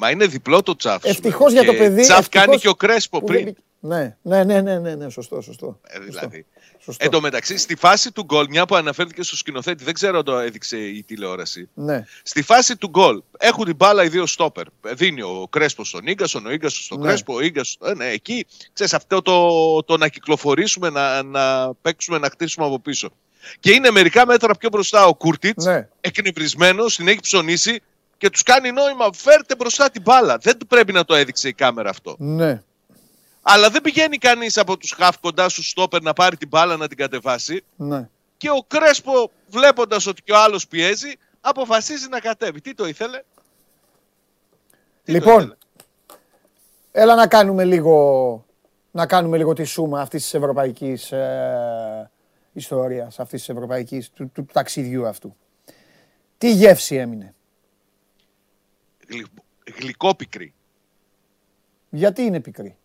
[0.00, 1.02] Μα είναι διπλό το τσαφ.
[1.02, 1.62] σου Ευτυχώς λέω.
[1.62, 2.02] για το Και παιδί.
[2.02, 3.44] Τσαφ ευτυχώς κάνει και ο Κρέσπο που πριν.
[3.44, 3.60] δεν μπήκε.
[3.82, 5.80] Ναι, ναι, ναι, ναι, ναι, ναι, σωστό, σωστό.
[5.86, 6.46] Ε, δηλαδή.
[6.78, 7.04] Σωστό.
[7.04, 10.24] Εν τω μεταξύ, στη φάση του γκολ, μια που αναφέρθηκε στο σκηνοθέτη, δεν ξέρω αν
[10.24, 11.68] το έδειξε η τηλεόραση.
[11.74, 14.64] Ναι, Στη φάση του γκολ έχουν την μπάλα οι δύο στόπερ.
[14.80, 17.06] Δίνει ο Κρέσπος στον γκασον, ο γκασον στον Ναι.
[17.06, 17.88] Κρέσπο, ο γκασον.
[17.88, 22.78] Ε, ναι, εκεί ξέρεις αυτό το, το να κυκλοφορήσουμε, να, να παίξουμε, να χτίσουμε από
[22.80, 23.10] πίσω.
[23.60, 25.88] Και είναι μερικά μέτρα πιο μπροστά ο Κούρτιτς, ναι.
[26.00, 27.80] εκνευρισμένος, την έχει ψωνίσει
[28.20, 29.12] και τους κάνει νόημα.
[29.12, 30.38] Φέρτε μπροστά την μπάλα.
[30.38, 32.14] Δεν του πρέπει να το έδειξε η κάμερα αυτό.
[32.18, 32.62] ναι.
[33.42, 36.88] Αλλά δεν πηγαίνει κανείς από τους χαφ κοντά στου στόπερ να πάρει την μπάλα να
[36.88, 37.64] την κατεβάσει.
[37.76, 38.08] ναι.
[38.36, 42.60] Και ο Κρέσπο, βλέποντας ότι και ο άλλος πιέζει, αποφασίζει να κατέβει.
[42.60, 43.24] Τι το ήθελε; Τι
[45.04, 45.54] το Λοιπόν, ήθελε;
[46.92, 48.44] έλα να κάνουμε λίγο,
[48.90, 52.10] να κάνουμε λίγο τη σούμα αυτής της ευρωπαϊκής ε,
[52.52, 55.36] ιστορίας, αυτής της ευρωπαϊκής, του, του, ταξιδιού αυτού.
[56.38, 57.34] Τι γεύση έμεινε;
[59.10, 59.26] Γλυ-
[59.80, 60.54] Γλυκόπικρη.
[61.90, 62.76] Γιατί είναι πικρή;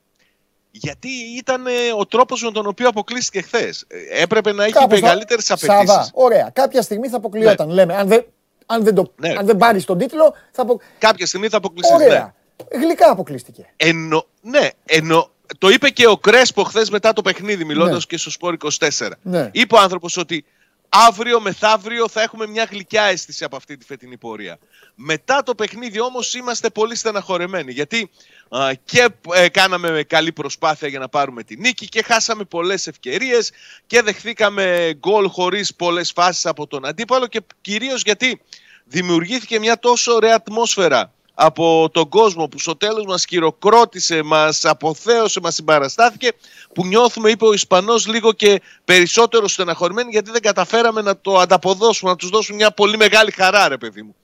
[0.72, 3.86] Γιατί ήταν ε, ο τρόπος με τον οποίο αποκλείστηκε χθες.
[4.12, 6.12] Έπρεπε να έχει Κάπως θα- μεγαλύτερες Σάβα, απαιτήσεις.
[6.14, 6.50] ωραία.
[6.54, 7.96] Κάποια στιγμή θα αποκλειόταν, λέμε.
[7.96, 8.26] Αν δεν,
[8.66, 9.30] αν δεν, το, Ναι.
[9.38, 10.80] αν δεν πάρεις τον τίτλο, θα απο...
[10.98, 11.96] Κάποια στιγμή θα αποκλειστεί.
[11.98, 12.04] Ναι.
[12.04, 12.36] Ωραία.
[12.72, 13.70] Γλυκά αποκλείστηκε.
[13.78, 18.00] Εννο, ναι, εννο, το είπε και ο Κρέσπο χθες μετά το παιχνίδι, μιλώντας Ναι.
[18.08, 19.12] και στο Σπόρ 24.
[19.22, 19.50] Ναι.
[19.54, 20.46] Είπε ο άνθρωπος ότι
[20.90, 24.58] αύριο μεθαύριο θα έχουμε μια γλυκιά αίσθηση από αυτή τη φετινή πορεία.
[24.96, 27.72] Μετά το παιχνίδι όμως είμαστε πολύ στεναχωρεμένοι.
[27.72, 28.10] Γιατί
[28.50, 33.52] α, και ε, κάναμε καλή προσπάθεια για να πάρουμε τη νίκη και χάσαμε πολλές ευκαιρίες
[33.88, 38.42] και δεχθήκαμε γκολ χωρίς πολλές φάσεις από τον αντίπαλο και κυρίως γιατί
[38.86, 45.40] δημιουργήθηκε μια τόσο ωραία ατμόσφαιρα από τον κόσμο που στο τέλος μας χειροκρότησε, μας αποθέωσε,
[45.40, 46.32] μας συμπαραστάθηκε
[46.74, 52.12] που νιώθουμε, είπε ο Ισπανός, λίγο και περισσότερο στεναχωρημένοι γιατί δεν καταφέραμε να το ανταποδώσουμε,
[52.12, 54.16] να τους δώσουμε μια πολύ μεγάλη χαρά ρε παιδί μου.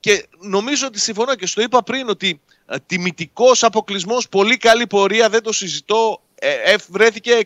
[0.00, 5.28] Και νομίζω ότι συμφωνώ και στο είπα πριν ότι ε, τιμητικός αποκλεισμός, πολύ καλή πορεία,
[5.28, 7.40] δεν το συζητώ, ε, ε, βρέθηκε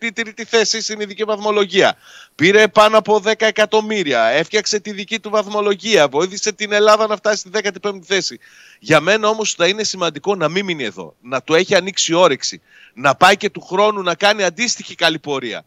[0.00, 1.96] 63η θέση στην ειδική βαθμολογία.
[2.34, 7.38] Πήρε πάνω από 10 εκατομμύρια, έφτιαξε τη δική του βαθμολογία, βοήθησε την Ελλάδα να φτάσει
[7.38, 7.50] στη
[7.82, 8.38] 15η θέση.
[8.78, 12.62] Για μένα όμως θα είναι σημαντικό να μην μείνει εδώ, να του έχει ανοίξει όρεξη,
[12.94, 15.64] να πάει και του χρόνου να κάνει αντίστοιχη καλή πορεία.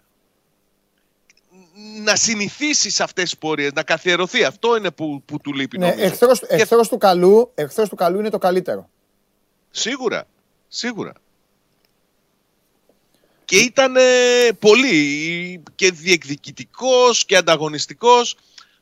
[2.03, 4.43] Να συνηθίσεις σε αυτές τις πορείες, να καθιερωθεί.
[4.43, 6.06] Αυτό είναι που, που του λείπει Ναι, νομίζω.
[6.06, 8.89] εχθρός, Και- εχθρός, του καλού, εχθρός του καλού είναι το καλύτερο.
[9.72, 10.26] Σίγουρα.
[10.68, 11.14] Σίγουρα.
[13.45, 14.01] και ήταν ε,
[14.60, 18.35] πολύ και διεκδικητικός και ανταγωνιστικός.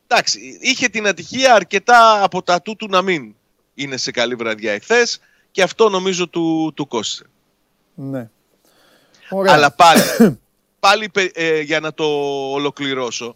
[0.07, 3.35] Εντάξει, είχε την ατυχία αρκετά από τα τούτου να μην
[3.73, 5.19] είναι σε καλή βραδιά εχθές
[5.51, 7.25] και αυτό νομίζω του, του κόστησε.
[7.95, 8.29] Ναι.
[9.47, 10.01] Αλλά πάλι,
[10.87, 12.03] πάλι ε, για να το
[12.51, 13.35] ολοκληρώσω,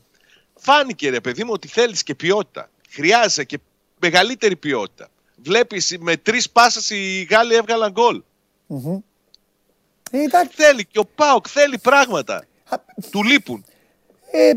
[0.55, 2.69] φάνηκε ρε παιδί μου ότι θέλεις και ποιότητα.
[2.89, 3.59] Χρειάζεσαι και
[3.99, 5.09] μεγαλύτερη ποιότητα.
[5.43, 8.21] Βλέπεις με τρεις πάσες οι Γάλλοι έβγαλαν γκολ.
[8.67, 8.99] Μμμ.
[10.51, 12.45] Θέλει και ο Πάοκ θέλει πράγματα.
[13.11, 13.65] Του λείπουν.
[14.31, 14.51] Ε,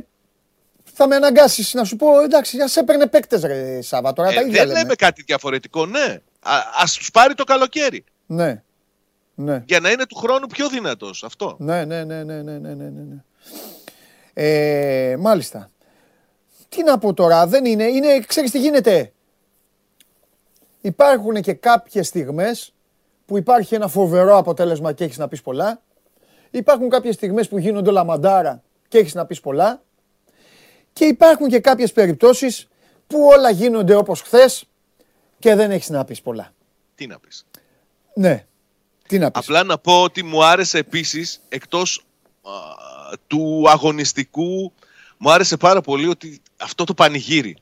[0.95, 4.13] θα με αναγκάσεις να σου πω, εντάξει, ας έπαιρνε παίκτες, ρε Σάβα.
[4.13, 4.79] Τώρα τα Ε, ίδια δεν λέμε.
[4.79, 6.21] λέμε κάτι διαφορετικό, ναι.
[6.41, 8.05] Α ας τους πάρει το καλοκαίρι.
[8.27, 8.63] Ναι.
[9.35, 9.63] Ναι.
[9.67, 11.25] Για να είναι του χρόνου πιο δυνατός.
[11.25, 11.57] Αυτό.
[11.59, 13.25] Ναι, ναι, ναι, ναι, ναι, ναι, ναι, ναι.
[14.33, 15.71] Ε, μάλιστα.
[16.69, 19.13] Τι να πω τώρα, δεν είναι, είναι, ξέρεις τι γίνεται;
[20.85, 22.75] Υπάρχουν και κάποιες στιγμές
[23.27, 25.83] που υπάρχει ένα φοβερό αποτέλεσμα και έχεις να πεις πολλά.
[26.51, 29.83] Υπάρχουν κάποιες στιγμές που γίνονται όλα μαντάρα και έχεις να πεις πολλά.
[30.93, 32.69] Και υπάρχουν και κάποιες περιπτώσεις
[33.07, 34.65] που όλα γίνονται όπως χθες
[35.39, 36.53] και δεν έχεις να πεις πολλά.
[36.95, 37.47] Τι να πεις;
[38.15, 38.47] Ναι.
[39.15, 39.43] Τι να πεις.
[39.43, 42.05] Απλά να πω ότι μου άρεσε επίσης, εκτός
[42.43, 42.51] α,
[43.27, 44.73] του αγωνιστικού,
[45.17, 47.57] μου άρεσε πάρα πολύ ότι αυτό το πανηγύρι.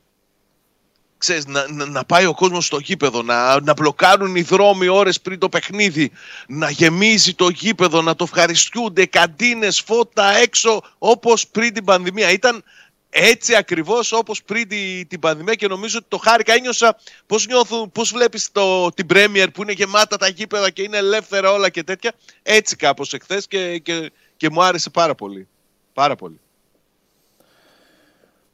[1.18, 5.20] Ξέρεις, να, να, να πάει ο κόσμος στο γήπεδο, να, να μπλοκάρουν οι δρόμοι ώρες
[5.20, 6.10] πριν το παιχνίδι,
[6.48, 12.30] να γεμίζει το γήπεδο, να το ευχαριστιούνται, καντίνες, φώτα έξω, όπως πριν την πανδημία.
[12.30, 12.64] Ήταν
[13.14, 16.52] έτσι ακριβώς όπως πριν τη- την πανδημία και νομίζω ότι το χάρηκα.
[16.52, 20.96] Ένιωσα πώς, νιώθουν, πώς βλέπεις το, την Premier που είναι γεμάτα τα γήπεδα και είναι
[20.96, 22.12] ελεύθερα όλα και τέτοια.
[22.42, 25.48] Έτσι κάπως εχθές και, και, και μου άρεσε πάρα πολύ.
[25.92, 26.40] Πάρα πολύ.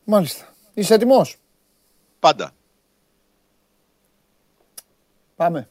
[0.05, 0.55] Μάλιστα.
[0.75, 1.37] Είσαι έτοιμος;
[2.21, 2.51] Πάντα.
[5.37, 5.69] Πάμε.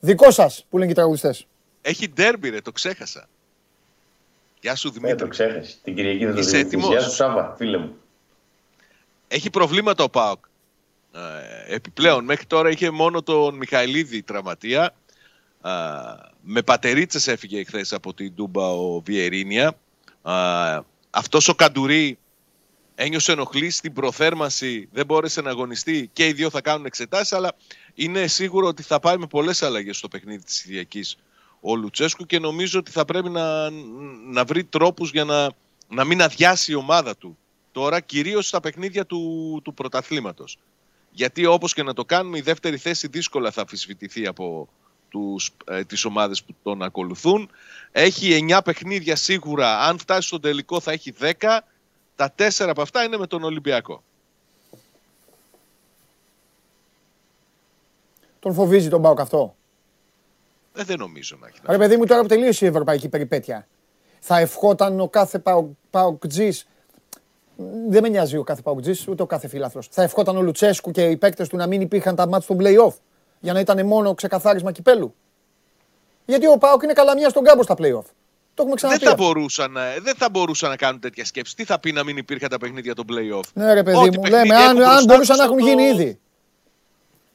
[0.00, 1.46] Δικό σας που λένε και οι τραγουδιστές.
[1.82, 3.28] Έχει ντέρμπι ρε, το ξέχασα.
[4.62, 5.16] Γεια σου Ναι, Δημήτρη.
[5.16, 5.76] το ξέχασε.
[5.82, 6.76] Την Κυριακή θα το Είσαι διευθυνθεί.
[6.76, 7.96] έτοιμος; Γεια σου Σάβα, φίλε μου.
[9.28, 10.44] Έχει προβλήματα ο ΠΑΟΚ.
[11.14, 14.94] Ε, επιπλέον, μέχρι τώρα είχε μόνο τον Μιχαηλίδη τραυματία.
[15.60, 15.72] Α,
[16.40, 19.78] με πατερίτσες έφυγε εχθές από την Τούμπα ο Βιερίνια.
[20.22, 20.34] Α,
[21.10, 22.18] αυτός ο Καντουρί
[22.94, 27.52] ένιωσε ενοχλήσει στην προθέρμανση, δεν μπόρεσε να αγωνιστεί και οι δύο θα κάνουν εξετάσεις, αλλά
[27.94, 31.16] είναι σίγουρο ότι θα πάει με πολλές αλλαγές στο παιχνίδι της Κυριακής
[31.64, 33.70] ο Λουτσέσκου και νομίζω ότι θα πρέπει να,
[34.30, 35.50] να βρει τρόπους για να,
[35.88, 37.38] να μην αδειάσει η ομάδα του.
[37.72, 40.58] Τώρα κυρίως στα παιχνίδια του, του πρωταθλήματος.
[41.10, 44.68] Γιατί όπως και να το κάνουμε η δεύτερη θέση δύσκολα θα αμφισβητηθεί από
[45.08, 47.50] τους, ε, τις ομάδες που τον ακολουθούν.
[47.92, 51.64] Έχει 9 παιχνίδια σίγουρα, αν φτάσει στον τελικό θα έχει 10.
[52.16, 54.02] Τα 4 από αυτά είναι με τον Ολυμπιακό.
[58.38, 59.56] Τον φοβίζει τον Πάοκ αυτό;
[60.76, 61.58] Ε, δεν νομίζω να έχει.
[61.66, 63.68] Ρε παιδί μου, τώρα που τελείωσε η ευρωπαϊκή περιπέτεια,
[64.20, 66.66] θα ευχόταν ο κάθε Πάοκ- Πάοκ-τζης,
[67.88, 71.02] δεν με νοιάζει ο κάθε Πάοκ-τζης, ούτε ο κάθε φιλάθλος, θα ευχόταν ο Λουτσέσκου και
[71.02, 72.94] οι παίκτες του να μην υπήρχαν τα μάτς στο play-off,
[73.40, 75.14] για να ήταν μόνο ξεκαθάρισμα κυπέλου.
[76.24, 78.04] Γιατί ο Πάοκ είναι καλαμιά στον κάμπο στα play-off.
[78.54, 79.04] Το έχουμε Δεν ξαναπεί.
[79.04, 79.22] θα, αυτό.
[79.24, 81.56] μπορούσαν, να- δεν θα μπορούσαν να κάνουν τέτοια σκέψη.
[81.56, 84.22] Τι θα πει να μην υπήρχαν τα παιχνίδια των play-off; Ναι ρε παιδί Ό,τι μου,
[84.22, 86.20] παιχνίδι λέμε, αν, έχουν αν μπροστά μπορούσαν να τους έχουν θα το- γίνει ήδη.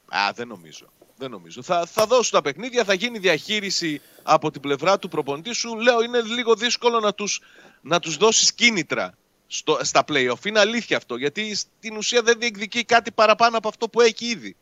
[0.08, 0.86] Α, δεν νομίζω.
[1.18, 1.62] Δεν νομίζω.
[1.62, 5.76] Θα, θα δώσουν τα παιχνίδια, θα γίνει διαχείριση από την πλευρά του προπονητή σου.
[5.76, 7.40] Λέω είναι λίγο δύσκολο να τους,
[7.80, 9.14] να τους δώσεις κίνητρα
[9.46, 10.44] στο, στα play-off.
[10.44, 14.56] Είναι αλήθεια αυτό, γιατί στην ουσία δεν διεκδικεί κάτι παραπάνω από αυτό που έχει ήδη.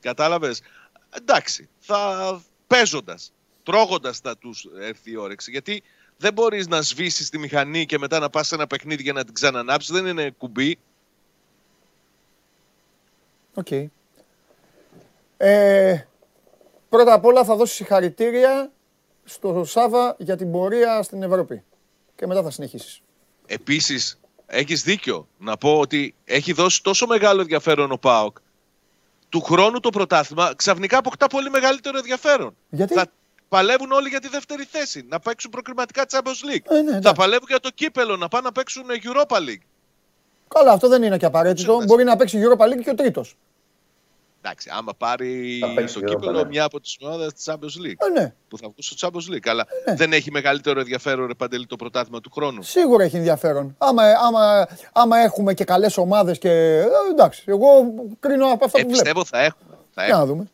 [0.00, 0.62] Κατάλαβες;
[1.10, 3.32] Εντάξει, θα παίζοντας,
[3.62, 5.50] τρώγοντας θα τους έρθει η όρεξη.
[5.50, 5.82] Γιατί
[6.16, 9.24] δεν μπορείς να σβήσεις τη μηχανή και μετά να πας σε ένα παιχνίδι για να
[9.24, 9.90] την ξανανάψεις.
[9.90, 10.78] Δεν είναι κουμπί.
[13.54, 13.68] Οκ.
[15.42, 16.06] Ε,
[16.88, 18.70] πρώτα απ' όλα θα δώσω συγχαρητήρια
[19.24, 21.62] στο Σάβα για την πορεία στην Ευρώπη.
[22.16, 23.00] Και μετά θα συνεχίσεις.
[23.46, 28.36] Επίσης, έχεις δίκιο να πω ότι έχει δώσει τόσο μεγάλο ενδιαφέρον ο ΠΑΟΚ.
[29.28, 32.56] Του χρόνου το πρωτάθλημα ξαφνικά αποκτά πολύ μεγαλύτερο ενδιαφέρον.
[32.70, 33.06] Γιατί; Θα
[33.48, 36.76] παλεύουν όλοι για τη δεύτερη θέση, να παίξουν προκριματικά Champions League.
[36.76, 37.20] Ε, ναι, θα εντάξει.
[37.20, 39.64] παλεύουν για το κύπελο, να πάνε να παίξουν Europa League.
[40.48, 41.82] Καλά, αυτό δεν είναι και απαραίτητο.
[41.84, 43.36] Μπορεί να παίξει Europa League και ο τρίτος.
[44.42, 46.46] Εντάξει, άμα πάρει Θα παίξει το Europa κύπελο League.
[46.48, 48.06] μια από τις ομάδες της Champions League.
[48.16, 48.34] Ε, ναι.
[48.48, 49.48] Που θα βγουν στο Champions League.
[49.50, 52.62] Αλλά δεν έχει μεγαλύτερο ενδιαφέρον ρε Παντελή το πρωτάθλημα του χρόνου.
[52.62, 53.74] Σίγουρα έχει ενδιαφέρον.
[53.78, 56.50] Άμα, άμα, άμα έχουμε και καλές ομάδες και...
[56.50, 57.66] ε, εντάξει, εγώ
[58.20, 59.02] κρίνω από αυτά Ε, που βλέπω.
[59.02, 59.78] πιστεύω θα έχουμε.
[59.94, 60.50] Θα Για να έχουμε, δούμε.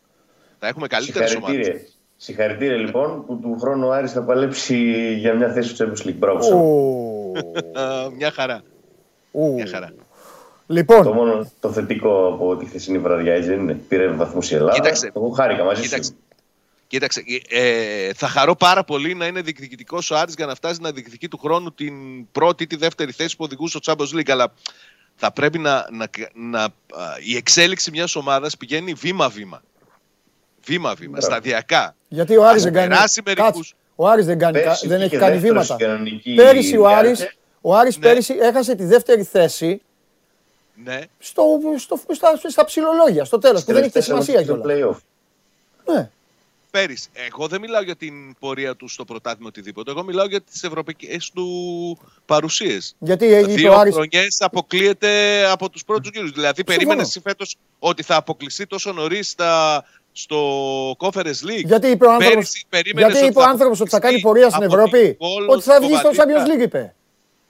[0.59, 1.55] θα έχουμε καλύτερες ομάδες.
[1.55, 1.91] Συγχαρητήρια.
[2.17, 4.77] Συγχαρητήρια λοιπόν που του χρόνου ο Άρης θα παλέψει
[5.17, 6.15] για μια θέση στο Champions League.
[6.17, 6.41] Μπράβο.
[6.41, 6.59] Σάβα.
[6.61, 7.31] Ω,
[7.79, 8.61] Ε, μια χαρά.
[9.31, 9.47] ω.
[9.47, 9.93] Μια χαρά.
[10.67, 13.73] Το Λοιπόν, μόνο το θετικό από τη χθεσινή βραδιά έτσι δεν είναι.
[13.73, 14.73] Πήρε βαθμούς η Ελλάδα.
[14.73, 15.11] Κοίταξε.
[15.15, 16.09] Εγώ χάρηκα μαζί Κοίταξε.
[16.09, 16.17] σου.
[16.87, 20.91] Κοίταξε, ε, θα χαρώ πάρα πολύ να είναι διεκδικητικός ο Άρης για να φτάσει να
[20.91, 21.93] διεκδικεί του χρόνου την
[22.31, 24.29] πρώτη ή τη δεύτερη θέση που οδηγούσε ο Champions League.
[24.29, 24.53] Αλλά
[25.15, 26.69] θα πρέπει να, να, να, α,
[27.25, 29.61] η εξέλιξη μιας ομάδας πηγαίνει βήμα-βήμα.
[30.65, 31.95] Βήμα-βήμα, σταδιακά.
[32.07, 32.87] Γιατί ο Άρης Ας δεν κάνει.
[32.87, 33.51] περάσει μερικούς.
[33.53, 33.73] Κάτσε.
[33.95, 35.73] Ο Άρης δεν, κάνει, Πέρσι δεν είχε έχει κάνει δεύτερος βήματα.
[35.73, 37.37] στην κανονική Πέρυσι ο Άρης, διάρκεια.
[37.61, 38.07] ο Άρης Ναι.
[38.07, 39.81] πέρυσι έχασε τη δεύτερη θέση
[40.83, 40.99] Ναι.
[41.19, 41.43] στο,
[41.77, 44.95] στο, στα, στα ψηλολόγια, στο τέλος, που δεν έχει και Τελευταία σημασία στο κιόλας.
[44.95, 45.93] play-off.
[45.93, 46.09] Ναι.
[46.71, 47.09] Πέρυσι.
[47.13, 49.91] Εγώ δεν μιλάω για την πορεία του στο πρωτάθλημα οτιδήποτε.
[49.91, 51.47] Εγώ μιλάω για τις ευρωπαϊκές του
[52.25, 52.95] παρουσίες.
[52.99, 56.31] Γιατί είπε Δύο ο Άρης, χρονιές αποκλείεται από τους πρώτους γύρους.
[56.31, 59.35] Δηλαδή, περίμενε εσύ φέτος ότι θα αποκλειστεί τόσο νωρίς
[60.11, 61.65] στο Conference League.
[61.65, 64.49] γιατί είπε ο άνθρωπος, Πέρυσι περίμενες γιατί είπε ο θα άνθρωπος ότι θα κάνει αποκλειστεί
[64.49, 66.45] πορεία στην από Ευρώπη, την Πόλος, ότι θα βγει στο Βαλίκα.
[66.45, 66.95] Champions League είπε.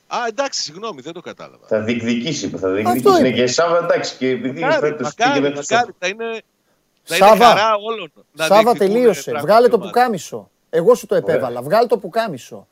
[0.07, 1.67] Α, εντάξει, συγγνώμη, δεν το κατάλαβα.
[1.67, 3.19] Θα διεκδικήσει, θα Αυτό διεκδικήσει.
[3.19, 3.37] Είναι είπε.
[3.37, 6.41] και Σάββα, εντάξει, και επειδή Μακάρι, φέτος πήγε μακάρι, μέχρι στο- μακάρι, θα είναι,
[7.03, 8.11] θα είναι Σάβα, χαρά όλων.
[8.31, 9.21] να Σάβα διεκδικούν τελείωσε.
[9.31, 9.91] πράγματα Βγάλε το ομάδα.
[9.91, 10.49] πουκάμισο.
[10.69, 11.61] Εγώ σου το επέβαλα.
[11.61, 12.67] Βγάλε το πουκάμισο.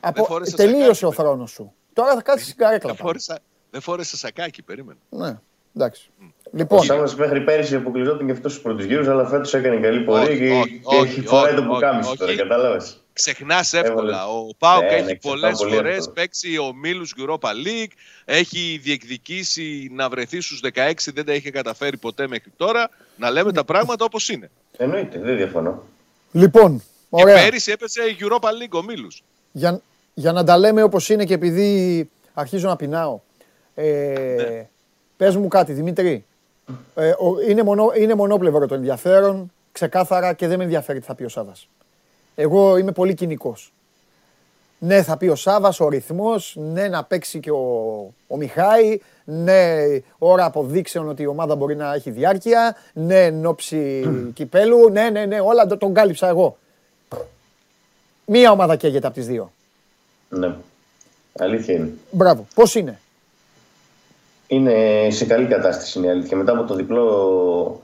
[0.00, 0.24] Από...
[0.24, 1.72] φόρεσες Τελείωσε σακάκι, ο χρόνος σου.
[1.92, 2.88] Τώρα θα κάτσεις στην καρέκλα.
[2.88, 3.08] Δεν πάλι.
[3.08, 3.38] φόρεσα,
[3.70, 4.98] δεν φόρεσα σακάκι, περίμενε.
[5.08, 5.38] Ναι,
[5.76, 6.10] εντάξει.
[6.20, 10.00] Ο Λοιπόν, Σάββας μέχρι πέρυσι αποκλειζόταν και αυτός στους πρώτους γύρους, αλλά φέτος έκανε καλή
[10.00, 12.40] πορεία Όχι, και, όχι, και όχι, έχει φοράει όχι, το πουκάμισο όχι, τώρα, όχι.
[12.40, 13.03] κατάλαβες.
[13.14, 13.88] Ξεχνάς Έβαλε.
[13.88, 14.26] εύκολα.
[14.28, 16.12] Ο Πάοκ Ναι, ναι, έχει ξεχνάω πολλές πολύ φορές εύκολα.
[16.14, 17.92] παίξει ο Μίλους Europa League.
[18.24, 22.90] Έχει διεκδικήσει να βρεθεί στους 16, δεν τα είχε καταφέρει ποτέ μέχρι τώρα.
[23.16, 24.50] Να λέμε τα πράγματα όπως είναι.
[24.76, 25.82] Εννοείται, δεν διαφωνώ.
[26.32, 27.34] λοιπόν, Και ωραία.
[27.42, 29.22] πέρυσι έπεσε η Europa League ο Μίλους.
[29.52, 29.80] Για,
[30.14, 33.20] για να τα λέμε όπως είναι και επειδή αρχίζω να πεινάω.
[33.74, 34.68] Ε, Ναι.
[35.16, 36.24] Πες μου κάτι, Δημήτρη.
[36.94, 41.14] Ε, ο- είναι, μονό, είναι μονόπλευρο το ενδιαφέρον, ξεκάθαρα και δεν με ενδιαφέρει τι θα
[41.14, 41.68] πει ο Σάβας.
[42.34, 43.72] Εγώ είμαι πολύ κοινικός.
[44.78, 47.58] Ναι, θα πει ο Σάβας, ο ρυθμός, ναι, να παίξει και ο,
[48.26, 49.74] ο Μιχάη, ναι,
[50.18, 55.24] ώρα αποδείξεων ότι η ομάδα μπορεί να έχει διάρκεια, ναι, εν ώψη κυπέλου, ναι, ναι,
[55.24, 56.56] ναι, όλα το- τον κάλυψα εγώ.
[58.26, 59.52] Μία ομάδα καίγεται από τις δύο.
[60.28, 60.54] Ναι.
[61.38, 61.90] Αλήθεια είναι.
[62.10, 62.46] Μπράβο.
[62.54, 62.98] Πώς είναι;
[64.46, 66.36] Είναι σε καλή κατάσταση είναι η αλήθεια.
[66.36, 67.04] Μετά από το διπλό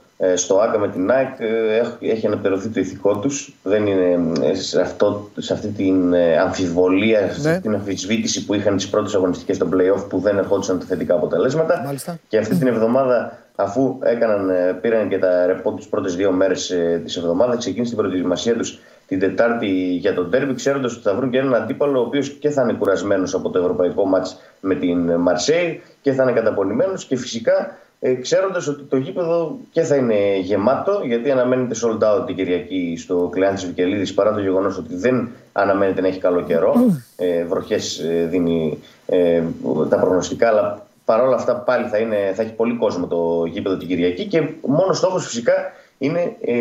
[0.35, 3.53] στο ΆΚΑ με την ΑΕΚ ε, έχ- έχει αναπτερωθεί το ηθικό τους.
[3.63, 7.49] Δεν είναι ε, σε, αυτό, σε αυτή την ε, αμφιβολία, σε Ναι.
[7.49, 11.13] αυτή την αμφισβήτηση που είχαν τις πρώτες αγωνιστικές στο play-off που δεν ερχόντουσαν τα θετικά
[11.15, 11.81] αποτελέσματα.
[11.85, 12.17] Μάλιστα.
[12.27, 16.73] Και αυτή την εβδομάδα, αφού έκαναν, ε, πήραν και τα ρεπό τους πρώτες δύο μέρες
[17.03, 21.29] της εβδομάδας, ξεκίνησε την προετοιμασία τους την Τετάρτη για τον Τέρμπι, ξέροντας ότι θα βρουν
[21.29, 25.11] και έναν αντίπαλο ο οποίος και θα είναι κουρασμένος από το ευρωπαϊκό μάτς με την
[25.11, 30.37] Μαρσέη και θα είναι καταπονημένος και φυσικά ε, ξέροντας ότι το γήπεδο και θα είναι
[30.39, 34.95] γεμάτο, γιατί αναμένεται sold out την Κυριακή στο Κλεάν τη Βικελίδης παρά το γεγονός ότι
[34.95, 36.73] δεν αναμένεται να έχει καλό καιρό.
[37.15, 39.43] Ε, Βροχές δίνει ε,
[39.89, 43.87] τα προγνωστικά, αλλά παρόλα αυτά πάλι θα, είναι, θα έχει πολύ κόσμο το γήπεδο την
[43.87, 45.53] Κυριακή και μόνος στόχος φυσικά
[45.97, 46.53] είναι ε,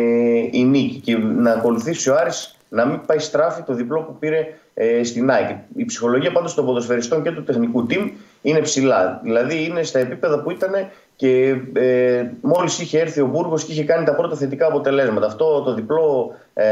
[0.51, 4.55] η νίκη και να ακολουθήσει ο Άρης να μην πάει στράφη το διπλό που πήρε
[4.75, 5.51] ε, στην ΑΕΚ.
[5.77, 8.11] Η ψυχολογία πάντως των ποδοσφαιριστών και του τεχνικού team
[8.43, 9.21] είναι ψηλά.
[9.23, 10.73] Δηλαδή είναι στα επίπεδα που ήταν
[11.21, 15.27] και ε, μόλις είχε έρθει ο Μπούργος και είχε κάνει τα πρώτα θετικά αποτελέσματα.
[15.27, 16.67] Αυτό το διπλό ε,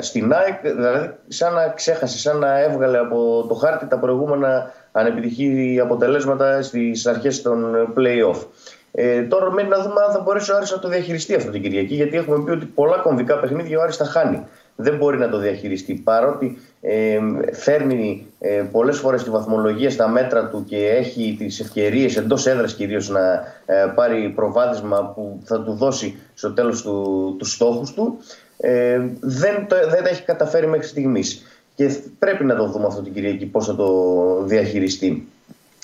[0.00, 5.78] στην ΑΕΚ, δηλαδή σαν να ξέχασε, σαν να έβγαλε από το χάρτη τα προηγούμενα ανεπιτυχή
[5.82, 8.46] αποτελέσματα στις αρχές των play-off.
[8.92, 11.62] Ε, τώρα μένει να δούμε αν θα μπορέσει ο Άρης να το διαχειριστεί αυτό την
[11.62, 14.46] Κυριακή, γιατί έχουμε πει ότι πολλά κομβικά παιχνίδια ο Άρης θα χάνει.
[14.80, 17.18] Δεν μπορεί να το διαχειριστεί, παρότι ε,
[17.52, 22.74] φέρνει ε, πολλές φορές τη βαθμολογία στα μέτρα του και έχει τις ευκαιρίες εντός έδρας
[22.74, 23.32] κυρίως να
[23.66, 28.18] ε, πάρει προβάδισμα που θα του δώσει στο τέλος του, τους στόχους του,
[28.56, 31.42] ε, δεν, το, δεν τα έχει καταφέρει μέχρι στιγμής.
[31.74, 35.28] Και πρέπει να το δούμε αυτό την Κυριακή πώς θα το διαχειριστεί.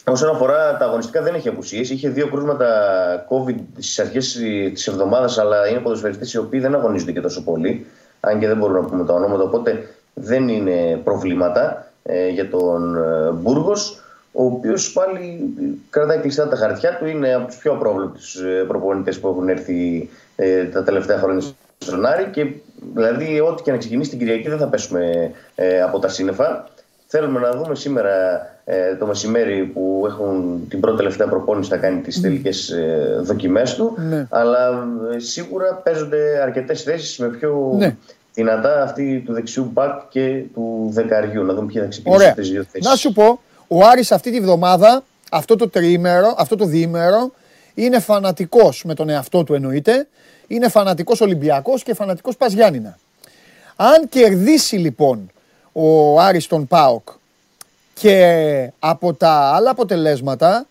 [0.09, 1.91] Όσον αφορά τα αγωνιστικά, δεν έχει απουσίες.
[1.91, 2.67] Είχε δύο κρούσματα
[3.31, 4.39] COVID στις αρχές
[4.73, 7.87] της εβδομάδας, αλλά είναι ποδοσφαιριστές οι οποίοι δεν αγωνίζονται και τόσο πολύ.
[8.27, 12.97] Αν και δεν μπορούμε να πούμε τα ονόματα, οπότε δεν είναι προβλήματα ε, για τον
[12.97, 14.01] ε, Μπούργος,
[14.33, 15.55] ο οποίος πάλι
[15.91, 17.07] κρατάει κλειστά τα χαρτιά του.
[17.07, 21.43] Είναι από τους πιο απρόβλεπτους προπονητές που έχουν έρθει ε, τα τελευταία χρόνια
[21.79, 22.29] στον Άρη.
[22.31, 22.47] Και
[22.95, 26.69] δηλαδή, ό,τι και να ξεκινήσει την Κυριακή, δεν θα πέσουμε ε, από τα σύννεφα.
[27.07, 28.56] Θέλουμε να δούμε σήμερα ε,
[28.99, 33.95] το μεσημέρι που έχουν την πρώτη τελευταία προπόνηση θα κάνει τις τελικές ε, δοκιμές του.
[34.09, 34.27] Ναι.
[34.31, 37.97] Αλλά ε, σίγουρα παίζονται αρκετές θέσεις με πιο Ναι.
[38.35, 41.43] δυνατά αυτή του δεξιού μπακ και του δεκαριού.
[41.45, 42.29] Να δούμε ποιοι θα ξεκινήσουν Ωραία.
[42.29, 42.89] αυτές τις δύο θέσεις.
[42.89, 47.33] Να σου πω, ο Άρης αυτή τη βδομάδα, αυτό το τριήμερο, αυτό το διήμερο,
[47.75, 50.07] είναι φανατικός με τον εαυτό του εννοείται,
[50.47, 52.99] είναι φανατικός Ολυμπιακός και φανατικός Παζιάννηνα.
[53.77, 55.31] Αν κερδίσει λοιπόν
[55.73, 57.09] ο Άρης τον ΠΑΟΚ
[58.01, 60.67] και από τα άλλα αποτελέσματα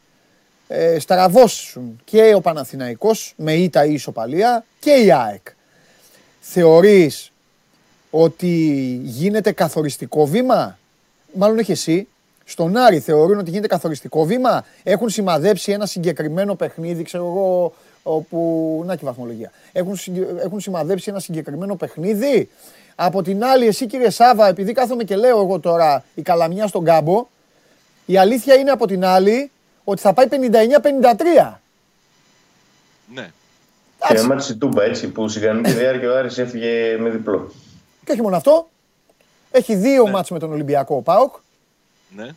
[0.67, 5.47] ε, στραβώσουν και ο Παναθηναϊκός με ήττα ή ισοπαλία και η ΑΕΚ.
[6.39, 7.31] Θεωρείς
[8.09, 8.47] ότι
[9.03, 10.77] γίνεται καθοριστικό βήμα;
[11.33, 12.07] Μάλλον όχι εσύ.
[12.45, 17.73] Στον Άρη θεωρούν ότι γίνεται καθοριστικό βήμα; Έχουν σημαδέψει ένα συγκεκριμένο παιχνίδι, ξέρω εγώ,
[18.03, 18.83] όπου...
[18.85, 19.51] Να και η βαθμολογία.
[19.71, 22.49] Έχουν, συγκε- έχουν σημαδέψει ένα συγκεκριμένο παιχνίδι;
[22.95, 26.83] Από την άλλη, εσύ κύριε Σάβα, επειδή κάθομαι και λέω εγώ τώρα η καλαμιά στον
[26.83, 27.27] κάμπο,
[28.05, 29.51] η αλήθεια είναι από την άλλη
[29.83, 31.53] ότι θα πάει 59-53.
[33.13, 33.31] Ναι.
[34.07, 37.51] Και μάτι στην Τούμπα έτσι που στην κανονική διάρκεια ο Άρης έφυγε με διπλό.
[38.05, 38.69] Και όχι μόνο αυτό,
[39.51, 41.35] έχει δύο μάτς με τον Ολυμπιακό ο ΠΑΟΚ
[42.15, 42.29] ναι.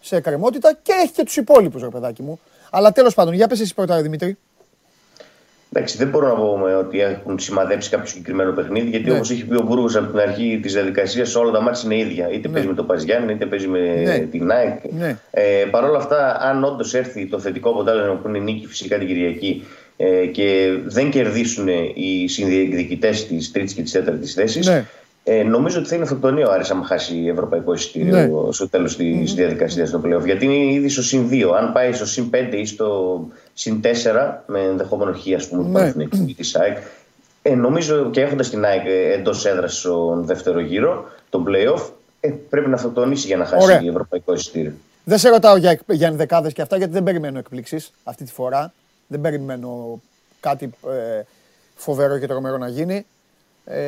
[0.00, 2.40] σε εκκρεμότητα και έχει και τους υπόλοιπους, ρε παιδάκι μου.
[2.70, 4.38] Αλλά τέλος πάντων, για πες εσύ πρώτα, ρε Δημήτρη.
[5.72, 9.16] Εντάξει, δεν μπορώ να πω με ότι έχουν σημαδέψει κάποιο συγκεκριμένο παιχνίδι, γιατί Ναι.
[9.16, 12.30] όπως έχει πει ο Μπούργος από την αρχή της διαδικασίας, όλα τα μάτια είναι ίδια.
[12.30, 14.18] Είτε παίζει με το Παζιάννη, είτε παίζει με Ναι.
[14.18, 14.78] την ΑΕΚ.
[14.98, 15.16] Ναι.
[15.30, 18.98] Ε, Παρ' όλα αυτά, αν όντως έρθει το θετικό αποτέλεσμα που είναι η νίκη φυσικά
[18.98, 19.64] την Κυριακή
[19.96, 24.84] ε, και δεν κερδίσουν οι συνδιεκδικητές της τρίτης και της τέταρτης θέσης, Ναι.
[25.32, 28.52] Ε, νομίζω ότι θα είναι αυτοκτονία ο Άρης άμα χάσει ευρωπαϊκό εισιτήριο Ναι.
[28.52, 30.24] στο τέλος της διαδικασίας στο playoff.
[30.24, 31.52] Γιατί είναι ήδη στο συν 2.
[31.58, 33.20] Αν πάει στο συν 5 ή στο
[33.54, 35.66] συν 4, με ενδεχόμενο χ, ας πούμε, Ναι.
[35.68, 36.76] του Παναθηναϊκού ή τη ΑΕΚ,
[37.42, 38.82] ε, νομίζω και έχοντας την ΑΕΚ
[39.18, 41.90] εντός έδρας στον δεύτερο γύρο, τον playoff,
[42.20, 43.82] ε, πρέπει να αυτοκτονήσει για να χάσει Ωραία.
[43.88, 44.72] ευρωπαϊκό εισιτήριο.
[45.04, 48.32] Δεν σε ρωτάω για, εκ- για ενδεκάδες και αυτά, γιατί δεν περιμένω εκπλήξεις αυτή τη
[48.32, 48.72] φορά.
[49.06, 50.00] Δεν περιμένω
[50.40, 50.64] κάτι
[51.18, 51.22] ε,
[51.76, 53.06] φοβερό και τρομερό να γίνει.
[53.64, 53.80] Ε,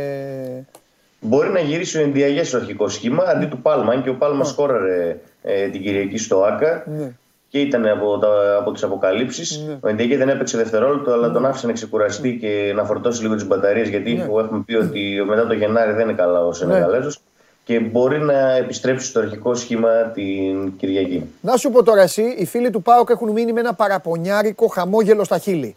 [1.24, 4.44] Μπορεί να γυρίσει ο Ενδιαγές στο αρχικό σχήμα αντί του Πάλμα, αν και ο Πάλμα
[4.44, 7.12] σκόραρε ε, την Κυριακή στο ΑΚΑ ναι.
[7.49, 9.66] και ήταν από, τα, από τις αποκαλύψεις.
[9.81, 13.47] Ο Ενδιαγέ δεν έπαιξε δευτερόλεπτο, αλλά τον άφησε να ξεκουραστεί και να φορτώσει λίγο τις
[13.47, 14.23] μπαταρίες, γιατί Ναι.
[14.23, 17.20] έχουμε πει ότι μετά το Γενάρη δεν είναι καλά ο Σενεγαλέζος
[17.65, 21.24] και μπορεί να επιστρέψει στο αρχικό σχήμα την Κυριακή.
[21.40, 25.24] να σου πω τώρα εσύ, οι φίλοι του ΠΑΟΚ έχουν μείνει με ένα παραπονιάρικο χαμόγελο
[25.24, 25.77] στα χείλη.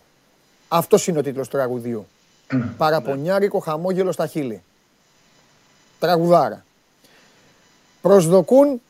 [0.67, 2.05] Αυτός είναι ο τίτλος του τραγουδιού.
[2.77, 4.61] παραπονιάρικο χαμόγελο στα χείλη.
[5.99, 6.65] Τραγουδάρα.
[8.01, 8.81] Προσδοκούν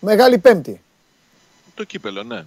[0.00, 0.80] Μεγάλη Πέμπτη.
[1.74, 2.44] Το κύπελο, ναι.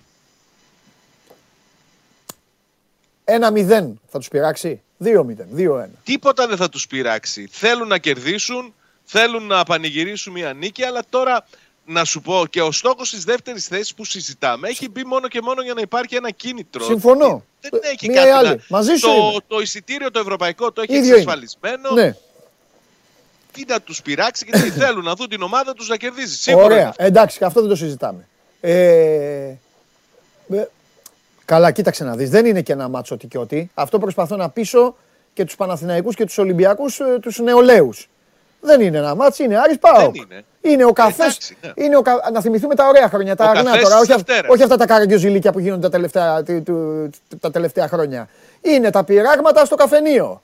[3.26, 4.81] 1-0 θα τους πειράξει.
[5.03, 5.09] 2-0,
[5.55, 5.85] 2-1.
[6.03, 7.47] Τίποτα δεν θα τους πειράξει.
[7.51, 8.73] Θέλουν να κερδίσουν,
[9.03, 11.45] θέλουν να πανηγυρίσουν μια νίκη, αλλά τώρα
[11.85, 15.41] να σου πω και ο στόχος της δεύτερης θέσης που συζητάμε έχει μπει μόνο και
[15.41, 16.84] μόνο για να υπάρχει ένα κίνητρο.
[16.85, 17.45] Συμφωνώ.
[17.61, 18.47] Δεν έχει Μία ή κάτι άλλη.
[18.47, 18.57] να...
[18.69, 19.39] Μαζί σου το, είμαι.
[19.47, 21.15] το εισιτήριο το ευρωπαϊκό το έχει Ίδιο είναι.
[21.18, 21.91] εξασφαλισμένο.
[21.91, 22.15] Ναι.
[23.52, 26.36] Τι να τους πειράξει γιατί θέλουν να δουν την ομάδα τους να κερδίζει.
[26.36, 27.03] Σίγουρα είναι Ωραία, αυτό.
[27.03, 28.28] εντάξει, και αυτό δεν το συζητάμε.
[28.61, 28.72] Ε,
[30.53, 30.68] ε,
[31.45, 33.68] καλά, κοίταξε να δεις, δεν είναι και ένα μάτσο τι και ό,τι.
[33.73, 34.95] Αυτό προσπαθώ να πείσω
[35.34, 38.10] και τους Παναθηναϊκούς και τους Ολυμπιακούς, ε, τους νεολαίους.
[38.61, 40.15] Δεν είναι ένα μάτσο, είναι Άρης Πάοκ.
[40.15, 40.44] είναι.
[40.61, 41.84] Είναι ο καφές, Εντάξει, ναι.
[41.86, 44.11] είναι ο, κα- να θυμηθούμε τα ωραία χρόνια, τα Ο αγνά καφές τώρα, της όχι,
[44.14, 44.52] αυ- Δευτέρας.
[44.52, 47.10] όχι αυτά τα καραγκιόζηλίκια που γίνονται τα τελευταία, του- του-
[47.40, 48.28] τα τελευταία χρόνια.
[48.61, 50.41] Είναι τα πειράγματα στο καφενείο.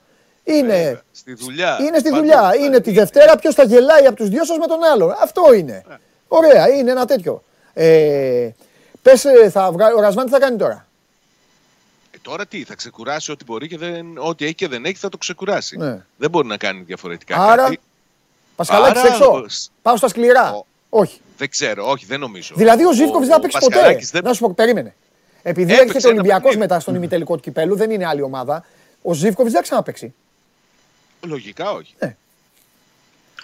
[0.50, 1.78] Είναι, Στη δουλειά.
[1.82, 2.22] είναι στη Παντού.
[2.22, 2.56] δουλειά.
[2.60, 5.16] Είναι τη Δευτέρα ποιος θα γελάει από τους δυο σας με τον άλλο.
[5.22, 5.84] Αυτό είναι.
[6.28, 7.44] Ωραία, είναι ένα τέτοιο.
[7.74, 8.50] Ε,
[9.02, 9.94] πες, ε, θα βγα...
[9.96, 10.88] ο Ρασβάν τι θα κάνει τώρα.
[12.12, 15.10] Ε, τώρα τι, θα ξεκουράσει ό,τι μπορεί και δεν, ό,τι έχει και δεν έχει θα
[15.10, 15.78] το ξεκουράσει.
[15.78, 16.06] Ναι.
[16.18, 17.80] Δεν μπορεί να κάνει διαφορετικά Άρα, κάτι.
[18.56, 19.46] Πασχαλάκης Άρα, έξω.
[19.48, 20.64] σ- Πάω στα σκληρά.
[20.90, 21.20] Όχι.
[21.38, 22.54] Δεν ξέρω, όχι, δεν νομίζω.
[22.58, 23.74] Δηλαδή ο Ζήφκοβιτς δεν θα παίξει ποτέ.
[23.76, 24.96] Πασχαλάκης δεν- Να σου πω, περίμενε.
[25.44, 26.68] Επειδή Έπαιξε έρχεται ο ένα Ολυμπιακός παιχνίδι.
[26.68, 28.66] μετά στον ημιτελικό του κυπέλου, δεν είναι άλλη ομάδα.
[29.02, 30.14] Ο Ζήφκοβιτς δεν θα ξαναπέξει.
[31.28, 31.94] Λογικά όχι.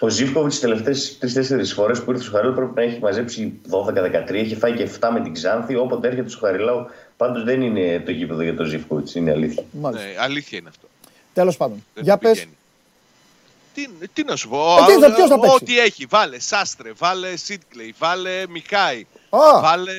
[0.00, 4.34] Ο Ζήφκοβιτς τις τελευταίες τρει-τέσσερι φορές που ήρθε στο Χαριλάου πρέπει να έχει μαζέψει 12-13.
[4.34, 5.74] Έχει φάει και 7 με την Ξάνθη.
[5.76, 6.86] Όποτε έρχεται στο Χαριλάου,
[7.16, 9.14] πάντως δεν είναι το γήπεδο για τον Ζήφκοβιτς.
[9.14, 9.64] Είναι αλήθεια.
[9.72, 10.06] Μάλιστα.
[10.06, 10.88] Ναι, αλήθεια είναι αυτό.
[11.32, 11.84] Τέλος πάντων.
[11.94, 12.32] Δεν Για του πες.
[12.32, 12.56] πηγαίνει.
[13.74, 14.76] Τι, τι να σου πω.
[14.78, 16.06] Ε, τι θα- ποιος θα παίξει; Ό,τι έχει.
[16.06, 19.06] Βάλε Σάστρε, βάλε Σίτκλεϊ, βάλε Μικάη.
[19.30, 19.60] Α.
[19.60, 19.92] Βάλε.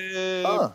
[0.62, 0.72] Α.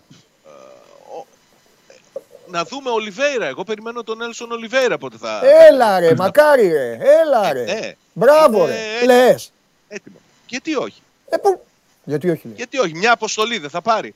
[2.50, 3.46] Να δούμε Ολιβέηρα.
[3.46, 5.40] Εγώ περιμένω τον Έλσον Ολιβέηρα πότε θα.
[5.68, 6.98] Έλα ρε, μακάρι ρε.
[7.22, 7.64] Έλα ρε.
[7.64, 7.94] ναι.
[8.12, 8.96] Μπράβο Είναι ρε.
[8.96, 9.12] έτοιμο.
[9.14, 9.52] Λες.
[9.88, 10.16] Έτοιμο.
[10.46, 11.60] Γιατί όχι; Ε, πού-
[12.04, 12.40] Γιατί όχι.
[12.46, 12.54] λέει.
[12.56, 14.14] Γιατί όχι; Μια αποστολή δεν θα πάρει.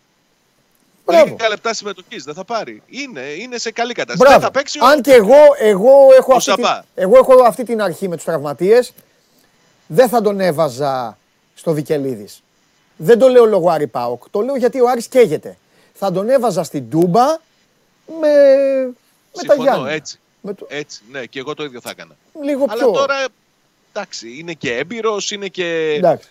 [1.06, 1.24] Μπράβο.
[1.24, 2.82] Λίγα λεπτά συμμετοχής δεν θα πάρει.
[2.86, 4.18] Είναι, είναι σε καλή κατάσταση.
[4.18, 4.44] Δεν Μπράβο.
[4.44, 6.82] θα παίξει ο- Αν και εγώ, εγώ, έχω Ο αυτή την, Σαμπά.
[6.94, 8.92] εγώ έχω αυτή την αρχή με τους τραυματίες.
[9.86, 11.18] Δεν θα τον έβαζα
[11.54, 12.42] στο Βικελίδης.
[12.96, 14.22] Δεν το λέω λόγω Άρη ΠΑΟΚ.
[14.30, 15.56] Το λέω γιατί ο Άρης καίγεται.
[15.94, 17.36] Θα τον έβαζα στην Τούμπα
[18.06, 18.92] με, με
[19.32, 19.92] τα Συμφωνώ, Γιάννη.
[19.92, 20.18] έτσι.
[20.40, 22.16] Με το- Έτσι, ναι, και εγώ το ίδιο θα έκανα.
[22.42, 22.90] Λίγο Αλλά πιο...
[22.90, 23.14] τώρα,
[23.92, 25.94] εντάξει, είναι και έμπειρος, είναι και.
[25.96, 26.28] Εντάξει.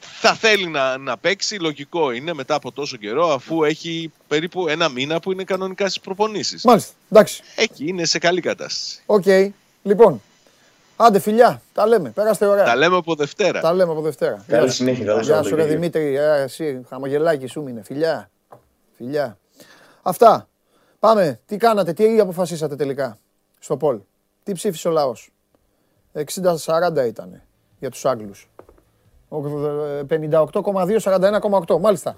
[0.00, 4.88] Θα θέλει να, να παίξει, λογικό είναι μετά από τόσο καιρό, αφού έχει περίπου ένα
[4.88, 6.64] μήνα που είναι κανονικά στις προπονήσεις.
[6.64, 6.92] Μάλιστα.
[7.10, 7.42] Εντάξει.
[7.56, 9.02] Εκεί είναι σε καλή κατάσταση.
[9.06, 9.24] Οκ.
[9.82, 10.22] Λοιπόν.
[10.96, 11.62] Άντε φιλιά.
[11.72, 12.10] Τα λέμε.
[12.10, 12.64] Πέραστε ωραία.
[12.64, 13.60] Τα λέμε από Δευτέρα.
[13.60, 14.44] Τα λέμε από Δευτέρα.
[14.48, 14.76] Καλή Γεια σου.
[14.76, 15.72] συνέχεια, καλό Γεια σου ρε Σαββατοκύριακο.
[15.80, 16.16] Δημήτρη.
[16.16, 17.82] Ε, εσύ χαμογελάκι σου μείνε.
[17.84, 18.30] Φιλιά.
[18.96, 19.38] Φιλιά.
[20.02, 20.48] Αυτά.
[21.02, 21.40] Πάμε.
[21.46, 23.18] Τι κάνατε, τι αποφασίσατε τελικά
[23.58, 24.00] στο Πολ.
[24.42, 25.32] Τι ψήφισε ο λαός;
[26.12, 27.42] 60-40 ήτανε.
[27.78, 28.50] για τους Άγγλους.
[29.28, 31.78] Ο- ε, 58,2-41,8.
[31.78, 32.14] Μάλιστα.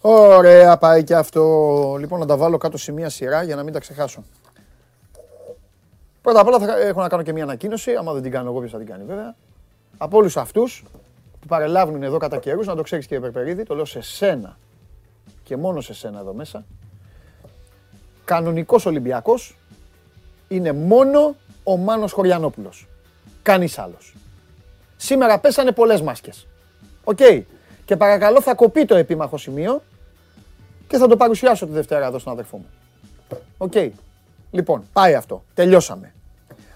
[0.00, 1.42] Ωραία πάει και αυτό.
[1.98, 4.24] Λοιπόν, να τα βάλω κάτω σε μία σειρά για να μην τα ξεχάσω.
[6.22, 8.58] Πρώτα απ' όλα θα έχω να κάνω και μία ανακοίνωση, άμα δεν την κάνω εγώ
[8.58, 9.34] ποιος θα την κάνει βέβαια.
[9.98, 10.84] Από όλους αυτούς
[11.40, 14.58] που παρελάβουν εδώ κατά καιρούς, να το ξέρεις κύριε Περπερίδη, το λέω σε σένα
[15.42, 16.64] και μόνο σε σένα εδώ μέσα.
[18.26, 19.56] Κανονικός Ολυμπιακός
[20.48, 22.86] είναι μόνο ο Μάνος Χωριανόπουλος.
[23.42, 24.14] Κανείς άλλος.
[24.96, 26.46] Σήμερα πέσανε πολλές μάσκες.
[27.04, 27.18] Οκ.
[27.84, 29.82] Και παρακαλώ θα κοπεί το επίμαχο σημείο
[30.86, 32.66] και θα το παρουσιάσω τη Δευτέρα εδώ στον αδερφό μου.
[33.58, 33.72] Οκ.
[34.50, 35.44] Λοιπόν, πάει αυτό.
[35.54, 36.14] Τελειώσαμε.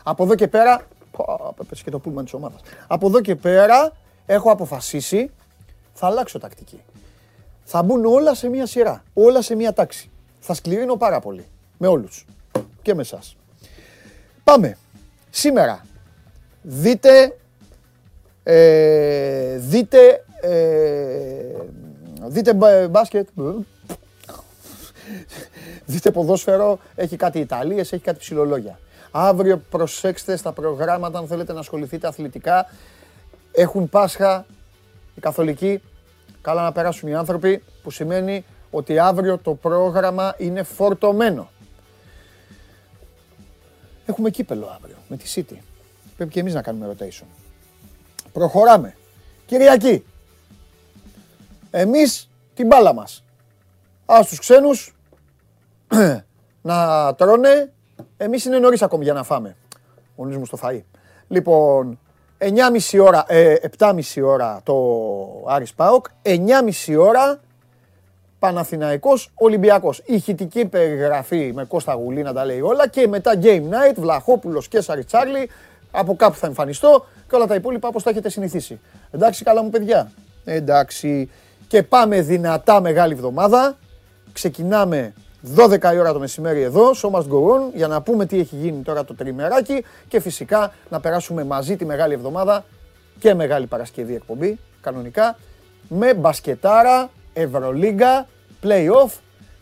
[0.02, 0.86] Από εδώ και πέρα.
[1.10, 2.60] Πω, Πέτσε και το πούλμαν της ομάδας.
[2.86, 3.92] Από εδώ και πέρα
[4.26, 5.30] έχω αποφασίσει.
[5.92, 6.82] Θα αλλάξω τακτική.
[7.64, 9.04] Θα μπουν όλα σε μία σειρά.
[9.14, 10.10] Όλα σε μία τάξη.
[10.40, 11.44] Θα σκληρύνω πάρα πολύ.
[11.78, 12.24] Με όλους.
[12.82, 13.36] Και με εσάς.
[14.44, 14.76] Πάμε.
[15.30, 15.84] Σήμερα.
[16.62, 17.36] Δείτε.
[18.42, 20.24] Ε, δείτε.
[20.40, 21.54] Ε,
[22.26, 23.28] δείτε μπα- μπάσκετ.
[25.86, 28.78] Δείτε ποδόσφαιρο, έχει κάτι Ιταλίες, έχει κάτι ψηλολόγια.
[29.10, 32.66] Αύριο προσέξτε στα προγράμματα αν θέλετε να ασχοληθείτε αθλητικά.
[33.52, 34.46] Έχουν Πάσχα
[35.14, 35.82] οι καθολικοί,
[36.42, 41.50] καλά να περάσουν οι άνθρωποι, που σημαίνει ότι αύριο το πρόγραμμα είναι φορτωμένο.
[44.06, 45.56] Έχουμε κύπελο αύριο με τη City.
[46.16, 47.26] Πρέπει και εμείς να κάνουμε rotation.
[48.32, 48.96] Προχωράμε.
[49.46, 50.04] Κυριακή.
[51.70, 53.24] Εμείς την μπάλα μας.
[54.06, 54.94] Ας τους ξένους
[56.62, 57.72] να τρώνε.
[58.16, 59.56] Εμείς είναι νωρίς ακόμη για να φάμε.
[60.16, 60.80] Ο νους μου στο φαΐ.
[61.28, 61.98] Λοιπόν,
[62.38, 64.76] 9.30 ώρα, ε, 7.30 ώρα το
[65.46, 67.40] Άρης ΠΑΟΚ, 9.30 ώρα
[68.40, 70.02] Παναθηναϊκός Ολυμπιακός.
[70.04, 74.80] Ηχητική περιγραφή με Κώστα Γουλή να τα λέει όλα και μετά Game Night, Βλαχόπουλος και
[74.80, 75.50] Σαριτσάρλι,
[75.90, 78.80] από κάπου θα εμφανιστώ και όλα τα υπόλοιπα όπως τα έχετε συνηθίσει.
[79.10, 80.10] Εντάξει καλά μου παιδιά.
[80.44, 81.30] Εντάξει.
[81.68, 83.76] Και πάμε δυνατά μεγάλη εβδομάδα.
[84.32, 85.12] Ξεκινάμε
[85.56, 88.56] 12 η ώρα το μεσημέρι εδώ, Show Must Go On, για να πούμε τι έχει
[88.56, 92.64] γίνει τώρα το τριμεράκι και φυσικά να περάσουμε μαζί τη Μεγάλη Εβδομάδα
[93.18, 95.38] και Μεγάλη Παρασκευή εκπομπή, κανονικά,
[95.88, 97.10] με μπασκετάρα,
[97.40, 98.26] Ευρωλίγκα,
[98.62, 99.12] Play-Off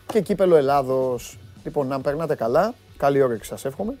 [0.05, 1.37] και Κύπελο Ελλάδος.
[1.63, 3.97] Λοιπόν, να περνάτε καλά, καλή όρεξη σας εύχομαι,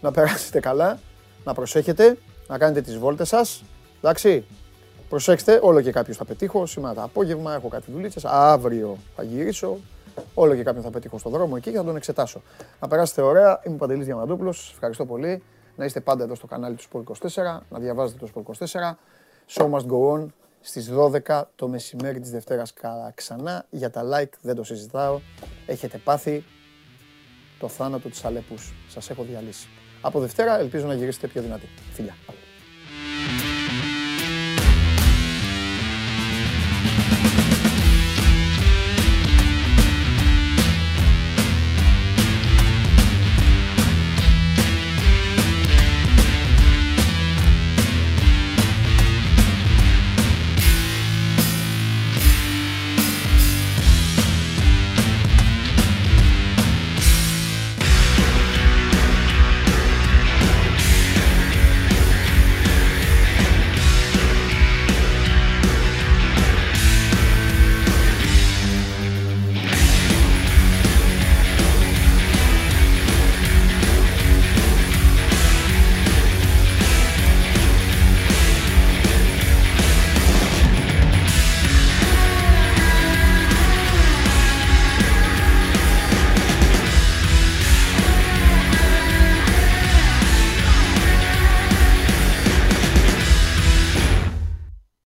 [0.00, 0.98] να περάσετε καλά,
[1.44, 2.18] να προσέχετε,
[2.48, 3.64] να κάνετε τις βόλτες σας,
[3.98, 4.44] εντάξει,
[5.14, 6.66] Προσέξτε, όλο και κάποιους θα πετύχω.
[6.66, 8.24] Σήμερα το απόγευμα έχω κάτι δουλίτσες.
[8.24, 9.78] Αύριο θα γυρίσω.
[10.34, 12.42] Όλο και κάποιον θα πετύχω στον δρόμο εκεί και θα τον εξετάσω.
[12.80, 13.60] Να περάσετε ωραία.
[13.64, 14.58] Είμαι ο Παντελής Διαμαντούπουλος.
[14.58, 15.42] Σας Ευχαριστώ πολύ.
[15.76, 17.60] Να είστε πάντα εδώ στο κανάλι του Sport 24.
[17.70, 18.98] Να διαβάζετε το Sport 24.
[19.48, 20.26] Show must go on
[20.66, 23.66] στις 12 το μεσημέρι της Δευτέρας κα- ξανά.
[23.70, 25.20] Για τα like δεν το συζητάω.
[25.66, 26.44] Έχετε πάθει
[27.58, 28.72] το θάνατο της Αλεπούς.
[28.88, 29.68] Σας έχω διαλύσει.
[30.00, 31.66] Από Δευτέρα ελπίζω να γυρίσετε πιο δυνατοί.
[31.92, 32.14] Φιλιά.